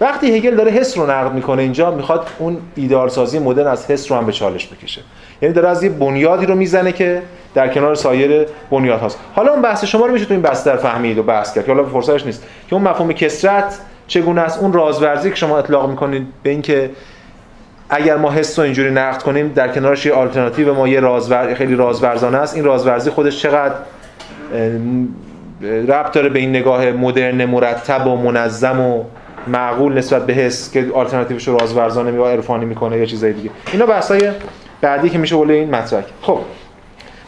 وقتی 0.00 0.36
هگل 0.36 0.54
داره 0.54 0.70
حس 0.70 0.98
رو 0.98 1.10
نقد 1.10 1.32
می‌کنه 1.32 1.62
اینجا 1.62 1.90
می‌خواد 1.90 2.26
اون 2.38 2.58
ایدئال 2.74 3.08
سازی 3.08 3.38
مدرن 3.38 3.66
از 3.66 3.90
حس 3.90 4.10
رو 4.10 4.18
هم 4.18 4.26
به 4.26 4.32
چالش 4.32 4.66
بکشه. 4.66 5.00
یعنی 5.42 5.54
داره 5.54 5.68
از 5.68 5.82
یه 5.82 5.90
بنیادی 5.90 6.46
رو 6.46 6.54
می‌زنه 6.54 6.92
که 6.92 7.22
در 7.54 7.68
کنار 7.68 7.94
سایر 7.94 8.46
بنیاد 8.70 9.00
هاست. 9.00 9.18
حالا 9.34 9.52
اون 9.52 9.62
بحث 9.62 9.84
شما 9.84 10.06
رو 10.06 10.12
میشه 10.12 10.24
تو 10.24 10.34
این 10.34 10.42
بستر 10.42 10.76
فهمید 10.76 11.18
و 11.18 11.22
بحث 11.22 11.54
کرد 11.54 11.66
که 11.66 11.72
حالا 11.72 11.84
فرصتش 11.84 12.26
نیست. 12.26 12.42
که 12.68 12.74
اون 12.74 12.82
مفهوم 12.82 13.12
کسرت 13.12 13.78
چگونه 14.06 14.40
است 14.40 14.58
اون 14.60 14.72
رازورزی 14.72 15.30
که 15.30 15.36
شما 15.36 15.58
اطلاق 15.58 15.90
می‌کنید 15.90 16.26
به 16.42 16.50
اینکه 16.50 16.90
اگر 17.90 18.16
ما 18.16 18.30
حس 18.30 18.58
رو 18.58 18.64
اینجوری 18.64 18.90
نقد 18.90 19.22
کنیم 19.22 19.52
در 19.54 19.68
کنارش 19.68 20.06
یه 20.06 20.12
آلترناتیو 20.12 20.74
ما 20.74 20.88
یه 20.88 21.00
رازور 21.00 21.54
خیلی 21.54 21.74
رازورزانه 21.74 22.38
است. 22.38 22.56
این 22.56 22.64
رازورزی 22.64 23.10
خودش 23.10 23.42
چقدر 23.42 23.74
ربط 25.62 26.12
داره 26.12 26.28
به 26.28 26.38
این 26.38 26.50
نگاه 26.50 26.90
مدرن 26.90 27.44
مرتب 27.44 28.06
و 28.06 28.16
منظم 28.16 28.80
و 28.80 29.04
معقول 29.46 29.98
نسبت 29.98 30.26
به 30.26 30.32
حس 30.32 30.72
که 30.72 30.86
آلترناتیوش 30.94 31.48
رو 31.48 31.58
رازورزانه 31.58 32.12
یا 32.12 32.26
عرفانی 32.26 32.64
می‌کنه 32.64 32.98
یا 32.98 33.06
چیزای 33.06 33.32
دیگه. 33.32 33.50
اینا 33.72 33.86
بحثای 33.86 34.30
بعدی 34.80 35.10
که 35.10 35.18
میشه 35.18 35.36
این 35.36 35.70
مطرح 35.70 36.04
خب. 36.22 36.38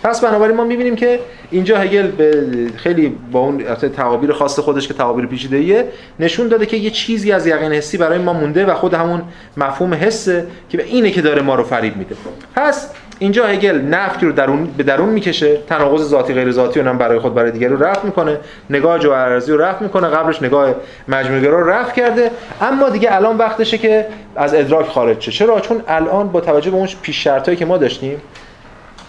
پس 0.02 0.20
بنابراین 0.20 0.56
ما 0.56 0.64
می‌بینیم 0.64 0.96
که 0.96 1.20
اینجا 1.50 1.78
هگل 1.78 2.06
به 2.06 2.46
خیلی 2.76 3.16
با 3.32 3.40
اون 3.40 3.64
تعابیر 3.74 4.32
خاص 4.32 4.58
خودش 4.58 4.88
که 4.88 4.94
تعابیر 4.94 5.26
پیچیده‌ایه 5.26 5.88
نشون 6.20 6.48
داده 6.48 6.66
که 6.66 6.76
یه 6.76 6.90
چیزی 6.90 7.32
از 7.32 7.46
یقین 7.46 7.72
حسی 7.72 7.98
برای 7.98 8.18
ما 8.18 8.32
مونده 8.32 8.66
و 8.66 8.74
خود 8.74 8.94
همون 8.94 9.22
مفهوم 9.56 9.94
حسه 9.94 10.46
که 10.68 10.76
به 10.76 10.84
اینه 10.84 11.10
که 11.10 11.22
داره 11.22 11.42
ما 11.42 11.54
رو 11.54 11.64
فریب 11.64 11.96
میده. 11.96 12.16
پس 12.56 12.90
اینجا 13.18 13.46
هگل 13.46 13.80
نفی 13.80 14.26
رو 14.26 14.32
درون 14.32 14.66
به 14.66 14.82
درون 14.82 15.08
می‌کشه 15.08 15.56
تناقض 15.56 16.08
ذاتی 16.08 16.34
غیر 16.34 16.50
ذاتی 16.50 16.80
اونم 16.80 16.98
برای 16.98 17.18
خود 17.18 17.34
برای 17.34 17.50
دیگر 17.50 17.68
رو 17.68 17.84
رفع 17.84 18.06
می‌کنه. 18.06 18.40
نگاه 18.70 18.98
جوهرارزی 18.98 19.52
رو 19.52 19.58
رفع 19.58 19.82
می‌کنه 19.82 20.08
قبلش 20.08 20.42
نگاه 20.42 20.74
مجموعه 21.08 21.48
رو 21.48 21.70
رفع 21.70 21.92
کرده. 21.94 22.30
اما 22.60 22.88
دیگه 22.88 23.14
الان 23.14 23.36
وقتشه 23.36 23.78
که 23.78 24.06
از 24.36 24.54
ادراک 24.54 24.86
خارج 24.86 25.20
شه. 25.20 25.30
چرا؟ 25.30 25.60
چون 25.60 25.82
الان 25.88 26.28
با 26.28 26.40
توجه 26.40 26.70
به 26.70 26.76
اون 26.76 26.88
پیش 27.02 27.24
شرطایی 27.24 27.56
که 27.56 27.64
ما 27.64 27.76
داشتیم 27.76 28.20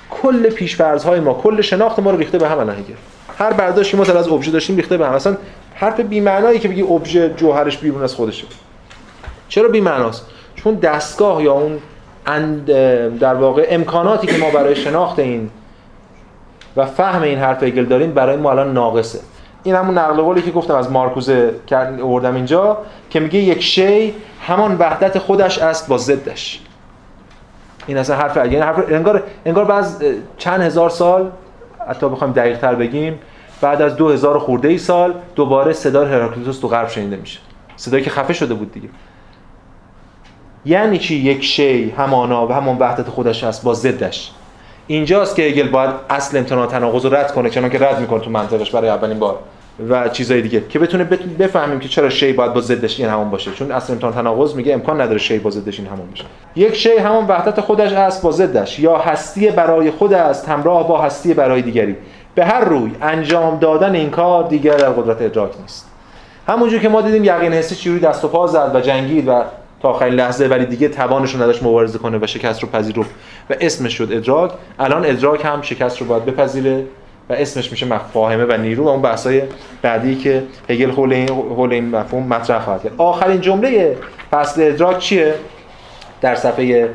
کل 0.10 0.50
های 1.06 1.20
ما 1.20 1.34
کل 1.34 1.62
شناخت 1.62 2.00
ما 2.00 2.12
رو 2.12 2.18
ریخته 2.18 2.38
به 2.38 2.48
هم 2.48 2.58
الان 2.58 2.76
هگل. 2.76 2.94
هر 3.38 3.54
برداشتی 3.54 3.98
ما 3.98 4.04
از 4.04 4.28
ابژه 4.28 4.52
داشتیم 4.52 4.76
ریخته 4.76 4.98
به 4.98 5.08
هم 5.08 5.14
اصلا 5.14 5.38
حرف 5.76 6.00
بی 6.00 6.20
معنایی 6.20 6.60
که 6.60 6.68
بگی 6.68 6.82
ابژه 6.82 7.34
جوهرش 7.38 7.78
بیرون 7.78 8.04
از 8.04 8.16
خودشه. 8.16 8.46
چرا 9.48 9.68
بی 9.68 9.82
معناست 9.82 10.26
چون 10.56 10.76
دستگاه 10.76 11.44
یا 11.44 11.54
اون 11.54 11.80
در 13.20 13.36
واقع 13.36 13.68
امکاناتی 13.70 14.28
که 14.28 14.38
ما 14.38 14.50
برای 14.50 14.76
شناخت 14.76 15.20
این 15.20 15.50
و 16.78 16.86
فهم 16.86 17.22
این 17.22 17.40
حرف 17.40 17.64
هگل 17.64 17.86
داریم 17.86 18.12
برای 18.12 18.38
ما 18.38 18.52
الان 18.52 18.74
ناقصه. 18.74 19.20
این 19.64 19.76
همون 19.76 19.98
نقل 19.98 20.22
قولی 20.22 20.42
که 20.42 20.52
گفتم 20.52 20.76
از 20.76 20.92
مارکوزه 20.92 21.54
آوردم 22.04 22.36
اینجا 22.36 22.78
که 23.10 23.20
میگه 23.20 23.40
یک 23.40 23.64
شی 23.64 24.14
همان 24.42 24.78
وحدت 24.78 25.20
خودش 25.20 25.58
است 25.58 25.88
با 25.88 25.98
ضدش. 25.98 26.62
این 27.88 27.98
اصلا 27.98 28.16
حرف 28.16 28.38
یعنی 28.38 28.56
حرف 28.56 28.84
انگار 28.90 29.24
انگار 29.46 29.66
بعد 29.66 29.86
چند 30.38 30.62
هزار 30.62 30.90
سال 30.90 31.32
حتی 31.90 32.10
بخوایم 32.10 32.34
دقیق 32.34 32.58
تر 32.58 32.76
بگیم 32.76 33.20
بعد 33.62 33.82
از 33.82 33.96
دو 33.96 34.10
هزار 34.10 34.40
خورده 34.40 34.68
ای 34.68 34.78
سال 34.78 35.14
دوباره 35.36 35.74
صدای 35.74 36.12
هراکلیتوس 36.12 36.60
تو 36.60 36.68
غرب 36.68 36.90
شنیده 36.90 37.16
میشه. 37.16 37.40
صدایی 37.76 38.04
که 38.04 38.10
خفه 38.10 38.34
شده 38.34 38.54
بود 38.54 38.72
دیگه. 38.72 38.90
یعنی 40.66 40.98
چی 40.98 41.16
یک 41.16 41.44
شی 41.44 41.90
همانا 41.90 42.48
و 42.48 42.52
همان 42.52 42.78
وحدت 42.78 43.10
خودش 43.10 43.44
است 43.44 43.64
با 43.64 43.74
ضدش؟ 43.74 44.32
اینجاست 44.88 45.36
که 45.36 45.42
هگل 45.42 45.68
باید 45.68 45.90
اصل 46.10 46.38
امتناع 46.38 46.68
تناقض 46.68 47.06
رو 47.06 47.16
رد 47.16 47.34
کنه 47.34 47.50
چون 47.50 47.70
که 47.70 47.80
رد 47.80 48.00
می‌کنه 48.00 48.20
تو 48.20 48.30
منطقش 48.30 48.72
برای 48.72 48.90
اولین 48.90 49.20
بار 49.20 49.40
و 49.90 50.10
چیزای 50.10 50.42
دیگه. 50.42 50.64
که 50.70 50.80
بتونه 50.80 51.04
بفهمیم 51.40 51.80
که 51.80 51.90
چرا 51.90 52.10
شی 52.10 52.34
باید 52.34 52.54
با 52.54 52.62
ضدش 52.62 53.00
این 53.00 53.10
همون 53.10 53.30
باشه. 53.30 53.52
چون 53.52 53.72
اصل 53.72 53.94
امتحان 53.94 54.14
تناقض 54.14 54.56
میگه 54.56 54.74
امکان 54.74 55.02
نداره 55.02 55.18
شی 55.18 55.40
با 55.40 55.50
ضدش 55.50 55.80
این 55.80 55.88
همون 55.88 56.08
باشه. 56.10 56.24
یک 56.56 56.76
شی 56.76 56.98
همون 56.98 57.26
وحدت 57.28 57.62
خودش 57.62 57.92
است 57.92 58.22
با 58.22 58.32
ضدش. 58.32 58.80
یا 58.80 58.98
هستی 58.98 59.52
برای 59.52 59.92
خود 59.92 60.14
است 60.14 60.50
همراه 60.50 60.88
با 60.88 61.02
هستی 61.02 61.34
برای 61.34 61.62
دیگری. 61.62 61.96
به 62.36 62.46
هر 62.46 62.60
روی 62.60 62.92
انجام 63.02 63.60
دادن 63.60 63.96
این 63.96 64.10
کار 64.10 64.48
دیگر 64.48 64.78
در 64.78 64.90
قدرت 64.90 65.22
ادراک 65.22 65.52
نیست. 65.62 65.90
همونجور 66.48 66.80
که 66.80 66.90
ما 66.90 67.02
دیدیم 67.02 67.24
یقین 67.24 67.54
حسی 67.54 67.76
چجوری 67.76 68.00
دست 68.00 68.26
و 68.26 68.28
پا 68.28 68.48
زد 68.48 68.72
و 68.74 68.80
جنگید 68.80 69.28
و 69.28 69.42
تا 69.82 69.90
آخرین 69.90 70.14
لحظه 70.14 70.46
ولی 70.46 70.66
دیگه 70.66 70.88
توانش 70.88 71.36
رو 71.36 71.42
نداشت 71.42 71.64
مبارزه 71.64 72.00
کنه 72.00 72.18
و 72.22 72.28
شکست 72.28 72.64
رو 72.64 72.70
پذیرفت. 72.70 73.10
و 73.50 73.56
اسمش 73.60 73.98
شد 73.98 74.10
ادراک. 74.12 74.52
الان 74.80 75.06
ادراک 75.06 75.46
هم 75.46 75.62
شکست 75.62 76.02
رو 76.02 76.08
باید 76.08 76.26
بپذیره 76.26 76.84
و 77.30 77.34
اسمش 77.34 77.72
میشه 77.72 77.86
مفاهمه 77.86 78.46
و 78.46 78.58
نیرو 78.58 78.84
و 78.84 78.88
اون 78.88 79.02
بحثای 79.02 79.42
بعدی 79.82 80.16
که 80.16 80.44
هگل 80.70 80.92
حول 80.92 81.14
این 81.14 81.30
حول 81.30 81.74
این 81.74 81.90
مفهوم 81.90 82.28
مطرح 82.28 82.60
خواهد 82.60 82.84
کرد. 82.84 82.94
آخرین 82.98 83.42
جمله 83.42 83.98
فصل 84.32 84.62
ادراک 84.62 85.00
چیه؟ 85.00 85.36
در 86.22 86.36
صفحه 86.36 86.90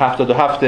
77 0.00 0.60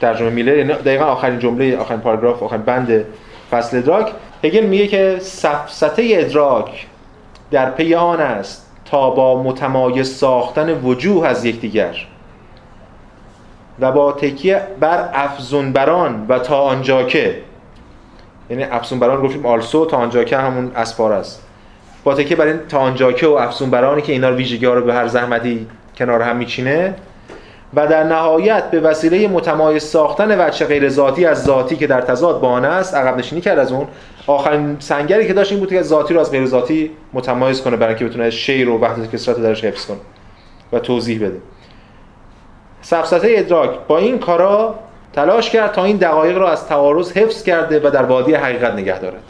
ترجمه 0.00 0.30
میلر 0.30 0.56
یعنی 0.56 0.72
دقیقا 0.72 1.04
آخرین 1.04 1.38
جمله 1.38 1.76
آخرین 1.76 2.00
پاراگراف 2.00 2.42
آخرین 2.42 2.62
بند 2.62 3.04
فصل 3.50 3.78
ادراک. 3.78 4.12
هگل 4.44 4.66
میگه 4.66 4.86
که 4.86 5.16
سفسته 5.20 6.02
ادراک 6.10 6.86
در 7.50 7.70
پی 7.70 7.94
آن 7.94 8.20
است. 8.20 8.69
تا 8.90 9.10
با 9.10 9.42
متمایز 9.42 10.16
ساختن 10.16 10.80
وجوه 10.82 11.26
از 11.26 11.44
یکدیگر 11.44 12.06
و 13.80 13.92
با 13.92 14.12
تکیه 14.12 14.62
بر 14.80 15.10
افزون 15.14 15.72
بران 15.72 16.26
و 16.28 16.38
تا 16.38 16.60
آنجا 16.60 17.02
که 17.02 17.42
یعنی 18.50 18.62
افسون 18.62 18.98
بران 18.98 19.22
گفتیم 19.22 19.46
آلسو 19.46 19.86
تا 19.86 19.96
آنجا 19.96 20.24
که 20.24 20.36
همون 20.36 20.72
اسپار 20.76 21.12
است. 21.12 21.46
با 22.04 22.14
تکیه 22.14 22.36
بر 22.36 22.46
این 22.46 22.58
تا 22.68 22.78
آنجا 22.78 23.12
که 23.12 23.26
و 23.26 23.30
افسون 23.30 23.70
برانی 23.70 24.02
که 24.02 24.12
اینا 24.12 24.32
ویژگی 24.32 24.66
ها 24.66 24.74
رو 24.74 24.84
به 24.84 24.94
هر 24.94 25.06
زحمتی 25.08 25.66
کنار 25.96 26.22
هم 26.22 26.36
میچینه 26.36 26.94
و 27.74 27.86
در 27.86 28.04
نهایت 28.04 28.70
به 28.70 28.80
وسیله 28.80 29.28
متمایز 29.28 29.82
ساختن 29.82 30.46
وجه 30.46 30.66
غیر 30.66 30.88
ذاتی 30.88 31.26
از 31.26 31.44
ذاتی 31.44 31.76
که 31.76 31.86
در 31.86 32.00
تضاد 32.00 32.40
با 32.40 32.48
آن 32.48 32.64
است 32.64 32.94
عقب 32.94 33.18
نشینی 33.18 33.40
کرد 33.40 33.58
از 33.58 33.72
اون. 33.72 33.86
آخرین 34.26 34.76
سنگری 34.78 35.26
که 35.26 35.32
داشت 35.32 35.52
این 35.52 35.60
بود 35.60 35.70
که 35.70 35.82
ذاتی 35.82 36.14
رو 36.14 36.20
از 36.20 36.30
غیر 36.30 36.46
ذاتی 36.46 36.90
متمایز 37.12 37.62
کنه 37.62 37.76
برای 37.76 37.94
اینکه 37.94 38.04
بتونه 38.04 38.30
شیر 38.30 38.68
و 38.68 38.78
وحدت 38.78 39.10
کسرت 39.14 39.36
درش 39.36 39.64
حفظ 39.64 39.86
کنه 39.86 39.98
و 40.72 40.78
توضیح 40.78 41.18
بده. 41.18 41.40
سفسطه 42.82 43.28
ادراک 43.30 43.70
با 43.88 43.98
این 43.98 44.18
کارا 44.18 44.74
تلاش 45.12 45.50
کرد 45.50 45.72
تا 45.72 45.84
این 45.84 45.96
دقایق 45.96 46.38
را 46.38 46.50
از 46.50 46.66
تعارض 46.66 47.12
حفظ 47.12 47.42
کرده 47.42 47.80
و 47.84 47.90
در 47.90 48.02
وادی 48.02 48.34
حقیقت 48.34 48.72
نگه 48.72 48.98
دارد. 48.98 49.22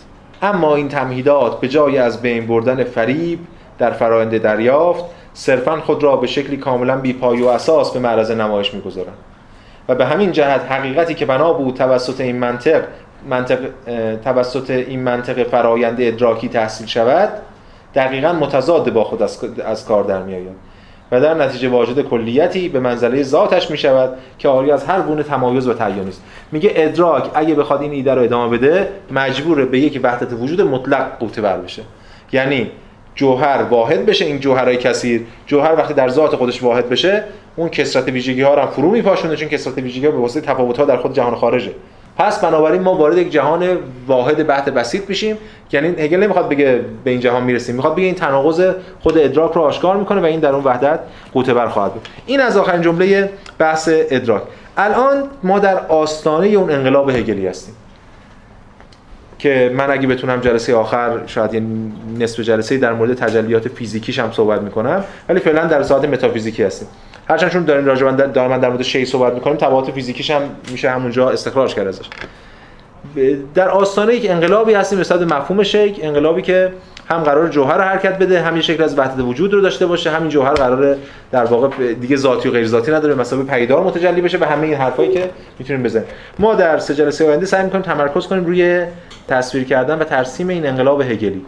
اما 0.42 0.76
این 0.76 0.88
تمهیدات 0.88 1.60
به 1.60 1.68
جای 1.68 1.98
از 1.98 2.22
بین 2.22 2.46
بردن 2.46 2.84
فریب 2.84 3.38
در 3.80 3.90
فرآیند 3.90 4.38
دریافت 4.38 5.04
صرفا 5.34 5.80
خود 5.80 6.02
را 6.02 6.16
به 6.16 6.26
شکلی 6.26 6.56
کاملا 6.56 6.96
بیپای 6.96 7.42
و 7.42 7.46
اساس 7.46 7.92
به 7.92 8.00
معرض 8.00 8.30
نمایش 8.30 8.74
می‌گذارند 8.74 9.16
و 9.88 9.94
به 9.94 10.06
همین 10.06 10.32
جهت 10.32 10.72
حقیقتی 10.72 11.14
که 11.14 11.26
بنا 11.26 11.52
بود 11.52 11.74
توسط 11.74 12.20
این 12.20 12.36
منطق 12.38 12.82
منطق 13.28 13.58
توسط 14.24 14.70
این 14.70 15.02
منطق 15.02 15.42
فرایند 15.42 15.96
ادراکی 16.00 16.48
تحصیل 16.48 16.86
شود 16.86 17.28
دقیقا 17.94 18.32
متضاد 18.32 18.92
با 18.92 19.04
خود 19.04 19.22
از, 19.22 19.84
کار 19.84 20.04
در 20.04 20.22
میآید. 20.22 20.70
و 21.12 21.20
در 21.20 21.34
نتیجه 21.34 21.68
واجد 21.68 22.00
کلیتی 22.00 22.68
به 22.68 22.80
منزله 22.80 23.22
ذاتش 23.22 23.70
می 23.70 23.78
شود 23.78 24.10
که 24.38 24.48
آری 24.48 24.70
از 24.70 24.84
هر 24.84 25.00
گونه 25.00 25.22
تمایز 25.22 25.68
و 25.68 25.74
تعیینی 25.74 26.08
است. 26.08 26.22
میگه 26.52 26.72
ادراک 26.74 27.30
اگه 27.34 27.54
بخواد 27.54 27.82
این 27.82 27.92
ایده 27.92 28.14
رو 28.14 28.22
ادامه 28.22 28.58
بده 28.58 28.88
مجبوره 29.10 29.64
به 29.64 29.78
یک 29.78 30.00
وحدت 30.02 30.32
وجود 30.32 30.60
مطلق 30.60 31.18
قوطه 31.18 31.42
بر 31.42 31.58
بشه. 31.58 31.82
یعنی 32.32 32.70
جوهر 33.20 33.62
واحد 33.62 34.06
بشه 34.06 34.24
این 34.24 34.40
جوهرهای 34.40 34.76
کثیر. 34.76 35.22
جوهر 35.46 35.74
وقتی 35.78 35.94
در 35.94 36.08
ذات 36.08 36.36
خودش 36.36 36.62
واحد 36.62 36.88
بشه 36.88 37.24
اون 37.56 37.68
کسرت 37.68 38.08
ویژگی 38.08 38.42
ها 38.42 38.54
رو 38.54 38.62
هم 38.62 38.68
فرو 38.68 38.90
میپاشونه 38.90 39.36
چون 39.36 39.48
کسرت 39.48 39.78
ویژگی 39.78 40.06
ها 40.06 40.12
به 40.12 40.18
واسطه 40.18 40.40
تفاوت 40.40 40.78
ها 40.78 40.84
در 40.84 40.96
خود 40.96 41.14
جهان 41.14 41.34
خارجه. 41.34 41.70
پس 42.18 42.40
بنابراین 42.44 42.82
ما 42.82 42.94
وارد 42.94 43.18
یک 43.18 43.30
جهان 43.30 43.78
واحد 44.06 44.46
بحت 44.46 44.68
بسیط 44.68 45.08
میشیم. 45.08 45.38
یعنی 45.72 45.88
هگل 45.88 46.16
نمی‌خواد 46.16 46.48
بگه 46.48 46.80
به 47.04 47.10
این 47.10 47.20
جهان 47.20 47.42
می‌رسیم. 47.42 47.74
می‌خواد 47.74 47.94
بگه 47.94 48.04
این 48.04 48.14
تناقض 48.14 48.70
خود 49.00 49.18
ادراک 49.18 49.52
رو 49.52 49.62
آشکار 49.62 49.96
می‌کنه 49.96 50.20
و 50.20 50.24
این 50.24 50.40
در 50.40 50.52
اون 50.52 50.64
وحدت 50.64 51.00
قوطه 51.32 51.54
بر 51.54 51.68
خواهد 51.68 51.92
بود. 51.92 52.08
این 52.26 52.40
از 52.40 52.56
آخرین 52.56 52.82
جمله 52.82 53.30
بحث 53.58 53.88
ادراک. 53.92 54.42
الان 54.76 55.22
ما 55.42 55.58
در 55.58 55.86
آستانه 55.86 56.46
اون 56.46 56.70
انقلاب 56.70 57.10
هگلی 57.10 57.46
هستیم. 57.46 57.74
که 59.40 59.72
من 59.74 59.90
اگه 59.90 60.06
بتونم 60.06 60.40
جلسه 60.40 60.74
آخر 60.74 61.20
شاید 61.26 61.54
یه 61.54 61.62
نصف 62.18 62.40
جلسه 62.40 62.78
در 62.78 62.92
مورد 62.92 63.14
تجلیات 63.14 63.68
فیزیکیش 63.68 64.18
هم 64.18 64.32
صحبت 64.32 64.60
می‌کنم. 64.60 65.04
ولی 65.28 65.40
فعلا 65.40 65.64
در 65.66 65.82
ساعت 65.82 66.04
متافیزیکی 66.04 66.62
هستیم. 66.62 66.88
هرچند 67.28 67.50
چون 67.50 67.64
داریم 67.64 67.86
راجع 67.86 68.10
به 68.10 68.26
در 68.26 68.68
مورد 68.68 68.82
شی 68.82 69.04
صحبت 69.04 69.34
می‌کنیم 69.34 69.56
تبعات 69.56 69.90
فیزیکیش 69.90 70.30
هم 70.30 70.42
میشه 70.70 70.90
همونجا 70.90 71.30
استخراج 71.30 71.74
کرد 71.74 71.86
ازش. 71.86 72.06
در 73.54 73.68
آستانه 73.68 74.14
یک 74.14 74.30
انقلابی 74.30 74.74
هستیم 74.74 74.98
به 75.18 75.24
مفهوم 75.24 75.62
شیک 75.62 76.00
انقلابی 76.02 76.42
که 76.42 76.72
هم 77.08 77.22
قرار 77.22 77.48
جوهر 77.48 77.76
رو 77.76 77.82
حرکت 77.82 78.18
بده 78.18 78.42
هم 78.42 78.56
یه 78.56 78.62
شکل 78.62 78.82
از 78.82 78.98
وحدت 78.98 79.18
وجود 79.18 79.52
رو 79.52 79.60
داشته 79.60 79.86
باشه. 79.86 80.10
همین 80.10 80.28
جوهر 80.28 80.54
قرار 80.54 80.96
در 81.32 81.44
واقع 81.44 81.92
دیگه 81.92 82.16
ذاتی 82.16 82.48
و 82.48 82.52
غیر 82.52 82.66
ذاتی 82.66 82.92
نداره 82.92 83.14
مثلا 83.14 83.42
پیدار 83.42 83.82
متجلی 83.82 84.20
بشه 84.20 84.38
و 84.38 84.44
همه 84.44 84.66
این 84.66 84.74
حرفایی 84.74 85.10
که 85.10 85.30
می‌تونیم 85.58 85.82
بزنیم. 85.82 86.06
ما 86.38 86.54
در 86.54 86.78
سه 86.78 86.94
جلسه 86.94 87.28
آینده 87.28 87.46
سعی 87.46 87.64
می‌کنیم 87.64 87.82
تمرکز 87.82 88.26
کنیم 88.26 88.44
روی 88.44 88.84
تصویر 89.30 89.64
کردن 89.64 89.98
و 89.98 90.04
ترسیم 90.04 90.48
این 90.48 90.66
انقلاب 90.66 91.00
هگلی. 91.00 91.44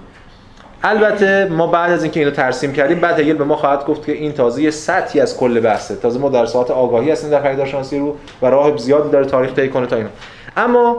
البته 0.85 1.49
ما 1.51 1.67
بعد 1.67 1.91
از 1.91 2.03
اینکه 2.03 2.21
اینو 2.21 2.33
ترسیم 2.33 2.73
کردیم 2.73 3.01
بعد 3.01 3.21
هگل 3.21 3.33
به 3.33 3.45
ما 3.45 3.57
خواهد 3.57 3.87
گفت 3.87 4.07
که 4.07 4.13
این 4.13 4.33
تازه 4.33 4.63
یه 4.63 4.71
سطحی 4.71 5.21
از 5.21 5.37
کل 5.37 5.61
بحثه. 5.61 5.97
تازه 5.97 6.19
ما 6.19 6.29
در 6.29 6.47
ساعت 6.47 6.71
آگاهی 6.71 7.11
هستیم 7.11 7.31
در 7.31 7.41
پیدارشناسی 7.41 7.99
رو 7.99 8.17
و 8.43 8.47
راه 8.47 8.77
زیادی 8.77 9.11
داره 9.11 9.27
تاریخ 9.27 9.53
طی 9.53 9.69
کنه 9.69 9.87
تا 9.87 9.97
اینا. 9.97 10.09
اما 10.57 10.99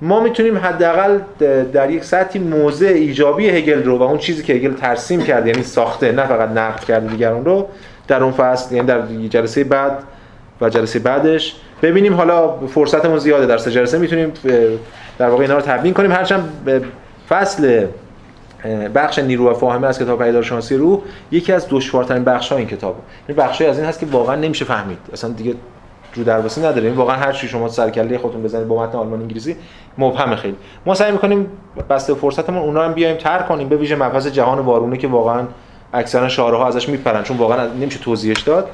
ما 0.00 0.20
می‌تونیم 0.20 0.58
حداقل 0.58 1.18
در 1.72 1.90
یک 1.90 2.04
سطحی 2.04 2.40
موضع 2.40 2.86
ایجابی 2.86 3.48
هگل 3.48 3.82
رو 3.82 3.98
و 3.98 4.02
اون 4.02 4.18
چیزی 4.18 4.42
که 4.42 4.52
هگل 4.52 4.74
ترسیم 4.74 5.22
کرده 5.22 5.48
یعنی 5.48 5.62
ساخته 5.62 6.12
نه 6.12 6.26
فقط 6.26 6.48
نقد 6.48 6.84
کرده 6.84 7.06
دیگران 7.06 7.44
رو 7.44 7.68
در 8.08 8.22
اون 8.22 8.32
فصل 8.32 8.74
یعنی 8.74 8.86
در 8.86 9.02
جلسه 9.28 9.64
بعد 9.64 9.98
و 10.60 10.68
جلسه 10.68 10.98
بعدش 10.98 11.56
ببینیم 11.82 12.14
حالا 12.14 12.66
فرصتمون 12.66 13.18
زیاده 13.18 13.46
در 13.46 13.58
سه 13.58 13.98
می‌تونیم 13.98 14.32
در 15.18 15.28
واقع 15.28 15.42
اینا 15.42 15.54
رو 15.54 15.60
تبیین 15.60 15.94
کنیم. 15.94 16.12
هرچند 16.12 16.82
فصل 17.28 17.86
بخش 18.94 19.18
نیرو 19.18 19.50
و 19.50 19.54
فاهمه 19.54 19.86
از 19.86 19.98
کتاب 19.98 20.22
پیدارشناسی 20.22 20.76
رو 20.76 21.02
یکی 21.30 21.52
از 21.52 21.66
دشوارترین 21.70 22.24
بخش 22.24 22.52
ها 22.52 22.58
این 22.58 22.66
کتابه. 22.66 22.98
این 23.28 23.36
بخشی 23.36 23.66
از 23.66 23.78
این 23.78 23.86
هست 23.86 24.00
که 24.00 24.06
واقعا 24.06 24.36
نمیشه 24.36 24.64
فهمید. 24.64 24.98
اصلا 25.12 25.30
دیگه 25.30 25.54
رو 26.14 26.24
درواسی 26.24 26.60
نداره. 26.60 26.86
این 26.86 26.96
واقعا 26.96 27.16
هر 27.16 27.32
چی 27.32 27.48
شما 27.48 27.68
سرکله 27.68 28.18
خودتون 28.18 28.42
بزنید 28.42 28.68
با 28.68 28.82
متن 28.82 28.98
آلمان 28.98 29.20
انگلیسی 29.20 29.56
مبهم 29.98 30.36
خیلی. 30.36 30.56
ما 30.86 30.94
سعی 30.94 31.12
می‌کنیم 31.12 31.46
بسته 31.90 32.14
فرصتمون 32.14 32.62
اونا 32.62 32.84
هم 32.84 32.92
بیایم 32.92 33.16
تر 33.16 33.38
کنیم 33.38 33.68
به 33.68 33.76
ویژه 33.76 33.96
مبحث 33.96 34.26
جهان 34.26 34.58
وارونه 34.58 34.96
که 34.96 35.08
واقعا 35.08 35.42
اکثرا 35.92 36.28
شاره 36.28 36.56
ها 36.56 36.68
ازش 36.68 36.88
میپرن. 36.88 37.22
چون 37.22 37.36
واقعا 37.36 37.66
نمیشه 37.66 37.98
توضیحش 37.98 38.40
داد. 38.40 38.68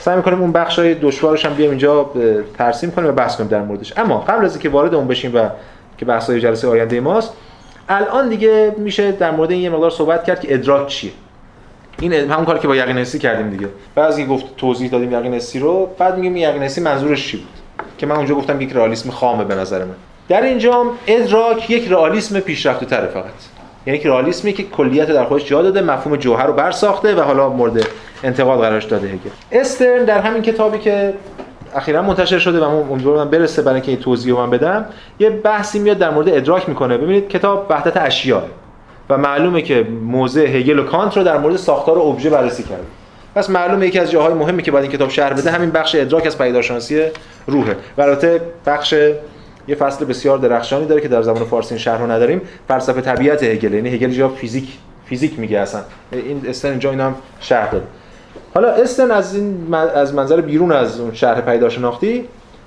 سعی 0.00 0.16
می‌کنیم 0.16 0.40
اون 0.40 0.52
بخشای 0.52 0.94
دشوارش 0.94 1.46
هم 1.46 1.54
بیایم 1.54 1.70
اینجا 1.70 2.10
ترسیم 2.58 2.90
کنیم 2.90 3.08
و 3.08 3.12
بحث 3.12 3.36
کنیم 3.36 3.48
در 3.48 3.62
موردش. 3.62 3.92
اما 3.96 4.18
قبل 4.18 4.44
از 4.44 4.52
اینکه 4.52 4.68
وارد 4.68 4.94
اون 4.94 5.08
بشیم 5.08 5.34
و 5.34 5.48
که 5.98 6.04
بحث‌های 6.04 6.40
جلسه 6.40 6.68
آینده 6.68 7.00
ماست 7.00 7.32
الان 7.88 8.28
دیگه 8.28 8.74
میشه 8.78 9.12
در 9.12 9.30
مورد 9.30 9.50
این 9.50 9.60
یه 9.60 9.70
مقدار 9.70 9.90
صحبت 9.90 10.24
کرد 10.24 10.40
که 10.40 10.54
ادراک 10.54 10.86
چیه. 10.86 11.10
این 12.00 12.12
همون 12.12 12.44
کاری 12.44 12.58
که 12.58 12.68
با 12.68 12.76
یقینسی 12.76 13.18
کردیم 13.18 13.50
دیگه. 13.50 13.68
بعضی 13.94 14.26
گفت 14.26 14.56
توضیح 14.56 14.90
دادیم 14.90 15.12
یقینسی 15.12 15.58
رو 15.58 15.90
بعد 15.98 16.16
میگیم 16.16 16.36
یقینسی 16.36 16.80
منظورش 16.80 17.28
چی 17.28 17.36
بود؟ 17.36 17.46
که 17.98 18.06
من 18.06 18.16
اونجا 18.16 18.34
گفتم 18.34 18.60
یک 18.60 18.72
رئالیسم 18.72 19.10
خامه 19.10 19.44
به 19.44 19.54
نظر 19.54 19.84
من. 19.84 19.94
در 20.28 20.42
اینجا 20.42 20.84
ادراک 21.06 21.70
یک 21.70 21.88
رئالیسم 21.90 22.40
پیشرفته 22.40 22.86
تره 22.86 23.06
فقط. 23.06 23.24
یعنی 23.86 23.98
یک 23.98 24.06
رئالیسمی 24.06 24.52
که 24.52 24.62
کلیت 24.62 25.08
در 25.08 25.24
خودش 25.24 25.44
جا 25.44 25.62
داده 25.62 25.82
مفهوم 25.82 26.16
جوهر 26.16 26.46
رو 26.46 26.52
برساخته 26.52 27.14
و 27.14 27.20
حالا 27.20 27.48
مورد 27.48 27.86
انتقاد 28.24 28.60
قرارش 28.60 28.84
داده 28.84 29.06
هگل 29.06 29.30
استرن 29.52 30.04
در 30.04 30.20
همین 30.20 30.42
کتابی 30.42 30.78
که 30.78 31.14
اخیرا 31.74 32.02
منتشر 32.02 32.38
شده 32.38 32.60
و 32.60 32.70
من 32.70 32.90
امیدوارم 32.90 33.30
برسه 33.30 33.62
برای 33.62 33.74
اینکه 33.74 33.90
این 33.92 34.00
توضیح 34.00 34.34
من 34.34 34.50
بدم 34.50 34.86
یه 35.18 35.30
بحثی 35.30 35.78
میاد 35.78 35.98
در 35.98 36.10
مورد 36.10 36.28
ادراک 36.28 36.68
می‌کنه. 36.68 36.98
ببینید 36.98 37.28
کتاب 37.28 37.66
وحدت 37.70 37.96
اشیاء 37.96 38.42
و 39.10 39.18
معلومه 39.18 39.62
که 39.62 39.86
موضع 40.02 40.46
هگل 40.46 40.78
و 40.78 40.84
کانت 40.84 41.16
رو 41.16 41.24
در 41.24 41.38
مورد 41.38 41.56
ساختار 41.56 41.98
ابژه 41.98 42.30
بررسی 42.30 42.62
کرده 42.62 42.84
پس 43.34 43.50
معلومه 43.50 43.86
یکی 43.86 43.98
از 43.98 44.10
جاهای 44.10 44.34
مهمی 44.34 44.62
که 44.62 44.70
باید 44.70 44.82
این 44.82 44.92
کتاب 44.92 45.08
شرح 45.10 45.34
بده 45.34 45.50
همین 45.50 45.70
بخش 45.70 45.94
ادراک 45.94 46.26
از 46.26 46.38
پیدارشناسی 46.38 47.02
روحه. 47.46 47.76
و 47.98 48.02
البته 48.02 48.40
بخش 48.66 48.92
یه 49.68 49.74
فصل 49.74 50.04
بسیار 50.04 50.38
درخشانی 50.38 50.86
داره 50.86 51.00
که 51.00 51.08
در 51.08 51.22
زبان 51.22 51.44
فارسی 51.44 51.78
شرح 51.78 52.00
رو 52.00 52.10
نداریم. 52.10 52.40
فلسفه 52.68 53.00
طبیعت 53.00 53.42
هگل 53.42 53.74
یعنی 53.74 53.88
هگل 53.88 54.10
جا 54.10 54.28
فیزیک 54.28 54.68
فیزیک 55.06 55.38
میگه 55.38 55.58
اصلا. 55.58 55.80
این 56.12 56.42
استن 56.48 56.70
اینجا 56.70 56.90
اینم 56.90 57.14
شرح 57.40 57.70
داده. 57.70 57.86
حالا 58.54 58.68
استن 58.68 59.10
از 59.10 59.34
این 59.34 59.74
از 59.74 60.14
منظر 60.14 60.40
بیرون 60.40 60.72
از 60.72 61.00
اون 61.00 61.14
شرح 61.14 61.40
پیداشناختی 61.40 62.24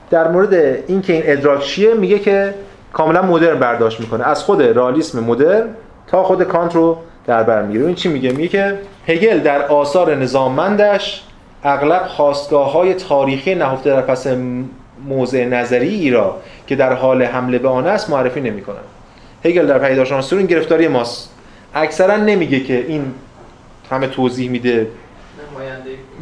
در 0.10 0.28
مورد 0.28 0.54
اینکه 0.88 1.14
این 1.14 1.24
ادراک 1.26 1.64
چیه 1.64 1.94
میگه 1.94 2.20
که 2.20 2.54
کاملا 2.94 3.22
مدرن 3.22 3.60
برداشت 3.60 4.00
می‌کنه. 4.00 4.28
از 4.28 4.44
خود 4.44 4.62
رئالیسم 4.62 5.24
مدرن 5.24 5.68
تا 6.08 6.24
خود 6.24 6.44
کانت 6.44 6.76
رو 6.76 6.98
در 7.28 7.44
بر 7.44 7.62
می‌گیره. 7.62 7.86
این 7.86 7.96
چی 7.96 8.10
میگه؟ 8.10 8.32
میگه 8.32 8.48
که 8.48 8.80
هگل 9.08 9.40
در 9.40 9.68
آثار 9.68 10.16
نظاممندش 10.16 11.24
اغلب 11.64 12.06
خواستگاه 12.08 12.72
های 12.72 12.94
تاریخی 12.94 13.56
نهفته 13.56 13.90
در 13.90 14.02
پس 14.02 14.28
موضع 15.08 15.46
نظری 15.46 15.96
ای 15.96 16.10
را 16.10 16.36
که 16.68 16.76
در 16.76 16.94
حال 16.94 17.24
حمله 17.24 17.58
به 17.58 17.70
آن 17.70 17.88
است 17.88 18.10
معرفی 18.10 18.42
نمی‌کنه 18.42 18.78
هگل 19.46 19.68
در 19.68 19.80
پیداشناسی 19.80 20.36
این 20.36 20.46
گرفتاری 20.46 20.88
ماست. 20.88 21.30
اکثرا 21.76 22.18
نمیگه 22.18 22.60
که 22.60 22.86
این 22.88 23.06
همه 23.92 24.08
توضیح 24.08 24.50
میده 24.50 24.88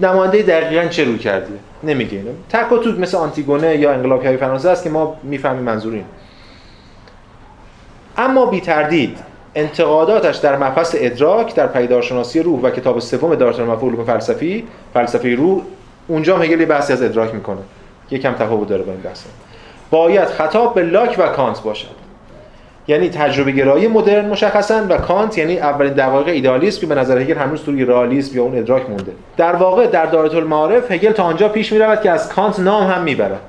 نماینده 0.02 0.42
دقیقا 0.42 0.88
چه 0.88 1.04
رو 1.04 1.18
کرده 1.18 1.54
نمیگه 1.84 2.18
اینو 2.18 2.32
تک 2.50 2.72
و 2.72 2.78
توت 2.78 3.00
مثل 3.00 3.18
آنتیگونه 3.18 3.78
یا 3.78 3.92
انقلاب 3.92 4.26
های 4.26 4.38
فرانسه 4.38 4.70
است 4.70 4.84
که 4.84 4.90
ما 4.90 5.18
می‌فهمیم 5.24 5.64
منظور 5.64 5.94
این 5.94 6.06
اما 8.18 8.46
بی 8.46 8.62
تردید 8.62 9.18
انتقاداتش 9.56 10.38
در 10.38 10.58
مبحث 10.58 10.96
ادراک 11.00 11.56
در 11.56 11.68
پیدارشناسی 11.68 12.40
روح 12.40 12.62
و 12.62 12.70
کتاب 12.70 13.00
سوم 13.00 13.36
دارتون 13.36 13.66
مفهوم 13.66 14.04
فلسفی 14.04 14.68
فلسفه 14.94 15.36
روح 15.36 15.62
اونجا 16.08 16.38
هگل 16.38 16.66
بحثی 16.66 16.94
از 16.94 17.02
ادراک 17.02 17.34
می‌کنه. 17.34 17.62
یکم 18.12 18.34
تفاوت 18.34 18.68
داره 18.68 18.84
با 18.84 18.92
این 18.92 19.02
بحث. 19.02 19.24
باید 19.92 20.28
خطاب 20.28 20.76
به 20.76 20.84
لاک 20.84 21.16
و 21.20 21.28
کانت 21.28 21.64
باشد. 21.64 22.01
یعنی 22.88 23.10
تجربه 23.10 23.52
گرایی 23.52 23.88
مدرن 23.88 24.26
مشخصا 24.26 24.86
و 24.90 24.98
کانت 24.98 25.38
یعنی 25.38 25.60
اولین 25.60 25.94
دقایق 25.94 26.28
ایدالیسم 26.28 26.82
که 26.82 26.88
به 26.88 26.96
نظر 26.96 27.18
هگل 27.18 27.36
هنوز 27.36 27.64
توی 27.64 27.86
رئالیسم 27.86 28.38
یا 28.38 28.44
اون 28.44 28.58
ادراک 28.58 28.90
مونده. 28.90 29.12
در 29.38 29.56
واقع 29.56 29.88
در 29.88 30.06
دایره 30.06 30.36
المعارف 30.36 30.92
هگل 30.92 31.12
تا 31.12 31.24
آنجا 31.24 31.50
پیش 31.50 31.74
می‌رود 31.74 32.02
که 32.02 32.12
از 32.12 32.30
کانت 32.30 32.60
نام 32.60 32.88
هم 32.88 33.04
می‌برد 33.04 33.40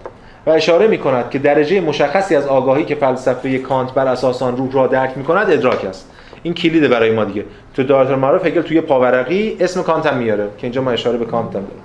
و 0.47 0.51
اشاره 0.51 0.87
می 0.87 0.99
کند 0.99 1.31
که 1.31 1.39
درجه 1.39 1.81
مشخصی 1.81 2.37
از 2.37 2.47
آگاهی 2.47 2.85
که 2.85 2.95
فلسفه 2.95 3.59
کانت 3.59 3.95
بر 3.95 4.07
اساس 4.07 4.43
آن 4.43 4.57
روح 4.57 4.73
را 4.73 4.87
درک 4.87 5.11
می 5.17 5.25
کند 5.25 5.51
ادراک 5.51 5.85
است. 5.85 6.11
این 6.43 6.55
کلیده 6.55 6.89
برای 6.89 7.11
ما 7.11 7.25
دیگه. 7.25 7.45
تو 7.75 7.83
دایره 7.83 8.11
المعارف 8.11 8.47
هگل 8.47 8.63
توی 8.63 8.81
پاورقی 8.81 9.57
اسم 9.61 9.83
کانت 9.83 10.07
هم 10.07 10.17
میاره. 10.17 10.45
که 10.45 10.63
اینجا 10.63 10.83
ما 10.83 10.91
اشاره 10.91 11.19
به 11.19 11.25
کانت 11.25 11.47
هم 11.47 11.53
داریم. 11.53 11.83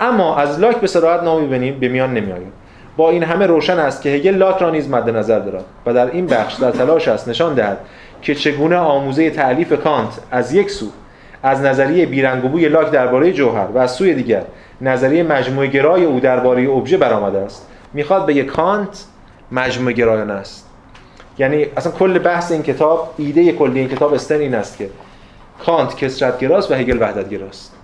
اما 0.00 0.36
از 0.36 0.60
لاک 0.60 0.76
به 0.76 0.86
صراحت 0.86 1.22
نامی 1.22 1.72
به 1.72 1.88
میان 1.88 2.14
نمیآید 2.14 2.65
با 2.96 3.10
این 3.10 3.22
همه 3.22 3.46
روشن 3.46 3.78
است 3.78 4.02
که 4.02 4.08
هگل 4.08 4.34
لاک 4.34 4.58
را 4.58 4.70
نیز 4.70 4.90
مد 4.90 5.10
نظر 5.10 5.38
دارد 5.38 5.64
و 5.86 5.92
در 5.92 6.10
این 6.10 6.26
بخش 6.26 6.54
در 6.54 6.70
تلاش 6.70 7.08
است 7.08 7.28
نشان 7.28 7.54
دهد 7.54 7.78
که 8.22 8.34
چگونه 8.34 8.76
آموزه 8.76 9.30
تألیف 9.30 9.72
کانت 9.72 10.18
از 10.30 10.54
یک 10.54 10.70
سو 10.70 10.86
از 11.42 11.60
نظریه 11.60 12.06
بیرنگ 12.06 12.44
و 12.44 12.48
بوی 12.48 12.68
لاک 12.68 12.90
درباره 12.90 13.32
جوهر 13.32 13.66
و 13.74 13.78
از 13.78 13.92
سوی 13.92 14.14
دیگر 14.14 14.42
نظریه 14.80 15.22
مجموعه 15.22 15.66
گرای 15.66 16.04
او 16.04 16.20
درباره 16.20 16.70
ابژه 16.70 16.96
برآمده 16.96 17.38
است. 17.38 17.68
می‌خواد 17.92 18.26
به 18.26 18.42
کانت 18.42 19.04
مجموعه 19.52 19.94
گرایانه 19.94 20.32
است. 20.32 20.68
یعنی 21.38 21.66
اصلا 21.76 21.92
کل 21.92 22.18
بحث 22.18 22.52
این 22.52 22.62
کتاب 22.62 23.14
ایده 23.18 23.52
کلی 23.52 23.80
این 23.80 23.88
کتاب 23.88 24.14
استرن 24.14 24.40
این 24.40 24.54
است 24.54 24.78
که 24.78 24.90
کانت 25.66 25.96
کثرت 25.96 26.38
گراست 26.38 26.70
و 26.70 26.74
هگل 26.74 27.02
وحدت 27.02 27.28
گراست 27.28 27.75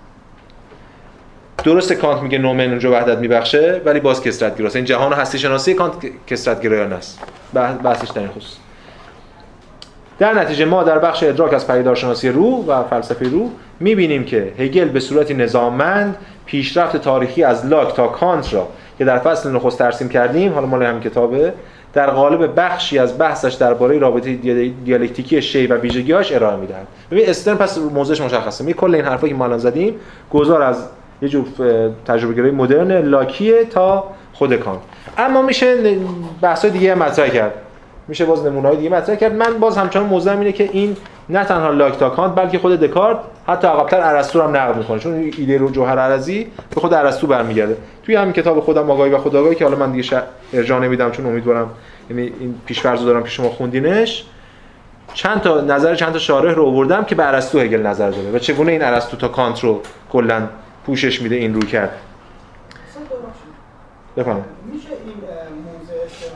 درست 1.64 1.92
کانت 1.92 2.22
میگه 2.22 2.38
نومن 2.38 2.68
اونجا 2.68 2.92
وحدت 2.92 3.18
میبخشه 3.18 3.80
ولی 3.84 4.00
باز 4.00 4.22
کثرت 4.22 4.58
گراست 4.58 4.76
این 4.76 4.84
جهان 4.84 5.12
هستی 5.12 5.38
شناسی 5.38 5.74
کانت 5.74 5.92
کثرت 6.26 6.60
گرایانه 6.60 6.94
است. 6.94 7.20
بحثش 7.54 8.08
در 8.10 8.20
این 8.20 8.30
خصوص. 8.30 8.56
در 10.18 10.34
نتیجه 10.34 10.64
ما 10.64 10.82
در 10.82 10.98
بخش 10.98 11.22
ادراک 11.22 11.54
از 11.54 11.66
پدیدارشناسی 11.66 12.28
روح 12.28 12.66
و 12.66 12.82
فلسفه 12.82 13.28
روح 13.28 13.50
می‌بینیم 13.80 14.24
که 14.24 14.52
هگل 14.58 14.88
به 14.88 15.00
صورتی 15.00 15.34
نظاممند 15.34 16.16
پیشرفت 16.46 16.96
تاریخی 16.96 17.44
از 17.44 17.66
لاک 17.66 17.94
تا 17.94 18.06
کانت 18.06 18.54
را 18.54 18.68
که 18.98 19.04
در 19.04 19.18
فصل 19.18 19.50
نخست 19.50 19.78
ترسیم 19.78 20.08
کردیم 20.08 20.52
حالا 20.52 20.66
مال 20.66 20.82
هم 20.82 21.00
کتابه 21.00 21.52
در 21.92 22.10
قالب 22.10 22.52
بخشی 22.56 22.98
از 22.98 23.18
بحثش 23.18 23.54
درباره 23.54 23.98
رابطه 23.98 24.34
دیالکتیکی 24.84 25.42
شی 25.42 25.66
و 25.66 25.76
ویژگی‌هاش 25.76 26.32
ارائه 26.32 26.56
می‌دهد. 26.56 26.86
ببین 27.10 27.28
استرن 27.28 27.56
پس 27.56 27.78
موضوعش 27.78 28.20
مشخصه. 28.20 28.64
می 28.64 28.74
کل 28.74 28.94
این 28.94 29.04
حرفایی 29.04 29.32
که 29.32 29.38
ما 29.38 29.44
الان 29.44 29.58
زدیم 29.58 29.94
گذار 30.30 30.62
از 30.62 30.88
یه 31.22 31.28
جور 31.28 31.44
تجربه 32.06 32.34
گرایی 32.34 32.52
مدرن 32.52 32.92
لاکیه 32.92 33.64
تا 33.64 34.04
خود 34.32 34.56
کانت 34.56 34.78
اما 35.18 35.42
میشه 35.42 35.96
بحث 36.40 36.64
دیگه 36.64 36.94
مطرح 36.94 37.28
کرد. 37.28 37.54
میشه 38.08 38.24
باز 38.24 38.46
نمونه‌های 38.46 38.76
دیگه 38.76 38.90
مطرح 38.90 39.16
کرد. 39.16 39.34
من 39.34 39.58
باز 39.60 39.78
همچنان 39.78 40.06
موضوعم 40.06 40.38
اینه 40.38 40.52
که 40.52 40.70
این 40.72 40.96
نه 41.28 41.44
تنها 41.44 41.70
لاک 41.70 41.98
تا 41.98 42.10
کانت 42.10 42.34
بلکه 42.34 42.58
خود 42.58 42.80
دکارت 42.80 43.18
حتی 43.46 43.66
عقب‌تر 43.66 44.00
ارسطو 44.00 44.42
هم 44.42 44.56
نقد 44.56 44.76
می‌کنه. 44.76 44.98
چون 44.98 45.32
ایده 45.38 45.58
رو 45.58 45.70
جوهر 45.70 45.98
عرضی 45.98 46.46
به 46.74 46.80
خود 46.80 46.94
ارسطو 46.94 47.26
برمیگرده. 47.26 47.76
توی 48.02 48.14
همین 48.14 48.32
کتاب 48.32 48.60
خودم 48.60 48.90
آگاهی 48.90 49.10
و 49.10 49.18
خودآگاهی 49.18 49.54
که 49.54 49.64
حالا 49.64 49.76
من 49.76 49.92
دیگه. 49.92 50.22
ارجاع 50.52 50.80
نمیدم 50.80 51.10
چون 51.10 51.26
امیدوارم 51.26 51.70
یعنی 52.10 52.32
این 52.40 52.54
پیش‌فرض 52.66 53.00
رو 53.00 53.06
دارم 53.06 53.22
که 53.22 53.28
شما 53.28 53.48
خوندینش. 53.48 54.24
چند 55.14 55.40
تا 55.40 55.60
نظر 55.60 55.94
چند 55.94 56.12
تا 56.12 56.18
شارح 56.18 56.54
رو 56.54 56.66
آوردم 56.66 57.04
که 57.04 57.14
به 57.14 57.28
ارسطو 57.28 57.58
هگل 57.58 57.86
نظر 57.86 58.10
داره 58.10 58.30
و 58.30 58.38
چگونه 58.38 58.72
این 58.72 58.84
ارسطو 58.84 59.16
تا 59.16 59.28
کانت 59.28 59.60
رو 59.60 59.80
کلا 60.12 60.42
پوشش 60.86 61.22
میده 61.22 61.36
این 61.36 61.54
رو 61.54 61.60
کرد. 61.60 61.98
بفرمایید. 64.16 64.44
میشه 64.72 64.88
این 64.88 65.14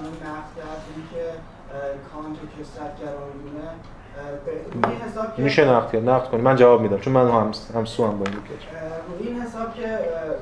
رو 0.02 0.10
نقد 0.10 0.48
کرد؟ 0.56 0.82
اینکه 0.96 1.30
اه، 1.30 1.78
کانت 2.12 2.36
و 5.16 5.36
که 5.36 5.42
میشه 5.42 5.64
نقد 5.64 5.92
کرد. 5.92 6.08
نقد 6.08 6.28
کنید. 6.28 6.44
من 6.44 6.56
جواب 6.56 6.80
میدم. 6.80 6.98
چون 6.98 7.12
من 7.12 7.30
هم 7.30 7.50
هم 7.74 7.84
سو 7.84 8.06
هم 8.06 8.18
با 8.18 8.24
این 8.26 8.36
این 9.20 9.40
حساب 9.40 9.74
که 9.74 9.88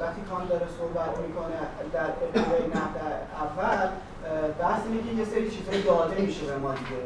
وقتی 0.01 0.21
کانت 0.31 0.49
داره 0.49 0.67
صحبت 0.79 1.19
می‌کنه 1.29 1.55
در 1.93 2.01
ابتدای 2.01 2.67
نقد 2.69 2.97
اول 3.41 3.89
بحث 4.61 4.81
اینه 4.89 5.03
که 5.03 5.19
یه 5.19 5.25
سری 5.25 5.51
چیزای 5.51 5.83
داده 5.83 6.23
میشه 6.23 6.47
به 6.47 6.57
ما 6.57 6.71
دیگه. 6.71 7.03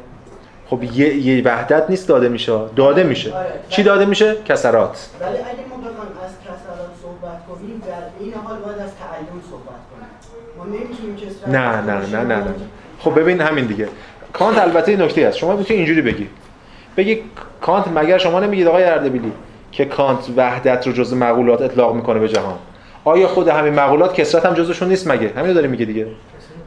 خب 0.69 0.83
یه, 0.83 1.15
یه 1.15 1.43
وحدت 1.43 1.89
نیست 1.89 2.07
داده 2.07 2.29
میشه. 2.29 2.65
داده 2.75 3.03
میشه. 3.03 3.33
آره. 3.33 3.59
چی 3.69 3.83
داده 3.83 4.05
میشه؟ 4.05 4.35
کسرات. 4.45 5.09
ولی 5.21 5.37
اگه 5.37 5.43
ما 5.69 5.77
بخوایم 5.77 6.11
از 6.25 6.31
کسرات 6.43 6.89
صحبت 7.01 7.45
کنیم 7.47 7.81
در 7.87 8.03
این 8.19 8.33
حال 8.33 8.59
باید 8.59 8.79
از 8.79 8.91
تعین 8.95 9.41
صحبت 9.49 9.81
کنیم 9.89 10.09
ما 10.57 10.65
نمی‌تونیم 10.65 11.15
کسرت 11.15 11.28
نه 11.47 11.81
نه 11.81 11.93
نه 12.11 12.23
نه 12.23 12.35
نه 12.35 12.53
خب 12.99 13.19
ببین 13.19 13.41
همین 13.41 13.65
دیگه. 13.65 13.87
کانت 14.33 14.57
البته 14.57 14.91
این 14.91 15.01
نکته 15.01 15.27
هست 15.27 15.37
شما 15.37 15.55
می‌تونی 15.55 15.79
اینجوری 15.79 16.01
بگی. 16.01 16.27
بگی 16.97 17.21
کانت 17.61 17.87
مگر 17.87 18.17
شما 18.17 18.39
نمیگید 18.39 18.67
آقای 18.67 18.83
اردبیلی 18.83 19.31
که 19.71 19.85
کانت 19.85 20.19
وحدت 20.37 20.87
رو 20.87 20.93
جزء 20.93 21.15
مقولات 21.15 21.61
اطلاق 21.61 21.95
می‌کنه 21.95 22.19
به 22.19 22.29
جهان؟ 22.29 22.55
آیا 23.05 23.27
خود 23.27 23.47
همین 23.47 23.73
مقولات 23.73 24.13
کثرت 24.13 24.45
هم 24.45 24.53
جزءشون 24.53 24.87
نیست 24.87 25.07
مگه؟ 25.07 25.31
همین 25.35 25.47
رو 25.47 25.53
داری 25.53 25.67
میگه 25.67 25.85
دیگه. 25.85 26.07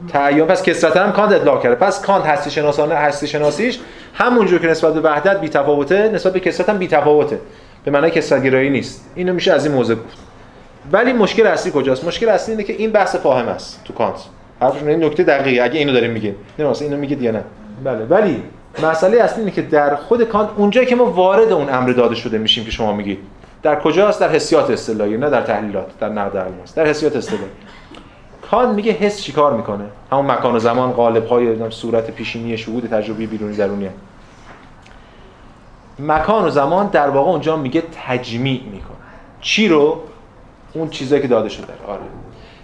تعیین. 0.07 0.45
پس 0.45 0.63
کثرت 0.63 0.97
هم 0.97 1.11
کانت 1.11 1.31
اطلاق 1.31 1.63
کرده. 1.63 1.75
پس 1.75 2.01
کانت 2.05 2.25
هستی 2.25 2.51
شناسانه 2.51 2.95
هستی 2.95 3.27
شناسیش 3.27 3.79
همونجور 4.13 4.59
که 4.59 4.67
نسبت 4.67 4.93
به 4.93 5.01
وحدت 5.01 5.41
بی 5.41 5.49
تفاوته 5.49 6.09
نسبت 6.09 6.33
به 6.33 6.39
کثرت 6.39 6.69
هم 6.69 6.77
بی 6.77 6.87
تفاوته. 6.87 7.39
به 7.85 7.91
معنای 7.91 8.11
کثرت 8.11 8.43
گرایی 8.43 8.69
نیست. 8.69 9.05
اینو 9.15 9.33
میشه 9.33 9.53
از 9.53 9.65
این 9.65 9.75
موضوع 9.75 9.95
گفت. 9.95 10.17
ولی 10.91 11.13
مشکل 11.13 11.47
اصلی 11.47 11.71
کجاست؟ 11.75 12.05
مشکل 12.05 12.29
اصلی 12.29 12.51
اینه 12.51 12.63
که 12.63 12.73
این 12.73 12.91
بحث 12.91 13.15
فاهمه 13.15 13.47
است 13.47 13.81
تو 13.85 13.93
کانت. 13.93 14.15
حرفشون 14.63 14.87
این 14.87 15.03
نکته 15.03 15.23
دقیقه. 15.23 15.63
اگه 15.63 15.79
اینو 15.79 15.93
داریم 15.93 16.11
میگیم 16.11 16.35
نه 16.59 16.65
مثلا 16.67 16.87
اینو 16.87 16.99
میگید 16.99 17.21
یا 17.21 17.31
نه. 17.31 17.43
بله. 17.83 18.05
ولی 18.05 18.43
مسئله 18.83 19.21
اصلی 19.21 19.39
اینه 19.39 19.51
که 19.51 19.61
در 19.61 19.95
خود 19.95 20.23
کانت 20.23 20.49
اونجایی 20.57 20.87
که 20.87 20.95
ما 20.95 21.05
وارد 21.05 21.51
اون 21.51 21.69
امر 21.69 21.91
داده 21.91 22.15
شده 22.15 22.37
میشیم 22.37 22.65
که 22.65 22.71
شما 22.71 22.93
میگید 22.93 23.19
در 23.63 23.79
کجاست؟ 23.79 24.19
در 24.19 24.29
حسیات 24.29 24.69
اصطلاحی 24.69 25.17
نه 25.17 25.29
در 25.29 25.41
تحلیلات 25.41 25.99
در 25.99 26.09
نقد 26.09 26.37
الماس 26.37 26.75
در 26.75 26.85
حسیات 26.85 27.15
اصطلاحی. 27.15 27.45
کانت 28.51 28.69
میگه 28.75 28.91
حس 28.91 29.21
چیکار 29.21 29.53
می‌کنه؟ 29.53 29.85
همون 30.11 30.25
مکان 30.25 30.55
و 30.55 30.59
زمان 30.59 30.91
قالب 30.91 31.25
های 31.25 31.71
صورت 31.71 32.11
پیشینی 32.11 32.57
شهود 32.57 32.87
تجربی 32.87 33.27
بیرونی 33.27 33.55
درونیه 33.55 33.91
مکان 35.99 36.45
و 36.45 36.49
زمان 36.49 36.87
در 36.87 37.09
واقع 37.09 37.31
اونجا 37.31 37.57
میگه 37.57 37.83
تجمیع 38.07 38.61
می‌کنه. 38.71 38.97
چی 39.41 39.67
رو؟ 39.67 40.01
اون 40.73 40.89
چیزایی 40.89 41.21
که 41.21 41.27
داده 41.27 41.49
شده. 41.49 41.73
آره. 41.87 42.01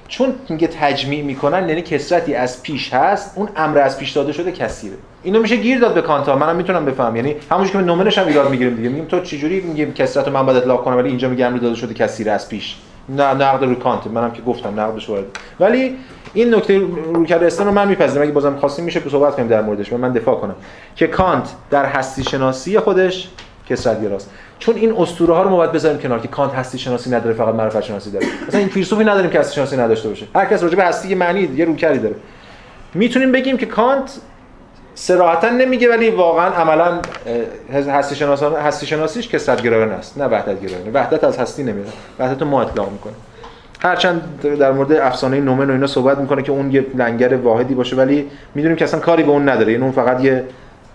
چون 0.09 0.33
میگه 0.49 0.67
تجمیع 0.67 1.23
می‌کنن 1.23 1.69
یعنی 1.69 1.81
کسرتی 1.81 2.35
از 2.35 2.63
پیش 2.63 2.93
هست 2.93 3.31
اون 3.35 3.49
امر 3.55 3.77
از 3.77 3.97
پیش 3.97 4.11
داده 4.11 4.33
شده 4.33 4.51
کثیره. 4.51 4.95
اینو 5.23 5.41
میشه 5.41 5.55
گیر 5.55 5.79
داد 5.79 5.93
به 5.93 6.01
کانتا. 6.01 6.35
منم 6.35 6.55
می‌تونم 6.55 6.85
بفهم 6.85 7.15
یعنی 7.15 7.35
همونش 7.51 7.71
که 7.71 7.77
به 7.77 7.83
نومنش 7.83 8.17
هم 8.17 8.27
ایراد 8.27 8.49
می‌گیریم 8.49 8.75
دیگه. 8.75 8.89
میگیم 8.89 9.05
تو 9.05 9.19
چجوری 9.19 9.61
میگیم 9.61 9.93
کسرت 9.93 10.27
رو 10.27 10.33
من 10.33 10.45
باید 10.45 10.57
اطلاق 10.57 10.83
کنم 10.83 10.97
ولی 10.97 11.09
اینجا 11.09 11.29
میگه 11.29 11.45
امر 11.45 11.57
داده 11.57 11.75
شده 11.75 11.93
کثیره 11.93 12.31
از 12.31 12.49
پیش. 12.49 12.75
نه 13.09 13.33
نقد 13.33 13.63
رو 13.63 13.75
کانت. 13.75 14.07
منم 14.07 14.31
که 14.31 14.41
گفتم 14.41 14.79
نقدش 14.79 15.09
وارد. 15.09 15.25
ولی 15.59 15.95
این 16.33 16.55
نکته 16.55 16.77
رویکرد 17.13 17.43
استن 17.43 17.65
رو 17.65 17.71
من 17.71 17.87
میپذیرم. 17.87 18.23
اگه 18.23 18.31
بازم 18.31 18.55
خواستیم 18.55 18.85
میشه 18.85 19.01
صحبت 19.09 19.35
کنیم 19.35 19.47
در 19.47 19.61
موردش. 19.61 19.93
من 19.93 20.13
دفاع 20.13 20.35
کنم. 20.35 20.55
که 20.95 21.07
کانت 21.07 21.49
در 21.69 21.85
هستی 21.85 22.23
شناسی 22.23 22.79
خودش 22.79 23.29
کسرت 23.69 24.01
گراست 24.01 24.29
چون 24.59 24.75
این 24.75 24.95
اسطوره 24.97 25.33
ها 25.33 25.43
رو 25.43 25.49
ما 25.49 25.57
باید 25.57 25.71
بذاریم 25.71 25.97
کنار 25.99 26.19
که 26.19 26.27
کانت 26.27 26.53
هستی 26.53 26.77
شناسی 26.79 27.09
نداره 27.09 27.33
فقط 27.35 27.55
معرفت 27.55 27.81
شناسی 27.81 28.11
داره. 28.11 28.25
مثلا 28.47 28.59
این 28.59 28.69
فیلسوفی 28.69 29.03
نداریم 29.03 29.29
که 29.29 29.39
هستی 29.39 29.55
شناسی 29.55 29.77
نداشته 29.77 30.09
باشه. 30.09 30.25
هر 30.35 30.45
کس 30.45 30.63
راجع 30.63 30.75
به 30.75 30.83
هستی 30.83 31.09
یه 31.09 31.15
معنی 31.15 31.49
یه 31.55 31.65
رویکردی 31.65 31.99
داره. 31.99 32.15
می‌تونیم 32.93 33.31
بگیم 33.31 33.57
که 33.57 33.65
کانت 33.65 34.11
صراحتا 34.95 35.49
نمیگه 35.49 35.89
ولی 35.89 36.09
واقعا 36.09 36.45
عملا 36.45 37.01
هستی 37.73 38.15
شناسان 38.15 38.53
هستی 38.53 38.85
شناسیش 38.85 39.27
کسرت 39.27 39.61
گرایانه 39.61 39.93
است. 39.93 40.17
نه 40.17 40.25
وحدت 40.25 40.61
گرایانه 40.61 40.91
وحدت 40.93 41.23
از 41.23 41.37
هستی 41.37 41.63
نمیاد 41.63 41.93
وحدت 42.19 42.43
ما 42.43 42.61
اطلاق 42.61 42.91
می‌کنه 42.91 43.13
هرچند 43.81 44.41
در 44.59 44.71
مورد 44.71 44.91
افسانه 44.91 45.39
نومن 45.39 45.69
و 45.69 45.73
اینا 45.73 45.87
صحبت 45.87 46.17
می‌کنه 46.17 46.41
که 46.41 46.51
اون 46.51 46.71
یه 46.71 46.85
لنگر 46.95 47.35
واحدی 47.35 47.73
باشه 47.73 47.95
ولی 47.95 48.27
می‌دونیم 48.55 48.77
که 48.77 48.85
اصلا 48.85 48.99
کاری 48.99 49.23
به 49.23 49.31
اون 49.31 49.49
نداره. 49.49 49.71
یعنی 49.71 49.83
اون 49.83 49.91
فقط 49.91 50.23
یه 50.23 50.43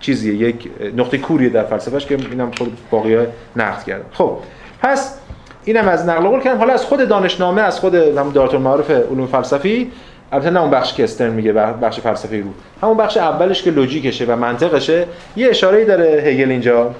چیزیه 0.01 0.35
یک 0.35 0.71
نقطه 0.97 1.19
کوریه 1.19 1.49
در 1.49 1.65
فلسفهش 1.65 2.07
که 2.07 2.17
اینم 2.31 2.51
خود 2.59 2.79
باقی 2.91 3.17
نقد 3.57 3.85
کردن. 3.85 4.05
خب 4.13 4.39
پس 4.83 5.19
اینم 5.65 5.89
از 5.89 6.09
نقل 6.09 6.29
قول 6.29 6.41
کردم. 6.41 6.59
حالا 6.59 6.73
از 6.73 6.85
خود 6.85 7.09
دانشنامه 7.09 7.63
از 7.63 7.81
خود 7.81 7.95
هم 7.95 8.31
دارت 8.31 8.55
المعارف 8.55 8.91
علوم 8.91 9.27
فلسفی 9.27 9.93
البته 10.33 10.51
نه 10.51 10.61
اون 10.61 10.71
بخش 10.71 10.95
که 10.95 11.05
استرن 11.05 11.31
میگه 11.31 11.53
بخش 11.53 12.01
فلسفه 12.01 12.41
رو. 12.41 12.51
همون 12.83 12.97
بخش 12.97 13.17
اولش 13.17 13.63
که 13.63 13.71
لوجیکشه 13.71 14.25
و 14.25 14.37
منطقشه. 14.37 15.07
یه 15.37 15.49
اشاره‌ای 15.49 15.85
داره 15.85 16.23
هگل 16.27 16.51
اینجا. 16.51 16.95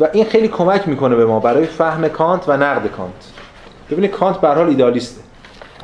و 0.00 0.08
این 0.12 0.24
خیلی 0.24 0.48
کمک 0.48 0.88
می‌کنه 0.88 1.16
به 1.16 1.26
ما 1.26 1.40
برای 1.40 1.66
فهم 1.66 2.08
کانت 2.08 2.48
و 2.48 2.56
نقد 2.56 2.86
کانت. 2.86 3.12
ببینید 3.90 4.10
کانت 4.10 4.36
به 4.36 4.48
حال 4.48 4.68
ایدالیسته. 4.68 5.20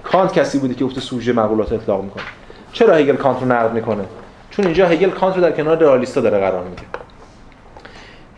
کانت 0.03 0.33
کسی 0.33 0.59
بوده 0.59 0.75
که 0.75 0.85
افت 0.85 1.01
سوژه 1.01 1.33
مقولات 1.33 1.73
اطلاق 1.73 2.05
می‌کنه. 2.05 2.23
چرا 2.73 2.95
هگل 2.95 3.17
کانت 3.17 3.41
رو 3.41 3.53
نقد 3.53 3.73
می‌کنه؟ 3.73 4.05
چون 4.57 4.65
اینجا 4.65 4.89
هگل 4.89 5.11
کانت 5.11 5.37
رو 5.37 5.43
در 5.43 5.53
کنار 5.53 5.79
رئالیستا 5.79 6.21
داره 6.21 6.39
قرار 6.39 6.65
میده. 6.65 6.83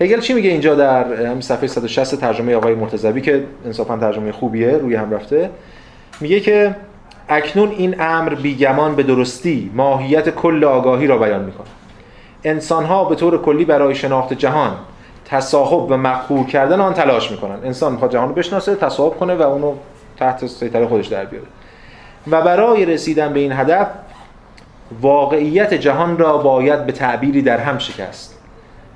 هگل 0.01 0.21
چی 0.21 0.35
میگه 0.35 0.51
اینجا 0.51 0.75
در 0.75 1.15
همین 1.15 1.41
صفحه 1.41 1.67
160 1.67 2.21
ترجمه 2.21 2.55
آقای 2.55 2.75
مرتضوی 2.75 3.21
که 3.21 3.45
انصافا 3.67 3.97
ترجمه 3.97 4.33
خوبیه 4.33 4.71
روی 4.71 4.95
هم 4.95 5.11
رفته. 5.11 5.51
میگه 6.21 6.41
که 6.41 6.77
اکنون 7.29 7.71
این 7.71 8.01
امر 8.01 8.35
بیگمان 8.35 8.95
به 8.95 9.03
درستی 9.03 9.71
ماهیت 9.75 10.31
کل 10.31 10.65
آگاهی 10.65 11.07
را 11.07 11.19
بیان 11.19 11.45
می‌کنه. 11.45 11.67
انسان 12.45 12.85
ها 12.85 13.05
به 13.05 13.15
طور 13.15 13.43
کلی 13.43 13.65
برای 13.65 13.95
شناخت 13.95 14.33
جهان 14.33 14.77
تصاحب 15.25 15.91
و 15.91 15.97
مقهور 15.97 16.47
کردن 16.47 16.81
آن 16.81 16.95
تلاش 16.95 17.31
می‌کنن. 17.31 17.59
انسان 17.65 17.93
می‌خواد 17.93 18.13
جهان 18.13 18.29
رو 18.29 18.35
بشناسه 18.35 18.75
تصاحب 18.75 19.13
کنه 19.13 19.35
و 19.35 19.43
اونو 19.43 19.75
تحت 20.17 20.47
سیطره 20.47 20.87
خودش 20.87 21.07
در 21.07 21.25
بیاره. 21.25 21.47
و 22.31 22.43
برای 22.43 22.85
رسیدن 22.85 23.33
به 23.33 23.41
این 23.41 23.53
هدف 23.53 23.87
واقعیت 25.01 25.75
جهان 25.75 26.19
را 26.19 26.39
باید 26.39 26.87
به 26.87 26.93
تعبیری 26.93 27.43
در 27.43 27.59
هم 27.59 27.79
شکست. 27.79 28.39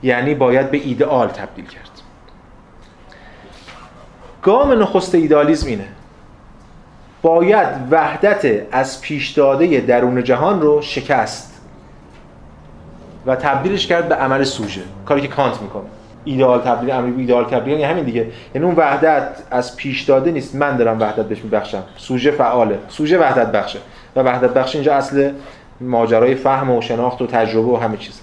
یعنی 0.03 0.35
باید 0.35 0.71
به 0.71 0.79
ایدئال 0.79 1.29
تبدیل 1.29 1.67
کرد. 1.67 1.91
گام 4.43 4.83
نخست 4.83 5.15
ایدالیسم 5.15 5.67
اینه. 5.67 5.87
باید 7.23 7.69
وحدت 7.91 8.63
از 8.73 9.01
پیش 9.01 9.31
داده 9.31 9.81
درون 9.81 10.25
جهان 10.25 10.61
رو 10.61 10.83
شکست 10.83 11.61
و 13.27 13.37
تبدیلش 13.37 13.87
کرد 13.87 14.09
به 14.09 14.15
عمل 14.15 14.45
سوژه. 14.45 14.83
کاری 15.07 15.21
که 15.21 15.29
کانت 15.29 15.63
می‌کنه. 15.63 15.83
ایدئال 16.25 16.61
تبدیل 16.61 16.91
امری 16.91 17.11
به 17.11 17.21
ایدئال 17.21 17.45
تبدیل 17.45 17.73
یعنی 17.73 17.85
همین 17.85 18.05
دیگه. 18.05 18.27
یعنی 18.55 18.67
اون 18.67 18.77
وحدت 18.77 19.29
از 19.51 19.77
پیش 19.77 20.03
داده 20.03 20.31
نیست. 20.31 20.55
من 20.55 20.77
دارم 20.77 21.01
وحدت 21.01 21.25
بهش 21.25 21.45
میبخشم. 21.45 21.83
سوژه 21.97 22.31
فعاله. 22.31 22.79
سوژه 22.89 23.19
وحدت 23.19 23.53
بخشه. 23.53 23.79
و 24.17 24.23
وحدت 24.23 24.51
بخش 24.51 24.75
اینجا 24.75 24.95
اصل 24.95 25.33
ماجرای 25.81 26.35
فهم 26.35 26.71
و 26.71 26.81
شناخت 26.81 27.23
و 27.23 27.27
تجربه 27.27 27.69
و 27.69 27.77
همه 27.77 27.97
چیز. 27.97 28.21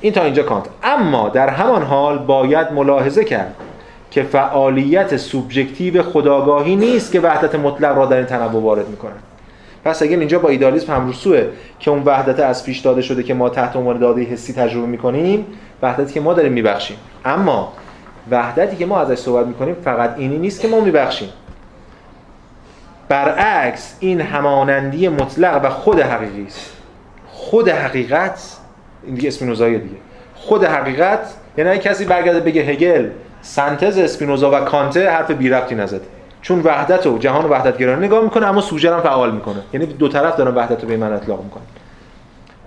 این 0.00 0.12
تا 0.12 0.22
اینجا 0.22 0.42
کانت. 0.42 0.64
اما 0.82 1.28
در 1.28 1.48
همان 1.48 1.82
حال 1.82 2.18
باید 2.18 2.72
ملاحظه 2.72 3.24
کرد 3.24 3.54
که 4.10 4.22
فعالیت 4.22 5.16
سوبژکتیو 5.16 6.02
خداگاهی 6.02 6.76
نیست 6.76 7.12
که 7.12 7.20
وحدت 7.20 7.54
مطلق 7.54 7.96
را 7.96 8.06
در 8.06 8.16
این 8.16 8.26
تنوع 8.26 8.62
وارد 8.62 8.88
می‌کنه 8.88 9.12
پس 9.84 10.02
اگر 10.02 10.18
اینجا 10.18 10.38
با 10.38 10.48
ایدالیسم 10.48 10.94
هم 10.94 11.08
رسوه 11.08 11.46
که 11.78 11.90
اون 11.90 12.02
وحدت 12.04 12.40
از 12.40 12.64
پیش 12.64 12.78
داده 12.78 13.02
شده 13.02 13.22
که 13.22 13.34
ما 13.34 13.48
تحت 13.48 13.76
عنوان 13.76 13.98
داده 13.98 14.22
حسی 14.22 14.52
تجربه 14.52 14.86
می‌کنیم 14.86 15.46
وحدتی 15.82 16.12
که 16.12 16.20
ما 16.20 16.34
داریم 16.34 16.52
میبخشیم. 16.52 16.96
اما 17.24 17.72
وحدتی 18.30 18.76
که 18.76 18.86
ما 18.86 19.00
ازش 19.00 19.18
صحبت 19.18 19.46
می‌کنیم 19.46 19.74
فقط 19.74 20.14
اینی 20.16 20.38
نیست 20.38 20.60
که 20.60 20.68
ما 20.68 20.80
میبخشیم. 20.80 21.28
برعکس 23.10 23.96
این 24.00 24.20
همانندی 24.20 25.08
مطلق 25.08 25.64
و 25.64 25.70
خود 25.70 26.00
حقیقی 26.00 26.46
است. 26.46 26.72
خود 27.26 27.68
حقیقت 27.68 28.56
این 29.06 29.14
دیگه 29.14 29.28
اسپینوزایی 29.28 29.78
دیگه. 29.78 29.96
خود 30.34 30.64
حقیقت 30.64 31.20
یعنی 31.56 31.78
کسی 31.78 32.04
برگرده 32.04 32.40
بگه 32.40 32.62
هگل 32.62 33.08
سنتز 33.42 33.98
اسپینوزا 33.98 34.50
و 34.50 34.60
کانته 34.60 35.10
حرف 35.10 35.30
بی 35.30 35.48
ربطی 35.48 35.74
نزد 35.74 36.00
چون 36.42 36.60
وحدت 36.64 37.06
و 37.06 37.18
جهان 37.18 37.44
و 37.44 37.48
وحدت 37.48 37.80
نگاه 37.82 38.24
می‌کنه 38.24 38.46
اما 38.46 38.60
سوژه 38.60 38.94
هم 38.94 39.00
فعال 39.00 39.34
می‌کنه. 39.34 39.62
یعنی 39.72 39.86
دو 39.86 40.08
طرف 40.08 40.36
دارن 40.36 40.54
وحدت 40.54 40.82
رو 40.82 40.88
به 40.88 40.96
من 40.96 41.12
اطلاق 41.12 41.44
می‌کنن. 41.44 41.62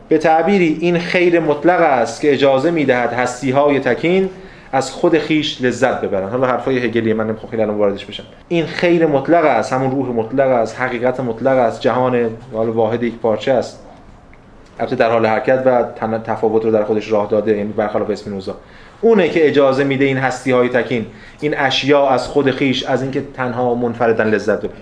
به 0.09 0.17
تعبیری 0.17 0.77
این 0.81 0.99
خیر 0.99 1.39
مطلق 1.39 1.81
است 1.81 2.21
که 2.21 2.33
اجازه 2.33 2.71
می‌دهد 2.71 3.13
هستی 3.13 3.51
های 3.51 3.79
تکین 3.79 4.29
از 4.73 4.91
خود 4.91 5.17
خیش 5.17 5.61
لذت 5.61 6.01
ببرن. 6.01 6.29
حالا 6.29 6.47
حرفای 6.47 6.77
هگلی 6.77 7.13
من 7.13 7.27
نمی‌خوام 7.27 7.49
خیلی 7.49 7.63
الان 7.63 7.77
واردش 7.77 8.05
بشم. 8.05 8.23
این 8.47 8.65
خیر 8.65 9.05
مطلق 9.05 9.45
است 9.45 9.73
همون 9.73 9.91
روح 9.91 10.07
مطلق 10.07 10.47
است 10.47 10.81
حقیقت 10.81 11.19
مطلق 11.19 11.57
است 11.57 11.81
جهان 11.81 12.29
حالا 12.53 12.71
واحد 12.71 13.03
یک 13.03 13.15
پارچه 13.15 13.51
است. 13.51 13.79
البته 14.79 14.95
در 14.95 15.09
حال 15.09 15.25
حرکت 15.25 15.63
و 15.65 15.83
تفاوت 16.17 16.65
رو 16.65 16.71
در 16.71 16.83
خودش 16.83 17.11
راه 17.11 17.27
داده 17.27 17.57
یعنی 17.57 17.73
برخلاف 17.73 18.09
اسپینوزا 18.09 18.55
اونه 19.01 19.29
که 19.29 19.47
اجازه 19.47 19.83
میده 19.83 20.05
این 20.05 20.17
هستی 20.17 20.51
های 20.51 20.69
تکین 20.69 21.05
این 21.41 21.57
اشیا 21.57 22.09
از 22.09 22.27
خود 22.27 22.51
خیش 22.51 22.83
از 22.83 23.01
اینکه 23.01 23.23
تنها 23.33 23.75
منفردن 23.75 24.27
لذت 24.27 24.59
ببرن. 24.59 24.77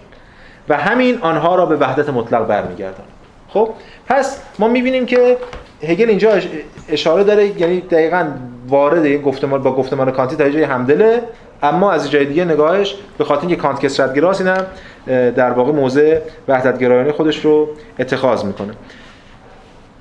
و 0.70 0.78
همین 0.78 1.18
آنها 1.22 1.56
را 1.56 1.66
به 1.66 1.76
وحدت 1.76 2.10
مطلق 2.10 2.48
برمیگردان 2.48 3.06
خب 3.50 3.70
پس 4.08 4.42
ما 4.60 4.68
می‌بینیم 4.68 5.06
که 5.06 5.38
هگل 5.84 6.10
اینجا 6.10 6.32
اش- 6.32 6.48
اشاره 6.90 7.24
داره 7.24 7.62
یعنی 7.62 7.82
دقیقا 7.82 8.28
وارد 8.68 9.06
این 9.06 9.22
گفتمان 9.22 9.64
با 9.64 9.76
گفتمان 9.76 10.12
کانتی 10.12 10.36
تا 10.36 10.50
جای 10.50 10.64
همدله 10.64 11.22
اما 11.64 11.92
از 11.92 12.12
جای 12.12 12.26
دیگه 12.26 12.46
نگاهش 12.46 12.96
به 13.18 13.24
خاطر 13.24 13.42
اینکه 13.42 13.56
کانت 13.56 13.80
کسرتگراست 13.80 14.42
اینم 14.42 14.66
اه، 15.08 15.32
در 15.32 15.52
واقع 15.52 15.72
موضع 15.72 16.20
وحدت 16.48 16.80
گرایانه 16.80 17.12
خودش 17.12 17.46
رو 17.46 17.70
اتخاذ 18.00 18.44
می‌کنه. 18.44 18.74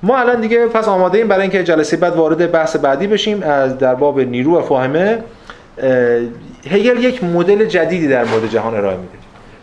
ما 0.03 0.17
الان 0.17 0.41
دیگه 0.41 0.67
پس 0.67 0.87
آماده 0.87 1.17
ایم 1.17 1.27
برای 1.27 1.41
اینکه 1.41 1.63
جلسه 1.63 1.97
بعد 1.97 2.15
وارد 2.15 2.51
بحث 2.51 2.75
بعدی 2.75 3.07
بشیم 3.07 3.43
از 3.43 3.77
در 3.77 3.95
باب 3.95 4.19
نیرو 4.19 4.57
و 4.57 4.61
فاهمه. 4.61 5.17
اه، 5.77 5.89
هگل 6.69 7.03
یک 7.03 7.23
مدل 7.23 7.65
جدیدی 7.65 8.07
در 8.07 8.23
مورد 8.25 8.49
جهان 8.49 8.75
ارائه 8.75 8.97
میده. 8.97 9.13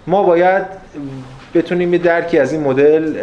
ما 0.06 0.22
باید 0.22 0.62
بتونیم 1.54 1.92
یه 1.92 1.98
درکی 1.98 2.38
از 2.38 2.52
این 2.52 2.62
مدل 2.62 3.14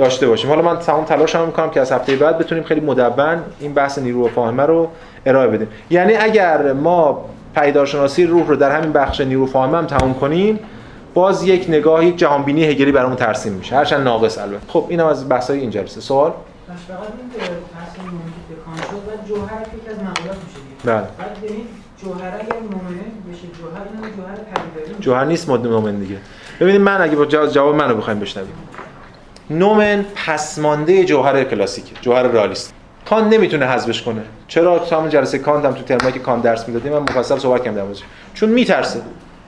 داشته 0.00 0.28
باشیم. 0.28 0.50
حالا 0.50 0.62
من 0.62 0.78
تمام 0.78 1.04
تلاشم 1.04 1.46
می‌کنم 1.46 1.70
که 1.70 1.80
از 1.80 1.92
هفته 1.92 2.16
بعد 2.16 2.38
بتونیم 2.38 2.64
خیلی 2.64 2.80
مدون 2.80 3.38
این 3.60 3.74
بحث 3.74 3.98
نیرو 3.98 4.24
و 4.24 4.28
فاهمه 4.28 4.62
رو 4.62 4.88
ارائه 5.26 5.48
بدیم. 5.48 5.68
یعنی 5.90 6.14
اگر 6.14 6.72
ما 6.72 7.24
پیدارشناسی 7.54 8.26
روح 8.26 8.46
رو 8.46 8.56
در 8.56 8.70
همین 8.76 8.92
بخش 8.92 9.20
نیرو 9.20 9.46
فاهمه 9.46 9.78
هم 9.78 9.86
تموم 9.86 10.14
کنیم 10.14 10.58
باز 11.14 11.42
یک 11.42 11.66
نگاه 11.68 12.04
یک 12.04 12.16
جهانبینی 12.16 12.64
هگلی 12.64 12.92
برامون 12.92 13.16
ترسیم 13.16 13.52
میشه. 13.52 13.76
هرچند 13.76 14.04
ناقص 14.04 14.38
البته. 14.38 14.60
خب 14.68 14.86
اینم 14.88 15.06
از 15.06 15.28
بحث‌های 15.28 15.60
این 15.60 15.70
جلسه 15.70 16.00
سوال 16.00 16.32
بحث 16.68 16.80
بله. 20.84 21.02
جوهر 22.02 22.34
اگر 22.40 22.56
مومنه 22.60 23.04
بشه 23.32 23.46
جوهر 23.58 23.82
اینم 23.92 24.16
جوهر 24.16 24.34
پدیداری. 24.34 25.00
جوهر 25.00 25.24
نیست 25.24 25.48
مد 25.48 25.66
نومن 25.66 25.96
دیگه. 25.96 26.16
ببینید 26.60 26.80
من 26.80 27.00
اگه 27.00 27.16
با 27.16 27.26
جواب 27.26 27.74
منو 27.74 27.94
بخوایم 27.94 28.20
بشنویم. 28.20 28.52
نومن 29.50 30.04
پسمانده 30.26 31.04
جوهر 31.04 31.44
کلاسیکه 31.44 31.92
جوهر 32.00 32.22
رئالیست. 32.22 32.74
کانت 33.08 33.32
نمی‌تونه 33.32 33.66
حذفش 33.66 34.02
کنه. 34.02 34.22
چرا؟ 34.48 34.78
تو 34.78 34.96
همون 34.96 35.10
جلسه 35.10 35.38
کانت 35.38 35.64
هم 35.64 35.72
تو 35.72 35.82
ترمایی 35.82 36.12
که 36.12 36.18
کانت 36.18 36.42
درس 36.42 36.68
می‌دادیم 36.68 36.92
من 36.92 36.98
مفصل 36.98 37.38
صحبت 37.38 37.64
کردم 37.64 37.76
در 37.76 37.98
چون 38.34 38.48
میترسه. 38.48 39.00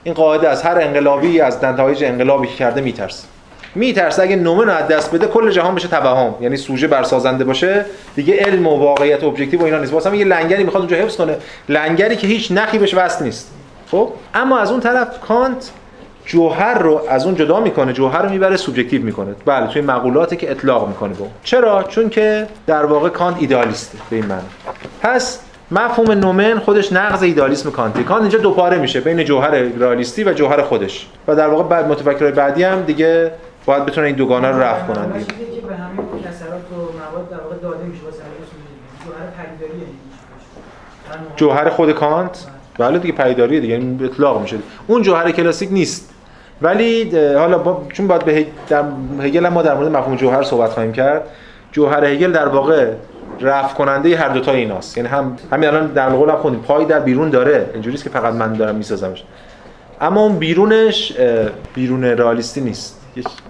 این 0.03 0.13
قاعده 0.13 0.49
از 0.49 0.63
هر 0.63 0.81
انقلابی 0.81 1.41
از 1.41 1.63
نتایج 1.63 2.03
انقلابی 2.03 2.47
که 2.47 2.53
کرده 2.53 2.81
میترسه. 2.81 3.27
میترسه 3.75 4.23
اگه 4.23 4.35
نومن 4.35 4.69
از 4.69 4.87
دست 4.87 5.11
بده 5.11 5.27
کل 5.27 5.51
جهان 5.51 5.75
بشه 5.75 5.87
توهم. 5.87 6.35
یعنی 6.41 6.57
سوژه 6.57 6.87
برسازنده 6.87 7.43
باشه 7.43 7.85
دیگه 8.15 8.35
علم 8.35 8.67
و 8.67 8.79
واقعیت 8.79 9.23
و 9.23 9.27
objective 9.27 9.61
و 9.61 9.63
اینا 9.63 9.79
نیست. 9.79 9.93
واسه 9.93 10.17
یه 10.17 10.25
لنگری 10.25 10.63
می‌خواد 10.63 10.83
اونجا 10.83 10.97
حفظ 10.97 11.15
کنه. 11.15 11.37
لنگری 11.69 12.15
که 12.15 12.27
هیچ 12.27 12.51
نخی 12.51 12.77
بهش 12.77 12.93
وصل 12.93 13.25
نیست. 13.25 13.51
خب؟ 13.91 14.09
اما 14.33 14.59
از 14.59 14.71
اون 14.71 14.79
طرف 14.79 15.19
کانت 15.19 15.71
جوهر 16.25 16.79
رو 16.79 17.01
از 17.09 17.25
اون 17.25 17.35
جدا 17.35 17.59
می‌کنه 17.59 17.93
جوهر 17.93 18.21
رو 18.21 18.29
می‌بره 18.29 18.57
سوبژکتیو 18.57 19.03
می‌کنه. 19.03 19.35
بله 19.45 19.67
توی 19.67 19.81
مقولاتی 19.81 20.35
که 20.35 20.51
اطلاق 20.51 20.87
می‌کنه 20.87 21.13
به 21.13 21.21
اون 21.21 21.29
چرا؟ 21.43 21.83
چون 21.83 22.09
که 22.09 22.47
در 22.67 22.85
واقع 22.85 23.09
کانت 23.09 23.37
ایدئالیسته 23.39 23.97
به 24.09 24.15
این 24.15 24.25
معنی. 24.25 24.47
پس 25.01 25.39
مفهوم 25.71 26.11
نومن 26.11 26.59
خودش 26.59 26.93
نقض 26.93 27.23
ایدئالیسم 27.23 27.71
کانتی. 27.71 28.03
کانت 28.03 28.21
اینجا 28.21 28.39
دوپاره 28.39 28.77
میشه 28.77 28.99
بین 29.01 29.23
جوهر 29.23 29.49
رئالیستی 29.51 30.23
و 30.23 30.33
جوهر 30.33 30.61
خودش. 30.61 31.07
و 31.27 31.35
در 31.35 31.47
واقع 31.47 31.63
بعد 31.63 31.87
متفکرای 31.87 32.31
بعدی 32.31 32.63
هم 32.63 32.81
دیگه 32.81 33.31
باید 33.65 33.85
بتونن 33.85 34.07
این 34.07 34.15
دوگانه 34.15 34.51
رو 34.51 34.59
رفع 34.59 34.93
کنن 34.93 35.11
دیگه. 35.11 35.25
به 35.67 35.75
همین 35.75 36.05
کسرات 36.21 36.51
و 36.51 36.75
مواد 36.75 37.29
در 37.29 37.37
واقع 37.37 37.55
داده 37.61 37.83
میشه 37.83 38.03
واسه. 38.03 38.17
جوهر 39.05 39.45
یعنی. 39.61 39.85
جوهر 41.35 41.69
خود 41.69 41.91
کانت؟ 41.91 42.45
بله. 42.77 42.99
دیگه 42.99 43.13
پیداریه 43.13 43.59
دیگه 43.59 43.73
یعنی 43.73 44.05
اطلاق 44.05 44.41
میشه. 44.41 44.57
اون 44.87 45.01
جوهر 45.01 45.31
کلاسیک 45.31 45.71
نیست. 45.71 46.12
ولی 46.63 47.17
حالا 47.19 47.57
با 47.57 47.85
چون 47.93 48.07
باید 48.07 48.25
به 48.25 48.45
در 48.69 48.83
هگل 49.21 49.45
هم 49.45 49.53
ما 49.53 49.61
در 49.61 49.73
مورد 49.73 49.87
مفهوم 49.87 50.15
جوهر 50.15 50.43
صحبت 50.43 50.69
خواهیم 50.69 50.91
کرد 50.91 51.23
جوهر 51.71 52.05
هگل 52.05 52.31
در 52.31 52.47
واقع 52.47 52.91
رفع 53.41 53.75
کننده 53.75 54.17
هر 54.17 54.29
دوتا 54.29 54.51
ایناست. 54.51 54.97
یعنی 54.97 55.09
هم 55.09 55.37
همین 55.51 55.69
الان 55.69 55.87
در 55.87 56.09
قولم 56.09 56.35
خوندیم 56.35 56.61
پای 56.61 56.85
در 56.85 56.99
بیرون 56.99 57.29
داره 57.29 57.69
اینجوریه 57.73 57.99
که 57.99 58.09
فقط 58.09 58.33
من 58.33 58.53
دارم 58.53 58.75
میسازمش. 58.75 59.23
اما 60.01 60.21
اون 60.21 60.37
بیرونش 60.37 61.13
بیرون 61.73 62.03
رئالیستی 62.03 62.61
نیست. 62.61 62.99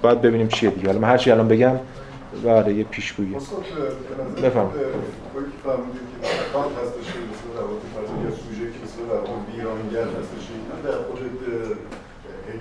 باید 0.02 0.22
ببینیم 0.22 0.48
چیه 0.48 0.69
دیگه. 0.69 0.88
حالا 0.88 0.99
من 0.99 1.07
هر 1.07 1.18
چی 1.18 1.31
الان 1.31 1.48
بگم 1.48 1.76
بله 2.44 2.73
یه 2.73 2.84
پیشگویی. 2.84 3.35
بفهم. 4.44 4.69
که 8.73 10.43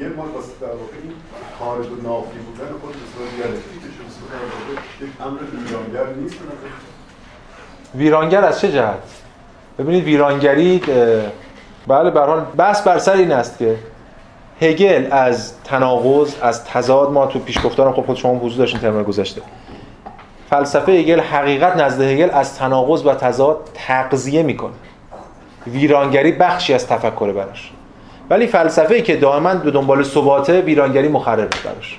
هگل 0.03 0.17
ما 0.17 0.23
واسه 0.23 0.53
در 0.61 0.67
واقع 0.67 0.97
این 1.03 1.13
خارج 1.59 1.87
و 1.87 2.03
نافی 2.03 2.39
بودن 2.39 2.73
خود 2.81 2.95
دیالکتیکش 3.37 3.95
مثل 4.07 4.21
در 4.33 4.45
واقع 4.45 4.73
یک 5.01 5.11
امر 5.21 5.39
ویرانگر 5.41 6.15
نیست. 6.15 6.35
به 6.35 7.99
ویرانگر 7.99 8.45
از 8.45 8.61
چه 8.61 8.73
جهت؟ 8.73 8.99
ببینید 9.79 10.05
ویرانگری 10.05 10.83
بله 11.87 12.11
به 12.11 12.21
حال 12.21 12.41
بحث 12.57 12.83
بر 12.83 12.99
سر 12.99 13.13
این 13.13 13.33
است 13.33 13.59
که 13.59 13.77
هگل 14.61 15.07
از 15.11 15.63
تناقض 15.65 16.35
از 16.43 16.65
تضاد 16.65 17.11
ما 17.11 17.27
تو 17.27 17.39
پیش 17.39 17.67
گفتارم 17.67 17.93
خب 17.93 18.07
خود 18.07 18.17
شما 18.17 18.39
حضور 18.39 18.59
داشتین 18.59 18.81
ترم 18.81 19.03
گذشته. 19.03 19.43
فلسفه 20.51 20.93
هگل 20.93 21.21
حقیقت 21.21 21.77
نزد 21.77 22.01
هگل 22.01 22.31
از 22.31 22.59
تناقض 22.59 23.07
و 23.07 23.15
تضاد 23.15 23.69
تغذیه 23.75 24.43
می‌کنه. 24.43 24.73
ویرانگری 25.67 26.33
بخشی 26.33 26.75
از 26.75 26.87
تفکر 26.87 27.33
براش 27.33 27.73
ولی 28.33 28.47
فلسفه 28.47 29.01
که 29.01 29.17
دائما 29.17 29.55
به 29.55 29.71
دنبال 29.71 30.03
ثباته 30.03 30.61
ویرانگری 30.61 31.09
مخرب 31.09 31.49
براش. 31.65 31.99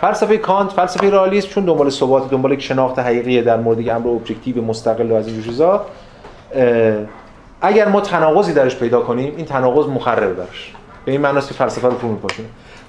فلسفه 0.00 0.36
کانت 0.36 0.72
فلسفه 0.72 1.10
رئالیسم 1.10 1.48
چون 1.48 1.64
دنبال 1.64 1.90
ثبات 1.90 2.30
دنبال 2.30 2.58
شناخت 2.58 2.98
حقیقی 2.98 3.42
در 3.42 3.56
مورد 3.56 3.88
امر 3.88 4.08
objective 4.08 4.62
مستقل 4.62 5.12
از 5.12 5.26
این 5.26 5.42
چیزا 5.42 5.84
اگر 7.60 7.88
ما 7.88 8.00
تناقضی 8.00 8.52
درش 8.52 8.76
پیدا 8.76 9.00
کنیم 9.00 9.34
این 9.36 9.46
تناقض 9.46 9.88
مخرب 9.88 10.36
براش. 10.36 10.72
به 11.04 11.12
این 11.12 11.20
معنی 11.20 11.38
است 11.38 11.48
که 11.48 11.54
فلسفه 11.54 11.88
رو 11.88 11.94
فرو 11.94 12.16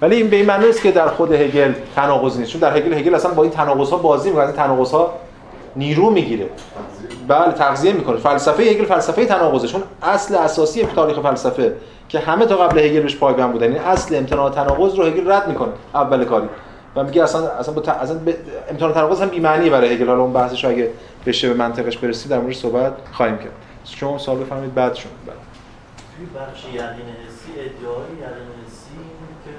ولی 0.01 0.15
این 0.15 0.29
به 0.29 0.35
این 0.35 0.45
معنی 0.45 0.69
است 0.69 0.81
که 0.81 0.91
در 0.91 1.07
خود 1.07 1.31
هگل 1.31 1.73
تناقض 1.95 2.39
نیست. 2.39 2.51
چون 2.51 2.61
در 2.61 2.77
هگل 2.77 2.93
هگل 2.93 3.15
اصلا 3.15 3.31
با 3.31 3.43
این 3.43 3.51
تناقض 3.51 3.89
ها 3.89 3.97
بازی 3.97 4.29
می‌کنه 4.29 4.51
تناقض 4.51 4.91
ها 4.91 5.13
نیرو 5.75 6.09
می‌گیره. 6.09 6.45
بله 7.27 7.51
تغذیه 7.51 7.93
می‌کنه. 7.93 8.17
فلسفه 8.17 8.63
هگل 8.63 8.85
فلسفه 8.85 9.25
تناقضه. 9.25 9.67
چون 9.67 9.83
اصل 10.03 10.35
اساسی 10.35 10.83
تاریخ 10.95 11.19
فلسفه 11.19 11.73
که 12.09 12.19
همه 12.19 12.45
تا 12.45 12.55
قبل 12.57 12.79
هگل 12.79 13.01
بهش 13.01 13.15
پایبند 13.15 13.51
بودن. 13.51 13.67
این 13.67 13.77
اصل 13.77 14.15
امتناع 14.15 14.51
تناقض 14.51 14.95
رو 14.95 15.03
هگل 15.03 15.31
رد 15.31 15.47
می‌کنه. 15.47 15.71
اول 15.95 16.25
کاری. 16.25 16.47
و 16.95 17.03
میگه 17.03 17.23
اصلا 17.23 17.47
اصلا 17.47 17.73
با. 17.73 17.91
اصلا 17.91 18.17
به... 18.17 18.37
امتناع 18.69 18.91
تناقض 18.93 19.21
هم 19.21 19.29
بی‌معنی 19.29 19.69
برای 19.69 19.93
هگل. 19.93 20.07
حالا 20.07 20.21
اون 20.21 20.33
بحثش 20.33 20.65
اگه 20.65 20.91
بشه 21.25 21.49
به 21.49 21.53
منطقش 21.53 21.97
برسید 21.97 22.31
در 22.31 22.39
موردش 22.39 22.57
صحبت 22.57 22.93
خواهیم 23.11 23.37
کرد. 23.37 23.51
شما 23.85 24.17
سوال 24.17 24.37
بفرمایید 24.37 24.73
بعد 24.73 24.95
شما. 24.95 25.11
بله. 25.25 25.35
توی 26.17 26.25
بخش 26.25 26.65
یقین 26.65 27.09
حسی 27.27 27.51
ادعای 27.59 28.11
یقین 28.25 28.49
حسی 28.65 28.97
که 29.45 29.51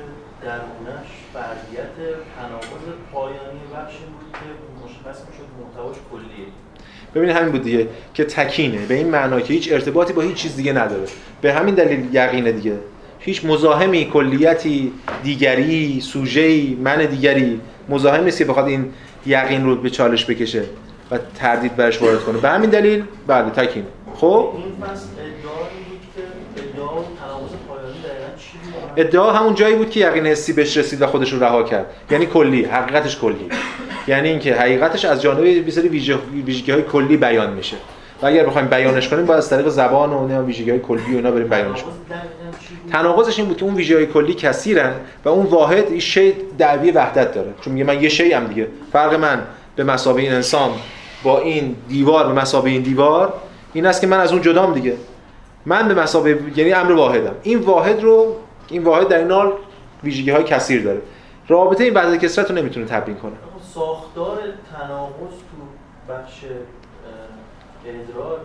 درونش 0.46 1.08
فردیت 1.34 1.96
تناقض 2.36 2.86
پایانی 3.12 3.64
بخش 3.74 3.94
این 4.00 4.12
بود 4.12 4.32
که 4.32 4.48
مشخص 4.84 5.18
می‌شد 5.28 5.48
محتواش 5.60 5.96
کلیه. 6.12 6.46
ببینید 7.14 7.36
همین 7.36 7.52
بود 7.52 7.62
دیگه 7.62 7.88
که 8.14 8.24
تکینه. 8.24 8.78
به 8.86 8.94
این 8.94 9.08
معنا 9.08 9.40
که 9.40 9.54
هیچ 9.54 9.72
ارتباطی 9.72 10.12
با 10.12 10.22
هیچ 10.22 10.34
چیز 10.34 10.56
دیگه 10.56 10.72
نداره. 10.72 11.04
به 11.40 11.52
همین 11.52 11.74
دلیل 11.74 12.08
یقینه 12.12 12.52
دیگه. 12.52 12.72
هیچ 13.18 13.44
مزاحمی 13.44 14.10
کلیتی 14.12 14.92
دیگری 15.22 16.00
سوژه‌ای 16.00 16.76
من 16.80 17.06
دیگری 17.06 17.60
مزاحم 17.88 18.24
نیست 18.24 18.38
که 18.38 18.44
بخواد 18.44 18.66
این 18.66 18.92
یقین 19.26 19.64
رو 19.64 19.76
به 19.76 19.90
چالش 19.90 20.30
بکشه 20.30 20.62
و 21.10 21.18
تردید 21.38 21.76
برش 21.76 22.02
وارد 22.02 22.20
کنه. 22.20 22.38
به 22.38 22.48
همین 22.48 22.70
دلیل 22.70 23.04
بله 23.26 23.50
تکینه 23.50 23.86
خب؟ 24.14 24.52
ادعا 28.96 29.32
همون 29.32 29.54
جایی 29.54 29.74
بود 29.76 29.90
که 29.90 30.00
یقین 30.00 30.26
حسی 30.26 30.52
بهش 30.52 30.76
رسید 30.76 31.02
و 31.02 31.06
خودش 31.06 31.32
رو 31.32 31.44
رها 31.44 31.62
کرد. 31.62 31.86
یعنی 32.10 32.26
کلی 32.26 32.64
حقیقتش 32.64 33.18
کلی. 33.18 33.48
یعنی 34.08 34.28
اینکه 34.28 34.54
حقیقتش 34.54 35.04
از 35.04 35.22
جانب 35.22 35.44
یه 35.44 35.70
سری 35.70 35.88
ویژگی 35.88 36.72
های 36.72 36.82
کلی 36.82 37.16
بیان 37.16 37.52
میشه. 37.52 37.76
و 38.22 38.26
اگر 38.26 38.46
بخوایم 38.46 38.68
بیانش 38.68 39.08
کنیم 39.08 39.26
باید 39.26 39.38
از 39.38 39.50
طریق 39.50 39.68
زبان 39.68 40.12
و 40.12 40.46
ویژگی 40.46 40.70
های 40.70 40.80
کلی 40.80 41.12
و 41.12 41.16
اینا 41.16 41.30
بریم 41.30 41.48
بیانش 41.48 41.82
کنیم. 41.82 41.96
تناقضش 42.92 43.38
این 43.38 43.48
بود 43.48 43.56
که 43.56 43.64
اون 43.64 43.74
ویژگی 43.74 43.94
های 43.94 44.06
کلی 44.06 44.34
کثیرن 44.34 44.92
و 45.24 45.28
اون 45.28 45.46
واحد 45.46 45.86
این 45.90 46.00
شی 46.00 46.32
دعوی 46.58 46.90
وحدت 46.90 47.34
داره. 47.34 47.48
چون 47.60 47.72
میگه 47.72 47.84
من 47.84 48.02
یه 48.02 48.08
شی 48.08 48.32
هم 48.32 48.46
دیگه. 48.46 48.66
فرق 48.92 49.14
من 49.14 49.42
به 49.76 49.84
مسابقه 49.84 50.22
این 50.22 50.32
انسان 50.32 50.70
با 51.22 51.40
این 51.40 51.76
دیوار 51.88 52.26
به 52.26 52.32
مسابقه 52.32 52.70
این 52.70 52.82
دیوار 52.82 53.32
این 53.72 53.86
است 53.86 54.00
که 54.00 54.06
من 54.06 54.20
از 54.20 54.32
اون 54.32 54.42
جدام 54.42 54.74
دیگه. 54.74 54.94
من 55.66 55.88
به 55.88 55.94
مسابقه 55.94 56.38
یعنی 56.56 56.72
امر 56.72 56.92
واحدم. 56.92 57.34
این 57.42 57.58
واحد 57.58 58.02
رو 58.02 58.36
این 58.68 58.84
واحد 58.84 59.08
در 59.08 59.18
این 59.18 59.30
حال 59.30 59.52
ویژگی 60.04 60.30
های 60.30 60.44
کثیر 60.44 60.82
داره. 60.82 61.00
رابطه 61.48 61.84
این 61.84 61.94
وحدت 61.94 62.24
کسرت 62.24 62.50
رو 62.50 62.56
نمی‌تونه 62.56 62.86
تبیین 62.86 63.16
کنه. 63.16 63.32
ساختار 63.78 64.38
تناقض 64.72 65.34
تو 65.50 65.56
بخش 66.12 66.44
ادراک 67.86 68.40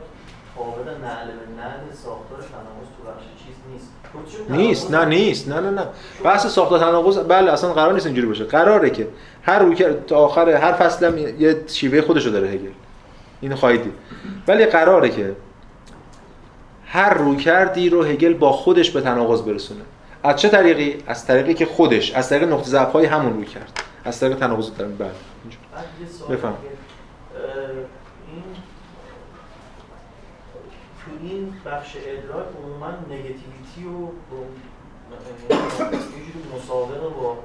قابل 0.57 0.81
نقل 0.81 1.25
به 1.25 1.61
نقل 1.61 1.93
ساختار 1.93 2.37
تناقض 2.37 2.87
تو 2.97 3.11
بخش 3.11 3.23
چیز 3.45 3.55
نیست. 3.73 3.91
خودشون 4.11 4.57
نیست 4.57 4.91
نه 4.91 5.05
نیست 5.05 5.47
نه 5.47 5.59
نه 5.59 5.69
نه. 5.69 5.87
بحث 6.23 6.47
ساختار 6.47 6.79
تناقض 6.79 7.17
بله 7.17 7.51
اصلا 7.51 7.73
قرار 7.73 7.93
نیست 7.93 8.05
اینجوری 8.05 8.27
باشه. 8.27 8.43
قراره 8.43 8.89
که 8.89 9.07
هر 9.43 9.59
روی 9.59 9.85
تا 10.07 10.17
آخر 10.17 10.49
هر 10.49 10.73
فصل 10.73 11.05
هم 11.05 11.17
یه 11.17 11.63
شیوه 11.67 12.01
خودشو 12.01 12.29
داره 12.29 12.47
هگل. 12.47 12.71
اینو 13.41 13.55
خواهید 13.55 13.83
دید. 13.83 13.93
ولی 14.47 14.65
قراره 14.65 15.09
که 15.09 15.35
هر 16.85 17.13
روی 17.13 17.37
کردی 17.37 17.89
رو 17.89 18.03
هگل 18.03 18.33
با 18.33 18.51
خودش 18.51 18.91
به 18.91 19.01
تناقض 19.01 19.41
برسونه. 19.41 19.81
از 20.23 20.35
چه 20.35 20.49
طریقی؟ 20.49 20.97
از 21.07 21.25
طریقی 21.25 21.53
که 21.53 21.65
خودش 21.65 22.11
از 22.11 22.29
طریق 22.29 22.43
نقطه 22.43 22.69
ضعف 22.69 22.91
های 22.91 23.05
همون 23.05 23.33
روی 23.33 23.45
کرد 23.45 23.83
از 24.05 24.19
طریق 24.19 24.37
تناقض 24.37 24.75
دارن 24.77 24.95
بله 24.95 25.11
بفهم. 26.29 26.57
این 28.27 28.43
تو 31.05 31.11
این 31.21 31.53
بخش 31.65 31.95
ادراک 31.95 32.45
عموما 32.63 32.91
نگتیویتی 33.09 33.83
با 34.31 34.37
یه 35.49 35.99
جوری 35.99 36.33
مسابقه 36.55 37.09
با 37.09 37.37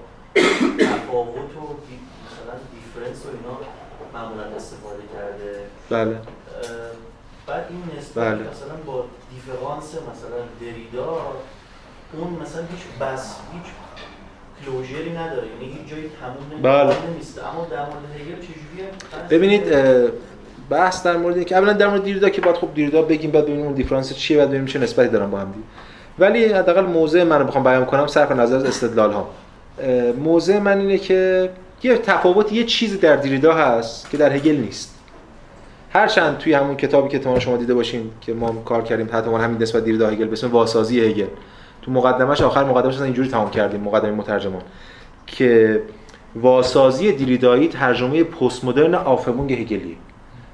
تفاوت 0.79 1.57
و 1.57 1.77
مثلا 2.27 2.55
دیفرنس 2.73 3.27
و 3.27 3.29
اینا 3.29 3.59
معمولا 4.15 4.43
استفاده 4.43 5.03
کرده. 5.15 5.67
بله. 5.91 6.21
بعد 7.47 7.67
این 7.71 7.99
نسبت 7.99 8.25
بله. 8.25 8.51
مثلا 8.51 8.77
با 8.87 9.05
دیفرانس 9.31 9.95
مثلا 9.95 10.41
دریدا 10.61 11.33
اون 12.13 12.33
مثلا 12.43 12.63
هیچ 12.63 12.99
بس 13.01 13.37
هیچ 13.53 13.73
کلوژری 14.67 15.11
نداره. 15.11 15.47
یعنی 15.47 15.73
هیچ 15.73 15.91
جایی 15.91 16.11
تموم 16.21 16.63
بله. 16.63 16.83
اما 16.83 17.67
در 17.71 17.81
مورد 17.81 18.05
هگل 18.15 18.41
چجوریه؟ 18.41 18.91
ببینید 19.31 19.63
بحث 20.71 21.03
در 21.03 21.17
مورد 21.17 21.37
اینکه 21.37 21.57
اولا 21.57 21.73
در 21.73 21.89
مورد 21.89 22.05
دیردا 22.05 22.29
که 22.29 22.41
باید 22.41 22.57
خب 22.57 22.75
دیردا 22.75 23.03
بگیم 23.03 23.31
بعد 23.31 23.45
ببینیم 23.45 23.65
اون 23.65 23.75
دیفرانس 23.75 24.15
چیه 24.15 24.39
بعد 24.39 24.49
ببینیم 24.49 24.67
چه 24.67 24.79
نسبتی 24.79 25.09
دارن 25.09 25.31
با 25.31 25.39
هم 25.39 25.53
دیگه. 25.53 25.65
ولی 26.19 26.45
حداقل 26.45 26.83
موضع 26.83 27.25
من 27.25 27.39
رو 27.39 27.45
بخوام 27.45 27.65
بیان 27.65 27.85
کنم 27.85 28.07
صرف 28.07 28.33
نظر 28.33 28.57
از 28.57 28.65
استدلال 28.65 29.13
ها 29.13 29.31
موضع 30.19 30.59
من 30.59 30.79
اینه 30.79 30.99
که 30.99 31.51
یه 31.83 31.99
تفاوت 31.99 32.53
یه 32.53 32.65
چیزی 32.65 32.99
در 32.99 33.17
دیریدا 33.17 33.55
هست 33.55 34.11
که 34.11 34.17
در 34.17 34.33
هگل 34.33 34.57
نیست. 34.57 34.95
هرچند 35.93 36.39
توی 36.39 36.53
همون 36.53 36.77
کتابی 36.77 37.19
که 37.19 37.39
شما 37.39 37.57
دیده 37.57 37.75
باشین 37.75 38.11
که 38.21 38.33
ما 38.35 38.63
کار 38.65 38.83
کردیم 38.83 39.09
حتما 39.13 39.39
همین 39.39 39.63
نسبت 39.63 39.85
دیریدا 39.85 40.09
هگل 40.09 40.25
به 40.25 40.33
اسم 40.33 40.51
واسازی 40.51 41.01
هگل. 41.01 41.27
تو 41.83 41.91
مقدمش 41.91 42.41
آخر 42.41 42.65
مقدمش 42.65 42.95
اصلا 42.95 43.05
اینجوری 43.05 43.29
تمام 43.29 43.51
کردیم 43.51 43.81
مقدمه 43.81 44.11
مترجمان 44.11 44.63
که 45.27 45.81
واسازی 46.37 47.13
دیریدایی 47.13 47.69
ترجمه 47.69 48.25
پست 48.25 48.65
مدرن 48.65 48.95
آفمونگ 48.95 49.53
هگلیه. 49.53 49.97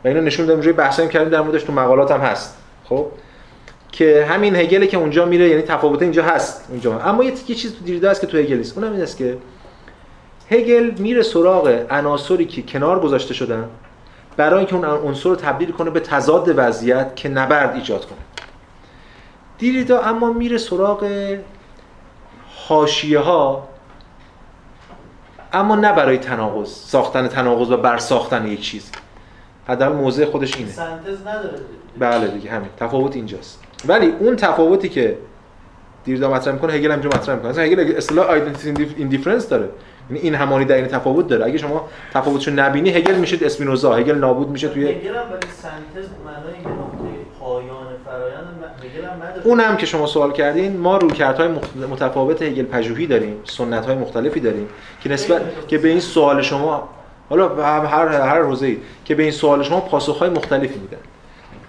و 0.04 0.08
اینو 0.08 0.20
نشون 0.20 0.46
دادم 0.46 0.60
روی 0.60 0.72
بحثایی 0.72 1.08
کردیم 1.08 1.28
در 1.28 1.40
موردش 1.40 1.62
تو 1.62 1.72
مقالات 1.72 2.10
هم 2.10 2.20
هست. 2.20 2.56
خب؟ 2.84 3.06
که 3.92 4.26
همین 4.28 4.56
هگله 4.56 4.86
که 4.86 4.96
اونجا 4.96 5.24
میره 5.24 5.48
یعنی 5.48 5.62
تفاوت 5.62 6.02
اینجا 6.02 6.22
هست 6.22 6.66
اونجا. 6.70 7.00
اما 7.00 7.24
یه 7.24 7.32
یه 7.48 7.54
چیز 7.54 7.74
تو 7.74 7.84
دیریدا 7.84 8.10
هست 8.10 8.20
که 8.20 8.26
تو 8.26 8.38
هگل 8.38 8.56
نیست. 8.56 8.78
اونم 8.78 8.92
این 8.92 9.02
است 9.02 9.16
که 9.16 9.36
هگل 10.50 10.90
میره 10.98 11.22
سراغ 11.22 11.86
عناصری 11.90 12.44
که 12.44 12.62
کنار 12.62 13.00
گذاشته 13.00 13.34
شدن 13.34 13.64
برای 14.36 14.58
اینکه 14.58 14.74
اون 14.74 14.84
عنصر 14.84 15.28
رو 15.28 15.36
تبدیل 15.36 15.70
کنه 15.70 15.90
به 15.90 16.00
تضاد 16.00 16.54
وضعیت 16.56 17.16
که 17.16 17.28
نبرد 17.28 17.74
ایجاد 17.74 18.06
کنه. 18.06 18.18
دریدا 19.58 20.00
اما 20.00 20.32
میره 20.32 20.58
سراغ 20.58 21.10
حاشیه 22.68 23.18
ها 23.18 23.68
اما 25.52 25.76
نه 25.76 25.92
برای 25.92 26.18
تناقض 26.18 26.68
ساختن 26.68 27.28
تناقض 27.28 27.70
و 27.70 27.76
برساختن 27.76 28.46
یک 28.46 28.60
چیز. 28.60 28.90
حداقل 29.68 29.96
موضع 29.96 30.24
خودش 30.24 30.56
اینه. 30.56 30.70
سنتز 30.70 31.20
نداره 31.26 31.58
بله 31.98 32.28
دیگه 32.28 32.50
همین. 32.50 32.68
تفاوت 32.76 33.16
اینجاست. 33.16 33.62
ولی 33.86 34.06
اون 34.06 34.36
تفاوتی 34.36 34.88
که 34.88 35.18
دریدا 36.04 36.30
مطرح 36.30 36.54
می‌کنه 36.54 36.72
هگل 36.72 36.92
هم 36.92 37.00
اینجا 37.00 37.08
مطرح 37.08 37.34
می‌کنه. 37.34 37.50
مثلا 37.50 37.64
هگل 37.64 37.96
اصطلاح 37.96 38.26
identity 38.26 38.94
in 38.96 39.05
difference 39.05 39.48
داره. 39.48 39.68
یعنی 40.10 40.22
این 40.22 40.34
همانی 40.34 40.64
در 40.64 40.76
این 40.76 40.86
تفاوت 40.86 41.26
داره. 41.26 41.44
اگه 41.44 41.58
شما 41.58 41.88
تفاوتشو 42.14 42.50
نبینی 42.50 42.90
هگل 42.90 43.14
میشه 43.14 43.38
اسپینوزا. 43.42 43.94
هگل 43.94 44.14
نابود 44.14 44.48
میشه 44.48 44.68
توی 44.68 44.88
هگل 44.88 45.08
هم 45.08 45.14
برای 45.14 45.40
سنتز 45.62 46.08
معنای 46.24 46.76
پایان 47.40 47.86
فرایند 48.04 48.63
م- 48.84 48.98
هگل 48.98 49.04
هم 49.04 49.22
نداره 49.22 49.46
اون 49.46 49.60
هم 49.60 49.76
که 49.76 49.86
شما 49.86 50.06
سوال 50.06 50.32
کردین 50.32 50.76
ما 50.76 50.96
رویکردهای 50.96 51.48
متفاوت 51.90 52.42
هگل 52.42 52.64
پژوهی 52.64 53.06
داریم 53.06 53.36
سنت 53.44 53.86
های 53.86 53.96
مختلفی 53.96 54.40
داریم 54.40 54.68
که 55.00 55.10
نسبت 55.12 55.68
که 55.68 55.78
به 55.78 55.88
این 55.88 56.00
سوال 56.00 56.42
شما 56.42 56.88
حالا 57.30 57.48
هر 57.64 58.08
هر 58.08 58.42
حوزه‌ای 58.42 58.78
که 59.04 59.14
به 59.14 59.22
این 59.22 59.32
سوال 59.32 59.62
شما 59.62 59.80
پاسخهای 59.80 60.30
مختلفی 60.30 60.78
میدن. 60.78 60.98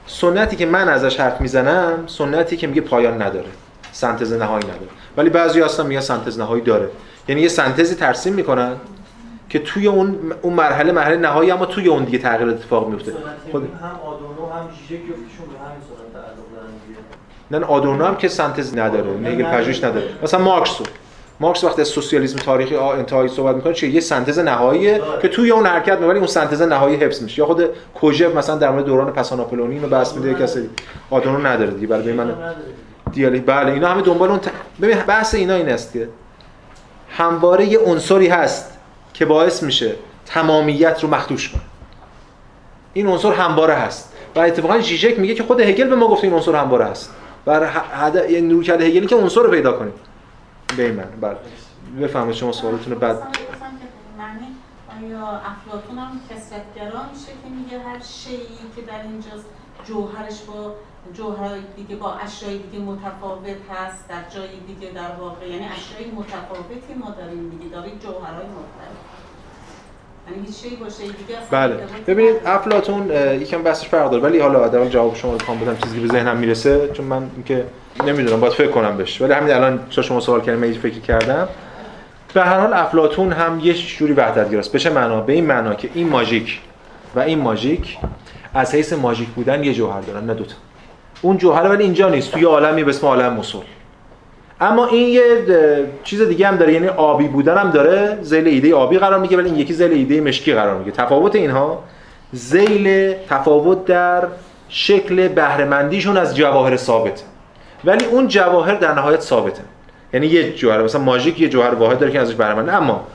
سنتی 0.08 0.56
که 0.56 0.66
من 0.66 0.90
ازش 0.90 1.20
حرف 1.20 1.42
می‌زنم 1.42 2.04
سنتی 2.08 2.58
که 2.58 2.68
میگه 2.68 2.82
پایان 2.82 3.22
نداره 3.22 3.50
سنتز 3.92 4.34
نهایی 4.34 4.66
نداره. 4.66 4.88
ولی 5.18 5.30
بعضی 5.30 5.62
هستن 5.62 5.86
میگن 5.86 6.00
سنتز 6.02 6.40
نهایی 6.40 6.62
داره. 6.62 6.90
یعنی 7.28 7.42
یه 7.42 7.48
سنتزی 7.48 7.96
ترسیم 7.96 8.34
می‌کنن 8.34 8.76
که 9.50 9.60
توی 9.60 9.88
اون 9.88 10.16
اون 10.42 10.54
مرحله 10.54 10.92
مرحله 10.92 11.18
نهایی 11.18 11.52
اما 11.52 11.66
توی 11.66 11.88
اون 11.88 12.04
دیگه 12.04 12.18
تغییر 12.18 12.50
اتفاق 12.50 12.90
میفته 12.90 13.14
خود 13.52 13.64
هم 13.64 14.00
آدورنو 14.06 14.54
هم 14.54 14.70
ژیژک 14.70 15.02
جفتشون 15.02 15.48
به 15.54 15.60
همین 15.60 15.82
سنت 15.82 16.14
تعلق 16.14 16.36
دارن 16.56 16.72
دیگه 16.88 17.00
نه 17.52 17.66
آدورنو 17.66 18.06
هم 18.06 18.16
که 18.16 18.28
سنتز 18.28 18.78
نداره 18.78 19.12
هگل 19.12 19.44
پژوهش 19.44 19.84
نداره. 19.84 20.06
مثلا 20.24 20.40
مارکس 20.40 20.72
مارکس 21.40 21.64
وقتی 21.64 21.82
از 21.82 21.88
سوسیالیسم 21.88 22.40
تاریخی 22.40 22.76
آ- 22.76 22.92
انتهایی 22.92 23.30
صحبت 23.30 23.56
می‌کنه 23.56 23.74
چیه؟ 23.74 23.90
یه 23.90 24.00
سنتز 24.00 24.40
نهاییه 24.40 25.02
آره. 25.02 25.22
که 25.22 25.28
توی 25.28 25.52
اون 25.52 25.66
حرکت 25.66 26.00
می‌بری 26.00 26.18
اون 26.18 26.28
سنتز 26.28 26.62
نهایی 26.62 26.96
حفظ 26.96 27.22
میشه. 27.24 27.40
یا 27.40 27.46
خود 27.46 27.64
کوژف 27.96 28.36
مثلا 28.36 28.56
در 28.56 28.70
مورد 28.72 28.86
دوران 28.86 29.12
پساناپولونی 29.12 29.76
اینو 29.76 29.88
بحث 29.88 30.14
میده 30.16 30.34
کسی 30.34 30.70
آدورنو 31.10 31.48
نداره 31.48 31.72
دیگه 31.72 31.88
برای 31.88 32.14
من. 32.14 32.34
دیالی 33.12 33.40
بله 33.40 33.72
اینا 33.72 33.88
همه 33.88 34.02
دنبال 34.02 34.30
اون 34.30 34.40
ت... 34.40 34.50
ببین 34.82 34.98
بحث 34.98 35.36
اینا 35.36 35.54
این 35.54 35.70
است 35.70 35.94
که 35.94 36.10
همواره 37.10 37.66
یه 37.66 37.80
عنصری 37.80 38.28
هست 38.28 38.78
که 39.14 39.26
باعث 39.26 39.64
میشه 39.64 39.92
تمامیت 40.26 41.04
رو 41.04 41.10
مخدوش 41.10 41.50
کنه. 41.50 41.62
این 42.94 43.08
عنصر 43.08 43.34
همواره 43.34 43.74
هست. 43.74 44.14
و 44.36 44.40
اتفاقا 44.40 44.80
ژیژک 44.80 45.20
میگه 45.20 45.34
که 45.34 45.44
خود 45.44 45.60
هگل 45.60 45.88
به 45.88 45.96
ما 45.96 46.08
گفت 46.08 46.24
این 46.24 46.34
عنصر 46.34 46.56
همواره 46.56 46.86
هست. 46.86 47.15
بر 47.46 47.70
هدف 47.92 48.30
یعنی 48.30 48.54
روی 48.54 48.66
کرده 48.66 48.86
هگلی 48.86 49.08
که 49.08 49.16
عنصر 49.16 49.42
رو 49.42 49.52
پیدا 49.52 49.74
کنیم. 49.74 49.94
به 50.78 50.92
معنی 50.92 51.16
بله. 51.22 51.38
بفهمید 52.02 52.36
شما 52.36 52.52
سوالتون 52.52 52.94
رو 52.94 53.00
بعد. 53.00 53.32
که 53.32 53.40
به 53.40 54.24
معنی 54.24 54.48
آیا 55.04 55.28
افلاطون 55.28 55.98
هم 55.98 56.22
کسرتگرا 56.30 57.02
میشه 57.14 57.32
که 57.44 57.50
میگه 57.50 57.80
هر 57.80 58.00
شیعی 58.04 58.66
که 58.76 58.82
در 58.82 59.02
اینجاست 59.02 59.46
جوهرش 59.88 60.42
با 60.42 60.76
جوهر 61.14 61.58
دیگه 61.76 61.96
با 61.96 62.14
اشیای 62.14 62.58
دیگه 62.58 62.80
متفاوت 62.80 63.58
هست 63.70 64.08
در 64.08 64.30
جای 64.30 64.60
دیگه 64.68 64.92
در 64.92 65.12
واقع 65.20 65.50
یعنی 65.50 65.66
اشیای 65.66 66.12
متفاوتی 66.12 66.94
ما 66.94 67.10
داریم 67.12 67.50
دیگه 67.50 67.76
داریم 67.76 67.98
جوهرهای 67.98 68.46
مختلف 68.46 68.98
یعنی 69.00 69.00
هیچ 69.00 69.14
شیعی 69.14 69.14
با 69.14 69.44
شیعی 69.66 70.04
دیگه 70.04 70.15
اصلا 70.15 70.15
بله. 71.52 71.74
ارتباطی 71.74 72.04
ببینید 72.08 72.36
اه، 73.12 73.36
یکم 73.36 73.62
بحثش 73.62 73.88
فرق 73.88 74.10
داره. 74.10 74.24
ولی 74.24 74.40
حالا 74.40 74.66
حداقل 74.66 74.90
جواب 74.90 75.16
شما 75.16 75.32
رو 75.32 75.38
کام 75.38 75.60
بدم 75.60 75.78
چیزی 75.84 75.96
که 75.96 76.08
به 76.08 76.14
ذهنم 76.14 76.38
می‌رسه. 76.38 76.90
چون 76.94 77.06
من 77.06 77.30
اینکه 77.36 77.66
نمی‌دونم 78.06 78.40
باید 78.40 78.54
فکر 78.54 78.68
کنم 78.68 78.98
بهش. 78.98 79.22
ولی 79.22 79.34
همین 79.34 79.54
الان 79.54 79.80
چون 79.90 80.04
شما 80.04 80.20
سوال 80.20 80.42
کردین 80.42 80.56
من 80.56 80.74
فکر 80.74 81.00
کردم. 81.00 81.48
به 82.34 82.42
هر 82.42 82.60
حال 82.60 82.74
افلاطون 82.74 83.32
هم 83.32 83.60
یه 83.60 83.74
جوری 83.74 84.14
وحدتگراست 84.14 84.72
به 84.72 84.80
چه 84.80 84.90
معنا؟ 84.90 85.22
به 85.22 85.34
این 85.34 85.46
معنا 85.46 85.74
که 85.74 85.90
این 85.94 86.10
ماژیک 86.10 86.60
و 87.16 87.20
این 87.20 87.40
ماژیک 87.40 87.98
از 88.54 88.76
حیث 88.76 88.94
ماژیک 88.94 89.30
بودن 89.30 89.64
یه 89.64 89.74
جوهر 89.74 90.02
دارن 90.02 90.26
نه 90.26 90.34
دوتا 90.34 90.56
اون 91.22 91.38
جوهر 91.38 91.70
ولی 91.70 91.84
اینجا 91.84 92.10
نیست. 92.10 92.32
توی 92.32 92.44
عالمی 92.44 92.84
به 92.84 92.90
اسم 92.90 93.08
عالم 93.08 93.34
مسل 93.34 93.58
اما 94.62 94.86
این 94.88 95.10
یه 95.10 95.22
چیز 96.04 96.22
دیگه 96.22 96.48
هم 96.48 96.56
داره 96.56 96.74
یعنی 96.74 96.88
آبی 96.88 97.28
بودن 97.28 97.58
هم 97.58 97.72
داره. 97.72 98.18
زیل 98.22 98.48
ایده 98.48 98.76
آبی 98.76 98.98
قرار 98.98 99.20
میگه 99.20 99.38
ولی 99.38 99.50
این 99.50 99.60
یکی 99.60 99.74
زیل 99.74 99.92
ایده 99.92 100.22
مشکی 100.22 100.54
قرار 100.54 100.78
میگه 100.78 100.92
تفاوت 100.92 101.36
اینها 101.36 101.84
زیل 102.32 103.14
تفاوت 103.30 103.86
در 103.86 104.24
شکل 104.70 105.28
بهره‌مندیشون 105.28 106.18
از 106.18 106.36
جواهر 106.36 106.76
ثابت. 106.76 107.24
ولی 107.86 108.06
اون 108.06 108.28
جواهر 108.28 108.76
در 108.76 108.94
نهایت 108.94 109.22
ثابته. 109.22 109.62
یعنی 110.14 110.28
یه 110.28 110.54
جوهر 110.54 110.82
مثلا 110.82 111.02
ماژیک 111.02 111.42
یه 111.42 111.50
جوهر 111.50 111.74
واحد 111.74 112.00
داره 112.00 112.12
که 112.12 112.20
ازش 112.20 112.34
بهره 112.34 112.74
اما 112.74 113.08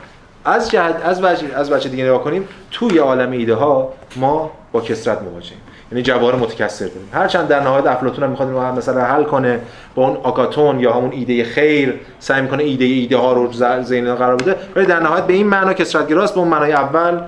از 0.44 0.70
جهت 0.70 1.00
از 1.04 1.24
وجه 1.24 1.46
از 1.54 1.72
وجه 1.72 1.88
دیگه 1.88 2.04
نگاه 2.04 2.24
کنیم 2.24 2.48
توی 2.70 2.98
عالم 2.98 3.30
ایده 3.30 3.54
ها 3.54 3.92
ما 4.16 4.50
با 4.72 4.80
کسرت 4.80 5.22
مواجهیم. 5.22 5.60
یعنی 5.92 6.02
جواهر 6.02 6.34
متکثر 6.34 6.86
داریم 6.86 7.08
هرچند 7.12 7.48
در 7.48 7.60
نهایت 7.60 7.86
افلاطون 7.86 8.24
هم 8.24 8.30
می‌خواد 8.30 8.48
اینو 8.48 8.72
مثلا 8.72 9.04
حل 9.04 9.24
کنه 9.24 9.60
با 9.94 10.08
اون 10.08 10.16
آکاتون 10.16 10.80
یا 10.80 10.92
همون 10.92 11.12
ایده 11.12 11.44
خیر 11.44 12.00
سعی 12.18 12.42
می‌کنه 12.42 12.62
ایده 12.62 12.84
ایده 12.84 13.16
ها 13.16 13.32
رو 13.32 13.52
ذهن 13.82 14.14
قرار 14.14 14.36
بده. 14.36 14.56
ولی 14.76 14.86
در 14.86 15.00
نهایت 15.00 15.24
به 15.24 15.32
این 15.32 15.46
معنا 15.46 15.72
کسرت 15.72 16.08
گراست 16.08 16.34
به 16.34 16.40
اون 16.40 16.48
معنای 16.48 16.72
اول 16.72 17.20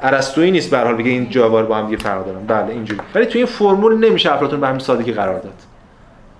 ارسطویی 0.00 0.50
نیست 0.50 0.70
به 0.70 0.78
حال 0.78 0.94
بگه 0.94 1.10
این 1.10 1.30
جواهر 1.30 1.64
با 1.64 1.76
هم 1.76 1.86
دیگه 1.86 2.02
فرق 2.02 2.26
دارن. 2.26 2.46
بله 2.46 2.72
اینجوری. 2.72 3.00
ولی 3.14 3.26
توی 3.26 3.40
این 3.40 3.46
فرمول 3.46 4.08
نمیشه 4.08 4.32
افلاطون 4.32 4.60
به 4.60 4.66
همین 4.66 4.78
سادگی 4.78 5.12
قرار 5.12 5.38
داد. 5.38 5.54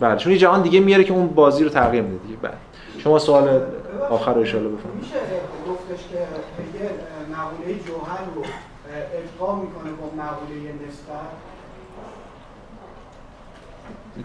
بله 0.01 0.17
چون 0.17 0.33
یه 0.33 0.39
جهان 0.39 0.63
دیگه 0.63 0.81
میاره 0.81 1.05
که 1.05 1.13
اون 1.13 1.27
بازی 1.27 1.65
رو 1.65 1.71
تغییر 1.71 2.03
میده 2.03 2.27
دیگه. 2.27 2.39
بله. 2.43 2.53
شما 2.99 3.19
سوال 3.19 3.61
آخر 4.11 4.33
رو 4.35 4.41
ان 4.41 4.47
بفرمایید. 4.47 4.75
میشه 5.01 5.15
گفتش 5.69 6.05
که 6.13 6.19
هگل 6.19 6.95
مقوله 7.33 7.75
جوهر 7.87 8.19
رو 8.35 8.43
ارتقا 9.15 9.57
می‌کنه 9.57 9.91
با 10.01 10.23
مقوله 10.23 10.73
نسبت 10.89 11.29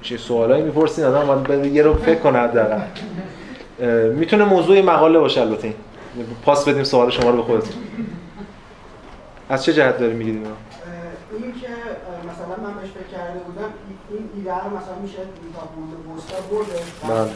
چه 0.02 0.18
سوالایی 0.18 0.64
می‌پرسین 0.64 1.06
آدم 1.06 1.44
باید 1.44 1.66
یه 1.66 1.84
رو 1.84 1.94
فکر 1.94 2.20
کنه 2.20 2.40
حداقل. 2.40 2.82
می‌تونه 4.14 4.46
موضوع 4.46 4.82
مقاله 4.82 5.20
باشه 5.20 5.42
البته. 5.42 5.74
پاس 6.46 6.68
بدیم 6.68 6.84
سوال 6.84 7.10
شما 7.10 7.30
رو 7.30 7.36
به 7.38 7.44
خودتون. 7.44 7.74
از 9.50 9.64
چه 9.64 9.74
جهت 9.74 9.98
داری 10.00 10.14
میگید 10.14 10.36
اینو؟ 10.36 10.50
این 11.32 11.54
که 11.62 11.68
اه، 11.68 11.76
مثلا 12.30 12.56
من 12.68 12.74
بهش 12.80 12.90
فکر 12.98 13.18
کرده 13.18 13.40
بودم 13.40 13.64
ای- 13.88 14.18
این 14.18 14.30
ایده 14.36 14.52
رو 14.64 14.70
مثلا 14.78 14.96
میشه 15.02 15.18
تا 15.56 15.64
بود 15.76 16.04
بوستا 16.06 16.38
برده 16.52 16.72
بله. 17.10 17.30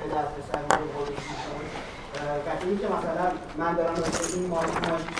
پدر 0.00 0.24
پسر 0.34 0.58
و 2.46 2.50
این 2.66 2.78
که 2.78 2.86
مثلا 2.96 3.26
من 3.60 3.74
دارم 3.78 3.94
راجع 4.02 4.24
این 4.36 4.46
ماژیک 4.52 4.74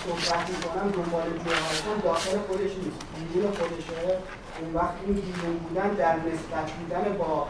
صحبت 0.07 0.45
می‌کنم 0.53 0.87
دنبال 0.97 1.27
جوهرشان 1.45 1.97
داخل 2.05 2.37
خودش 2.49 2.73
نیست. 2.83 3.01
بیرون 3.33 3.53
خودشه. 3.59 4.19
اون 4.61 4.75
وقت 4.75 4.95
این 5.07 5.15
بیرون 5.15 5.57
بودن 5.69 5.89
در 5.89 6.17
نسبت 6.17 6.73
بودن 6.73 7.19
با 7.19 7.47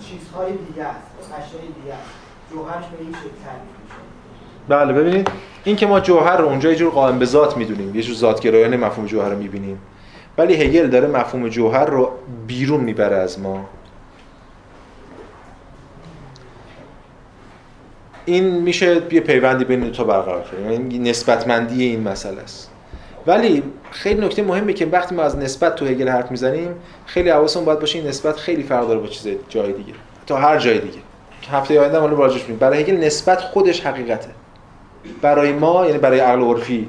چیزهای 0.00 0.52
دیگه 0.52 0.84
است 0.84 1.32
اشیای 1.38 1.62
دیگه 1.82 1.94
است. 1.94 2.10
جوهرش 2.50 2.84
به 2.84 2.98
این 3.00 3.12
شکل 3.12 3.30
تعریف 3.44 3.76
بله 4.68 4.92
ببینید 4.92 5.30
این 5.64 5.76
که 5.76 5.86
ما 5.86 6.00
جوهر 6.00 6.36
رو 6.36 6.46
اونجا 6.46 6.70
یه 6.70 6.76
جور 6.76 6.90
قائم 6.90 7.18
به 7.18 7.24
ذات 7.24 7.56
می‌دونیم 7.56 7.94
یه 7.94 8.02
جور 8.02 8.14
ذاتگرایانه 8.16 8.76
مفهوم 8.76 9.06
جوهر 9.06 9.28
رو 9.28 9.38
می‌بینیم. 9.38 9.78
ولی 10.38 10.54
هگل 10.54 10.86
داره 10.86 11.08
مفهوم 11.08 11.48
جوهر 11.48 11.84
رو 11.84 12.10
بیرون 12.46 12.80
می‌بره 12.80 13.16
از 13.16 13.40
ما. 13.40 13.68
این 18.24 18.62
میشه 18.62 19.02
یه 19.12 19.20
پیوندی 19.20 19.64
بین 19.64 19.80
دو 19.80 19.90
تا 19.90 20.04
برقرار 20.04 20.42
کرد 20.42 20.60
یعنی 20.60 20.98
نسبتمندی 20.98 21.84
این 21.84 22.08
مسئله 22.08 22.42
است. 22.42 22.70
ولی 23.26 23.62
خیلی 23.90 24.26
نکته 24.26 24.42
مهمه 24.42 24.72
که 24.72 24.86
وقتی 24.86 25.14
ما 25.14 25.22
از 25.22 25.36
نسبت 25.36 25.74
تو 25.74 25.86
هگل 25.86 26.08
حرف 26.08 26.30
می‌زنیم 26.30 26.68
خیلی 27.06 27.30
حواسمون 27.30 27.64
باید 27.64 27.78
باشه 27.78 27.98
این 27.98 28.08
نسبت 28.08 28.36
خیلی 28.36 28.62
فرق 28.62 28.86
داره 28.88 28.98
با 28.98 29.06
چیز 29.06 29.34
جای 29.48 29.72
دیگه. 29.72 29.92
تا 30.26 30.36
هر 30.36 30.58
جای 30.58 30.78
دیگه. 30.78 30.98
هفته 31.50 31.80
آینده 31.80 31.98
حالا 31.98 32.16
راجعش 32.16 32.40
میگیم 32.40 32.56
برای 32.56 32.80
هگل 32.80 32.96
نسبت 32.96 33.40
خودش 33.40 33.86
حقیقته. 33.86 34.28
برای 35.22 35.52
ما 35.52 35.86
یعنی 35.86 35.98
برای 35.98 36.20
عقل 36.20 36.40
عرفی 36.40 36.88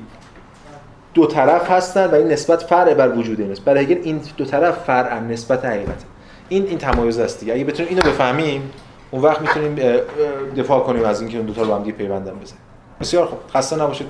دو 1.13 1.25
طرف 1.27 1.71
هستن 1.71 2.05
و 2.05 2.15
این 2.15 2.27
نسبت 2.27 2.63
فرع 2.63 2.93
بر 2.93 3.09
وجود 3.09 3.41
این 3.41 3.55
برای 3.65 3.83
هگل 3.83 3.99
این 4.03 4.21
دو 4.37 4.45
طرف 4.45 4.77
فرع 4.77 5.19
نسبت 5.19 5.65
حقیقته. 5.65 6.05
این 6.49 6.67
این 6.67 6.77
تمایز 6.77 7.19
است 7.19 7.39
دیگه. 7.39 7.53
اگه 7.53 7.63
بتونیم 7.63 7.89
اینو 7.89 8.01
بفهمیم 8.01 8.71
اون 9.11 9.21
وقت 9.21 9.41
می‌تونیم 9.41 9.75
دفاع 10.57 10.79
کنیم 10.79 11.05
از 11.05 11.21
اینکه 11.21 11.37
اون 11.37 11.45
دو 11.45 11.53
تا 11.53 11.61
رو 11.61 11.75
هم 11.75 11.83
دیگه 11.83 11.97
پیوندن 11.97 12.31
بزنیم. 12.31 12.61
بسیار 13.01 13.25
خوب. 13.25 13.39
خسته 13.53 13.75
نباشید. 13.75 14.05